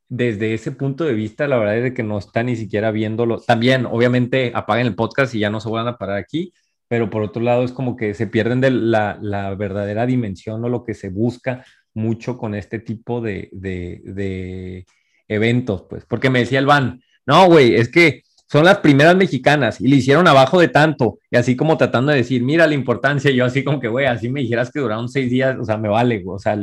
desde 0.08 0.54
ese 0.54 0.72
punto 0.72 1.04
de 1.04 1.12
vista, 1.12 1.46
la 1.48 1.58
verdad 1.58 1.78
es 1.78 1.94
que 1.94 2.02
no 2.02 2.18
está 2.18 2.42
ni 2.42 2.56
siquiera 2.56 2.90
viéndolo. 2.92 3.40
También, 3.40 3.84
obviamente, 3.86 4.52
apaguen 4.54 4.86
el 4.86 4.94
podcast 4.94 5.34
y 5.34 5.40
ya 5.40 5.50
no 5.50 5.60
se 5.60 5.68
vuelvan 5.68 5.92
a 5.92 5.98
parar 5.98 6.16
aquí, 6.16 6.52
pero 6.88 7.10
por 7.10 7.22
otro 7.22 7.42
lado 7.42 7.64
es 7.64 7.72
como 7.72 7.96
que 7.96 8.14
se 8.14 8.26
pierden 8.26 8.60
de 8.60 8.70
la, 8.70 9.18
la 9.20 9.54
verdadera 9.54 10.06
dimensión 10.06 10.64
o 10.64 10.68
lo 10.68 10.84
que 10.84 10.94
se 10.94 11.10
busca 11.10 11.64
mucho 11.92 12.38
con 12.38 12.54
este 12.54 12.78
tipo 12.78 13.20
de, 13.20 13.50
de, 13.52 14.00
de 14.04 14.86
eventos, 15.26 15.84
pues, 15.90 16.04
porque 16.06 16.30
me 16.30 16.40
decía 16.40 16.60
el 16.60 16.66
van, 16.66 17.02
no, 17.26 17.46
güey, 17.46 17.74
es 17.74 17.90
que 17.90 18.22
son 18.50 18.64
las 18.64 18.78
primeras 18.78 19.14
mexicanas 19.14 19.80
y 19.80 19.88
le 19.88 19.96
hicieron 19.96 20.26
abajo 20.26 20.58
de 20.58 20.68
tanto, 20.68 21.18
y 21.30 21.36
así 21.36 21.54
como 21.56 21.76
tratando 21.76 22.12
de 22.12 22.18
decir, 22.18 22.42
mira 22.42 22.66
la 22.66 22.74
importancia, 22.74 23.30
yo 23.30 23.44
así 23.44 23.62
como 23.62 23.78
que, 23.78 23.88
güey, 23.88 24.06
así 24.06 24.28
me 24.28 24.40
dijeras 24.40 24.70
que 24.70 24.80
duraron 24.80 25.08
seis 25.08 25.30
días, 25.30 25.56
o 25.58 25.64
sea, 25.64 25.76
me 25.76 25.88
vale, 25.88 26.22
o 26.26 26.38
sea, 26.38 26.58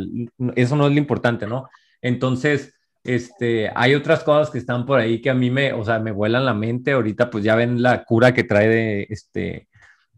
eso 0.55 0.75
no 0.75 0.87
es 0.87 0.93
lo 0.93 0.97
importante, 0.97 1.47
¿no? 1.47 1.69
Entonces, 2.01 2.73
este, 3.05 3.71
hay 3.75 3.93
otras 3.93 4.23
cosas 4.23 4.49
que 4.49 4.57
están 4.57 4.85
por 4.85 4.99
ahí 4.99 5.21
que 5.21 5.29
a 5.29 5.35
mí 5.35 5.51
me, 5.51 5.73
o 5.73 5.85
sea, 5.85 5.99
me 5.99 6.11
vuelan 6.11 6.43
la 6.43 6.55
mente. 6.55 6.91
Ahorita 6.91 7.29
pues 7.29 7.43
ya 7.43 7.55
ven 7.55 7.81
la 7.81 8.03
cura 8.03 8.33
que 8.33 8.43
trae 8.43 8.67
de 8.67 9.07
este, 9.09 9.67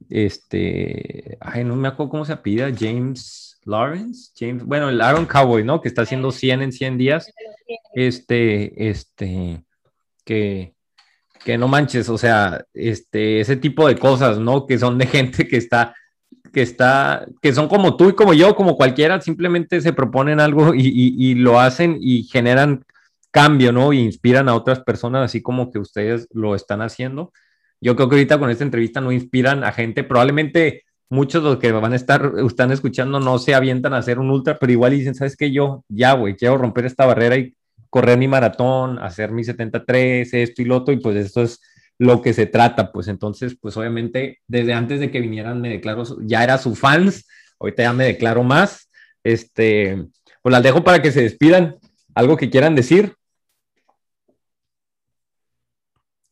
este, 0.09 1.37
ay, 1.41 1.65
no 1.65 1.75
me 1.75 1.89
acuerdo 1.89 2.11
cómo 2.11 2.25
se 2.25 2.37
pida, 2.37 2.71
James 2.77 3.59
Lawrence, 3.65 4.31
James, 4.39 4.63
bueno, 4.63 4.89
el 4.89 5.01
Aaron 5.01 5.25
Cowboy, 5.25 5.65
¿no? 5.65 5.81
Que 5.81 5.89
está 5.89 6.03
haciendo 6.03 6.31
100 6.31 6.61
en 6.61 6.71
100 6.71 6.97
días. 6.97 7.33
Este, 7.93 8.89
este, 8.89 9.65
que, 10.23 10.73
que 11.47 11.57
no 11.57 11.69
manches, 11.69 12.09
o 12.09 12.17
sea, 12.17 12.65
este, 12.73 13.39
ese 13.39 13.55
tipo 13.55 13.87
de 13.87 13.97
cosas, 13.97 14.37
¿no? 14.37 14.67
Que 14.67 14.77
son 14.77 14.97
de 14.97 15.05
gente 15.07 15.47
que 15.47 15.55
está 15.55 15.95
que 16.51 16.61
está, 16.61 17.25
que 17.41 17.53
son 17.53 17.69
como 17.69 17.95
tú 17.95 18.09
y 18.09 18.15
como 18.15 18.33
yo, 18.33 18.53
como 18.53 18.75
cualquiera, 18.75 19.21
simplemente 19.21 19.79
se 19.79 19.93
proponen 19.93 20.41
algo 20.41 20.73
y, 20.75 21.35
lo 21.35 21.57
hacen 21.57 21.99
y 22.01 22.23
generan 22.23 22.83
cambio, 23.31 23.71
¿no? 23.71 23.93
Y 23.93 23.99
inspiran 23.99 24.49
a 24.49 24.55
otras 24.55 24.81
personas, 24.81 25.23
así 25.23 25.41
como 25.41 25.71
que 25.71 25.79
ustedes 25.79 26.27
lo 26.33 26.53
están 26.53 26.81
haciendo. 26.81 27.31
Yo 27.79 27.95
creo 27.95 28.09
que 28.09 28.15
ahorita 28.15 28.39
con 28.39 28.49
esta 28.49 28.65
entrevista 28.65 28.99
no 28.99 29.13
inspiran 29.13 29.63
a 29.63 29.71
gente, 29.71 30.03
probablemente 30.03 30.83
muchos 31.09 31.43
de 31.43 31.49
los 31.51 31.59
que 31.59 31.71
van 31.71 31.93
a 31.93 31.95
estar, 31.95 32.33
están 32.45 32.73
escuchando 32.73 33.21
no 33.21 33.39
se 33.39 33.55
avientan 33.55 33.93
a 33.93 33.99
hacer 33.99 34.19
un 34.19 34.31
ultra, 34.31 34.59
pero 34.59 34.73
igual 34.73 34.91
dicen, 34.91 35.15
¿sabes 35.15 35.37
qué? 35.37 35.53
Yo, 35.53 35.85
ya, 35.87 36.11
güey, 36.11 36.35
quiero 36.35 36.57
romper 36.57 36.85
esta 36.85 37.05
barrera 37.05 37.37
y 37.37 37.55
correr 37.97 38.19
mi 38.19 38.27
maratón, 38.27 38.99
hacer 38.99 39.31
mi 39.31 39.43
73, 39.43 40.31
esto 40.31 40.61
y 40.61 40.65
lo 40.65 40.77
otro, 40.77 40.93
y 40.93 40.97
pues 40.97 41.15
esto 41.15 41.41
es 41.41 41.59
lo 41.97 42.21
que 42.21 42.31
se 42.31 42.45
trata, 42.45 42.91
pues 42.91 43.07
entonces, 43.07 43.57
pues 43.59 43.75
obviamente, 43.75 44.37
desde 44.45 44.75
antes 44.75 44.99
de 44.99 45.09
que 45.09 45.19
vinieran 45.19 45.59
me 45.59 45.69
declaro, 45.69 46.03
ya 46.21 46.43
era 46.43 46.59
su 46.59 46.75
fans, 46.75 47.27
ahorita 47.59 47.81
ya 47.81 47.93
me 47.93 48.05
declaro 48.05 48.43
más, 48.43 48.87
este, 49.23 50.05
pues 50.43 50.53
las 50.53 50.61
dejo 50.61 50.83
para 50.83 51.01
que 51.01 51.11
se 51.11 51.23
despidan, 51.23 51.77
algo 52.13 52.37
que 52.37 52.51
quieran 52.51 52.75
decir. 52.75 53.15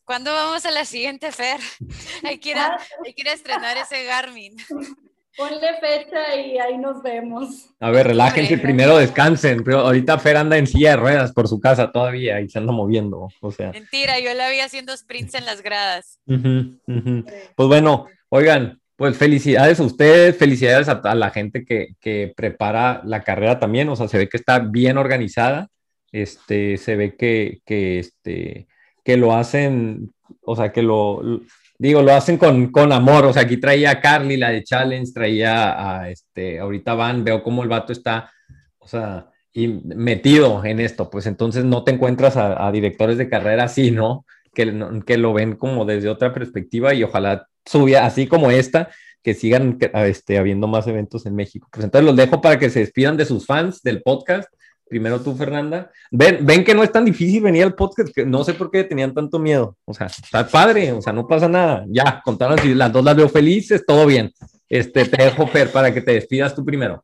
¿Cuándo 0.03 0.31
vamos 0.33 0.67
a 0.67 0.69
la 0.71 0.85
siguiente, 0.85 1.31
Fer? 1.31 1.59
Hay 2.23 2.37
que 2.37 2.51
ir 2.51 2.59
a, 2.59 2.77
hay 3.03 3.13
que 3.15 3.23
ir 3.23 3.29
a 3.29 3.33
estrenar 3.33 3.75
ese 3.75 4.03
Garmin. 4.03 4.55
Ponle 5.37 5.67
fecha 5.81 6.35
y 6.35 6.57
ahí 6.57 6.77
nos 6.77 7.03
vemos. 7.03 7.69
A 7.81 7.91
ver, 7.91 8.07
relájense, 8.07 8.57
primero 8.57 8.97
descansen. 8.97 9.63
Pero 9.63 9.79
ahorita 9.79 10.17
Fer 10.17 10.37
anda 10.37 10.57
en 10.57 10.65
silla 10.65 10.91
de 10.91 10.97
ruedas 10.97 11.33
por 11.33 11.47
su 11.47 11.59
casa 11.59 11.91
todavía 11.91 12.39
y 12.39 12.47
se 12.47 12.59
anda 12.59 12.71
moviendo. 12.71 13.27
O 13.41 13.51
sea. 13.51 13.71
Mentira, 13.71 14.19
yo 14.19 14.33
la 14.33 14.49
vi 14.49 14.61
haciendo 14.61 14.95
sprints 14.95 15.35
en 15.35 15.45
las 15.45 15.61
gradas. 15.61 16.19
Pues 16.25 17.67
bueno, 17.67 18.07
oigan, 18.29 18.79
pues 18.95 19.17
felicidades 19.17 19.79
a 19.81 19.83
ustedes, 19.83 20.37
felicidades 20.37 20.87
a, 20.87 21.15
la 21.15 21.29
gente 21.31 21.65
que, 21.65 21.95
que, 21.99 22.33
prepara 22.35 23.01
la 23.03 23.23
carrera 23.23 23.59
también. 23.59 23.89
O 23.89 23.95
sea, 23.97 24.07
se 24.07 24.17
ve 24.17 24.29
que 24.29 24.37
está 24.37 24.59
bien 24.59 24.97
organizada. 24.97 25.67
Este, 26.13 26.77
se 26.77 26.95
ve 26.95 27.15
que, 27.17 27.59
que, 27.65 27.99
este, 27.99 28.67
que 29.03 29.17
lo 29.17 29.33
hacen, 29.35 30.13
o 30.41 30.55
sea, 30.55 30.71
que 30.71 30.81
lo 30.81 31.41
digo, 31.77 32.01
lo 32.01 32.13
hacen 32.13 32.37
con, 32.37 32.71
con, 32.71 32.91
amor. 32.91 33.25
O 33.25 33.33
sea, 33.33 33.43
aquí 33.43 33.57
traía 33.57 33.91
a 33.91 34.01
Carly, 34.01 34.37
la 34.37 34.49
de 34.49 34.63
Challenge, 34.63 35.11
traía 35.13 36.01
a 36.01 36.09
este, 36.09 36.59
ahorita 36.59 36.93
van, 36.93 37.23
veo 37.23 37.43
cómo 37.43 37.63
el 37.63 37.69
vato 37.69 37.91
está, 37.93 38.31
o 38.79 38.87
sea, 38.87 39.29
y 39.53 39.67
metido 39.67 40.63
en 40.65 40.79
esto. 40.79 41.09
Pues 41.09 41.25
entonces 41.25 41.63
no 41.65 41.83
te 41.83 41.91
encuentras 41.91 42.37
a, 42.37 42.71
directores 42.71 43.17
de 43.17 43.29
carrera 43.29 43.65
así, 43.65 43.91
¿no? 43.91 44.25
Que, 44.53 44.73
que 45.05 45.17
lo 45.17 45.33
ven 45.33 45.55
como 45.55 45.85
desde 45.85 46.09
otra 46.09 46.33
perspectiva 46.33 46.93
y 46.93 47.03
ojalá 47.03 47.47
suba 47.65 48.05
así 48.05 48.27
como 48.27 48.51
esta, 48.51 48.89
que 49.23 49.33
sigan 49.33 49.77
este, 49.93 50.37
habiendo 50.37 50.67
más 50.67 50.87
eventos 50.87 51.25
en 51.25 51.35
México. 51.35 51.67
Pues 51.71 51.83
entonces 51.83 52.05
los 52.05 52.15
dejo 52.15 52.41
para 52.41 52.59
que 52.59 52.69
se 52.69 52.79
despidan 52.79 53.17
de 53.17 53.25
sus 53.25 53.45
fans 53.45 53.81
del 53.81 54.01
podcast 54.01 54.49
Primero 54.87 55.19
tú, 55.21 55.35
Fernanda. 55.35 55.91
Ven, 56.11 56.45
ven 56.45 56.63
que 56.63 56.75
no 56.75 56.83
es 56.83 56.91
tan 56.91 57.05
difícil 57.05 57.41
venir 57.41 57.63
al 57.63 57.73
podcast, 57.73 58.13
que 58.13 58.25
no 58.25 58.43
sé 58.43 58.53
por 58.53 58.69
qué 58.69 58.83
tenían 58.83 59.13
tanto 59.13 59.39
miedo. 59.39 59.77
O 59.83 59.93
sea, 59.93 60.07
está 60.07 60.47
padre, 60.47 60.91
o 60.91 61.01
sea, 61.01 61.11
no 61.11 61.27
pasa 61.27 61.47
nada. 61.47 61.85
Ya, 61.87 62.21
contaron 62.23 62.59
si 62.59 62.73
las 62.75 62.93
dos 62.93 63.03
las 63.03 63.15
veo 63.15 63.27
felices, 63.27 63.83
todo 63.85 64.05
bien. 64.05 64.31
Este, 64.69 65.05
te 65.05 65.23
dejo, 65.23 65.47
Fer, 65.47 65.71
para 65.71 65.93
que 65.93 66.01
te 66.01 66.13
despidas 66.13 66.53
tú 66.53 66.63
primero. 66.63 67.03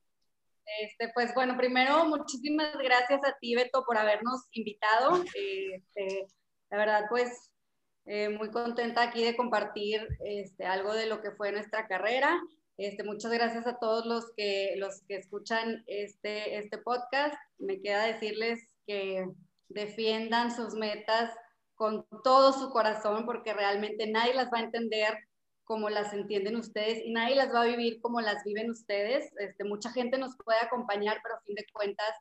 Este, 0.80 1.12
pues 1.14 1.34
bueno, 1.34 1.58
primero, 1.58 2.06
muchísimas 2.06 2.74
gracias 2.78 3.22
a 3.26 3.36
ti, 3.40 3.56
Beto, 3.56 3.84
por 3.86 3.98
habernos 3.98 4.42
invitado. 4.52 5.24
Este, 5.36 6.28
la 6.70 6.78
verdad, 6.78 7.06
pues, 7.10 7.52
eh, 8.06 8.30
muy 8.30 8.50
contenta 8.52 9.04
aquí 9.04 9.24
de 9.24 9.36
compartir 9.36 10.08
este, 10.26 10.66
algo 10.66 10.94
de 10.94 11.08
lo 11.08 11.22
que 11.22 11.32
fue 11.32 11.52
nuestra 11.52 11.88
carrera. 11.88 12.40
Este, 12.82 13.04
muchas 13.04 13.32
gracias 13.32 13.68
a 13.68 13.78
todos 13.78 14.08
los 14.08 14.32
que, 14.36 14.74
los 14.78 15.02
que 15.04 15.18
escuchan 15.18 15.84
este, 15.86 16.58
este 16.58 16.80
podcast. 16.80 17.36
Me 17.60 17.80
queda 17.80 18.06
decirles 18.06 18.60
que 18.88 19.30
defiendan 19.70 20.56
sus 20.56 20.74
metas 20.74 21.32
con 21.76 22.08
todo 22.24 22.54
su 22.54 22.72
corazón, 22.72 23.28
porque 23.28 23.54
realmente 23.54 24.08
nadie 24.08 24.34
las 24.34 24.48
va 24.52 24.58
a 24.58 24.64
entender 24.64 25.16
como 25.64 25.92
las 25.92 26.12
entienden 26.12 26.56
ustedes 26.56 27.06
y 27.06 27.12
nadie 27.12 27.36
las 27.36 27.54
va 27.54 27.62
a 27.62 27.66
vivir 27.66 28.02
como 28.02 28.20
las 28.20 28.44
viven 28.44 28.72
ustedes. 28.72 29.32
Este, 29.38 29.64
mucha 29.64 29.92
gente 29.92 30.18
nos 30.18 30.36
puede 30.44 30.60
acompañar, 30.60 31.20
pero 31.22 31.36
a 31.36 31.42
fin 31.42 31.54
de 31.54 31.66
cuentas, 31.72 32.16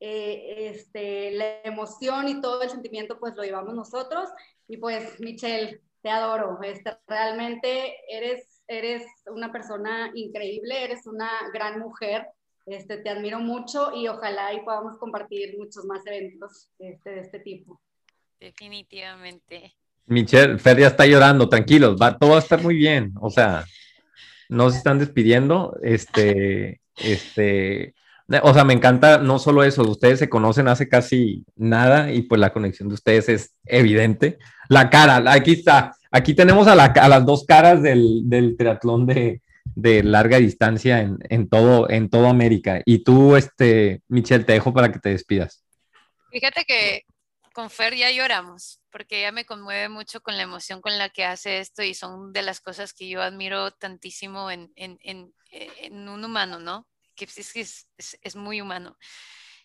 eh, 0.00 0.70
este, 0.70 1.30
la 1.32 1.60
emoción 1.62 2.26
y 2.28 2.40
todo 2.40 2.62
el 2.62 2.70
sentimiento 2.70 3.20
pues 3.20 3.34
lo 3.36 3.42
llevamos 3.42 3.74
nosotros. 3.74 4.30
Y 4.66 4.78
pues, 4.78 5.20
Michelle, 5.20 5.82
te 6.00 6.08
adoro. 6.08 6.58
Este, 6.62 6.96
realmente 7.06 7.96
eres, 8.08 8.53
eres 8.66 9.04
una 9.26 9.52
persona 9.52 10.10
increíble, 10.14 10.84
eres 10.84 11.06
una 11.06 11.30
gran 11.52 11.78
mujer. 11.78 12.26
Este, 12.66 12.96
te 12.96 13.10
admiro 13.10 13.40
mucho 13.40 13.92
y 13.94 14.08
ojalá 14.08 14.54
y 14.54 14.60
podamos 14.64 14.96
compartir 14.98 15.56
muchos 15.58 15.84
más 15.84 16.06
eventos 16.06 16.70
este, 16.78 17.10
de 17.10 17.20
este 17.20 17.40
tipo. 17.40 17.80
Definitivamente. 18.40 19.74
Michelle, 20.06 20.58
Fer 20.58 20.78
ya 20.78 20.88
está 20.88 21.06
llorando, 21.06 21.48
tranquilos, 21.48 21.96
va, 22.00 22.16
todo 22.16 22.30
va 22.30 22.36
a 22.36 22.40
estar 22.40 22.62
muy 22.62 22.76
bien. 22.76 23.12
O 23.20 23.30
sea, 23.30 23.64
no 24.48 24.70
se 24.70 24.78
están 24.78 24.98
despidiendo. 24.98 25.76
Este, 25.82 26.80
este, 26.96 27.94
o 28.42 28.54
sea, 28.54 28.64
me 28.64 28.74
encanta 28.74 29.18
no 29.18 29.38
solo 29.38 29.62
eso, 29.62 29.82
ustedes 29.82 30.18
se 30.18 30.28
conocen 30.28 30.68
hace 30.68 30.88
casi 30.88 31.44
nada 31.56 32.12
y 32.12 32.22
pues 32.22 32.40
la 32.40 32.52
conexión 32.52 32.88
de 32.88 32.94
ustedes 32.94 33.28
es 33.28 33.54
evidente. 33.64 34.38
La 34.68 34.88
cara, 34.88 35.22
aquí 35.30 35.52
está, 35.52 35.94
aquí 36.14 36.34
tenemos 36.34 36.66
a, 36.68 36.74
las 36.74 37.26
dos 37.26 37.44
caras 37.44 37.82
del, 37.82 38.22
del 38.28 38.56
triatlón 38.56 39.06
de, 39.06 39.42
de, 39.74 40.02
larga 40.02 40.38
distancia 40.38 41.00
en, 41.00 41.18
en, 41.28 41.48
todo, 41.48 41.90
en 41.90 42.08
toda 42.08 42.30
América. 42.30 42.80
Y 42.84 43.02
tú, 43.02 43.36
este, 43.36 44.02
Michelle, 44.08 44.44
te 44.44 44.52
dejo 44.52 44.72
para 44.72 44.92
que 44.92 45.00
te 45.00 45.10
despidas. 45.10 45.64
Fíjate 46.30 46.64
que 46.64 47.02
con 47.52 47.70
Fer 47.70 47.94
ya 47.94 48.10
lloramos, 48.10 48.80
porque 48.90 49.20
ella 49.20 49.32
me 49.32 49.44
conmueve 49.44 49.88
mucho 49.88 50.20
con 50.20 50.36
la 50.36 50.42
emoción 50.42 50.80
con 50.80 50.98
la 50.98 51.08
que 51.08 51.24
hace 51.24 51.58
esto 51.58 51.82
y 51.82 51.94
son 51.94 52.32
de 52.32 52.42
las 52.42 52.60
cosas 52.60 52.92
que 52.92 53.08
yo 53.08 53.22
admiro 53.22 53.72
tantísimo 53.72 54.50
en, 54.50 54.72
en, 54.76 54.98
en, 55.02 55.32
en 55.50 56.08
un 56.08 56.24
humano, 56.24 56.58
¿no? 56.58 56.86
que 57.14 57.24
es, 57.24 57.86
es, 58.22 58.36
muy 58.36 58.60
humano. 58.60 58.96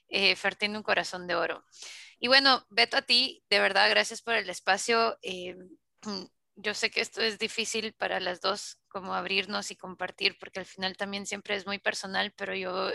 Eh, 0.08 0.36
Fer 0.36 0.56
tiene 0.56 0.78
un 0.78 0.84
corazón 0.84 1.28
de 1.28 1.36
oro. 1.36 1.66
Y 2.20 2.28
bueno, 2.28 2.66
Beto, 2.70 2.98
a 2.98 3.02
ti, 3.02 3.44
de 3.50 3.60
verdad, 3.60 3.90
gracias 3.90 4.22
por 4.22 4.36
el 4.36 4.50
espacio. 4.50 5.18
Eh, 5.22 5.56
yo 6.62 6.74
sé 6.74 6.90
que 6.92 7.02
esto 7.02 7.22
es 7.22 7.40
difícil 7.40 7.94
para 7.94 8.20
las 8.20 8.42
dos, 8.42 8.78
como 8.88 9.14
abrirnos 9.14 9.72
y 9.72 9.76
compartir, 9.76 10.38
porque 10.40 10.60
al 10.60 10.66
final 10.66 10.98
también 10.98 11.26
siempre 11.26 11.56
es 11.56 11.66
muy 11.66 11.80
personal, 11.80 12.34
pero 12.36 12.56
yo 12.56 12.90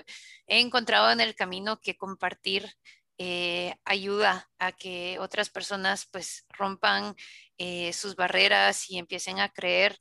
he 0.47 0.61
encontrado 0.61 1.11
en 1.11 1.21
el 1.21 1.35
camino 1.35 1.81
que 1.81 1.97
compartir 1.97 2.75
eh, 3.19 3.77
ayuda 3.85 4.51
a 4.59 4.73
que 4.73 5.19
otras 5.21 5.49
personas 5.51 6.07
pues 6.11 6.45
rompan 6.51 7.15
eh, 7.59 7.93
sus 7.93 8.17
barreras 8.17 8.91
y 8.91 8.99
empiecen 8.99 9.39
a 9.41 9.49
creer 9.51 9.99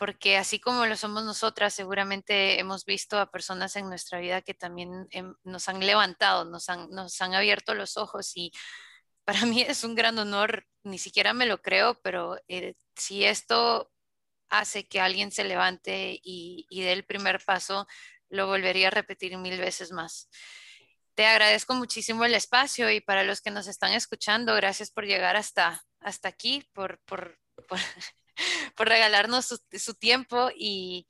porque 0.00 0.38
así 0.38 0.58
como 0.58 0.86
lo 0.86 0.96
somos 0.96 1.24
nosotras, 1.24 1.74
seguramente 1.74 2.58
hemos 2.58 2.86
visto 2.86 3.18
a 3.18 3.30
personas 3.30 3.76
en 3.76 3.86
nuestra 3.90 4.18
vida 4.18 4.40
que 4.40 4.54
también 4.54 5.06
em, 5.10 5.34
nos 5.44 5.68
han 5.68 5.80
levantado, 5.80 6.46
nos 6.46 6.70
han, 6.70 6.88
nos 6.90 7.20
han 7.20 7.34
abierto 7.34 7.74
los 7.74 7.98
ojos 7.98 8.34
y 8.34 8.50
para 9.24 9.46
mí 9.46 9.62
es 9.62 9.84
un 9.84 9.94
gran 9.94 10.18
honor, 10.18 10.66
ni 10.82 10.98
siquiera 10.98 11.32
me 11.32 11.46
lo 11.46 11.62
creo, 11.62 12.00
pero 12.02 12.38
eh, 12.48 12.74
si 12.96 13.24
esto 13.24 13.90
hace 14.48 14.88
que 14.88 15.00
alguien 15.00 15.30
se 15.30 15.44
levante 15.44 16.20
y, 16.22 16.66
y 16.68 16.82
dé 16.82 16.92
el 16.92 17.04
primer 17.04 17.42
paso, 17.44 17.86
lo 18.28 18.46
volvería 18.46 18.88
a 18.88 18.90
repetir 18.90 19.36
mil 19.36 19.58
veces 19.58 19.92
más. 19.92 20.28
Te 21.14 21.26
agradezco 21.26 21.74
muchísimo 21.74 22.24
el 22.24 22.34
espacio 22.34 22.90
y 22.90 23.00
para 23.00 23.24
los 23.24 23.40
que 23.40 23.50
nos 23.50 23.66
están 23.66 23.92
escuchando, 23.92 24.54
gracias 24.54 24.90
por 24.90 25.04
llegar 25.04 25.36
hasta, 25.36 25.82
aquí, 26.24 26.66
por 26.72 27.00
por 28.76 28.86
regalarnos 28.88 29.60
su, 29.72 29.94
tiempo 29.94 30.50
y 30.56 31.06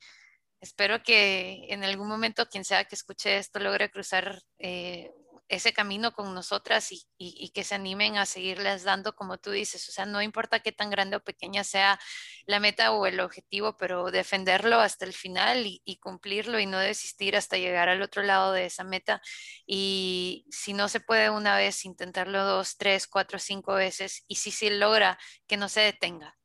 espero 0.59 1.01
que 1.03 1.65
en 1.69 1.83
algún 1.83 2.07
momento 2.07 2.47
quien 2.47 2.65
sea 2.65 2.85
que 2.85 2.95
escuche 2.95 3.37
esto 3.37 3.59
logre 3.59 3.89
cruzar 3.89 4.41
eh, 4.59 5.11
ese 5.51 5.73
camino 5.73 6.13
con 6.13 6.33
nosotras 6.33 6.89
y, 7.17 7.49
que 7.53 7.65
se 7.65 7.75
animen 7.75 8.17
a 8.17 8.25
seguirles 8.25 8.83
dando 8.83 9.13
como 9.13 9.37
tú 9.37 9.51
dices. 9.51 9.87
O 9.89 9.91
sea, 9.91 10.05
no 10.05 10.21
importa 10.21 10.61
qué 10.61 10.71
tan 10.71 10.89
grande 10.89 11.17
o 11.17 11.23
pequeña 11.23 11.65
sea 11.65 11.99
la 12.45 12.61
meta 12.61 12.93
o 12.93 13.05
el 13.05 13.19
objetivo, 13.19 13.75
pero 13.75 14.11
defenderlo 14.11 14.79
hasta 14.79 15.03
el 15.05 15.11
final 15.11 15.67
y, 15.67 15.81
y, 15.83 15.97
cumplirlo 15.97 16.57
y 16.57 16.65
no 16.65 16.79
desistir 16.79 17.35
hasta 17.35 17.57
llegar 17.57 17.89
al 17.89 18.01
otro 18.01 18.23
lado 18.23 18.53
de 18.53 18.65
esa 18.65 18.85
meta. 18.85 19.21
Y 19.67 20.47
si 20.49 20.71
no 20.71 20.87
se 20.87 21.01
puede 21.01 21.29
una 21.29 21.57
vez, 21.57 21.83
intentarlo 21.83 22.45
dos, 22.45 22.77
tres, 22.77 23.05
cuatro, 23.05 23.37
cinco 23.37 23.73
veces 23.73 24.23
y 24.29 24.35
si 24.35 24.51
se 24.51 24.71
logra, 24.71 25.19
que 25.47 25.57
no 25.57 25.67
se 25.67 25.81
detenga. 25.81 26.37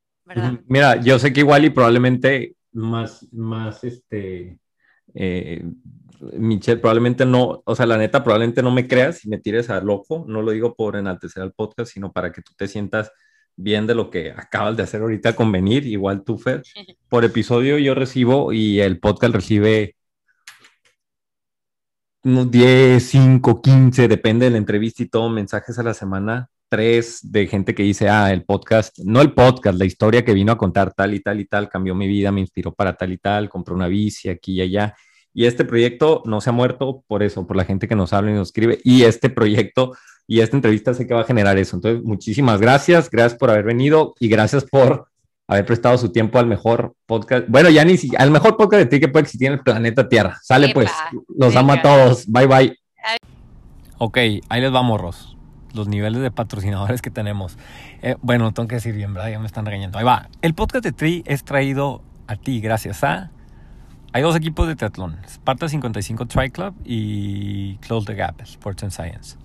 Mira, 0.67 1.01
yo 1.01 1.21
sé 1.21 1.33
que 1.33 1.41
igual 1.41 1.65
y 1.65 1.71
probablemente 1.71 2.57
más, 2.73 3.25
más, 3.33 3.85
este, 3.85 4.59
eh, 5.17 5.65
Michelle, 6.35 6.81
probablemente 6.81 7.27
no, 7.27 7.63
o 7.65 7.75
sea, 7.75 7.87
la 7.87 7.99
neta, 7.99 8.23
probablemente 8.23 8.63
no 8.63 8.71
me 8.71 8.87
creas 8.87 9.25
y 9.25 9.29
me 9.29 9.39
tires 9.39 9.71
a 9.71 9.81
loco, 9.81 10.25
no 10.29 10.43
lo 10.43 10.53
digo 10.53 10.75
por 10.75 10.97
enaltecer 10.97 11.43
al 11.43 11.53
podcast, 11.53 11.93
sino 11.93 12.13
para 12.13 12.33
que 12.33 12.43
tú 12.43 12.53
te 12.57 12.69
sientas 12.69 13.13
bien 13.57 13.87
de 13.87 13.95
lo 13.95 14.11
que 14.11 14.33
acabas 14.33 14.77
de 14.77 14.83
hacer 14.83 15.01
ahorita 15.01 15.35
con 15.35 15.51
venir, 15.51 15.87
igual 15.87 16.23
tú, 16.25 16.39
Fer. 16.39 16.63
Por 17.09 17.25
episodio 17.25 17.79
yo 17.79 17.95
recibo 17.95 18.53
y 18.53 18.81
el 18.81 19.01
podcast 19.01 19.35
recibe 19.35 19.97
unos 22.23 22.51
10, 22.51 23.03
5, 23.03 23.63
15, 23.63 24.09
depende 24.09 24.47
de 24.47 24.51
la 24.51 24.59
entrevista 24.59 25.03
y 25.03 25.09
todo, 25.09 25.31
mensajes 25.31 25.79
a 25.79 25.83
la 25.83 25.95
semana 25.95 26.51
tres 26.69 27.21
de 27.23 27.47
gente 27.47 27.75
que 27.75 27.83
dice, 27.83 28.09
ah, 28.09 28.33
el 28.33 28.45
podcast, 28.45 28.99
no 29.01 29.21
el 29.21 29.33
podcast, 29.33 29.79
la 29.79 29.85
historia 29.85 30.25
que 30.25 30.35
vino 30.35 30.53
a 30.53 30.59
contar 30.59 30.93
tal 30.93 31.15
y 31.15 31.21
tal 31.21 31.41
y 31.41 31.45
tal, 31.45 31.69
cambió 31.69 31.95
mi 31.95 32.07
vida, 32.07 32.33
me 32.33 32.41
inspiró 32.41 32.75
para 32.75 32.95
tal 32.95 33.13
y 33.13 33.19
tal, 33.19 33.49
compré 33.49 33.75
una 33.75 33.89
bici 33.89 34.29
aquí 34.29 34.55
y 34.55 34.61
allá. 34.63 34.97
Y 35.33 35.45
este 35.45 35.65
proyecto 35.65 36.23
no 36.25 36.41
se 36.41 36.51
ha 36.51 36.53
muerto 36.53 37.05
por 37.07 37.23
eso, 37.23 37.47
por 37.47 37.57
la 37.57 37.65
gente 37.65 37.87
que 37.87 37.95
nos 37.95 38.13
habla 38.13 38.31
y 38.31 38.35
nos 38.35 38.49
escribe. 38.49 38.81
Y 38.85 39.03
este 39.03 39.29
proyecto 39.29 39.93
y 40.27 40.41
esta 40.41 40.57
entrevista 40.57 40.95
sé 40.95 41.07
que 41.07 41.15
va 41.15 41.21
a 41.21 41.25
generar 41.25 41.59
eso. 41.59 41.77
Entonces, 41.77 42.03
muchísimas 42.03 42.61
gracias, 42.61 43.11
gracias 43.11 43.39
por 43.39 43.51
haber 43.51 43.65
venido 43.65 44.15
y 44.19 44.29
gracias 44.29 44.65
por 44.65 45.09
haber 45.47 45.65
prestado 45.67 45.97
su 45.99 46.11
tiempo 46.11 46.39
al 46.39 46.47
mejor 46.47 46.95
podcast. 47.07 47.47
Bueno, 47.49 47.69
ya 47.71 47.85
ni 47.85 47.97
si, 47.97 48.11
al 48.17 48.31
mejor 48.31 48.57
podcast 48.57 48.85
de 48.85 48.87
ti 48.87 48.99
que 48.99 49.09
puede 49.09 49.25
existir 49.25 49.49
en 49.49 49.55
el 49.55 49.61
planeta 49.61 50.09
Tierra. 50.09 50.39
Sale 50.43 50.71
pues, 50.71 50.91
los 51.37 51.55
amo 51.55 51.75
a 51.75 51.83
todos. 51.83 52.27
Bye 52.27 52.47
bye. 52.47 52.79
Ok, 53.99 54.19
ahí 54.49 54.61
les 54.61 54.73
vamos, 54.73 55.01
Ros 55.01 55.36
los 55.77 55.89
niveles 55.89 56.23
de 56.23 56.31
patrocinadores 56.31 57.03
que 57.03 57.11
tenemos. 57.11 57.57
Eh, 58.03 58.17
bueno, 58.23 58.53
tengo 58.53 58.69
que 58.69 58.77
decir 58.77 58.95
bien, 58.95 59.15
¿verdad? 59.15 59.31
Ya 59.31 59.39
me 59.39 59.47
están 59.47 59.67
regañando. 59.67 59.99
Ahí 59.99 60.05
va. 60.05 60.29
El 60.43 60.55
podcast 60.55 60.83
de 60.83 60.93
Tri 60.93 61.23
es 61.27 61.45
traído 61.45 62.03
a 62.27 62.37
ti 62.37 62.61
gracias 62.61 63.05
a... 63.05 63.31
Hay 64.13 64.23
dos 64.23 64.35
equipos 64.35 64.67
de 64.67 64.77
triatlón. 64.77 65.19
Sparta 65.29 65.69
55 65.69 66.27
Tri 66.27 66.51
Club 66.51 66.75
y 66.85 67.77
Close 67.79 68.07
the 68.07 68.15
Gap, 68.15 68.41
Sports 68.41 68.83
and 68.83 68.93
Science. 68.93 69.37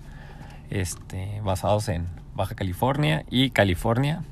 Este, 0.70 1.42
basados 1.44 1.88
en 1.88 2.06
Baja 2.34 2.54
California 2.54 3.26
y 3.28 3.50
California, 3.50 4.22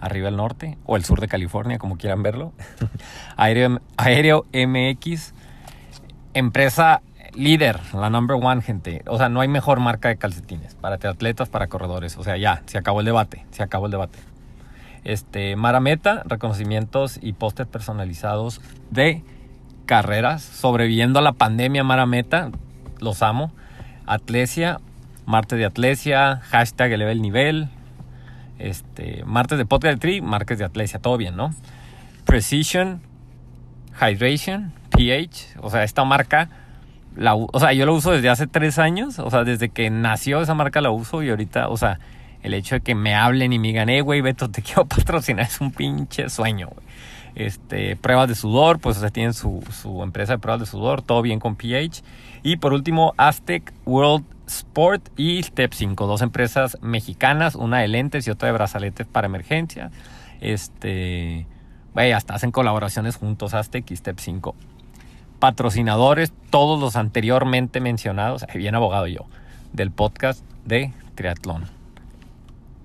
arriba 0.00 0.28
al 0.28 0.36
norte, 0.36 0.76
o 0.84 0.96
el 0.96 1.04
sur 1.04 1.20
de 1.20 1.28
California, 1.28 1.78
como 1.78 1.96
quieran 1.96 2.22
verlo. 2.22 2.52
Aéreo, 3.36 3.80
Aéreo 3.96 4.44
MX, 4.52 5.32
empresa 6.34 7.00
líder, 7.34 7.80
la 7.94 8.10
number 8.10 8.36
one, 8.40 8.62
gente. 8.62 9.02
O 9.06 9.18
sea, 9.18 9.28
no 9.28 9.40
hay 9.40 9.48
mejor 9.48 9.80
marca 9.80 10.08
de 10.08 10.16
calcetines 10.16 10.74
para 10.74 10.96
atletas, 10.96 11.48
para 11.48 11.68
corredores. 11.68 12.16
O 12.16 12.24
sea, 12.24 12.36
ya, 12.36 12.62
se 12.66 12.78
acabó 12.78 13.00
el 13.00 13.06
debate, 13.06 13.46
se 13.50 13.62
acabó 13.62 13.86
el 13.86 13.92
debate. 13.92 14.18
Este, 15.04 15.56
Marameta, 15.56 16.22
reconocimientos 16.26 17.18
y 17.20 17.32
pósters 17.32 17.68
personalizados 17.68 18.60
de 18.90 19.22
carreras, 19.86 20.42
sobreviviendo 20.42 21.18
a 21.18 21.22
la 21.22 21.32
pandemia 21.32 21.84
Marameta, 21.84 22.50
los 23.00 23.22
amo. 23.22 23.52
Atlesia, 24.06 24.80
martes 25.26 25.58
de 25.58 25.64
Atlesia, 25.64 26.40
hashtag 26.44 26.92
eleve 26.92 27.12
el 27.12 27.22
nivel, 27.22 27.68
este, 28.58 29.24
martes 29.24 29.58
de 29.58 29.66
podcast 29.66 30.02
de 30.02 30.22
martes 30.22 30.58
de 30.58 30.64
Atlesia, 30.64 31.00
todo 31.00 31.16
bien, 31.16 31.36
¿no? 31.36 31.54
Precision, 32.24 33.00
Hydration, 34.00 34.72
pH, 34.90 35.58
o 35.60 35.70
sea, 35.70 35.84
esta 35.84 36.04
marca 36.04 36.48
o 37.18 37.60
sea, 37.60 37.72
yo 37.72 37.86
lo 37.86 37.94
uso 37.94 38.12
desde 38.12 38.28
hace 38.28 38.46
tres 38.46 38.78
años, 38.78 39.18
o 39.18 39.30
sea, 39.30 39.44
desde 39.44 39.68
que 39.68 39.90
nació 39.90 40.40
esa 40.40 40.54
marca 40.54 40.80
la 40.80 40.90
uso 40.90 41.22
y 41.22 41.30
ahorita, 41.30 41.68
o 41.68 41.76
sea, 41.76 41.98
el 42.42 42.54
hecho 42.54 42.76
de 42.76 42.80
que 42.80 42.94
me 42.94 43.14
hablen 43.14 43.52
y 43.52 43.58
me 43.58 43.68
digan, 43.68 43.88
eh, 43.88 44.00
güey, 44.00 44.20
Beto, 44.20 44.50
te 44.50 44.62
quiero 44.62 44.86
patrocinar, 44.86 45.46
es 45.46 45.60
un 45.60 45.72
pinche 45.72 46.28
sueño, 46.28 46.68
güey. 46.68 46.86
Este, 47.34 47.96
pruebas 47.96 48.28
de 48.28 48.34
sudor, 48.34 48.78
pues, 48.78 48.98
o 48.98 49.00
sea, 49.00 49.08
tienen 49.08 49.32
su, 49.32 49.64
su 49.70 50.02
empresa 50.02 50.34
de 50.34 50.38
pruebas 50.38 50.60
de 50.60 50.66
sudor, 50.66 51.00
todo 51.00 51.22
bien 51.22 51.38
con 51.40 51.56
pH. 51.56 52.02
Y 52.42 52.56
por 52.56 52.74
último, 52.74 53.14
Aztec 53.16 53.72
World 53.86 54.24
Sport 54.46 55.08
y 55.16 55.42
Step 55.42 55.72
5, 55.72 56.06
dos 56.06 56.20
empresas 56.20 56.76
mexicanas, 56.82 57.54
una 57.54 57.78
de 57.78 57.88
lentes 57.88 58.26
y 58.26 58.30
otra 58.30 58.48
de 58.48 58.52
brazaletes 58.52 59.06
para 59.06 59.26
emergencia. 59.26 59.90
Este, 60.42 61.46
güey, 61.94 62.12
hasta 62.12 62.34
hacen 62.34 62.50
colaboraciones 62.50 63.16
juntos, 63.16 63.54
Aztec 63.54 63.90
y 63.90 63.96
Step 63.96 64.18
5 64.18 64.54
patrocinadores, 65.42 66.32
todos 66.50 66.78
los 66.78 66.94
anteriormente 66.94 67.80
mencionados, 67.80 68.46
bien 68.54 68.76
abogado 68.76 69.08
yo, 69.08 69.26
del 69.72 69.90
podcast 69.90 70.44
de 70.64 70.92
triatlón. 71.16 71.64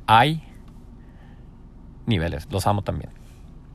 Hay 0.07 0.41
niveles, 2.07 2.47
los 2.49 2.65
amo 2.65 2.81
también. 2.81 3.11